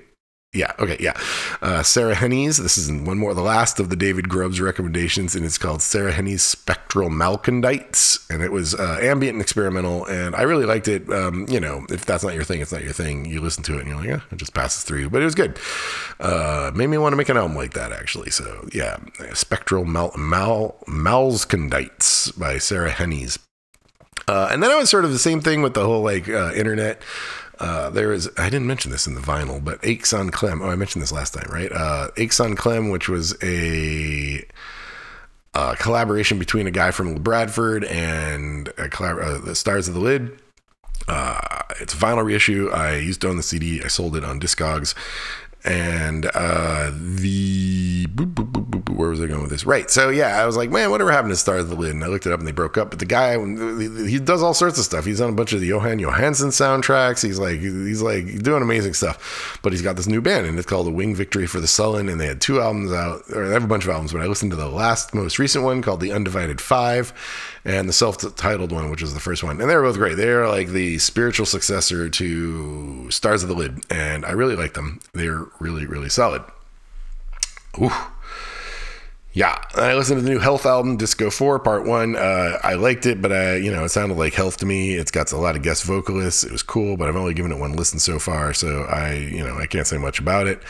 yeah, 0.54 0.74
okay, 0.80 0.98
yeah. 1.00 1.14
Uh, 1.62 1.82
Sarah 1.82 2.14
Hennies, 2.14 2.62
this 2.62 2.78
is 2.78 2.92
one 2.92 3.18
more, 3.18 3.34
the 3.34 3.42
last 3.42 3.80
of 3.80 3.90
the 3.90 3.96
David 3.96 4.28
Grubbs 4.28 4.60
recommendations, 4.60 5.34
and 5.34 5.46
it's 5.46 5.58
called 5.58 5.82
Sarah 5.82 6.12
Hennies 6.12 6.42
Spectral 6.42 7.10
Malsconcities, 7.10 8.30
and 8.30 8.44
it 8.44 8.52
was 8.52 8.76
uh, 8.76 9.00
ambient 9.02 9.36
and 9.36 9.42
experimental, 9.42 10.06
and 10.08 10.36
I 10.36 10.42
really 10.42 10.66
liked 10.66 10.90
it. 10.90 11.10
Um, 11.10 11.46
you 11.50 11.62
know, 11.62 11.86
if 11.90 12.06
that's 12.06 12.24
not 12.24 12.34
your 12.34 12.44
thing, 12.44 12.60
it's 12.60 12.74
not 12.74 12.84
your 12.84 12.92
thing. 12.92 13.24
You 13.24 13.40
listen 13.40 13.64
to 13.64 13.78
it, 13.78 13.86
and 13.86 13.88
you're 13.88 13.98
like, 13.98 14.08
yeah, 14.08 14.20
it 14.30 14.36
just 14.36 14.54
passes 14.54 14.84
through, 14.84 15.10
but 15.10 15.22
it 15.22 15.26
was 15.26 15.36
good. 15.36 15.58
Uh, 16.20 16.72
made 16.76 16.88
me 16.88 16.98
want 16.98 17.14
to 17.14 17.18
make 17.18 17.30
an 17.30 17.38
album 17.38 17.56
like 17.56 17.74
that, 17.74 17.94
actually. 17.94 18.32
So 18.32 18.68
yeah, 18.74 18.98
Spectral 19.34 19.86
Mal 19.86 20.12
Mal 20.18 20.76
by 22.38 22.58
Sarah 22.58 22.92
Hennies. 22.92 23.40
Uh, 24.28 24.50
and 24.52 24.62
then 24.62 24.72
I 24.72 24.78
was 24.78 24.90
sort 24.90 25.04
of 25.04 25.12
the 25.12 25.20
same 25.20 25.42
thing 25.42 25.62
with 25.62 25.74
the 25.74 25.84
whole 25.86 26.02
like 26.04 26.30
uh, 26.30 26.54
internet. 26.54 27.02
Uh, 27.62 27.92
there 27.92 28.12
is 28.12 28.28
I 28.40 28.50
didn't 28.50 28.66
mention 28.66 28.90
this 28.92 29.06
in 29.06 29.14
the 29.14 29.22
vinyl, 29.22 29.64
but 29.64 29.78
Aix 29.84 30.12
Em 30.14 30.32
Klemm. 30.32 30.62
Oh, 30.62 30.70
I 30.70 30.76
mentioned 30.76 31.04
this 31.04 31.12
last 31.12 31.36
time, 31.36 31.48
right? 31.52 31.72
Uh, 31.72 32.08
Aix 32.18 32.40
Em 32.40 32.56
Klemm, 32.56 32.92
which 32.92 33.08
was 33.08 33.36
a, 33.44 34.44
a 35.54 35.76
collaboration 35.76 36.40
between 36.40 36.66
a 36.66 36.72
guy 36.72 36.90
from 36.90 37.22
Bradford 37.22 37.84
and 37.84 38.66
collab- 38.90 39.24
uh, 39.24 39.46
the 39.46 39.54
Stars 39.54 39.88
of 39.88 39.94
the 39.94 40.00
Lid. 40.00 40.40
Uh, 41.08 41.62
it's 41.80 41.94
a 41.94 41.98
vinyl 41.98 42.26
reissue. 42.26 42.72
I 42.72 42.96
used 42.96 43.22
to 43.22 43.30
own 43.30 43.38
the 43.38 43.44
CD. 43.44 43.84
I 43.84 43.88
sold 43.88 44.16
it 44.16 44.24
on 44.24 44.40
Discogs, 44.40 44.96
and 45.64 46.26
uh, 46.34 46.92
the 46.94 48.06
boop, 48.08 48.34
boop, 48.34 48.52
boop, 48.52 48.90
where 48.96 49.10
was 49.10 49.22
I 49.22 49.28
going 49.28 49.42
with 49.42 49.52
this? 49.52 49.66
Right. 49.66 49.90
So 49.92 50.10
yeah, 50.10 50.42
I 50.42 50.46
was 50.46 50.58
like, 50.58 50.72
man, 50.72 50.90
whatever 50.90 51.12
happened 51.12 51.32
to 51.32 51.36
Stars 51.36 51.64
of 51.64 51.70
the 51.70 51.76
Lid? 51.76 51.92
And 51.92 52.04
I 52.04 52.08
looked 52.08 52.26
it 52.26 52.32
up, 52.32 52.40
and 52.40 52.48
they 52.48 52.52
broke 52.52 52.78
up. 52.78 52.90
But 52.90 53.00
the 53.00 53.06
guy, 53.06 53.34
he 54.08 54.20
does 54.20 54.42
all 54.42 54.54
sorts 54.54 54.80
of 54.80 54.86
stuff. 54.86 55.06
He's 55.06 55.22
on 55.22 55.30
a 55.30 55.34
bunch 55.34 55.54
of 55.54 55.62
the 55.62 55.70
Jóhann 55.70 56.02
Jóhannsson 56.02 56.48
soundtracks. 56.48 57.22
He's 57.24 57.38
like, 57.38 57.60
he's 57.60 58.02
like 58.02 58.42
doing 58.42 58.64
amazing 58.64 58.94
stuff. 58.94 59.60
But 59.62 59.72
he's 59.74 59.82
got 59.82 59.98
this 59.98 60.08
new 60.08 60.22
band, 60.22 60.48
and 60.48 60.58
it's 60.58 60.68
called 60.68 60.88
The 60.88 60.92
Winged 60.92 61.18
Victory 61.18 61.46
for 61.46 61.60
the 61.60 61.68
Sullen. 61.68 62.10
And 62.10 62.20
they 62.20 62.28
had 62.28 62.42
two 62.42 62.60
albums 62.60 62.92
out, 62.92 63.24
or 63.32 63.48
they 63.48 63.54
have 63.54 63.64
a 63.64 63.68
bunch 63.68 63.84
of 63.84 63.92
albums. 63.92 64.14
But 64.14 64.22
I 64.22 64.26
listened 64.26 64.52
to 64.52 64.58
the 64.58 64.70
last, 64.70 65.14
most 65.14 65.38
recent 65.38 65.64
one 65.64 65.82
called 65.82 66.02
The 66.02 66.12
Undivided 66.12 66.60
Five, 66.60 67.14
and 67.64 67.88
the 67.88 67.94
self-titled 67.94 68.72
one, 68.72 68.90
which 68.90 69.02
was 69.02 69.14
the 69.14 69.20
first 69.20 69.44
one. 69.44 69.62
And 69.62 69.70
they're 69.70 69.82
both 69.82 69.98
great. 69.98 70.18
They're 70.18 70.48
like 70.48 70.70
the 70.70 70.98
spiritual 70.98 71.46
successor 71.46 72.10
to 72.10 73.12
Stars 73.12 73.44
of 73.44 73.50
the 73.50 73.56
Lid, 73.56 73.84
and 73.90 74.26
I 74.26 74.32
really 74.32 74.56
like 74.56 74.74
them. 74.74 75.00
They're 75.14 75.46
really, 75.60 75.86
really 75.86 76.10
solid. 76.10 76.44
Ooh. 77.80 77.92
Yeah, 79.34 79.58
I 79.76 79.94
listened 79.94 80.20
to 80.20 80.24
the 80.24 80.30
new 80.30 80.40
Health 80.40 80.66
album, 80.66 80.98
Disco 80.98 81.30
Four, 81.30 81.58
Part 81.60 81.86
One. 81.86 82.18
Uh, 82.18 82.58
I 82.64 82.74
liked 82.74 83.06
it, 83.06 83.22
but 83.22 83.32
I, 83.32 83.56
you 83.56 83.72
know, 83.72 83.86
it 83.86 83.90
sounded 83.90 84.18
like 84.18 84.34
Health 84.34 84.58
to 84.58 84.66
me. 84.66 84.96
It's 84.96 85.12
got 85.12 85.32
a 85.32 85.38
lot 85.38 85.56
of 85.56 85.62
guest 85.62 85.86
vocalists. 85.86 86.44
It 86.44 86.52
was 86.52 86.62
cool, 86.62 86.98
but 86.98 87.08
I've 87.08 87.16
only 87.16 87.34
given 87.34 87.54
it 87.54 87.58
one 87.58 87.72
listen 87.74 87.98
so 88.00 88.20
far, 88.20 88.54
so 88.54 88.84
I, 88.84 89.14
you 89.14 89.42
know, 89.42 89.58
I 89.58 89.68
can't 89.68 89.88
say 89.88 89.98
much 89.98 90.20
about 90.20 90.48
it. 90.48 90.62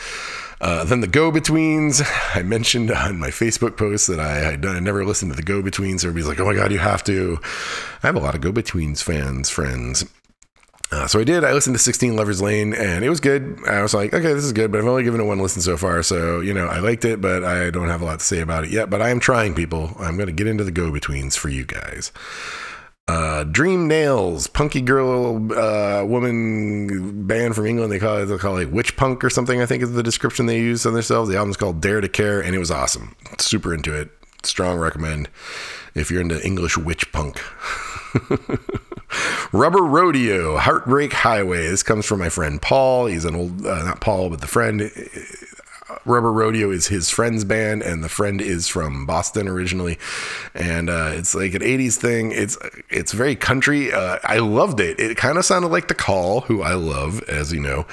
Uh, 0.60 0.84
then 0.84 1.00
the 1.00 1.08
Go 1.08 1.32
Betweens. 1.32 2.02
I 2.36 2.42
mentioned 2.42 2.92
on 2.92 3.18
my 3.18 3.30
Facebook 3.30 3.76
post 3.76 4.06
that 4.06 4.20
I 4.20 4.36
had 4.36 4.62
never 4.62 5.04
listened 5.04 5.32
to 5.32 5.36
the 5.36 5.42
Go 5.42 5.60
Betweens. 5.60 6.04
Everybody's 6.04 6.28
like, 6.28 6.38
"Oh 6.38 6.46
my 6.46 6.54
god, 6.54 6.70
you 6.70 6.78
have 6.78 7.02
to!" 7.04 7.40
I 8.04 8.06
have 8.06 8.14
a 8.14 8.20
lot 8.20 8.36
of 8.36 8.42
Go 8.42 8.52
Betweens 8.52 9.02
fans, 9.02 9.50
friends. 9.50 10.04
Uh, 10.92 11.06
so 11.06 11.18
I 11.18 11.24
did. 11.24 11.42
I 11.42 11.54
listened 11.54 11.74
to 11.74 11.82
16 11.82 12.16
Lovers 12.16 12.42
Lane 12.42 12.74
and 12.74 13.02
it 13.02 13.08
was 13.08 13.18
good. 13.18 13.58
I 13.66 13.80
was 13.80 13.94
like, 13.94 14.12
okay, 14.12 14.34
this 14.34 14.44
is 14.44 14.52
good, 14.52 14.70
but 14.70 14.78
I've 14.78 14.86
only 14.86 15.02
given 15.02 15.22
it 15.22 15.24
one 15.24 15.38
listen 15.38 15.62
so 15.62 15.78
far. 15.78 16.02
So, 16.02 16.40
you 16.40 16.52
know, 16.52 16.66
I 16.66 16.80
liked 16.80 17.06
it, 17.06 17.18
but 17.18 17.44
I 17.44 17.70
don't 17.70 17.88
have 17.88 18.02
a 18.02 18.04
lot 18.04 18.18
to 18.18 18.24
say 18.24 18.40
about 18.40 18.64
it 18.64 18.70
yet. 18.70 18.90
But 18.90 19.00
I 19.00 19.08
am 19.08 19.18
trying, 19.18 19.54
people. 19.54 19.96
I'm 19.98 20.16
going 20.16 20.26
to 20.26 20.34
get 20.34 20.46
into 20.46 20.64
the 20.64 20.70
go 20.70 20.92
betweens 20.92 21.34
for 21.34 21.48
you 21.48 21.64
guys. 21.64 22.12
Uh, 23.08 23.44
Dream 23.44 23.88
Nails, 23.88 24.46
punky 24.48 24.82
girl, 24.82 25.36
uh, 25.58 26.04
woman 26.04 27.26
band 27.26 27.54
from 27.54 27.66
England. 27.66 27.90
They 27.90 27.98
call 27.98 28.18
it, 28.18 28.26
they 28.26 28.36
call 28.36 28.58
it 28.58 28.70
witch 28.70 28.94
punk 28.96 29.24
or 29.24 29.30
something, 29.30 29.62
I 29.62 29.66
think 29.66 29.82
is 29.82 29.92
the 29.92 30.02
description 30.02 30.44
they 30.44 30.58
use 30.58 30.84
on 30.84 30.92
themselves. 30.92 31.30
The 31.30 31.36
album's 31.36 31.56
called 31.56 31.80
Dare 31.80 32.02
to 32.02 32.08
Care 32.08 32.42
and 32.42 32.54
it 32.54 32.58
was 32.58 32.70
awesome. 32.70 33.16
Super 33.38 33.72
into 33.72 33.98
it. 33.98 34.10
Strong 34.44 34.78
recommend 34.78 35.30
if 35.94 36.10
you're 36.10 36.20
into 36.20 36.44
English 36.44 36.76
witch 36.76 37.10
punk. 37.12 37.40
Rubber 39.52 39.82
Rodeo, 39.82 40.56
Heartbreak 40.56 41.12
Highway. 41.12 41.68
This 41.68 41.82
comes 41.82 42.06
from 42.06 42.18
my 42.20 42.28
friend 42.28 42.60
Paul. 42.60 43.06
He's 43.06 43.24
an 43.24 43.34
old, 43.34 43.66
uh, 43.66 43.82
not 43.84 44.00
Paul, 44.00 44.30
but 44.30 44.40
the 44.40 44.46
friend. 44.46 44.90
Rubber 46.04 46.32
Rodeo 46.32 46.70
is 46.70 46.88
his 46.88 47.10
friend's 47.10 47.44
band, 47.44 47.82
and 47.82 48.02
the 48.02 48.08
friend 48.08 48.40
is 48.40 48.68
from 48.68 49.06
Boston 49.06 49.48
originally, 49.48 49.98
and 50.54 50.90
uh, 50.90 51.10
it's 51.14 51.34
like 51.34 51.54
an 51.54 51.62
'80s 51.62 51.96
thing. 51.96 52.32
It's 52.32 52.58
it's 52.90 53.12
very 53.12 53.36
country. 53.36 53.92
Uh, 53.92 54.18
I 54.24 54.38
loved 54.38 54.80
it. 54.80 54.98
It 54.98 55.16
kind 55.16 55.38
of 55.38 55.44
sounded 55.44 55.68
like 55.68 55.88
The 55.88 55.94
Call, 55.94 56.42
who 56.42 56.62
I 56.62 56.74
love, 56.74 57.22
as 57.24 57.52
you 57.52 57.60
know, 57.60 57.86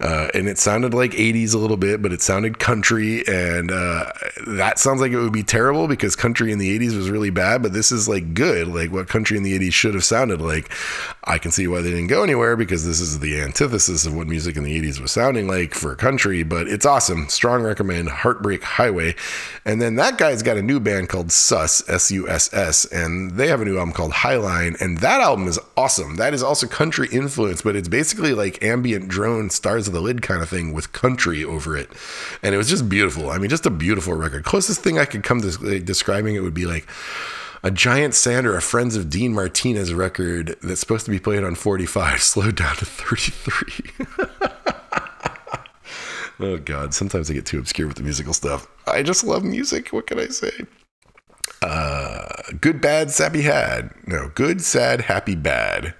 uh, 0.00 0.28
and 0.34 0.48
it 0.48 0.58
sounded 0.58 0.94
like 0.94 1.12
'80s 1.12 1.54
a 1.54 1.58
little 1.58 1.76
bit, 1.76 2.02
but 2.02 2.12
it 2.12 2.22
sounded 2.22 2.58
country, 2.58 3.26
and 3.26 3.70
uh, 3.70 4.06
that 4.46 4.78
sounds 4.78 5.00
like 5.00 5.12
it 5.12 5.20
would 5.20 5.32
be 5.32 5.42
terrible 5.42 5.88
because 5.88 6.14
country 6.14 6.52
in 6.52 6.58
the 6.58 6.78
'80s 6.78 6.96
was 6.96 7.10
really 7.10 7.30
bad. 7.30 7.62
But 7.62 7.72
this 7.72 7.90
is 7.90 8.08
like 8.08 8.34
good, 8.34 8.68
like 8.68 8.92
what 8.92 9.08
country 9.08 9.36
in 9.36 9.42
the 9.42 9.58
'80s 9.58 9.72
should 9.72 9.94
have 9.94 10.04
sounded 10.04 10.40
like. 10.40 10.70
I 11.28 11.38
can 11.38 11.50
see 11.50 11.66
why 11.66 11.80
they 11.80 11.90
didn't 11.90 12.06
go 12.06 12.22
anywhere 12.22 12.56
because 12.56 12.86
this 12.86 13.00
is 13.00 13.18
the 13.18 13.40
antithesis 13.40 14.06
of 14.06 14.14
what 14.14 14.28
music 14.28 14.56
in 14.56 14.62
the 14.62 14.80
'80s 14.80 15.00
was 15.00 15.10
sounding 15.10 15.48
like 15.48 15.74
for 15.74 15.94
country. 15.96 16.44
But 16.44 16.68
it's 16.68 16.86
awesome. 16.86 17.28
Strong 17.28 17.62
recommend 17.62 18.08
Heartbreak 18.08 18.62
Highway. 18.62 19.16
And 19.64 19.82
then 19.82 19.96
that 19.96 20.18
guy's 20.18 20.42
got 20.42 20.56
a 20.56 20.62
new 20.62 20.78
band 20.78 21.08
called 21.08 21.32
Suss, 21.32 21.88
S 21.88 22.12
U 22.12 22.28
S 22.28 22.52
S, 22.54 22.84
and 22.86 23.32
they 23.32 23.48
have 23.48 23.60
a 23.60 23.64
new 23.64 23.76
album 23.76 23.92
called 23.92 24.12
Highline. 24.12 24.80
And 24.80 24.98
that 24.98 25.20
album 25.20 25.48
is 25.48 25.58
awesome. 25.76 26.14
That 26.16 26.32
is 26.32 26.44
also 26.44 26.68
country 26.68 27.08
influence, 27.10 27.62
but 27.62 27.74
it's 27.74 27.88
basically 27.88 28.32
like 28.32 28.62
ambient 28.62 29.08
drone 29.08 29.50
stars 29.50 29.88
of 29.88 29.94
the 29.94 30.00
lid 30.00 30.22
kind 30.22 30.42
of 30.42 30.48
thing 30.48 30.72
with 30.72 30.92
country 30.92 31.44
over 31.44 31.76
it. 31.76 31.90
And 32.42 32.54
it 32.54 32.58
was 32.58 32.68
just 32.68 32.88
beautiful. 32.88 33.30
I 33.30 33.38
mean, 33.38 33.50
just 33.50 33.66
a 33.66 33.70
beautiful 33.70 34.14
record. 34.14 34.44
Closest 34.44 34.80
thing 34.80 34.98
I 34.98 35.04
could 35.04 35.24
come 35.24 35.40
to 35.40 35.80
describing 35.80 36.36
it 36.36 36.40
would 36.40 36.54
be 36.54 36.66
like, 36.66 36.86
a 37.66 37.70
giant 37.72 38.14
sand 38.14 38.46
or 38.46 38.56
a 38.56 38.62
Friends 38.62 38.94
of 38.94 39.10
Dean 39.10 39.34
Martinez 39.34 39.92
record 39.92 40.56
that's 40.62 40.78
supposed 40.78 41.04
to 41.04 41.10
be 41.10 41.18
played 41.18 41.42
on 41.42 41.56
45 41.56 42.22
slowed 42.22 42.54
down 42.54 42.76
to 42.76 42.84
33. 42.86 44.06
Oh 46.38 46.58
God! 46.58 46.92
Sometimes 46.92 47.30
I 47.30 47.32
get 47.32 47.46
too 47.46 47.58
obscure 47.58 47.86
with 47.86 47.96
the 47.96 48.02
musical 48.02 48.34
stuff. 48.34 48.68
I 48.86 49.02
just 49.02 49.24
love 49.24 49.42
music. 49.42 49.88
What 49.88 50.06
can 50.06 50.20
I 50.20 50.26
say? 50.26 50.50
Uh, 51.62 52.28
good, 52.60 52.82
bad, 52.82 53.10
sappy, 53.10 53.40
had. 53.40 53.94
No, 54.06 54.30
good, 54.34 54.60
sad, 54.60 55.00
happy, 55.00 55.34
bad. 55.34 55.94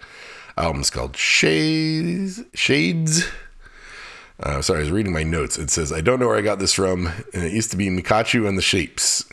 Album's 0.58 0.90
called 0.90 1.16
Shades. 1.16 2.42
Shades. 2.52 3.26
Uh, 4.38 4.60
sorry, 4.60 4.80
I 4.80 4.82
was 4.82 4.90
reading 4.90 5.14
my 5.14 5.22
notes. 5.22 5.56
It 5.56 5.70
says, 5.70 5.90
I 5.90 6.02
don't 6.02 6.20
know 6.20 6.26
where 6.26 6.36
I 6.36 6.42
got 6.42 6.58
this 6.58 6.74
from. 6.74 7.06
And 7.32 7.42
it 7.42 7.52
used 7.54 7.70
to 7.70 7.78
be 7.78 7.88
Micachu 7.88 8.46
and 8.46 8.58
the 8.58 8.62
Shapes 8.62 9.24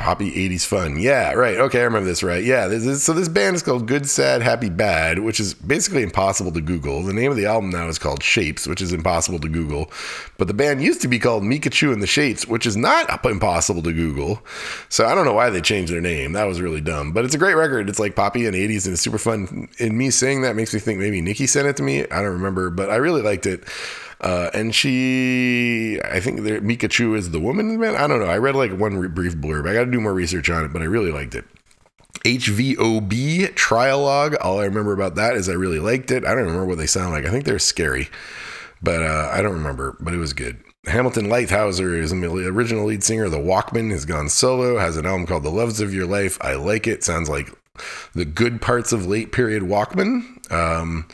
poppy 0.00 0.32
80s 0.48 0.64
fun. 0.64 0.98
Yeah, 0.98 1.34
right. 1.34 1.58
Okay, 1.58 1.80
I 1.80 1.84
remember 1.84 2.08
this 2.08 2.22
right. 2.22 2.42
Yeah, 2.42 2.68
this 2.68 2.86
is, 2.86 3.02
so 3.02 3.12
this 3.12 3.28
band 3.28 3.54
is 3.54 3.62
called 3.62 3.86
Good, 3.86 4.08
Sad, 4.08 4.40
Happy, 4.40 4.70
Bad, 4.70 5.18
which 5.18 5.38
is 5.38 5.52
basically 5.52 6.02
impossible 6.02 6.50
to 6.52 6.60
Google. 6.62 7.02
The 7.02 7.12
name 7.12 7.30
of 7.30 7.36
the 7.36 7.44
album 7.44 7.68
now 7.68 7.86
is 7.86 7.98
called 7.98 8.22
Shapes, 8.22 8.66
which 8.66 8.80
is 8.80 8.94
impossible 8.94 9.38
to 9.40 9.48
Google. 9.48 9.92
But 10.38 10.48
the 10.48 10.54
band 10.54 10.82
used 10.82 11.02
to 11.02 11.08
be 11.08 11.18
called 11.18 11.42
Micachu 11.42 11.92
and 11.92 12.02
the 12.02 12.06
Shapes, 12.06 12.46
which 12.48 12.64
is 12.64 12.78
not 12.78 13.24
impossible 13.26 13.82
to 13.82 13.92
Google. 13.92 14.40
So 14.88 15.06
I 15.06 15.14
don't 15.14 15.26
know 15.26 15.34
why 15.34 15.50
they 15.50 15.60
changed 15.60 15.92
their 15.92 16.00
name. 16.00 16.32
That 16.32 16.44
was 16.44 16.62
really 16.62 16.80
dumb. 16.80 17.12
But 17.12 17.26
it's 17.26 17.34
a 17.34 17.38
great 17.38 17.54
record. 17.54 17.90
It's 17.90 18.00
like 18.00 18.16
poppy 18.16 18.46
and 18.46 18.56
80s 18.56 18.86
and 18.86 18.94
it's 18.94 19.02
super 19.02 19.18
fun. 19.18 19.68
And 19.78 19.98
me 19.98 20.10
saying 20.10 20.42
that 20.42 20.56
makes 20.56 20.72
me 20.72 20.80
think 20.80 20.98
maybe 20.98 21.20
Nikki 21.20 21.46
sent 21.46 21.68
it 21.68 21.76
to 21.76 21.82
me. 21.82 22.04
I 22.04 22.22
don't 22.22 22.32
remember, 22.32 22.70
but 22.70 22.88
I 22.88 22.96
really 22.96 23.20
liked 23.20 23.44
it. 23.44 23.64
Uh, 24.20 24.50
and 24.52 24.74
she, 24.74 25.98
I 26.04 26.20
think 26.20 26.40
there, 26.40 26.60
Micachu 26.60 27.16
is 27.16 27.30
the 27.30 27.40
woman 27.40 27.80
band. 27.80 27.96
I 27.96 28.06
don't 28.06 28.20
know. 28.20 28.26
I 28.26 28.36
read 28.36 28.54
like 28.54 28.72
one 28.72 28.98
re- 28.98 29.08
brief 29.08 29.36
blurb. 29.36 29.68
I 29.68 29.72
got 29.72 29.84
to 29.84 29.90
do 29.90 30.00
more 30.00 30.12
research 30.12 30.50
on 30.50 30.64
it, 30.64 30.72
but 30.72 30.82
I 30.82 30.86
really 30.86 31.10
liked 31.10 31.34
it. 31.34 31.44
HVOB 32.24 33.54
Trialogue. 33.54 34.36
All 34.42 34.60
I 34.60 34.64
remember 34.64 34.92
about 34.92 35.14
that 35.14 35.36
is 35.36 35.48
I 35.48 35.54
really 35.54 35.78
liked 35.78 36.10
it. 36.10 36.24
I 36.24 36.34
don't 36.34 36.44
remember 36.44 36.66
what 36.66 36.76
they 36.76 36.86
sound 36.86 37.12
like. 37.12 37.24
I 37.24 37.30
think 37.30 37.46
they're 37.46 37.58
scary, 37.58 38.10
but 38.82 39.02
uh, 39.02 39.30
I 39.32 39.40
don't 39.40 39.54
remember. 39.54 39.96
But 40.00 40.12
it 40.12 40.18
was 40.18 40.34
good. 40.34 40.62
Hamilton 40.86 41.26
Leithauser 41.26 41.96
is 41.98 42.10
the 42.10 42.46
original 42.48 42.86
lead 42.86 43.02
singer 43.02 43.28
the 43.30 43.38
Walkmen. 43.38 43.90
Has 43.90 44.04
gone 44.04 44.28
solo. 44.28 44.78
Has 44.78 44.98
an 44.98 45.06
album 45.06 45.26
called 45.26 45.44
The 45.44 45.50
Loves 45.50 45.80
of 45.80 45.94
Your 45.94 46.06
Life. 46.06 46.36
I 46.42 46.54
like 46.54 46.86
it. 46.86 47.02
Sounds 47.02 47.30
like 47.30 47.54
the 48.14 48.24
good 48.24 48.60
parts 48.60 48.92
of 48.92 49.06
late 49.06 49.32
period 49.32 49.62
Walkmen. 49.62 50.52
Um, 50.52 51.06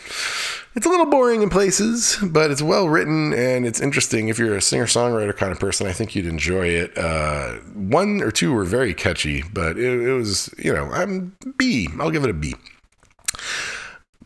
it's 0.74 0.86
a 0.86 0.88
little 0.88 1.06
boring 1.06 1.42
in 1.42 1.50
places, 1.50 2.18
but 2.22 2.50
it's 2.50 2.62
well 2.62 2.88
written 2.88 3.32
and 3.32 3.66
it's 3.66 3.80
interesting. 3.80 4.28
If 4.28 4.38
you're 4.38 4.56
a 4.56 4.62
singer 4.62 4.86
songwriter 4.86 5.36
kind 5.36 5.52
of 5.52 5.60
person, 5.60 5.86
I 5.86 5.92
think 5.92 6.14
you'd 6.14 6.26
enjoy 6.26 6.68
it. 6.68 6.96
Uh, 6.96 7.54
one 7.74 8.22
or 8.22 8.30
two 8.30 8.52
were 8.52 8.64
very 8.64 8.94
catchy, 8.94 9.42
but 9.52 9.78
it, 9.78 10.08
it 10.08 10.12
was, 10.12 10.54
you 10.58 10.72
know, 10.72 10.90
I'm 10.92 11.36
B. 11.56 11.88
I'll 11.98 12.10
give 12.10 12.24
it 12.24 12.30
a 12.30 12.34
B 12.34 12.54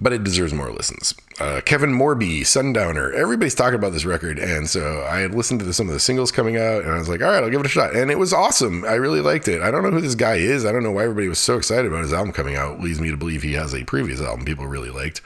but 0.01 0.13
it 0.13 0.25
deserves 0.25 0.53
more 0.53 0.73
listens. 0.73 1.15
Uh, 1.39 1.61
Kevin 1.65 1.93
Morby, 1.93 2.45
Sundowner. 2.45 3.13
Everybody's 3.13 3.55
talking 3.55 3.79
about 3.79 3.93
this 3.93 4.05
record, 4.05 4.39
and 4.39 4.69
so 4.69 5.05
I 5.05 5.21
had 5.21 5.35
listened 5.35 5.61
to 5.61 5.67
the, 5.67 5.73
some 5.73 5.89
of 5.89 5.95
the 5.95 6.01
singles 6.01 6.33
coming 6.33 6.57
out, 6.57 6.83
and 6.83 6.93
I 6.93 6.99
was 6.99 7.09
like, 7.09 7.23
all 7.23 7.31
right, 7.31 7.43
I'll 7.43 7.51
give 7.51 7.61
it 7.61 7.67
a 7.67 7.71
shot. 7.71 7.95
And 7.95 8.11
it 8.11 8.19
was 8.19 8.33
awesome. 8.33 8.85
I 8.85 8.95
really 8.95 9.21
liked 9.21 9.49
it. 9.49 9.63
I 9.63 9.71
don't 9.71 9.83
know 9.83 9.91
who 9.91 10.01
this 10.01 10.15
guy 10.15 10.37
is. 10.37 10.65
I 10.65 10.73
don't 10.73 10.83
know 10.83 10.93
why 10.93 11.03
everybody 11.05 11.29
was 11.29 11.39
so 11.39 11.57
excited 11.57 11.87
about 11.87 12.03
his 12.03 12.13
album 12.13 12.33
coming 12.33 12.57
out. 12.57 12.79
It 12.79 12.81
leads 12.81 13.01
me 13.01 13.11
to 13.11 13.17
believe 13.17 13.43
he 13.43 13.55
has 13.55 13.75
a 13.75 13.85
previous 13.85 14.21
album 14.21 14.45
people 14.45 14.67
really 14.67 14.91
liked. 14.91 15.21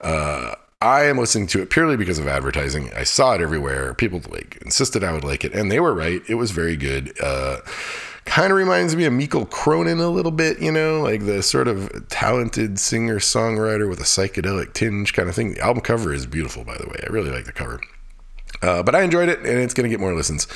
Uh, 0.00 0.54
I 0.82 1.04
am 1.04 1.16
listening 1.16 1.46
to 1.48 1.62
it 1.62 1.70
purely 1.70 1.96
because 1.96 2.18
of 2.18 2.26
advertising. 2.26 2.90
I 2.94 3.04
saw 3.04 3.34
it 3.34 3.40
everywhere. 3.40 3.94
People 3.94 4.20
like 4.30 4.58
insisted 4.62 5.04
I 5.04 5.12
would 5.12 5.24
like 5.24 5.44
it, 5.44 5.54
and 5.54 5.70
they 5.70 5.78
were 5.78 5.94
right. 5.94 6.22
It 6.28 6.34
was 6.34 6.50
very 6.50 6.76
good. 6.76 7.12
Uh, 7.22 7.58
kind 8.24 8.52
of 8.52 8.56
reminds 8.56 8.96
me 8.96 9.04
of 9.04 9.12
Mikal 9.12 9.48
Cronin 9.50 9.98
a 9.98 10.08
little 10.08 10.30
bit, 10.30 10.60
you 10.60 10.72
know, 10.72 11.02
like 11.02 11.26
the 11.26 11.42
sort 11.42 11.68
of 11.68 12.08
talented 12.08 12.78
singer 12.78 13.18
songwriter 13.18 13.88
with 13.88 14.00
a 14.00 14.04
psychedelic 14.04 14.72
tinge 14.72 15.12
kind 15.12 15.28
of 15.28 15.34
thing. 15.34 15.54
The 15.54 15.60
album 15.60 15.82
cover 15.82 16.12
is 16.12 16.26
beautiful, 16.26 16.64
by 16.64 16.76
the 16.78 16.86
way. 16.86 17.02
I 17.02 17.12
really 17.12 17.30
like 17.30 17.44
the 17.44 17.52
cover. 17.52 17.80
Uh, 18.60 18.82
but 18.82 18.94
I 18.94 19.02
enjoyed 19.02 19.28
it, 19.28 19.40
and 19.40 19.58
it's 19.58 19.74
going 19.74 19.84
to 19.84 19.90
get 19.90 19.98
more 19.98 20.14
listens. 20.14 20.46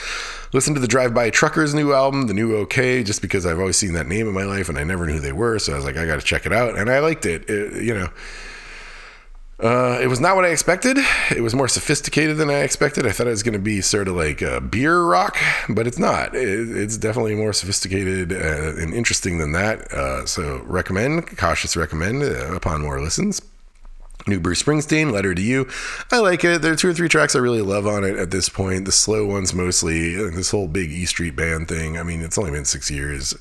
Listen 0.52 0.74
to 0.74 0.80
the 0.80 0.86
Drive 0.86 1.12
By 1.12 1.28
Truckers' 1.28 1.74
new 1.74 1.92
album, 1.92 2.28
The 2.28 2.34
New 2.34 2.54
OK, 2.56 3.02
just 3.02 3.20
because 3.20 3.44
I've 3.44 3.58
always 3.58 3.76
seen 3.76 3.94
that 3.94 4.06
name 4.06 4.28
in 4.28 4.34
my 4.34 4.44
life 4.44 4.68
and 4.68 4.78
I 4.78 4.84
never 4.84 5.06
knew 5.06 5.14
who 5.14 5.20
they 5.20 5.32
were. 5.32 5.58
So 5.58 5.72
I 5.72 5.76
was 5.76 5.84
like, 5.84 5.96
I 5.96 6.06
got 6.06 6.20
to 6.20 6.26
check 6.26 6.46
it 6.46 6.52
out, 6.52 6.78
and 6.78 6.88
I 6.88 7.00
liked 7.00 7.26
it. 7.26 7.50
it 7.50 7.82
you 7.82 7.94
know, 7.94 8.08
uh, 9.58 9.98
it 10.02 10.08
was 10.08 10.20
not 10.20 10.36
what 10.36 10.44
I 10.44 10.48
expected. 10.48 10.98
It 11.34 11.40
was 11.40 11.54
more 11.54 11.68
sophisticated 11.68 12.36
than 12.36 12.50
I 12.50 12.58
expected. 12.58 13.06
I 13.06 13.12
thought 13.12 13.26
it 13.26 13.30
was 13.30 13.42
going 13.42 13.54
to 13.54 13.58
be 13.58 13.80
sort 13.80 14.06
of 14.06 14.14
like 14.14 14.42
a 14.42 14.60
beer 14.60 15.02
rock, 15.02 15.38
but 15.68 15.86
it's 15.86 15.98
not. 15.98 16.34
It, 16.34 16.76
it's 16.76 16.98
definitely 16.98 17.34
more 17.34 17.54
sophisticated 17.54 18.32
uh, 18.32 18.76
and 18.76 18.92
interesting 18.92 19.38
than 19.38 19.52
that. 19.52 19.90
Uh, 19.90 20.26
so 20.26 20.62
recommend, 20.66 21.38
cautious 21.38 21.74
recommend 21.74 22.22
uh, 22.22 22.54
upon 22.54 22.82
more 22.82 23.00
listens. 23.00 23.40
New 24.26 24.40
Bruce 24.40 24.62
Springsteen, 24.62 25.12
Letter 25.12 25.34
to 25.34 25.40
You. 25.40 25.68
I 26.10 26.18
like 26.18 26.44
it. 26.44 26.60
There 26.60 26.72
are 26.72 26.76
two 26.76 26.88
or 26.90 26.94
three 26.94 27.08
tracks 27.08 27.36
I 27.36 27.38
really 27.38 27.62
love 27.62 27.86
on 27.86 28.02
it 28.04 28.16
at 28.16 28.32
this 28.32 28.48
point. 28.48 28.84
The 28.84 28.92
slow 28.92 29.24
ones 29.24 29.54
mostly. 29.54 30.16
This 30.16 30.50
whole 30.50 30.66
big 30.66 30.90
E 30.90 31.06
Street 31.06 31.36
Band 31.36 31.68
thing. 31.68 31.96
I 31.96 32.02
mean, 32.02 32.22
it's 32.22 32.36
only 32.36 32.50
been 32.50 32.64
six 32.64 32.90
years 32.90 33.34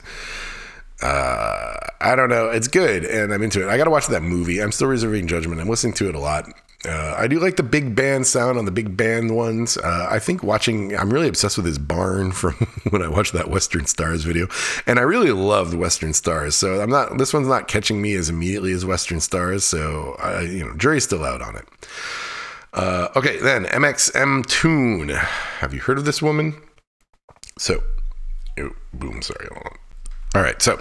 uh, 1.02 1.76
I 2.02 2.16
don't 2.16 2.30
know. 2.30 2.50
It's 2.50 2.68
good, 2.68 3.06
and 3.06 3.34
I'm 3.34 3.44
into 3.44 3.62
it. 3.62 3.70
I 3.70 3.78
got 3.78 3.86
to 3.86 3.90
watch 3.90 4.08
that 4.08 4.24
movie. 4.24 4.62
I'm 4.62 4.72
still 4.72 4.88
reserving 4.88 5.28
judgment. 5.28 5.62
I'm 5.62 5.70
listening 5.70 5.94
to 5.94 6.10
it 6.10 6.16
a 6.16 6.20
lot. 6.20 6.48
Uh, 6.88 7.16
I 7.18 7.28
do 7.28 7.40
like 7.40 7.56
the 7.56 7.64
big 7.64 7.96
band 7.96 8.28
sound 8.28 8.60
on 8.60 8.66
the 8.66 8.72
big 8.72 8.96
band 8.96 9.36
ones. 9.36 9.76
Uh, 9.78 10.08
I 10.10 10.20
think 10.20 10.44
watching, 10.44 10.96
I'm 10.96 11.12
really 11.12 11.28
obsessed 11.28 11.58
with 11.58 11.66
his 11.66 11.80
barn 11.80 12.32
from 12.32 12.54
when 12.90 13.02
I 13.02 13.08
watched 13.08 13.34
that 13.34 13.50
Western 13.50 13.86
Stars 13.88 14.24
video, 14.24 14.48
and 14.86 15.00
I 15.00 15.02
really 15.02 15.32
love 15.32 15.72
the 15.72 15.78
Western 15.78 16.14
Stars. 16.14 16.56
So 16.56 16.82
I'm 16.82 16.90
not. 16.90 17.18
This 17.18 17.34
one's 17.34 17.48
not 17.48 17.68
catching 17.68 18.02
me 18.02 18.14
as 18.14 18.30
immediately 18.30 18.72
as 18.72 18.86
Western 18.86 19.20
Stars. 19.20 19.64
So 19.64 20.16
I, 20.20 20.42
you 20.42 20.66
know, 20.66 20.76
jury's 20.76 21.04
still 21.04 21.24
out 21.24 21.42
on 21.42 21.56
it. 21.56 21.66
Uh, 22.74 23.08
okay, 23.16 23.40
then 23.40 23.66
mxmtoon. 23.66 25.16
Have 25.16 25.74
you 25.74 25.80
heard 25.80 25.98
of 25.98 26.06
this 26.06 26.22
woman? 26.22 26.54
So, 27.58 27.82
oh, 28.60 28.76
boom. 28.94 29.22
Sorry. 29.22 29.48
All 30.36 30.42
right, 30.42 30.62
so 30.62 30.76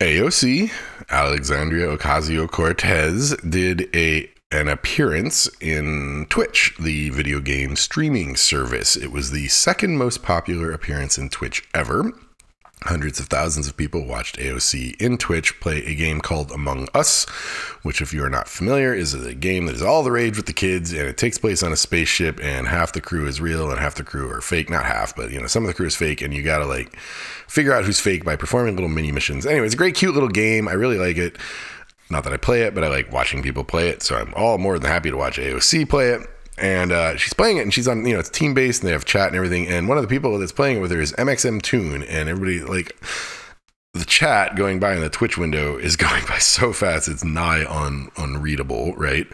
AOC, 0.00 0.72
Alexandria 1.08 1.96
Ocasio 1.96 2.50
Cortez, 2.50 3.36
did 3.48 3.88
a 3.94 4.28
an 4.50 4.66
appearance 4.66 5.48
in 5.60 6.26
Twitch, 6.28 6.74
the 6.80 7.10
video 7.10 7.38
game 7.38 7.76
streaming 7.76 8.34
service. 8.34 8.96
It 8.96 9.12
was 9.12 9.30
the 9.30 9.46
second 9.46 9.98
most 9.98 10.20
popular 10.24 10.72
appearance 10.72 11.16
in 11.16 11.28
Twitch 11.28 11.62
ever. 11.74 12.10
Hundreds 12.84 13.20
of 13.20 13.26
thousands 13.26 13.68
of 13.68 13.76
people 13.76 14.04
watched 14.04 14.38
AOC 14.38 15.00
in 15.00 15.16
Twitch 15.16 15.60
play 15.60 15.84
a 15.84 15.94
game 15.94 16.20
called 16.20 16.50
Among 16.50 16.88
Us, 16.94 17.28
which, 17.82 18.00
if 18.00 18.12
you 18.12 18.24
are 18.24 18.30
not 18.30 18.48
familiar, 18.48 18.92
is 18.92 19.14
a 19.14 19.34
game 19.34 19.66
that 19.66 19.76
is 19.76 19.82
all 19.82 20.02
the 20.02 20.10
rage 20.10 20.36
with 20.36 20.46
the 20.46 20.52
kids, 20.52 20.92
and 20.92 21.02
it 21.02 21.16
takes 21.16 21.38
place 21.38 21.62
on 21.62 21.72
a 21.72 21.76
spaceship, 21.76 22.40
and 22.42 22.66
half 22.66 22.92
the 22.92 23.00
crew 23.00 23.26
is 23.26 23.40
real 23.40 23.70
and 23.70 23.78
half 23.78 23.94
the 23.94 24.02
crew 24.02 24.28
are 24.30 24.40
fake. 24.40 24.68
Not 24.68 24.84
half, 24.84 25.14
but 25.14 25.30
you 25.30 25.40
know, 25.40 25.46
some 25.46 25.62
of 25.62 25.68
the 25.68 25.74
crew 25.74 25.86
is 25.86 25.94
fake, 25.94 26.22
and 26.22 26.34
you 26.34 26.42
gotta 26.42 26.66
like 26.66 26.96
figure 27.46 27.72
out 27.72 27.84
who's 27.84 28.00
fake 28.00 28.24
by 28.24 28.34
performing 28.34 28.74
little 28.74 28.90
mini 28.90 29.12
missions. 29.12 29.46
Anyway, 29.46 29.66
it's 29.66 29.74
a 29.74 29.78
great, 29.78 29.94
cute 29.94 30.14
little 30.14 30.28
game. 30.28 30.66
I 30.66 30.72
really 30.72 30.98
like 30.98 31.18
it. 31.18 31.36
Not 32.10 32.24
that 32.24 32.32
I 32.32 32.36
play 32.36 32.62
it, 32.62 32.74
but 32.74 32.82
I 32.82 32.88
like 32.88 33.12
watching 33.12 33.42
people 33.42 33.64
play 33.64 33.88
it, 33.90 34.02
so 34.02 34.16
I'm 34.16 34.34
all 34.34 34.58
more 34.58 34.78
than 34.78 34.90
happy 34.90 35.10
to 35.10 35.16
watch 35.16 35.38
AOC 35.38 35.88
play 35.88 36.10
it 36.10 36.28
and 36.58 36.92
uh, 36.92 37.16
she's 37.16 37.32
playing 37.32 37.56
it 37.56 37.62
and 37.62 37.72
she's 37.72 37.88
on 37.88 38.04
you 38.06 38.12
know 38.12 38.20
it's 38.20 38.28
team 38.30 38.54
based 38.54 38.82
and 38.82 38.88
they 38.88 38.92
have 38.92 39.04
chat 39.04 39.28
and 39.28 39.36
everything 39.36 39.66
and 39.68 39.88
one 39.88 39.96
of 39.96 40.02
the 40.02 40.08
people 40.08 40.38
that's 40.38 40.52
playing 40.52 40.78
it 40.78 40.80
with 40.80 40.90
her 40.90 41.00
is 41.00 41.12
mxmtoon 41.12 42.06
and 42.08 42.28
everybody 42.28 42.60
like 42.60 42.96
the 43.94 44.04
chat 44.06 44.56
going 44.56 44.80
by 44.80 44.94
in 44.94 45.00
the 45.00 45.10
Twitch 45.10 45.36
window 45.36 45.76
is 45.76 45.96
going 46.08 46.24
by 46.26 46.38
so 46.38 46.72
fast 46.72 47.08
it's 47.08 47.24
nigh 47.24 47.64
on 47.64 48.10
unreadable, 48.16 48.94
right? 48.96 49.26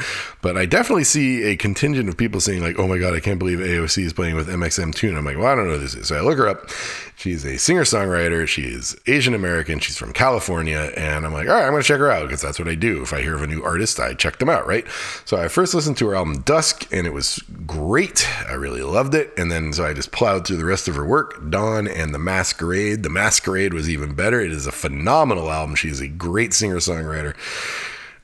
But 0.43 0.57
I 0.57 0.66
definitely 0.66 1.05
see 1.05 1.45
a 1.45 1.57
contingent 1.57 2.09
of 2.09 2.16
people 2.16 2.41
saying 2.41 2.62
like, 2.62 2.79
"Oh 2.79 2.89
my 2.89 2.99
god, 2.99 3.14
I 3.14 3.21
can't 3.21 3.39
believe 3.39 3.59
AOC 3.59 4.05
is 4.05 4.12
playing 4.12 4.35
with 4.35 4.49
mxmtoon." 4.49 5.16
I'm 5.16 5.25
like, 5.25 5.37
"Well, 5.37 5.47
I 5.47 5.55
don't 5.55 5.66
know 5.69 5.75
who 5.75 5.79
this 5.79 5.95
is." 5.95 6.09
So 6.09 6.16
I 6.16 6.23
look 6.23 6.39
her 6.39 6.49
up. 6.49 6.71
She's 7.19 7.45
a 7.45 7.59
singer 7.59 7.83
songwriter. 7.83 8.47
She 8.47 8.62
is 8.62 8.97
Asian 9.09 9.35
American. 9.35 9.81
She's 9.81 9.97
from 9.97 10.12
California, 10.12 10.93
and 10.97 11.27
I'm 11.27 11.33
like, 11.33 11.49
"All 11.49 11.55
right, 11.55 11.64
I'm 11.64 11.73
going 11.73 11.83
to 11.83 11.87
check 11.87 11.99
her 11.99 12.12
out 12.12 12.23
because 12.23 12.41
that's 12.41 12.61
what 12.61 12.69
I 12.69 12.77
do. 12.77 13.03
If 13.03 13.12
I 13.12 13.23
hear 13.23 13.35
of 13.35 13.43
a 13.43 13.49
new 13.49 13.61
artist, 13.61 13.99
I 13.99 14.14
check 14.14 14.39
them 14.39 14.49
out, 14.49 14.69
right?" 14.69 14.87
So 15.25 15.37
I 15.37 15.49
first 15.49 15.75
listened 15.75 15.97
to 15.97 16.07
her 16.07 16.14
album 16.14 16.43
Dusk, 16.43 16.87
and 16.93 17.09
it 17.09 17.12
was 17.12 17.43
great. 17.66 18.25
I 18.49 18.53
really 18.53 18.83
loved 18.83 19.16
it, 19.16 19.33
and 19.37 19.51
then 19.51 19.73
so 19.73 19.85
I 19.85 19.95
just 19.95 20.12
plowed 20.12 20.47
through 20.47 20.59
the 20.59 20.64
rest 20.64 20.87
of 20.87 20.95
her 20.95 21.05
work, 21.05 21.51
Dawn 21.51 21.89
and 21.89 22.14
the 22.14 22.21
Masquerade. 22.21 23.03
The 23.03 23.11
Masquerade 23.11 23.75
was 23.75 23.91
even 23.91 24.14
better 24.14 24.41
it 24.41 24.53
is 24.53 24.69
a 24.69 24.73
phenomenal 24.73 25.51
album. 25.51 25.75
She's 25.75 26.01
a 26.01 26.07
great 26.07 26.55
singer 26.55 26.77
songwriter. 26.77 27.35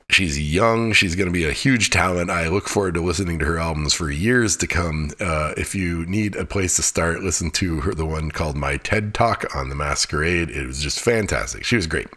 She's 0.09 0.39
young. 0.39 0.93
She's 0.93 1.15
going 1.15 1.27
to 1.27 1.33
be 1.33 1.45
a 1.45 1.51
huge 1.51 1.89
talent. 1.89 2.29
I 2.29 2.47
look 2.47 2.69
forward 2.69 2.93
to 2.93 3.01
listening 3.01 3.39
to 3.39 3.45
her 3.45 3.57
albums 3.57 3.93
for 3.93 4.09
years 4.09 4.55
to 4.57 4.67
come. 4.67 5.11
Uh, 5.19 5.53
if 5.57 5.75
you 5.75 6.05
need 6.05 6.35
a 6.35 6.45
place 6.45 6.75
to 6.77 6.83
start, 6.83 7.21
listen 7.21 7.51
to 7.51 7.81
her, 7.81 7.93
the 7.93 8.05
one 8.05 8.31
called 8.31 8.55
My 8.55 8.77
TED 8.77 9.13
Talk 9.13 9.53
on 9.55 9.69
the 9.69 9.75
Masquerade. 9.75 10.49
It 10.49 10.67
was 10.67 10.81
just 10.81 10.99
fantastic. 10.99 11.65
She 11.65 11.75
was 11.75 11.87
great. 11.87 12.07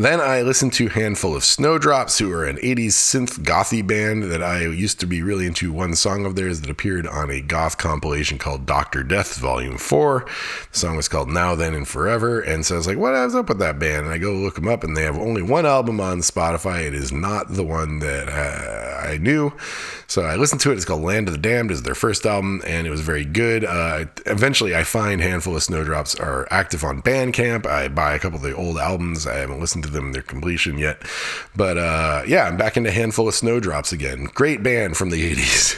Then 0.00 0.18
I 0.18 0.40
listened 0.40 0.72
to 0.74 0.88
Handful 0.88 1.36
of 1.36 1.44
Snowdrops, 1.44 2.18
who 2.18 2.32
are 2.32 2.46
an 2.46 2.56
80s 2.56 2.92
synth 2.92 3.40
gothy 3.40 3.86
band 3.86 4.22
that 4.32 4.42
I 4.42 4.60
used 4.62 4.98
to 5.00 5.06
be 5.06 5.22
really 5.22 5.44
into 5.44 5.74
one 5.74 5.94
song 5.94 6.24
of 6.24 6.36
theirs 6.36 6.62
that 6.62 6.70
appeared 6.70 7.06
on 7.06 7.30
a 7.30 7.42
goth 7.42 7.76
compilation 7.76 8.38
called 8.38 8.64
Dr. 8.64 9.02
Death 9.02 9.36
Volume 9.36 9.76
4. 9.76 10.24
The 10.72 10.78
song 10.78 10.96
was 10.96 11.06
called 11.06 11.28
Now, 11.28 11.54
Then, 11.54 11.74
and 11.74 11.86
Forever. 11.86 12.40
And 12.40 12.64
so 12.64 12.76
I 12.76 12.78
was 12.78 12.86
like, 12.86 12.96
what 12.96 13.12
is 13.12 13.34
up 13.34 13.50
with 13.50 13.58
that 13.58 13.78
band? 13.78 14.06
And 14.06 14.14
I 14.14 14.16
go 14.16 14.32
look 14.32 14.54
them 14.54 14.68
up, 14.68 14.84
and 14.84 14.96
they 14.96 15.02
have 15.02 15.18
only 15.18 15.42
one 15.42 15.66
album 15.66 16.00
on 16.00 16.20
Spotify. 16.20 16.86
It 16.86 16.94
is 16.94 17.12
not 17.12 17.52
the 17.52 17.62
one 17.62 17.98
that 17.98 18.30
uh, 18.30 19.06
I 19.06 19.18
knew. 19.18 19.52
So 20.10 20.22
I 20.22 20.34
listened 20.34 20.60
to 20.62 20.72
it. 20.72 20.74
It's 20.74 20.84
called 20.84 21.02
Land 21.02 21.28
of 21.28 21.34
the 21.34 21.38
Damned. 21.38 21.70
is 21.70 21.84
their 21.84 21.94
first 21.94 22.26
album, 22.26 22.62
and 22.66 22.84
it 22.84 22.90
was 22.90 23.00
very 23.00 23.24
good. 23.24 23.64
Uh, 23.64 24.06
eventually, 24.26 24.74
I 24.74 24.82
find 24.82 25.20
Handful 25.20 25.54
of 25.54 25.62
Snowdrops 25.62 26.16
are 26.16 26.48
active 26.50 26.82
on 26.82 27.00
Bandcamp. 27.00 27.64
I 27.64 27.86
buy 27.86 28.14
a 28.14 28.18
couple 28.18 28.38
of 28.38 28.42
the 28.42 28.52
old 28.52 28.76
albums. 28.76 29.28
I 29.28 29.36
haven't 29.36 29.60
listened 29.60 29.84
to 29.84 29.90
them 29.90 30.10
their 30.12 30.22
completion 30.22 30.78
yet, 30.78 31.00
but 31.54 31.78
uh, 31.78 32.24
yeah, 32.26 32.48
I'm 32.48 32.56
back 32.56 32.76
into 32.76 32.90
Handful 32.90 33.28
of 33.28 33.36
Snowdrops 33.36 33.92
again. 33.92 34.24
Great 34.34 34.64
band 34.64 34.96
from 34.96 35.10
the 35.10 35.32
80s, 35.32 35.76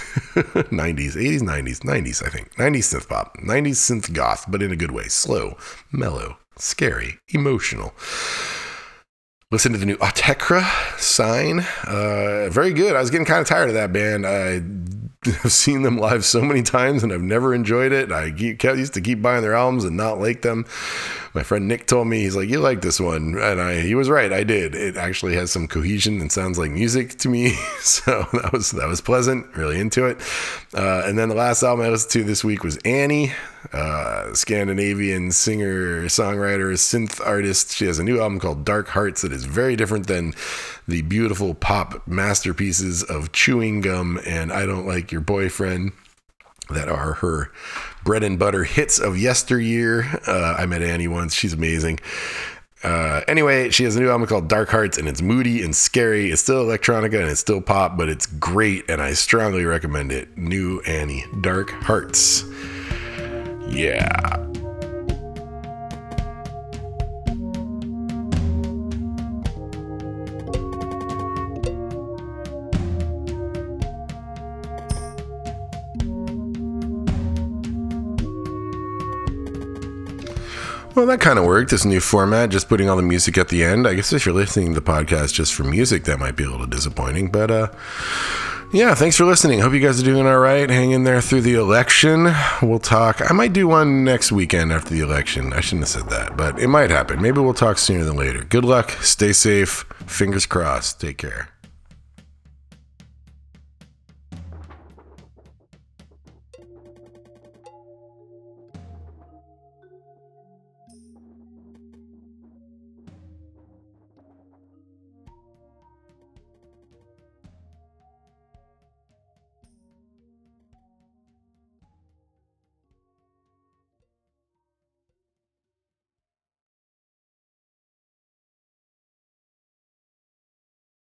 90s, 0.70 1.12
80s, 1.12 1.40
90s, 1.42 1.80
90s, 1.80 2.26
I 2.26 2.30
think. 2.30 2.54
90s 2.54 2.88
synth 2.88 3.08
pop, 3.10 3.36
90s 3.36 3.72
synth 3.72 4.14
goth, 4.14 4.46
but 4.48 4.62
in 4.62 4.72
a 4.72 4.76
good 4.76 4.92
way. 4.92 5.08
Slow, 5.08 5.58
mellow, 5.92 6.38
scary, 6.56 7.18
emotional. 7.34 7.92
Listen 9.52 9.70
to 9.72 9.78
the 9.78 9.84
new 9.84 9.98
Autechre 9.98 10.64
sign. 10.98 11.60
Uh, 11.86 12.48
very 12.48 12.72
good. 12.72 12.96
I 12.96 13.00
was 13.00 13.10
getting 13.10 13.26
kind 13.26 13.42
of 13.42 13.46
tired 13.46 13.68
of 13.68 13.74
that 13.74 13.92
band. 13.92 14.26
I 14.26 14.62
have 15.42 15.52
seen 15.52 15.82
them 15.82 15.98
live 15.98 16.24
so 16.24 16.40
many 16.40 16.62
times 16.62 17.02
and 17.02 17.12
I've 17.12 17.20
never 17.20 17.54
enjoyed 17.54 17.92
it. 17.92 18.10
I 18.10 18.24
used 18.24 18.94
to 18.94 19.00
keep 19.02 19.20
buying 19.20 19.42
their 19.42 19.54
albums 19.54 19.84
and 19.84 19.94
not 19.94 20.18
like 20.18 20.40
them 20.40 20.64
my 21.34 21.42
friend 21.42 21.66
Nick 21.66 21.86
told 21.86 22.08
me 22.08 22.20
he's 22.20 22.36
like, 22.36 22.48
"You 22.48 22.60
like 22.60 22.82
this 22.82 23.00
one," 23.00 23.36
and 23.38 23.60
I 23.60 23.80
he 23.80 23.94
was 23.94 24.10
right. 24.10 24.32
I 24.32 24.44
did. 24.44 24.74
It 24.74 24.96
actually 24.96 25.34
has 25.36 25.50
some 25.50 25.66
cohesion 25.66 26.20
and 26.20 26.30
sounds 26.30 26.58
like 26.58 26.70
music 26.70 27.16
to 27.18 27.28
me, 27.28 27.50
so 27.80 28.26
that 28.32 28.52
was 28.52 28.72
that 28.72 28.86
was 28.86 29.00
pleasant. 29.00 29.46
Really 29.56 29.80
into 29.80 30.06
it. 30.06 30.18
Uh, 30.74 31.02
and 31.04 31.18
then 31.18 31.28
the 31.28 31.34
last 31.34 31.62
album 31.62 31.86
I 31.86 31.88
listened 31.88 32.12
to 32.12 32.24
this 32.24 32.44
week 32.44 32.62
was 32.62 32.76
Annie, 32.78 33.32
uh, 33.72 34.34
Scandinavian 34.34 35.32
singer, 35.32 36.04
songwriter, 36.04 36.72
synth 36.72 37.24
artist. 37.26 37.74
She 37.74 37.86
has 37.86 37.98
a 37.98 38.04
new 38.04 38.20
album 38.20 38.38
called 38.38 38.64
Dark 38.64 38.88
Hearts 38.88 39.22
that 39.22 39.32
is 39.32 39.44
very 39.44 39.76
different 39.76 40.06
than 40.08 40.34
the 40.86 41.02
beautiful 41.02 41.54
pop 41.54 42.06
masterpieces 42.06 43.02
of 43.02 43.32
Chewing 43.32 43.80
Gum 43.80 44.20
and 44.26 44.52
I 44.52 44.66
Don't 44.66 44.86
Like 44.86 45.12
Your 45.12 45.20
Boyfriend 45.20 45.92
that 46.72 46.88
are 46.88 47.14
her 47.14 47.50
bread 48.04 48.22
and 48.22 48.38
butter 48.38 48.64
hits 48.64 48.98
of 48.98 49.16
yesteryear. 49.18 50.20
Uh, 50.26 50.56
I 50.58 50.66
met 50.66 50.82
Annie 50.82 51.08
once. 51.08 51.34
She's 51.34 51.52
amazing. 51.52 52.00
Uh, 52.82 53.20
anyway, 53.28 53.70
she 53.70 53.84
has 53.84 53.94
a 53.94 54.00
new 54.00 54.10
album 54.10 54.26
called 54.26 54.48
Dark 54.48 54.68
Hearts, 54.68 54.98
and 54.98 55.08
it's 55.08 55.22
moody 55.22 55.62
and 55.62 55.74
scary. 55.74 56.30
It's 56.30 56.42
still 56.42 56.64
electronica 56.64 57.20
and 57.20 57.30
it's 57.30 57.40
still 57.40 57.60
pop, 57.60 57.96
but 57.96 58.08
it's 58.08 58.26
great, 58.26 58.90
and 58.90 59.00
I 59.00 59.12
strongly 59.12 59.64
recommend 59.64 60.10
it. 60.10 60.36
New 60.36 60.80
Annie, 60.80 61.24
Dark 61.40 61.70
Hearts. 61.70 62.44
Yeah. 63.68 64.51
Well, 80.94 81.06
that 81.06 81.20
kind 81.20 81.38
of 81.38 81.46
worked. 81.46 81.70
This 81.70 81.86
new 81.86 82.00
format, 82.00 82.50
just 82.50 82.68
putting 82.68 82.90
all 82.90 82.96
the 82.96 83.02
music 83.02 83.38
at 83.38 83.48
the 83.48 83.64
end. 83.64 83.86
I 83.86 83.94
guess 83.94 84.12
if 84.12 84.26
you're 84.26 84.34
listening 84.34 84.74
to 84.74 84.80
the 84.80 84.86
podcast 84.86 85.32
just 85.32 85.54
for 85.54 85.64
music, 85.64 86.04
that 86.04 86.18
might 86.18 86.36
be 86.36 86.44
a 86.44 86.50
little 86.50 86.66
disappointing. 86.66 87.30
But 87.30 87.50
uh, 87.50 87.68
yeah, 88.74 88.94
thanks 88.94 89.16
for 89.16 89.24
listening. 89.24 89.60
Hope 89.60 89.72
you 89.72 89.80
guys 89.80 90.00
are 90.00 90.04
doing 90.04 90.26
all 90.26 90.38
right. 90.38 90.68
Hang 90.68 90.90
in 90.90 91.04
there 91.04 91.22
through 91.22 91.42
the 91.42 91.54
election. 91.54 92.34
We'll 92.60 92.78
talk. 92.78 93.22
I 93.30 93.32
might 93.32 93.54
do 93.54 93.66
one 93.68 94.04
next 94.04 94.32
weekend 94.32 94.70
after 94.70 94.90
the 94.90 95.00
election. 95.00 95.54
I 95.54 95.60
shouldn't 95.60 95.88
have 95.88 96.02
said 96.02 96.10
that, 96.10 96.36
but 96.36 96.58
it 96.58 96.68
might 96.68 96.90
happen. 96.90 97.22
Maybe 97.22 97.40
we'll 97.40 97.54
talk 97.54 97.78
sooner 97.78 98.04
than 98.04 98.16
later. 98.16 98.44
Good 98.44 98.64
luck. 98.64 98.90
Stay 99.00 99.32
safe. 99.32 99.86
Fingers 100.06 100.44
crossed. 100.44 101.00
Take 101.00 101.16
care. 101.16 101.48